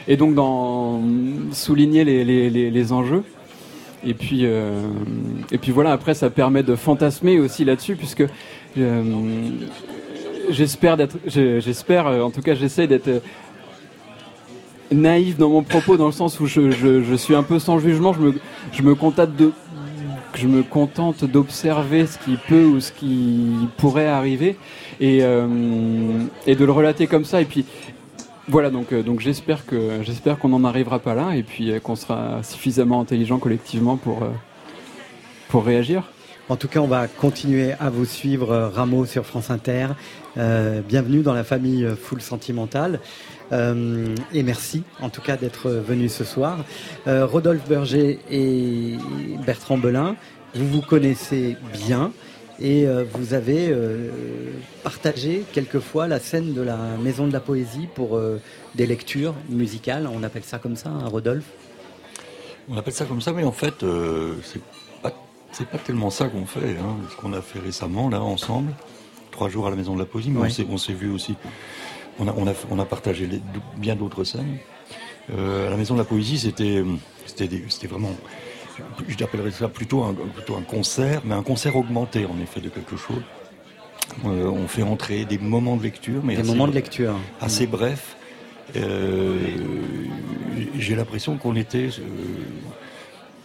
Et 0.08 0.18
donc 0.18 0.34
d'en 0.34 1.02
souligner 1.52 2.04
les, 2.04 2.50
les, 2.50 2.92
enjeux. 2.94 3.24
Et 4.04 4.14
puis 4.14 4.42
euh, 4.44 4.82
et 5.52 5.58
puis 5.58 5.72
voilà 5.72 5.92
après 5.92 6.14
ça 6.14 6.30
permet 6.30 6.64
de 6.64 6.76
fantasmer 6.76 7.38
aussi 7.38 7.66
là-dessus 7.66 7.96
puisque 7.96 8.24
euh, 8.78 9.04
j'espère 10.50 10.96
d'être 10.96 11.18
j'espère 11.28 12.08
euh, 12.08 12.22
en 12.22 12.32
tout 12.32 12.42
cas 12.42 12.56
j'essaie 12.56 12.88
d'être 12.88 13.10
euh, 13.10 13.20
naïf 14.92 15.38
dans 15.38 15.50
mon 15.50 15.64
propos 15.64 15.98
dans 15.98 16.06
le 16.06 16.14
sens 16.14 16.40
où 16.40 16.46
je, 16.46 16.72
je, 16.72 17.04
je 17.04 17.16
suis 17.16 17.36
un 17.36 17.44
peu 17.44 17.60
sans 17.60 17.78
jugement 17.78 18.14
je 18.14 18.22
me 18.22 18.34
je 18.72 18.82
me 18.84 18.96
de 19.26 19.52
je 20.40 20.48
me 20.48 20.64
contente 20.64 21.26
d'observer 21.26 22.08
ce 22.08 22.18
qui 22.18 22.38
peut 22.48 22.64
ou 22.64 22.80
ce 22.80 22.94
qui 22.94 23.68
pourrait 23.78 24.08
arriver 24.08 24.58
et, 25.02 25.20
euh, 25.22 25.48
de 26.48 26.66
le 26.66 26.72
relater 26.72 27.08
comme 27.08 27.26
ça 27.26 27.42
et 27.42 27.46
puis 27.46 27.66
voilà 28.48 28.70
donc 28.70 28.94
euh, 28.94 29.04
j'espère 29.20 30.40
qu'on 30.40 30.50
n'en 30.50 30.64
arrivera 30.64 31.00
pas 31.00 31.14
là 31.14 31.36
et 31.36 31.44
puis 31.44 31.72
euh, 31.72 31.80
qu'on 31.80 31.98
sera 31.98 32.42
suffisamment 32.44 33.02
intelligent 33.02 33.38
collectivement 33.38 33.98
pour 33.98 34.24
pour 35.50 35.66
réagir. 35.66 36.04
En 36.48 36.56
tout 36.56 36.68
cas, 36.68 36.80
on 36.80 36.88
va 36.88 37.08
continuer 37.08 37.74
à 37.80 37.92
vous 37.92 38.06
suivre, 38.06 38.72
Rameau, 38.74 39.06
sur 39.06 39.24
France 39.24 39.52
Inter. 39.52 39.88
Bienvenue 40.36 41.22
dans 41.22 41.34
la 41.34 41.44
famille 41.44 41.88
Full 42.00 42.22
Sentimentale. 42.22 43.00
Euh, 43.52 44.14
et 44.34 44.44
merci, 44.44 44.84
en 45.02 45.10
tout 45.10 45.22
cas, 45.22 45.38
d'être 45.38 45.70
venu 45.70 46.10
ce 46.10 46.24
soir. 46.24 46.58
Euh, 47.08 47.26
Rodolphe 47.26 47.68
Berger 47.68 48.20
et 48.30 48.96
Bertrand 49.46 49.78
Belin, 49.78 50.16
vous 50.56 50.68
vous 50.68 50.82
connaissez 50.82 51.58
bien. 51.74 52.12
Et 52.62 52.86
euh, 52.88 53.06
vous 53.14 53.34
avez 53.34 53.74
partagé 54.84 55.44
quelquefois 55.54 56.08
la 56.08 56.20
scène 56.20 56.54
de 56.54 56.62
la 56.62 56.78
Maison 57.02 57.26
de 57.26 57.32
la 57.34 57.40
Poésie 57.40 57.88
pour 57.96 58.20
des 58.76 58.86
lectures 58.86 59.34
musicales. 59.50 60.10
On 60.14 60.24
appelle 60.24 60.44
ça 60.44 60.60
comme 60.60 60.76
ça, 60.76 60.90
hein, 60.90 61.08
Rodolphe? 61.08 61.46
On 62.70 62.78
appelle 62.78 62.94
ça 62.94 63.06
comme 63.06 63.22
ça, 63.22 63.32
mais 63.32 63.44
en 63.46 63.52
fait, 63.54 63.84
c'est 64.44 64.62
pas, 65.02 65.10
pas 65.72 65.78
tellement 65.80 66.10
ça 66.10 66.28
qu'on 66.28 66.46
fait. 66.46 66.76
Hein, 66.78 66.98
ce 67.10 67.16
qu'on 67.16 67.32
a 67.34 67.42
fait 67.42 67.60
récemment, 67.60 68.10
là, 68.10 68.22
ensemble, 68.22 68.74
trois 69.32 69.48
jours 69.50 69.66
à 69.66 69.70
la 69.70 69.76
Maison 69.78 69.94
de 69.96 70.00
la 70.00 70.06
Poésie, 70.06 70.30
mais 70.30 70.42
Ouais. 70.42 70.48
on 70.48 70.52
s'est- 70.52 70.68
on 70.70 70.78
s'est 70.78 70.94
vu 70.94 71.10
aussi. 71.10 71.36
On 72.20 72.28
a, 72.28 72.34
on 72.36 72.48
a, 72.48 72.54
on 72.70 72.80
a 72.80 72.86
partagé 72.86 73.28
les- 73.28 73.42
bien 73.78 73.96
d'autres 73.96 74.24
scènes. 74.24 74.58
Euh, 75.34 75.68
à 75.68 75.70
la 75.70 75.78
Maison 75.78 75.94
de 75.94 76.00
la 76.00 76.06
Poésie, 76.06 76.38
c'était, 76.38 76.84
vraiment, 77.88 78.12
je 79.08 79.16
l'appellerais 79.20 79.52
ça 79.52 79.68
plutôt 79.70 80.04
un, 80.04 80.14
plutôt 80.14 80.56
un 80.56 80.62
concert, 80.62 81.22
mais 81.24 81.36
un 81.36 81.44
concert 81.44 81.76
augmenté, 81.76 82.26
en 82.26 82.40
effet, 82.42 82.60
de 82.62 82.70
quelque 82.70 82.98
chose. 82.98 83.22
Euh, 84.26 84.48
on 84.50 84.68
fait 84.68 84.82
entrer 84.84 85.26
des 85.26 85.38
moments 85.38 85.78
de 85.78 85.84
lecture, 85.84 86.22
mais 86.24 86.36
Des 86.36 86.42
assez 86.42 86.50
moments 86.50 86.66
de 86.68 86.72
brefs- 86.72 86.84
lecture. 86.84 87.16
assez 87.42 87.68
brefs. 87.68 88.16
Euh, 88.76 89.38
j'ai 90.78 90.96
l'impression 90.96 91.38
qu'on 91.38 91.56
était 91.56 91.90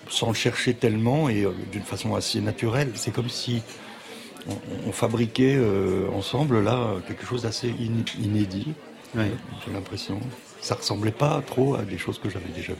sans 0.08 0.28
le 0.28 0.34
chercher 0.34 0.74
tellement 0.74 1.28
et 1.28 1.46
d'une 1.72 1.82
façon 1.82 2.14
assez 2.14 2.40
naturelle. 2.40 2.90
C'est 2.94 3.12
comme 3.12 3.28
si 3.28 3.62
on, 4.48 4.88
on 4.88 4.92
fabriquait 4.92 5.56
euh, 5.56 6.08
ensemble 6.14 6.62
là 6.62 6.88
quelque 7.06 7.24
chose 7.26 7.42
d'assez 7.42 7.70
in- 7.70 8.22
inédit. 8.22 8.72
J'ai 9.16 9.72
l'impression. 9.72 10.18
Ça 10.60 10.74
ressemblait 10.74 11.12
pas 11.12 11.42
trop 11.46 11.76
à 11.76 11.82
des 11.82 11.98
choses 11.98 12.18
que 12.18 12.28
j'avais 12.28 12.48
déjà 12.54 12.72
vues. 12.72 12.78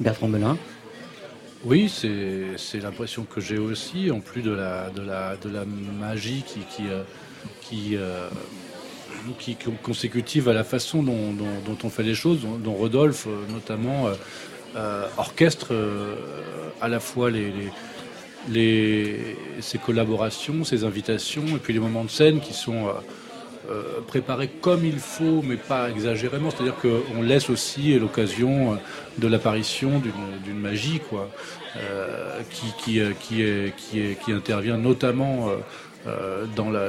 Bertrand 0.00 0.28
Belin 0.28 0.56
Oui, 1.64 1.88
c'est 1.90 2.78
l'impression 2.80 3.24
que 3.24 3.40
j'ai 3.40 3.58
aussi, 3.58 4.10
en 4.10 4.20
plus 4.20 4.42
de 4.42 4.50
la, 4.50 4.90
de 4.90 5.02
la, 5.02 5.36
de 5.36 5.48
la 5.48 5.64
magie 5.64 6.42
qui, 6.46 6.60
qui, 6.60 6.88
euh, 6.88 7.02
qui, 7.62 7.96
euh, 7.96 8.28
qui 9.38 9.52
est 9.52 9.82
consécutive 9.82 10.48
à 10.48 10.52
la 10.52 10.64
façon 10.64 11.02
dont, 11.02 11.32
dont- 11.32 11.60
dont 11.66 11.78
on 11.84 11.90
fait 11.90 12.02
les 12.02 12.14
choses, 12.14 12.40
dont, 12.40 12.56
dont 12.56 12.74
Rodolphe 12.74 13.26
notamment 13.50 14.08
euh, 14.76 15.06
orchestre 15.16 15.68
euh, 15.72 16.14
à 16.80 16.88
la 16.88 17.00
fois 17.00 17.30
les, 17.30 17.50
les, 17.50 17.68
les- 18.48 19.36
ses 19.60 19.78
collaborations, 19.78 20.64
ses 20.64 20.84
invitations, 20.84 21.44
et 21.48 21.58
puis 21.58 21.72
les 21.72 21.80
moments 21.80 22.04
de 22.04 22.10
scène 22.10 22.40
qui 22.40 22.54
sont 22.54 22.86
euh, 22.88 22.92
euh, 23.70 24.00
préparés 24.06 24.48
comme 24.48 24.84
il 24.84 24.98
faut, 24.98 25.42
mais 25.42 25.56
pas 25.56 25.90
exagérément. 25.90 26.50
C'est-à-dire 26.50 26.76
qu'on 26.76 27.22
laisse 27.22 27.50
aussi 27.50 27.98
l'occasion 27.98 28.72
euh, 28.72 28.76
de 29.18 29.28
l'apparition 29.28 30.00
d'une- 30.00 30.58
magie, 30.58 31.00
quoi, 31.08 31.30
qui, 32.50 32.66
qui, 32.78 33.00
qui, 33.20 33.42
est- 33.42 33.74
qui, 33.76 34.00
est- 34.00 34.18
qui 34.24 34.32
intervient 34.32 34.76
notamment 34.76 35.48
dans 36.56 36.70
la- 36.70 36.88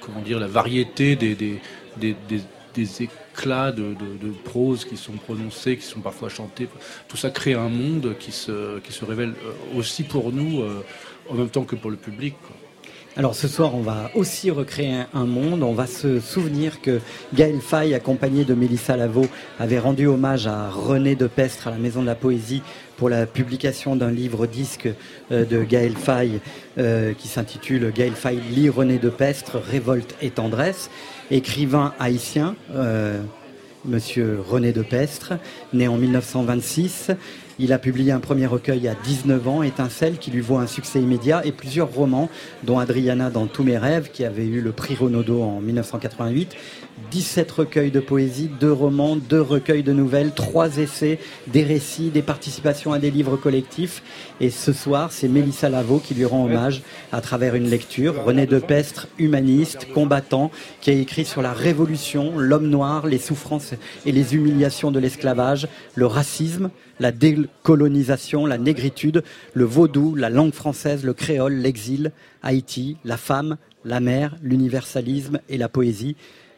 comment 0.00 0.20
dire, 0.20 0.38
la 0.38 0.46
variété 0.46 1.16
des, 1.16 1.34
des, 1.34 1.60
des, 1.96 2.14
des- 2.28 2.42
des 2.74 3.02
de, 3.42 4.30
prose 4.44 4.84
qui 4.84 4.96
sont 4.96 5.12
prononcés, 5.12 5.76
qui 5.76 5.84
sont 5.84 6.00
parfois 6.00 6.28
chantés. 6.28 6.68
Tout 7.08 7.16
ça 7.16 7.30
crée 7.30 7.54
un 7.54 7.68
monde 7.68 8.16
qui 8.18 8.32
se, 8.32 8.78
qui 8.80 8.92
se 8.92 9.04
révèle 9.04 9.34
euh, 9.44 9.78
aussi 9.78 10.02
pour 10.02 10.32
nous, 10.32 10.62
euh, 10.62 10.84
en 11.28 11.34
même 11.34 11.48
temps 11.48 11.64
que 11.64 11.76
pour 11.76 11.90
le 11.90 11.96
public. 11.96 12.34
Alors 13.16 13.36
ce 13.36 13.46
soir, 13.46 13.76
on 13.76 13.80
va 13.80 14.10
aussi 14.16 14.50
recréer 14.50 15.04
un, 15.14 15.24
monde. 15.24 15.62
On 15.62 15.72
va 15.72 15.86
se 15.86 16.18
souvenir 16.18 16.80
que 16.80 16.98
Gaël 17.32 17.60
Faye, 17.60 17.94
accompagné 17.94 18.44
de 18.44 18.54
Mélissa 18.54 18.96
Lavo, 18.96 19.26
avait 19.60 19.78
rendu 19.78 20.08
hommage 20.08 20.48
à 20.48 20.68
René 20.68 21.14
de 21.14 21.28
Pestre 21.28 21.68
à 21.68 21.70
la 21.70 21.76
Maison 21.76 22.02
de 22.02 22.06
la 22.06 22.16
Poésie 22.16 22.62
pour 22.96 23.08
la 23.08 23.26
publication 23.26 23.94
d'un 23.94 24.10
livre 24.10 24.48
disque 24.48 24.88
euh, 25.30 25.44
de 25.44 25.62
Gaël 25.62 25.94
Faye 25.94 26.40
euh, 26.78 27.14
qui 27.14 27.28
s'intitule 27.28 27.92
Gaël 27.92 28.14
Faye 28.14 28.40
lit 28.50 28.68
René 28.68 28.98
de 28.98 29.10
Pestre, 29.10 29.58
Révolte 29.58 30.16
et 30.20 30.30
tendresse. 30.30 30.90
Écrivain 31.30 31.94
haïtien, 32.00 32.56
euh, 32.74 33.22
Monsieur 33.84 34.40
René 34.44 34.72
de 34.72 34.82
Pestre, 34.82 35.34
né 35.72 35.86
en 35.86 35.98
1926. 35.98 37.12
Il 37.60 37.72
a 37.72 37.78
publié 37.78 38.10
un 38.10 38.18
premier 38.18 38.46
recueil 38.46 38.88
à 38.88 38.96
19 39.04 39.48
ans, 39.48 39.62
Étincelle, 39.62 40.18
qui 40.18 40.32
lui 40.32 40.40
vaut 40.40 40.56
un 40.56 40.66
succès 40.66 41.00
immédiat, 41.00 41.42
et 41.44 41.52
plusieurs 41.52 41.92
romans, 41.92 42.28
dont 42.64 42.80
Adriana 42.80 43.30
dans 43.30 43.46
tous 43.46 43.62
mes 43.62 43.78
rêves, 43.78 44.10
qui 44.12 44.24
avait 44.24 44.46
eu 44.46 44.60
le 44.60 44.72
prix 44.72 44.96
Renaudot 44.96 45.42
en 45.42 45.60
1988. 45.60 46.56
17 47.10 47.50
recueils 47.50 47.90
de 47.90 48.00
poésie, 48.00 48.50
deux 48.60 48.72
romans, 48.72 49.16
deux 49.16 49.40
recueils 49.40 49.82
de 49.82 49.92
nouvelles, 49.92 50.32
trois 50.32 50.78
essais, 50.78 51.18
des 51.46 51.62
récits, 51.62 52.10
des 52.10 52.22
participations 52.22 52.92
à 52.92 52.98
des 52.98 53.10
livres 53.10 53.36
collectifs. 53.36 54.02
Et 54.40 54.50
ce 54.50 54.72
soir, 54.72 55.12
c'est 55.12 55.28
Mélissa 55.28 55.68
Lavo 55.68 55.98
qui 55.98 56.14
lui 56.14 56.24
rend 56.24 56.44
hommage 56.44 56.82
à 57.12 57.20
travers 57.20 57.54
une 57.54 57.68
lecture. 57.68 58.24
René 58.24 58.46
de 58.46 58.58
Pestre, 58.58 59.08
humaniste, 59.18 59.88
combattant, 59.92 60.50
qui 60.80 60.90
a 60.90 60.94
écrit 60.94 61.24
sur 61.24 61.42
la 61.42 61.52
révolution, 61.52 62.36
l'homme 62.36 62.68
noir, 62.68 63.06
les 63.06 63.18
souffrances 63.18 63.74
et 64.06 64.12
les 64.12 64.34
humiliations 64.34 64.90
de 64.90 64.98
l'esclavage, 64.98 65.68
le 65.94 66.06
racisme, 66.06 66.70
la 67.00 67.12
décolonisation, 67.12 68.46
la 68.46 68.58
négritude, 68.58 69.22
le 69.52 69.64
vaudou, 69.64 70.14
la 70.14 70.30
langue 70.30 70.52
française, 70.52 71.04
le 71.04 71.14
créole, 71.14 71.54
l'exil, 71.54 72.12
Haïti, 72.42 72.96
la 73.04 73.16
femme, 73.16 73.56
la 73.84 74.00
mer, 74.00 74.36
l'universalisme 74.42 75.40
et 75.48 75.58
la 75.58 75.68
poésie. 75.68 76.16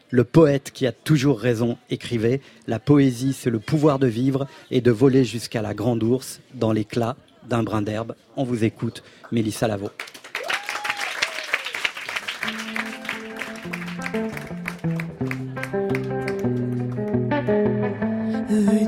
Le 0.09 0.23
poète 0.23 0.71
qui 0.73 0.87
a 0.87 0.91
toujours 0.91 1.39
raison 1.39 1.77
écrivait 1.89 2.39
La 2.65 2.79
poésie, 2.79 3.33
c'est 3.33 3.49
le 3.49 3.59
pouvoir 3.59 3.99
de 3.99 4.07
vivre 4.07 4.47
et 4.71 4.79
de 4.79 4.91
voler 4.91 5.25
jusqu'à 5.25 5.61
la 5.61 5.73
grande 5.73 6.03
ours 6.03 6.39
dans 6.53 6.71
l'éclat 6.71 7.17
d'un 7.49 7.63
brin 7.63 7.81
d'herbe. 7.81 8.15
On 8.35 8.43
vous 8.43 8.63
écoute, 8.63 9.03
Mélissa 9.31 9.67
Lavo. 9.67 9.89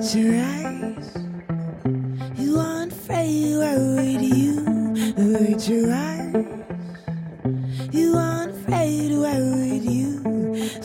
It's 0.01 0.48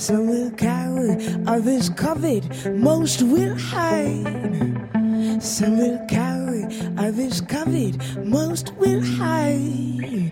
Some 0.07 0.29
will 0.29 0.51
cower, 0.51 1.17
others 1.47 1.89
covered, 1.89 2.45
most 2.77 3.23
will 3.23 3.57
hide. 3.57 4.77
Some 5.41 5.79
will 5.79 5.99
cower, 6.11 6.69
others 6.99 7.41
covered, 7.41 7.97
most 8.23 8.75
will 8.77 9.01
hide. 9.03 10.31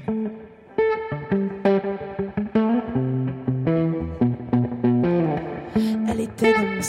Elle 6.07 6.20
était 6.20 6.53
dans 6.53 6.66
mon 6.66 6.82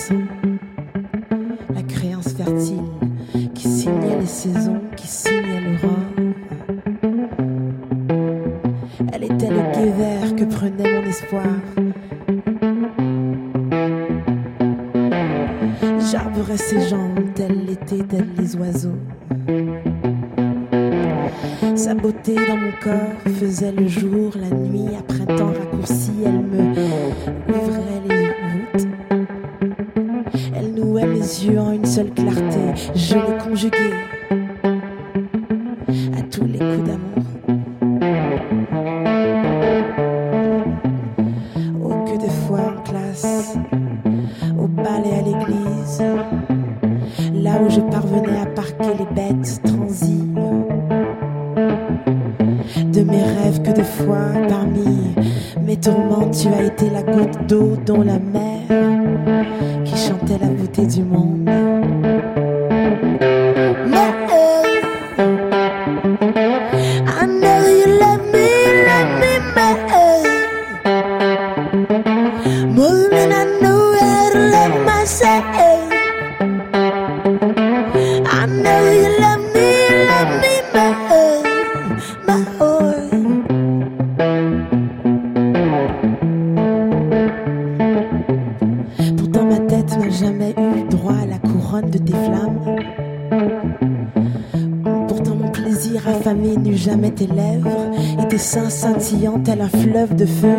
n'eut 96.43 96.77
jamais 96.77 97.11
tes 97.11 97.27
lèvres 97.27 97.91
et 98.21 98.27
tes 98.27 98.37
seins 98.37 98.69
scintillants 98.69 99.39
tel 99.39 99.61
un 99.61 99.69
fleuve 99.69 100.15
de 100.15 100.25
feu 100.25 100.55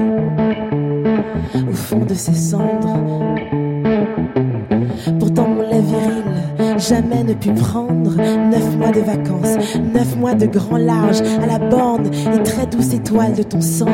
au 1.69 1.75
fond 1.75 2.05
de 2.05 2.15
ses 2.15 2.35
cendres. 2.35 2.99
Pourtant 5.19 5.49
mon 5.49 5.63
lait 5.63 5.81
viril 5.81 6.79
jamais 6.79 7.23
ne 7.23 7.35
put 7.35 7.53
prendre 7.53 8.17
neuf 8.17 8.77
mois 8.77 8.91
de 8.91 9.01
vacances, 9.01 9.77
neuf 9.93 10.17
mois 10.17 10.35
de 10.35 10.47
grand 10.47 10.79
large 10.79 11.21
à 11.43 11.47
la 11.47 11.59
borne 11.59 12.07
et 12.07 12.43
très 12.43 12.67
douce 12.67 12.95
étoile 12.95 13.35
de 13.35 13.43
ton 13.43 13.61
sang. 13.61 13.87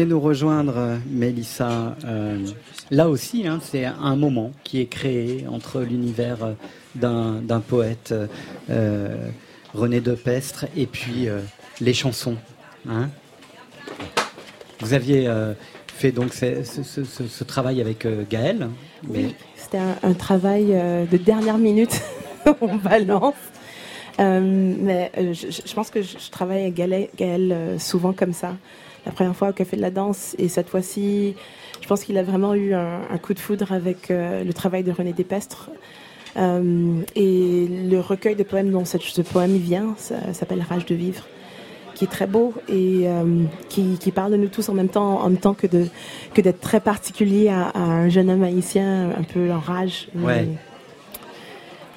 Venez 0.00 0.12
nous 0.12 0.20
rejoindre, 0.20 0.98
Mélissa. 1.10 1.94
Euh, 2.06 2.38
là 2.90 3.10
aussi, 3.10 3.46
hein, 3.46 3.58
c'est 3.62 3.84
un 3.84 4.16
moment 4.16 4.50
qui 4.64 4.80
est 4.80 4.86
créé 4.86 5.44
entre 5.46 5.82
l'univers 5.82 6.38
d'un 6.94 7.60
poète, 7.60 8.14
euh, 8.70 9.28
René 9.74 10.00
Depestre, 10.00 10.64
et 10.74 10.86
puis 10.86 11.28
euh, 11.28 11.40
les 11.82 11.92
chansons. 11.92 12.36
hein. 12.88 13.10
Vous 14.80 14.94
aviez 14.94 15.28
euh, 15.28 15.52
fait 15.86 16.12
donc 16.12 16.32
ce, 16.32 17.44
travail 17.44 17.82
avec 17.82 18.08
Gaël. 18.30 18.70
C'était 19.54 19.80
un, 20.02 20.14
travail 20.14 20.68
de 20.68 21.16
dernière 21.18 21.58
minute. 21.58 22.00
On 22.62 22.76
balance. 22.76 23.34
Mais 24.18 25.12
je, 25.34 25.74
pense 25.74 25.90
que 25.90 26.00
je, 26.00 26.30
travaille 26.30 26.62
avec 26.62 27.18
Gaël, 27.18 27.76
souvent 27.78 28.14
comme 28.14 28.32
ça. 28.32 28.54
La 29.10 29.14
première 29.16 29.34
fois 29.34 29.48
au 29.48 29.52
Café 29.52 29.76
de 29.76 29.82
la 29.82 29.90
Danse 29.90 30.36
et 30.38 30.46
cette 30.48 30.68
fois-ci, 30.68 31.34
je 31.80 31.88
pense 31.88 32.04
qu'il 32.04 32.16
a 32.16 32.22
vraiment 32.22 32.54
eu 32.54 32.74
un, 32.74 33.00
un 33.10 33.18
coup 33.18 33.34
de 33.34 33.40
foudre 33.40 33.72
avec 33.72 34.08
euh, 34.08 34.44
le 34.44 34.52
travail 34.52 34.84
de 34.84 34.92
René 34.92 35.12
Despestre. 35.12 35.68
Euh, 36.36 37.00
et 37.16 37.66
le 37.90 37.98
recueil 37.98 38.36
de 38.36 38.44
poèmes 38.44 38.70
dont 38.70 38.84
ce 38.84 39.22
poème 39.22 39.56
vient 39.56 39.96
ça 39.96 40.32
s'appelle 40.32 40.62
Rage 40.62 40.86
de 40.86 40.94
vivre, 40.94 41.24
qui 41.96 42.04
est 42.04 42.08
très 42.08 42.28
beau 42.28 42.54
et 42.68 43.08
euh, 43.08 43.42
qui, 43.68 43.98
qui 43.98 44.12
parle 44.12 44.30
de 44.30 44.36
nous 44.36 44.46
tous 44.46 44.68
en 44.68 44.74
même 44.74 44.88
temps, 44.88 45.20
en 45.22 45.28
même 45.28 45.38
temps 45.38 45.54
que 45.54 45.66
de 45.66 45.88
que 46.32 46.40
d'être 46.40 46.60
très 46.60 46.78
particulier 46.78 47.48
à, 47.48 47.62
à 47.70 47.80
un 47.80 48.08
jeune 48.08 48.30
homme 48.30 48.44
haïtien 48.44 49.10
un 49.10 49.24
peu 49.24 49.50
en 49.50 49.58
rage. 49.58 50.06
Ouais. 50.14 50.46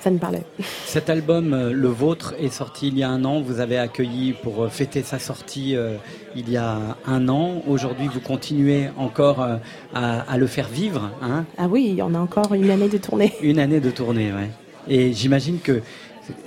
Ça 0.03 0.11
me 0.11 0.17
parlait. 0.17 0.43
Cet 0.85 1.09
album, 1.09 1.53
euh, 1.53 1.71
le 1.71 1.87
vôtre, 1.87 2.33
est 2.39 2.49
sorti 2.53 2.89
il 2.89 2.97
y 2.97 3.03
a 3.03 3.09
un 3.09 3.23
an. 3.23 3.41
Vous 3.41 3.59
avez 3.61 3.77
accueilli 3.77 4.33
pour 4.33 4.63
euh, 4.63 4.67
fêter 4.69 5.01
sa 5.01 5.17
sortie 5.17 5.75
euh, 5.75 5.95
il 6.35 6.49
y 6.49 6.57
a 6.57 6.77
un 7.05 7.29
an. 7.29 7.61
Aujourd'hui, 7.67 8.09
vous 8.13 8.19
continuez 8.19 8.89
encore 8.97 9.41
euh, 9.41 9.55
à, 9.93 10.21
à 10.31 10.37
le 10.37 10.47
faire 10.47 10.67
vivre. 10.67 11.09
Hein 11.21 11.45
Ah 11.57 11.67
oui, 11.69 11.99
on 12.01 12.13
a 12.15 12.19
encore 12.19 12.53
une 12.53 12.69
année 12.69 12.89
de 12.89 12.97
tournée. 12.97 13.31
Une 13.41 13.59
année 13.59 13.79
de 13.79 13.91
tournée, 13.91 14.31
ouais. 14.33 14.49
Et 14.89 15.13
j'imagine 15.13 15.59
que 15.59 15.81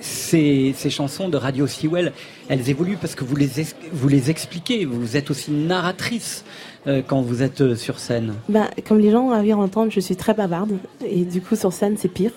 ces, 0.01 0.75
ces 0.77 0.91
chansons 0.91 1.29
de 1.29 1.37
Radio 1.37 1.67
Sewell, 1.67 2.13
elles 2.49 2.69
évoluent 2.71 2.97
parce 3.01 3.15
que 3.15 3.25
vous 3.25 3.37
les, 3.37 3.61
ex- 3.61 3.77
vous 3.93 4.09
les 4.09 4.31
expliquez. 4.31 4.85
Vous 4.85 5.17
êtes 5.17 5.31
aussi 5.31 5.51
narratrice 5.51 6.45
euh, 6.87 7.03
quand 7.07 7.21
vous 7.23 7.43
êtes 7.43 7.75
sur 7.77 7.99
scène. 7.99 8.35
Ben, 8.49 8.69
comme 8.87 8.99
les 8.99 9.11
gens 9.11 9.31
arrivent 9.31 9.55
à 9.55 9.59
entendre, 9.59 9.91
je 9.93 10.01
suis 10.01 10.17
très 10.17 10.35
bavarde 10.35 10.73
et 11.07 11.25
du 11.25 11.41
coup 11.41 11.57
sur 11.57 11.73
scène 11.73 11.97
c'est 11.99 12.09
pire. 12.09 12.33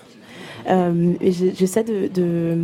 Euh, 0.68 1.14
et 1.22 1.31
j'essaie 1.31 1.84
de, 1.84 2.07
de- 2.14 2.57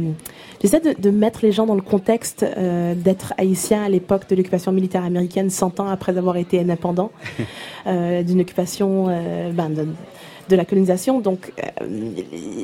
j'essaie 0.62 0.80
de, 0.80 0.94
de 1.00 1.10
mettre 1.12 1.40
les 1.44 1.52
gens 1.52 1.66
dans 1.66 1.76
le 1.76 1.82
contexte 1.82 2.44
euh, 2.44 2.94
d'être 2.96 3.34
haïtien 3.38 3.84
à 3.84 3.90
l'époque 3.90 4.28
de 4.30 4.36
l'occupation 4.36 4.72
militaire 4.72 5.04
américaine, 5.06 5.50
100 5.50 5.80
ans 5.80 5.88
après 5.88 6.18
avoir 6.18 6.38
été 6.38 6.60
indépendant 6.60 7.12
euh, 7.88 8.24
d'une 8.24 8.42
occupation 8.42 9.08
euh, 9.10 9.52
ben, 9.52 9.70
de, 9.70 9.88
de 10.50 10.56
la 10.56 10.66
colonisation. 10.66 11.20
Donc 11.20 11.52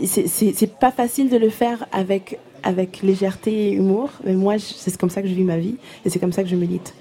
c'est- 0.06 0.72
pas 0.80 0.92
facile 0.92 1.30
de 1.30 1.38
le 1.38 1.50
faire 1.50 1.86
avec 1.92 2.38
avec 2.64 3.02
légèreté 3.02 3.70
et 3.70 3.74
humour, 3.74 4.10
mais 4.24 4.34
moi 4.36 4.56
c'est 4.60 4.96
comme 4.98 5.10
ça 5.10 5.24
que 5.24 5.28
je 5.28 5.34
vis 5.34 5.44
ma 5.44 5.58
vie 5.58 5.78
et 6.06 6.10
c'est 6.12 6.20
comme 6.20 6.32
ça 6.32 6.44
que 6.44 6.50
je 6.50 6.56
milite. 6.56 6.94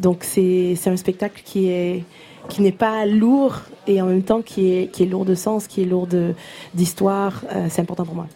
Donc 0.00 0.24
c'est 0.24 0.74
un 0.86 0.96
spectacle 0.96 1.42
qui 1.44 1.68
est 1.68 2.02
qui 2.50 2.60
n'est 2.60 2.72
pas 2.72 3.06
lourd 3.06 3.60
et 3.86 4.02
en 4.02 4.06
même 4.06 4.22
temps 4.22 4.42
qui 4.42 4.72
est 4.72 4.92
qui 4.92 5.04
est 5.04 5.06
lourd 5.06 5.24
de 5.24 5.34
sens, 5.34 5.66
qui 5.66 5.82
est 5.82 5.86
lourd 5.86 6.08
d'histoire. 6.74 7.42
Euh, 7.54 7.68
c'est 7.70 7.80
important 7.80 8.04
pour 8.04 8.14
moi. 8.14 8.26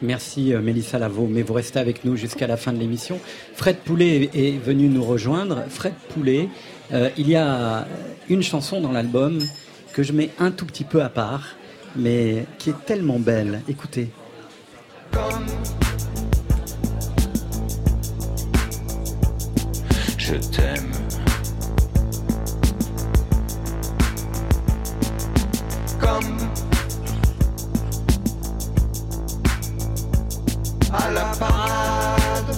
Merci 0.00 0.52
euh, 0.52 0.60
Mélissa 0.60 0.98
Lavaux, 0.98 1.28
mais 1.30 1.42
vous 1.42 1.52
restez 1.52 1.78
avec 1.78 2.04
nous 2.04 2.16
jusqu'à 2.16 2.48
la 2.48 2.56
fin 2.56 2.72
de 2.72 2.78
l'émission. 2.78 3.20
Fred 3.54 3.76
Poulet 3.76 4.30
est 4.34 4.48
est 4.48 4.58
venu 4.58 4.88
nous 4.88 5.04
rejoindre. 5.04 5.62
Fred 5.68 5.94
Poulet, 6.12 6.48
euh, 6.92 7.10
il 7.16 7.28
y 7.28 7.36
a 7.36 7.86
une 8.28 8.42
chanson 8.42 8.80
dans 8.80 8.90
l'album 8.90 9.38
que 9.92 10.02
je 10.02 10.12
mets 10.12 10.30
un 10.40 10.50
tout 10.50 10.66
petit 10.66 10.84
peu 10.84 11.02
à 11.02 11.08
part, 11.08 11.54
mais 11.94 12.46
qui 12.58 12.70
est 12.70 12.84
tellement 12.86 13.20
belle. 13.20 13.60
Écoutez. 13.68 14.08
Je 20.18 20.34
t'aime. 20.34 20.90
Comme 26.12 26.36
à 30.92 31.10
la 31.10 31.24
parade. 31.40 32.56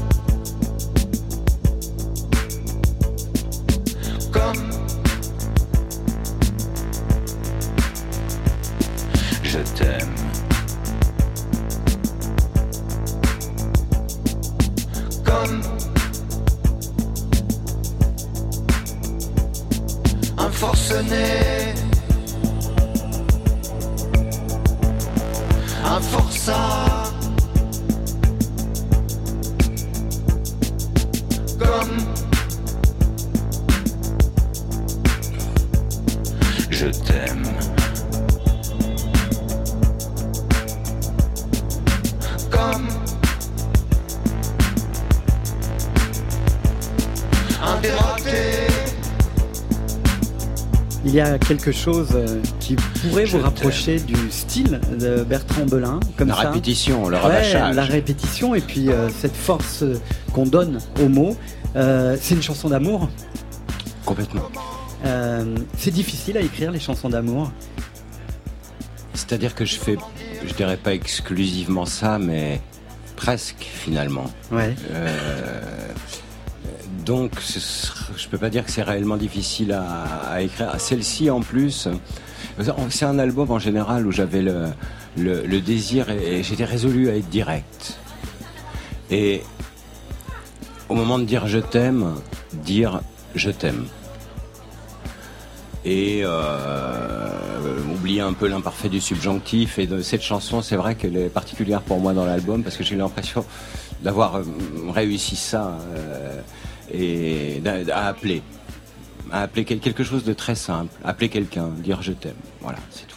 Comme 4.33 4.71
Je 9.45 9.59
t'aime. 9.77 10.15
comme 15.25 15.63
un 20.39 20.51
forcené, 20.51 21.44
un 26.49 26.94
Il 51.15 51.19
y 51.19 51.21
a 51.21 51.39
quelque 51.39 51.71
chose 51.71 52.09
euh, 52.17 52.43
qui 52.59 52.75
pourrait 52.75 53.25
vous 53.27 53.39
rapprocher 53.39 54.01
du 54.01 54.17
style 54.33 54.81
de 54.99 55.23
Bertrand 55.23 55.65
Belin, 55.65 56.01
comme 56.17 56.27
La 56.27 56.35
ça. 56.35 56.51
répétition, 56.51 57.09
le 57.09 57.17
Ouais, 57.19 57.53
la 57.73 57.85
répétition 57.85 58.57
et 58.57 58.61
puis 58.61 58.91
euh, 58.91 59.09
cette 59.11 59.37
force 59.37 59.85
euh, 59.85 60.01
qu'on 60.33 60.45
donne 60.45 60.81
aux 61.01 61.09
mots. 61.09 61.37
Euh, 61.77 62.17
c'est 62.21 62.35
une 62.35 62.43
chanson 62.43 62.69
d'amour. 62.69 63.09
Complètement. 64.05 64.43
Euh, 65.07 65.55
c'est 65.79 65.93
difficile 65.93 66.37
à 66.37 66.41
écrire 66.41 66.73
les 66.73 66.81
chansons 66.81 67.11
d'amour. 67.11 67.53
C'est-à-dire 69.13 69.55
que 69.55 69.65
je 69.65 69.77
fais, 69.77 69.97
je 70.45 70.53
dirais 70.53 70.77
pas 70.77 70.95
exclusivement 70.95 71.87
ça, 71.87 72.19
mais 72.19 72.61
presque 73.15 73.65
finalement. 73.73 74.29
Ouais. 74.51 74.75
Euh, 74.91 75.61
donc, 77.05 77.33
je 78.17 78.29
peux 78.29 78.39
pas 78.39 78.51
dire 78.51 78.65
que 78.65 78.71
c'est 78.71 78.83
réellement 78.83 79.17
difficile 79.17 79.73
à, 79.73 80.41
écrire. 80.43 80.75
Celle-ci, 80.79 81.31
en 81.31 81.41
plus, 81.41 81.89
c'est 82.91 83.05
un 83.05 83.19
album 83.19 83.51
en 83.51 83.59
général 83.59 84.07
où 84.07 84.13
j'avais 84.13 84.43
le, 84.43 85.61
désir 85.61 86.11
et, 86.11 86.43
j'étais 86.43 86.65
résolu 86.65 87.11
à 87.11 87.17
être 87.17 87.29
direct. 87.29 87.99
Et 89.11 89.43
au 90.89 90.95
moment 90.95 91.19
de 91.19 91.25
dire 91.25 91.47
je 91.47 91.59
t'aime, 91.59 92.15
dire 92.53 93.01
je 93.35 93.51
t'aime. 93.51 93.87
Et 95.85 96.23
euh, 96.25 97.79
oublier 97.93 98.23
un 98.23 98.33
peu 98.33 98.49
l'imparfait 98.49 98.89
du 98.89 99.01
subjonctif. 99.01 99.79
Et 99.79 99.89
cette 100.03 100.23
chanson, 100.23 100.63
c'est 100.63 100.77
vrai 100.77 100.95
qu'elle 100.95 101.17
est 101.17 101.29
particulière 101.29 101.83
pour 101.83 102.01
moi 102.01 102.15
dans 102.15 102.25
l'album 102.25 102.63
parce 102.63 102.77
que 102.77 102.85
j'ai 102.85 102.97
l'impression 102.97 103.45
d'avoir 104.03 104.37
euh, 104.37 104.45
réussi 104.91 105.37
ça 105.37 105.79
euh, 105.95 106.41
et 106.93 107.61
à 107.93 108.07
appeler. 108.09 108.43
À 109.33 109.43
appeler 109.43 109.65
quel- 109.65 109.81
quelque 109.81 110.05
chose 110.05 110.25
de 110.25 110.33
très 110.33 110.55
simple. 110.55 110.93
Appeler 111.05 111.29
quelqu'un, 111.29 111.69
dire 111.79 112.03
je 112.03 112.13
t'aime. 112.13 112.35
Voilà, 112.61 112.79
c'est 112.91 113.07
tout. 113.07 113.17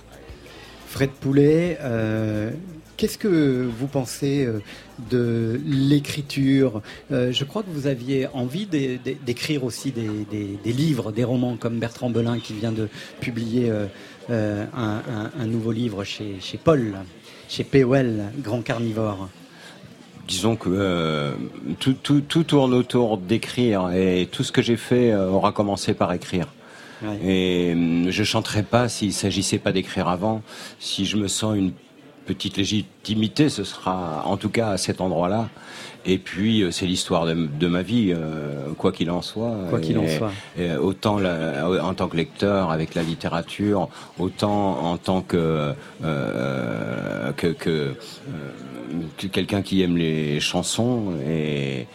Fred 0.87 1.09
Poulet, 1.11 1.77
euh, 1.81 2.49
qu'est-ce 2.95 3.17
que 3.17 3.69
vous 3.77 3.87
pensez 3.87 4.45
euh, 4.45 4.59
de 5.11 5.59
l'écriture? 5.65 6.81
Euh, 7.11 7.31
Je 7.31 7.43
crois 7.43 7.61
que 7.61 7.69
vous 7.69 7.85
aviez 7.87 8.27
envie 8.33 8.65
d'é- 8.65 8.99
d'é- 9.03 9.17
d'écrire 9.23 9.63
aussi 9.63 9.91
des, 9.91 10.71
livres, 10.71 11.11
des 11.11 11.23
romans, 11.25 11.57
comme 11.57 11.77
Bertrand 11.79 12.09
Belin 12.09 12.39
qui 12.39 12.53
vient 12.53 12.71
de 12.71 12.87
publier 13.19 13.71
un 14.29 15.45
nouveau 15.45 15.71
livre 15.71 16.03
chez, 16.03 16.37
chez 16.39 16.57
Paul, 16.57 16.95
chez 17.49 17.63
POL, 17.63 18.23
Grand 18.39 18.61
Carnivore. 18.61 19.29
Disons 20.27 20.57
que 20.57 20.69
euh, 20.69 21.31
tout, 21.79 21.93
tout, 21.93 22.21
tout 22.21 22.43
tourne 22.43 22.73
autour 22.73 23.17
d'écrire 23.17 23.91
et 23.91 24.27
tout 24.29 24.43
ce 24.43 24.51
que 24.51 24.61
j'ai 24.61 24.75
fait 24.75 25.11
euh, 25.11 25.29
aura 25.29 25.53
commencé 25.53 25.93
par 25.93 26.11
écrire. 26.11 26.47
Et 27.23 27.71
hum, 27.73 28.09
je 28.09 28.23
chanterai 28.23 28.63
pas 28.63 28.89
s'il 28.89 29.13
s'agissait 29.13 29.59
pas 29.59 29.71
d'écrire 29.71 30.07
avant. 30.09 30.41
Si 30.79 31.05
je 31.05 31.15
me 31.15 31.27
sens 31.27 31.55
une 31.55 31.71
petite 32.27 32.57
légitimité, 32.57 33.49
ce 33.49 33.63
sera 33.63 34.23
en 34.25 34.37
tout 34.37 34.49
cas 34.49 34.69
à 34.71 34.77
cet 34.77 35.01
endroit-là. 35.01 35.49
Et 36.09 36.17
puis 36.19 36.61
euh, 36.61 36.71
c'est 36.71 36.85
l'histoire 36.85 37.25
de, 37.25 37.33
de 37.33 37.67
ma 37.67 37.81
vie, 37.81 38.13
euh, 38.13 38.69
quoi 38.77 38.91
qu'il 38.91 39.09
en 39.11 39.21
soit. 39.21 39.53
Quoi 39.69 39.79
qu'il 39.79 39.97
en 39.97 40.07
soit. 40.07 40.31
et 40.57 40.73
autant 40.75 41.19
la- 41.19 41.67
en 41.83 41.93
tant 41.93 42.07
que 42.07 42.15
lecteur 42.15 42.71
avec 42.71 42.95
la 42.95 43.03
littérature, 43.03 43.89
autant 44.19 44.79
en 44.91 44.97
tant 44.97 45.21
que 45.21 45.73
euh, 46.03 47.31
que, 47.33 47.47
que, 47.47 47.69
euh, 47.69 47.93
que 49.17 49.27
quelqu'un 49.27 49.61
qui 49.61 49.81
aime 49.81 49.97
les 49.97 50.39
chansons 50.39 51.13
et 51.27 51.87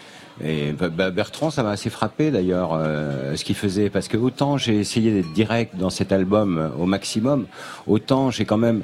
et 0.42 0.72
Bertrand, 0.72 1.50
ça 1.50 1.62
m'a 1.62 1.70
assez 1.70 1.90
frappé 1.90 2.30
d'ailleurs 2.30 2.70
euh, 2.72 3.36
ce 3.36 3.44
qu'il 3.44 3.54
faisait 3.54 3.90
parce 3.90 4.08
que 4.08 4.16
autant 4.16 4.56
j'ai 4.56 4.76
essayé 4.78 5.12
d'être 5.12 5.32
direct 5.32 5.76
dans 5.76 5.90
cet 5.90 6.10
album 6.12 6.58
euh, 6.58 6.68
au 6.78 6.86
maximum, 6.86 7.46
autant 7.86 8.30
j'ai 8.30 8.44
quand 8.44 8.56
même 8.56 8.82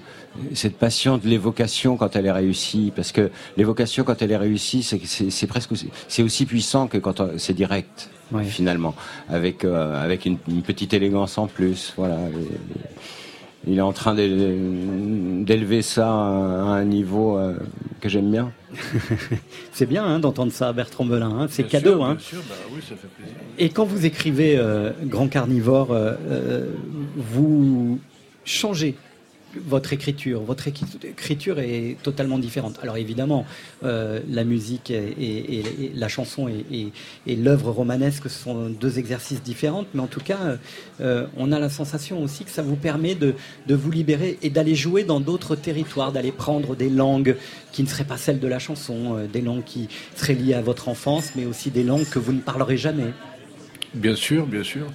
cette 0.54 0.76
passion 0.76 1.16
de 1.18 1.26
l'évocation 1.26 1.96
quand 1.96 2.14
elle 2.16 2.26
est 2.26 2.32
réussie 2.32 2.92
parce 2.94 3.12
que 3.12 3.30
l'évocation 3.56 4.04
quand 4.04 4.20
elle 4.22 4.30
est 4.30 4.36
réussie, 4.36 4.82
c'est 4.82 5.46
presque 5.46 5.72
aussi, 5.72 5.88
c'est 6.06 6.22
aussi 6.22 6.44
puissant 6.46 6.86
que 6.86 6.98
quand 6.98 7.20
on- 7.20 7.30
c'est 7.38 7.54
direct 7.54 8.10
finalement 8.44 8.94
avec 9.30 9.64
euh, 9.64 10.04
avec 10.04 10.26
une, 10.26 10.36
une 10.48 10.60
petite 10.62 10.92
élégance 10.92 11.38
en 11.38 11.46
plus. 11.46 11.94
Voilà. 11.96 12.18
Il 13.66 13.76
est 13.78 13.80
en 13.82 13.92
train 13.92 14.14
d'é- 14.14 14.28
d'élever 15.44 15.82
ça 15.82 16.06
à 16.08 16.12
un 16.12 16.66
à 16.72 16.76
un 16.76 16.84
niveau 16.84 17.38
euh, 17.38 17.54
que 18.00 18.08
j'aime 18.08 18.30
bien. 18.30 18.52
C'est 19.72 19.86
bien 19.86 20.04
hein, 20.04 20.18
d'entendre 20.18 20.52
ça, 20.52 20.72
Bertrand 20.72 21.04
Belin. 21.04 21.30
hein, 21.30 21.46
C'est 21.50 21.64
cadeau. 21.64 21.92
sûr, 21.96 22.04
hein. 22.04 22.14
bien 22.14 22.18
sûr, 22.24 22.38
bah 22.48 22.54
oui, 22.72 22.80
ça 22.82 22.94
fait 22.96 23.08
plaisir. 23.08 23.34
Et 23.58 23.68
quand 23.70 23.84
vous 23.84 24.04
écrivez 24.06 24.56
euh, 24.56 24.90
Grand 25.04 25.28
Carnivore, 25.28 25.92
euh, 25.92 26.14
euh, 26.28 26.66
vous 27.16 27.98
changez 28.44 28.94
votre 29.66 29.92
écriture. 29.92 30.42
Votre 30.42 30.68
écri- 30.68 30.86
écriture 31.04 31.58
est 31.58 31.96
totalement 32.02 32.38
différente. 32.38 32.78
Alors 32.82 32.96
évidemment, 32.96 33.46
euh, 33.84 34.20
la 34.30 34.44
musique 34.44 34.90
et, 34.90 35.92
la 35.94 36.08
chanson 36.08 36.48
et, 36.48 36.92
l'œuvre 37.26 37.70
romanesque 37.70 38.30
sont 38.30 38.68
deux 38.68 38.98
exercices 38.98 39.42
différents, 39.42 39.84
mais 39.94 40.00
en 40.00 40.06
tout 40.06 40.20
cas, 40.20 40.58
euh, 41.00 41.26
on 41.36 41.52
a 41.52 41.58
la 41.58 41.68
sensation 41.68 42.22
aussi 42.22 42.44
que 42.44 42.50
ça 42.50 42.62
vous 42.62 42.76
permet 42.76 43.14
de, 43.14 43.34
de 43.66 43.74
vous 43.74 43.90
libérer 43.90 44.38
et 44.42 44.50
d'aller 44.50 44.74
jouer 44.74 45.04
dans 45.04 45.20
d'autres 45.20 45.56
territoires, 45.56 46.12
d'aller 46.12 46.32
prendre 46.32 46.76
des 46.76 46.90
langues 46.90 47.36
qui 47.72 47.82
ne 47.82 47.88
seraient 47.88 48.04
pas 48.04 48.16
celles 48.16 48.40
de 48.40 48.48
la 48.48 48.58
chanson, 48.58 49.16
euh, 49.16 49.26
des 49.26 49.40
langues 49.40 49.64
qui 49.64 49.88
seraient 50.16 50.34
liées 50.34 50.54
à 50.54 50.62
votre 50.62 50.88
enfance, 50.88 51.32
mais 51.36 51.46
aussi 51.46 51.70
des 51.70 51.84
langues 51.84 52.08
que 52.08 52.18
vous 52.18 52.32
ne 52.32 52.40
parlerez 52.40 52.76
jamais. 52.76 53.12
Bien 53.94 54.14
sûr, 54.14 54.46
bien 54.46 54.62
sûr. 54.62 54.86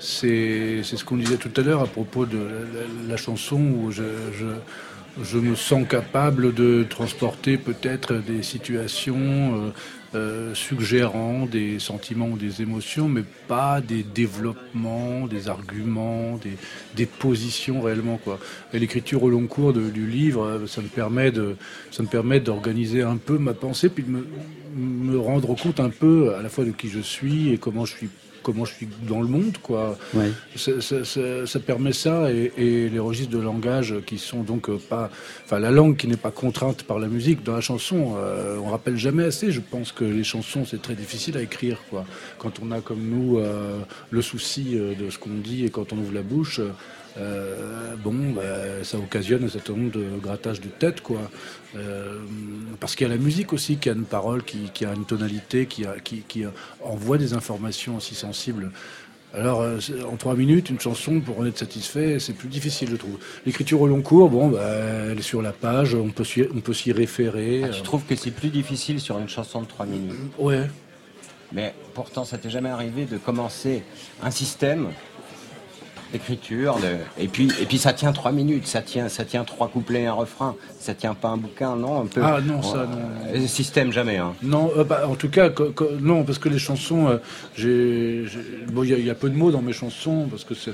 C'est 0.00 0.82
ce 0.82 1.04
qu'on 1.04 1.18
disait 1.18 1.36
tout 1.36 1.52
à 1.60 1.62
l'heure 1.62 1.82
à 1.82 1.86
propos 1.86 2.24
de 2.24 2.38
la, 3.06 3.18
chanson 3.18 3.60
où 3.60 3.90
je, 3.90 5.36
me 5.38 5.54
sens 5.54 5.86
capable 5.86 6.54
de 6.54 6.86
transporter 6.88 7.58
peut-être 7.58 8.14
des 8.14 8.42
situations 8.42 9.16
euh, 9.18 9.70
euh, 10.14 10.54
suggérant 10.54 11.44
des 11.44 11.78
sentiments 11.78 12.28
ou 12.28 12.38
des 12.38 12.62
émotions, 12.62 13.10
mais 13.10 13.24
pas 13.46 13.82
des 13.82 14.02
développements, 14.02 15.26
des 15.26 15.48
arguments, 15.48 16.40
des, 16.96 17.06
positions 17.06 17.82
réellement. 17.82 18.18
Et 18.72 18.78
l'écriture 18.78 19.22
au 19.22 19.28
long 19.28 19.46
cours 19.46 19.74
du 19.74 20.06
livre, 20.06 20.44
euh, 20.44 20.66
ça 20.66 20.80
me 20.80 20.88
permet 20.88 21.30
ça 21.90 22.02
me 22.02 22.08
permet 22.08 22.40
d'organiser 22.40 23.02
un 23.02 23.18
peu 23.18 23.36
ma 23.36 23.52
pensée, 23.52 23.90
puis 23.90 24.04
de 24.04 24.24
me 24.76 25.18
rendre 25.18 25.54
compte 25.56 25.78
un 25.78 25.90
peu 25.90 26.34
à 26.34 26.40
la 26.40 26.48
fois 26.48 26.64
de 26.64 26.70
qui 26.70 26.88
je 26.88 27.00
suis 27.00 27.52
et 27.52 27.58
comment 27.58 27.84
je 27.84 27.96
suis 27.96 28.08
comment 28.42 28.64
je 28.64 28.74
suis 28.74 28.88
dans 29.08 29.20
le 29.20 29.26
monde 29.28 29.56
quoi. 29.62 29.96
Ouais. 30.14 30.30
ça, 30.56 30.80
ça- 30.80 31.04
ça- 31.04 31.46
ça 31.46 31.60
permet 31.60 31.92
ça 31.92 32.32
et, 32.32 32.52
et 32.56 32.88
les 32.88 32.98
registres 32.98 33.32
de 33.32 33.38
langage 33.42 33.94
qui 34.06 34.18
sont 34.18 34.42
donc 34.42 34.68
euh, 34.68 34.78
pas 34.88 35.10
enfin 35.44 35.58
la 35.58 35.70
langue 35.70 35.96
qui 35.96 36.06
n'est 36.08 36.16
pas 36.16 36.30
contrainte 36.30 36.82
par 36.84 36.98
la 36.98 37.08
musique. 37.08 37.42
Dans 37.42 37.54
la 37.54 37.60
chanson 37.60 38.14
euh, 38.16 38.56
on 38.62 38.70
rappelle 38.70 38.96
jamais 38.96 39.24
assez 39.24 39.50
je 39.52 39.60
pense 39.60 39.92
que 39.92 40.04
les 40.04 40.24
chansons 40.24 40.64
c'est 40.64 40.80
très 40.82 40.94
difficile 40.94 41.36
à 41.36 41.42
écrire 41.42 41.78
quoi. 41.90 42.04
Quand 42.38 42.54
on 42.62 42.70
a 42.70 42.80
comme 42.80 43.02
nous 43.08 43.38
euh, 43.38 43.78
le 44.10 44.22
souci 44.22 44.70
euh, 44.74 44.94
de 44.94 45.10
ce 45.10 45.18
qu'on 45.18 45.30
dit 45.34 45.64
et 45.64 45.70
quand 45.70 45.92
on 45.92 45.98
ouvre 45.98 46.14
la 46.14 46.22
bouche 46.22 46.60
euh, 47.18 47.96
bon, 47.96 48.32
bah, 48.34 48.42
ça 48.84 48.98
occasionne 48.98 49.44
un 49.44 49.48
certain 49.48 49.74
nombre 49.74 49.92
de 49.92 50.04
grattages 50.20 50.60
de 50.60 50.68
tête, 50.68 51.00
quoi. 51.00 51.20
Euh, 51.76 52.18
parce 52.78 52.94
qu'il 52.94 53.06
y 53.06 53.10
a 53.10 53.12
la 53.12 53.20
musique 53.20 53.52
aussi 53.52 53.76
qui 53.76 53.88
a 53.88 53.92
une 53.92 54.04
parole, 54.04 54.42
qui, 54.42 54.70
qui 54.72 54.84
a 54.84 54.92
une 54.94 55.04
tonalité, 55.04 55.66
qui, 55.66 55.84
a, 55.84 55.98
qui, 56.02 56.22
qui 56.26 56.44
envoie 56.82 57.18
des 57.18 57.34
informations 57.34 57.96
aussi 57.96 58.14
sensibles. 58.14 58.70
Alors, 59.32 59.60
euh, 59.60 59.78
en 60.10 60.16
trois 60.16 60.34
minutes, 60.34 60.70
une 60.70 60.80
chanson, 60.80 61.20
pour 61.20 61.38
en 61.38 61.46
être 61.46 61.58
satisfait, 61.58 62.18
c'est 62.18 62.32
plus 62.32 62.48
difficile, 62.48 62.90
je 62.90 62.96
trouve. 62.96 63.18
L'écriture 63.46 63.80
au 63.80 63.86
long 63.86 64.02
cours, 64.02 64.28
bon, 64.28 64.48
bah, 64.48 64.60
elle 65.10 65.18
est 65.18 65.22
sur 65.22 65.40
la 65.40 65.52
page, 65.52 65.94
on 65.94 66.10
peut 66.10 66.24
s'y, 66.24 66.42
on 66.54 66.60
peut 66.60 66.74
s'y 66.74 66.92
référer. 66.92 67.62
Ah, 67.64 67.68
tu 67.68 67.82
trouves 67.82 68.04
que 68.04 68.16
c'est 68.16 68.32
plus 68.32 68.48
difficile 68.48 69.00
sur 69.00 69.18
une 69.18 69.28
chanson 69.28 69.62
de 69.62 69.66
3 69.66 69.86
minutes? 69.86 70.16
Ouais. 70.38 70.68
Mais 71.52 71.74
pourtant, 71.94 72.24
ça 72.24 72.38
t'est 72.38 72.50
jamais 72.50 72.70
arrivé 72.70 73.04
de 73.04 73.18
commencer 73.18 73.82
un 74.22 74.30
système 74.30 74.88
d'écriture, 76.12 76.76
de- 76.76 77.22
et 77.22 77.28
puis 77.28 77.48
et 77.60 77.66
puis 77.66 77.78
ça 77.78 77.92
tient 77.92 78.12
3 78.12 78.32
minutes, 78.32 78.66
ça 78.66 78.82
tient 78.82 79.08
ça 79.08 79.24
tient 79.24 79.44
trois 79.44 79.68
couplets 79.68 80.02
et 80.02 80.06
un 80.06 80.12
refrain, 80.12 80.56
ça 80.78 80.94
tient 80.94 81.14
pas 81.14 81.28
un 81.28 81.36
bouquin, 81.36 81.76
non 81.76 82.00
un 82.02 82.06
peu? 82.06 82.20
Ah, 82.24 82.40
non, 82.44 82.62
ça, 82.62 82.78
non. 82.86 82.98
Euh, 83.34 83.46
Système 83.46 83.92
jamais, 83.92 84.16
hein. 84.16 84.34
Non, 84.42 84.70
euh, 84.76 84.84
bah, 84.84 85.02
en 85.08 85.14
tout 85.14 85.28
cas, 85.30 85.50
non, 86.00 86.24
parce 86.24 86.38
que 86.38 86.48
les 86.48 86.58
chansons, 86.58 87.08
euh, 87.08 88.26
bon, 88.72 88.82
il 88.84 88.90
y, 88.90 88.94
a- 88.94 88.98
il 88.98 89.06
y 89.06 89.10
a 89.10 89.14
peu 89.14 89.30
de 89.30 89.36
mots 89.36 89.50
dans 89.50 89.62
mes 89.62 89.72
chansons, 89.72 90.26
parce 90.30 90.44
que 90.44 90.54
c'est, 90.54 90.72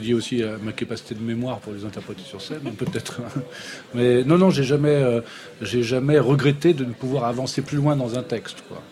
lié 0.00 0.12
aussi 0.14 0.42
à 0.42 0.56
ma 0.62 0.72
capacité 0.72 1.14
de 1.14 1.22
mémoire 1.22 1.58
pour 1.58 1.72
les 1.72 1.84
interpréter 1.84 2.22
sur 2.22 2.40
scène, 2.42 2.60
peut-être. 2.76 3.20
Mais 3.94 4.24
non, 4.24 4.36
non, 4.38 4.50
j'ai 4.50 4.64
jamais, 4.64 4.88
euh, 4.90 5.20
j'ai 5.62 5.82
jamais 5.82 6.18
regretté 6.18 6.74
de 6.74 6.84
ne 6.84 6.92
pouvoir 6.92 7.24
avancer 7.24 7.62
plus 7.62 7.76
loin 7.76 7.94
dans 7.96 8.18
un 8.18 8.22
texte, 8.22 8.64
quoi. 8.68 8.82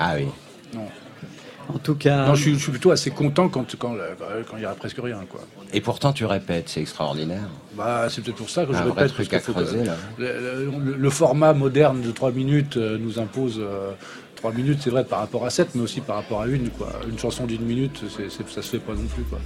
Ah 0.00 0.14
oui. 0.16 0.26
Non. 0.74 0.86
En 1.68 1.78
tout 1.78 1.94
cas. 1.94 2.26
Non, 2.26 2.34
je 2.34 2.42
suis, 2.42 2.54
je 2.54 2.58
suis 2.62 2.70
plutôt 2.72 2.90
assez 2.90 3.10
content 3.10 3.48
quand 3.48 3.76
quand 3.78 3.94
quand 4.48 4.56
il 4.56 4.62
y 4.62 4.66
a 4.66 4.74
presque 4.74 4.98
rien, 5.02 5.20
quoi. 5.28 5.40
Et 5.72 5.80
pourtant 5.80 6.12
tu 6.12 6.24
répètes, 6.24 6.68
c'est 6.68 6.80
extraordinaire. 6.80 7.48
Bah, 7.76 8.06
c'est 8.10 8.22
peut-être 8.22 8.36
pour 8.36 8.50
ça 8.50 8.64
que 8.66 8.72
je 8.72 8.78
Un 8.78 8.82
vrai 8.82 9.02
répète. 9.02 9.14
truc 9.14 9.28
parce 9.30 9.42
à 9.42 9.46
qu'il 9.46 9.54
faut 9.54 9.60
que- 9.60 9.64
creuser, 9.66 9.84
là. 9.84 9.96
Le, 10.18 10.70
le- 10.84 10.96
le 10.96 11.10
format 11.10 11.52
moderne 11.54 12.02
de 12.02 12.10
3 12.10 12.30
minutes 12.32 12.76
euh, 12.76 12.98
nous 12.98 13.18
impose 13.18 13.58
euh, 13.60 13.92
3 14.42 14.52
minutes, 14.54 14.78
c'est 14.82 14.90
vrai, 14.90 15.04
par 15.04 15.20
rapport 15.20 15.44
à 15.46 15.50
7, 15.50 15.68
mais 15.76 15.82
aussi 15.82 16.00
par 16.00 16.16
rapport 16.16 16.40
à 16.42 16.48
une. 16.48 16.68
Quoi. 16.70 16.88
Une 17.08 17.16
chanson 17.16 17.46
d'une 17.46 17.62
minute, 17.62 18.02
c'est, 18.10 18.28
c'est- 18.28 18.48
ça 18.48 18.60
se 18.60 18.70
fait 18.70 18.80
pas 18.80 18.92
non 18.92 19.04
plus. 19.14 19.22
Quoi. 19.22 19.38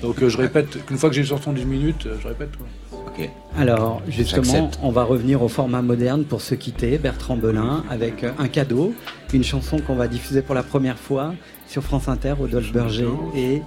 Donc 0.00 0.22
euh, 0.22 0.28
je 0.28 0.38
répète, 0.38 0.84
qu'une 0.86 0.96
fois 0.96 1.08
que 1.08 1.16
j'ai 1.16 1.22
une 1.22 1.26
chanson 1.26 1.52
d'une 1.52 1.66
minute, 1.66 2.06
euh, 2.06 2.16
je 2.22 2.28
répète. 2.28 2.50
Quoi. 2.56 3.00
Ok. 3.08 3.28
Alors, 3.58 4.00
justement, 4.08 4.44
J'accepte. 4.44 4.78
on 4.84 4.90
va 4.92 5.02
revenir 5.02 5.42
au 5.42 5.48
format 5.48 5.82
moderne 5.82 6.22
pour 6.24 6.40
se 6.40 6.54
quitter, 6.54 6.98
Bertrand 6.98 7.36
Belin, 7.36 7.82
avec 7.90 8.22
euh, 8.22 8.30
un 8.38 8.46
cadeau, 8.46 8.94
une 9.32 9.42
chanson 9.42 9.78
qu'on 9.80 9.96
va 9.96 10.06
diffuser 10.06 10.40
pour 10.40 10.54
la 10.54 10.62
première 10.62 10.98
fois 11.00 11.34
sur 11.66 11.82
France 11.82 12.06
Inter, 12.06 12.32
Rodolphe 12.38 12.70
Berger 12.72 13.08
et 13.34 13.60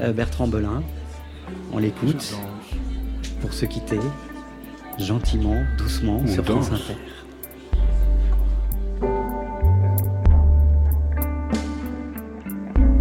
euh, 0.00 0.12
Bertrand 0.12 0.48
Belin. 0.48 0.82
On 1.72 1.78
l'écoute 1.78 2.34
pour 3.40 3.52
se 3.52 3.66
quitter, 3.66 4.00
gentiment, 4.98 5.56
doucement, 5.78 6.20
On 6.24 6.26
sur 6.26 6.44
France. 6.44 6.70
Inter. 6.72 6.94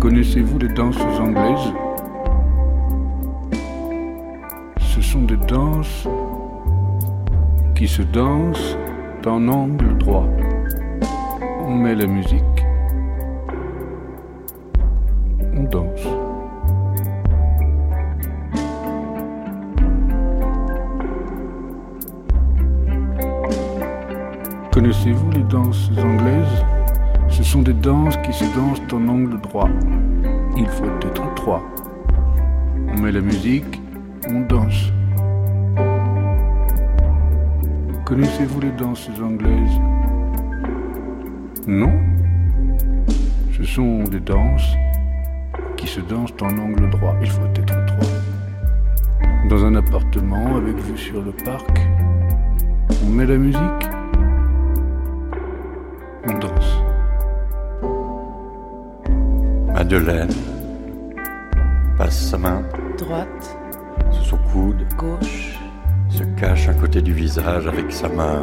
Connaissez-vous 0.03 0.59
les 0.59 0.67
danses 0.67 0.97
anglaises? 0.97 1.73
Ce 4.77 5.01
sont 5.01 5.21
des 5.21 5.37
danses 5.37 6.09
qui 7.73 7.87
se 7.87 8.01
dansent 8.01 8.77
en 9.25 9.47
angle 9.47 9.97
droit. 9.99 10.27
On 11.61 11.75
met 11.75 11.95
la 11.95 12.05
musique. 12.05 12.43
On 15.55 15.63
danse. 15.63 16.05
Connaissez-vous 24.73 25.31
les 25.31 25.43
danses 25.43 25.89
anglaises? 25.97 26.82
Ce 27.33 27.41
sont 27.41 27.63
des 27.63 27.73
danses 27.73 28.15
qui 28.17 28.31
se 28.31 28.45
dansent 28.55 28.93
en 28.93 29.07
angle 29.07 29.41
droit. 29.41 29.67
Il 30.55 30.67
faut 30.67 30.85
être 31.01 31.33
trois. 31.33 31.63
On 32.95 33.01
met 33.01 33.11
la 33.11 33.21
musique, 33.21 33.81
on 34.29 34.41
danse. 34.41 34.91
Connaissez-vous 38.05 38.61
les 38.61 38.71
danses 38.73 39.09
anglaises? 39.19 39.79
Non 41.65 41.91
Ce 43.57 43.63
sont 43.63 44.03
des 44.03 44.19
danses 44.19 44.75
qui 45.75 45.87
se 45.87 46.01
dansent 46.01 46.35
en 46.39 46.55
angle 46.59 46.87
droit. 46.91 47.15
Il 47.19 47.29
faut 47.31 47.47
être 47.55 47.65
trois. 47.65 48.13
Dans 49.49 49.65
un 49.65 49.73
appartement 49.73 50.55
avec 50.57 50.77
vue 50.77 50.97
sur 50.99 51.19
le 51.19 51.31
parc, 51.31 51.81
on 53.03 53.09
met 53.09 53.25
la 53.25 53.37
musique, 53.37 53.87
on 56.27 56.37
danse. 56.37 56.62
Madeleine 59.93 60.29
passe 61.99 62.29
sa 62.31 62.37
main. 62.39 62.63
Droite, 62.97 63.57
sous 64.09 64.23
son 64.23 64.37
coude, 64.51 64.83
gauche, 64.97 65.59
se 66.09 66.23
cache 66.35 66.67
un 66.67 66.73
côté 66.73 66.99
du 66.99 67.13
visage 67.13 67.67
avec 67.67 67.91
sa 67.91 68.09
main. 68.09 68.41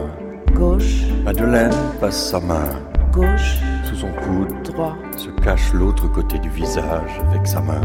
gauche, 0.55 1.03
Madeleine 1.25 1.75
passe 2.01 2.31
sa 2.31 2.39
main. 2.39 2.69
Gauche, 3.13 3.59
sous 3.83 3.97
son 3.97 4.13
coude, 4.23 4.63
droit, 4.63 4.97
se 5.17 5.29
cache 5.43 5.73
l'autre 5.73 6.07
côté 6.13 6.39
du 6.39 6.51
visage 6.51 7.21
avec 7.33 7.45
sa 7.49 7.61
main. 7.61 7.81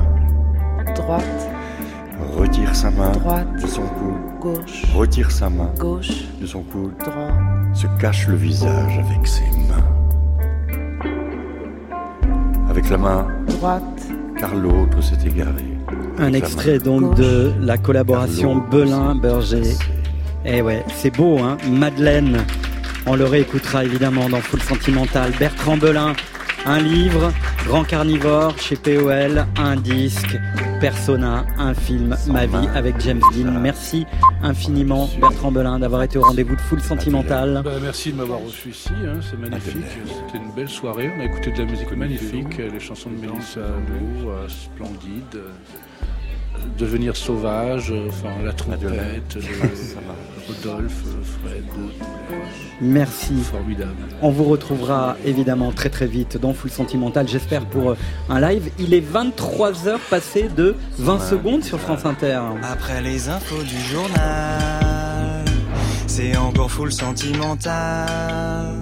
droite, 0.96 1.50
Retire 2.38 2.76
sa 2.76 2.92
main 2.92 3.12
Droite. 3.14 3.48
de 3.62 3.68
son 3.68 3.82
coude, 3.82 4.40
gauche, 4.42 4.84
retire 4.96 5.32
sa 5.32 5.50
main 5.50 5.72
gauche, 5.80 6.26
de 6.40 6.46
son 6.46 6.62
coude, 6.62 6.94
droit, 7.00 7.32
se 7.74 7.88
cache 8.00 8.28
le 8.28 8.36
visage 8.36 9.00
avec 9.00 9.26
ses 9.26 9.42
mains. 9.68 9.95
Avec 12.76 12.90
la 12.90 12.98
main, 12.98 13.26
droite, 13.48 13.84
car 14.38 14.54
l'autre 14.54 15.02
s'est 15.02 15.26
égaré. 15.26 15.64
Un 16.18 16.34
extrait 16.34 16.78
donc 16.78 17.16
de 17.16 17.54
la 17.62 17.78
collaboration 17.78 18.58
Belin-Berger. 18.70 19.78
Eh 20.44 20.62
ouais, 20.62 20.84
c'est 20.94 21.16
beau, 21.16 21.40
hein. 21.40 21.56
Madeleine, 21.72 22.40
on 23.06 23.16
le 23.16 23.24
réécoutera 23.24 23.86
évidemment 23.86 24.28
dans 24.28 24.42
Full 24.42 24.62
Sentimental. 24.62 25.32
Bertrand 25.40 25.78
Belin, 25.78 26.12
un 26.66 26.80
livre, 26.80 27.32
Grand 27.66 27.86
Carnivore 27.86 28.54
chez 28.60 28.76
POL, 28.76 29.46
un 29.58 29.78
disque, 29.78 30.38
Persona, 30.86 31.48
un 31.58 31.74
film, 31.74 32.16
Ma 32.28 32.46
vie 32.46 32.68
avec 32.76 33.00
James 33.00 33.20
Dean. 33.34 33.60
Merci 33.60 34.06
infiniment 34.44 35.10
Bertrand 35.20 35.52
Belin 35.52 35.80
d'avoir 35.80 36.04
été 36.04 36.20
au 36.20 36.22
rendez-vous 36.22 36.56
de 36.56 36.62
Full 36.62 36.80
Sentimental. 36.80 37.64
Bah, 37.66 37.72
merci 37.82 38.12
de 38.12 38.18
m'avoir 38.18 38.40
reçu 38.40 38.70
ici, 38.70 38.92
hein, 39.04 39.20
c'est 39.20 39.36
magnifique. 39.36 39.84
C'était 40.28 40.38
une 40.38 40.52
belle 40.52 40.70
soirée. 40.70 41.12
On 41.18 41.22
a 41.22 41.26
écouté 41.26 41.50
de 41.50 41.58
la 41.58 41.66
musique 41.66 41.92
magnifique, 41.98 42.60
les 42.60 42.80
chansons 42.80 43.10
de 43.10 43.16
Mélissa 43.16 43.62
Lou, 43.62 44.30
euh, 44.30 44.48
splendide. 44.48 45.42
Euh, 46.66 46.80
devenir 46.80 47.16
sauvage, 47.16 47.92
euh, 47.92 48.08
enfin 48.10 48.30
la 48.44 48.54
trompette, 48.54 48.90
le- 49.36 49.42
Rodolphe, 50.48 51.04
euh, 51.08 51.24
Fred. 51.50 51.64
euh, 51.80 52.36
Merci. 52.82 53.34
Formidable. 53.44 53.92
On 54.22 54.30
vous 54.30 54.44
retrouvera 54.44 55.16
évidemment 55.26 55.72
très 55.72 55.90
très 55.90 56.06
vite 56.08 56.38
dans 56.38 56.54
Full 56.54 56.70
Sentimental, 56.70 57.28
j'espère 57.28 57.66
pour 57.66 57.92
euh, 57.92 57.98
un 58.30 58.40
live. 58.42 58.70
Il 58.80 58.94
est 58.94 59.02
23h 59.02 59.98
passé 60.10 60.50
de 60.56 60.76
20 61.00 61.20
secondes 61.20 61.64
sur 61.64 61.80
France 61.80 62.06
Inter. 62.06 62.40
Après 62.64 63.02
les 63.02 63.30
infos 63.30 63.64
du 63.64 63.80
journal, 63.80 65.46
c'est 66.08 66.36
encore 66.38 66.70
full 66.72 66.92
sentimental. 66.92 68.76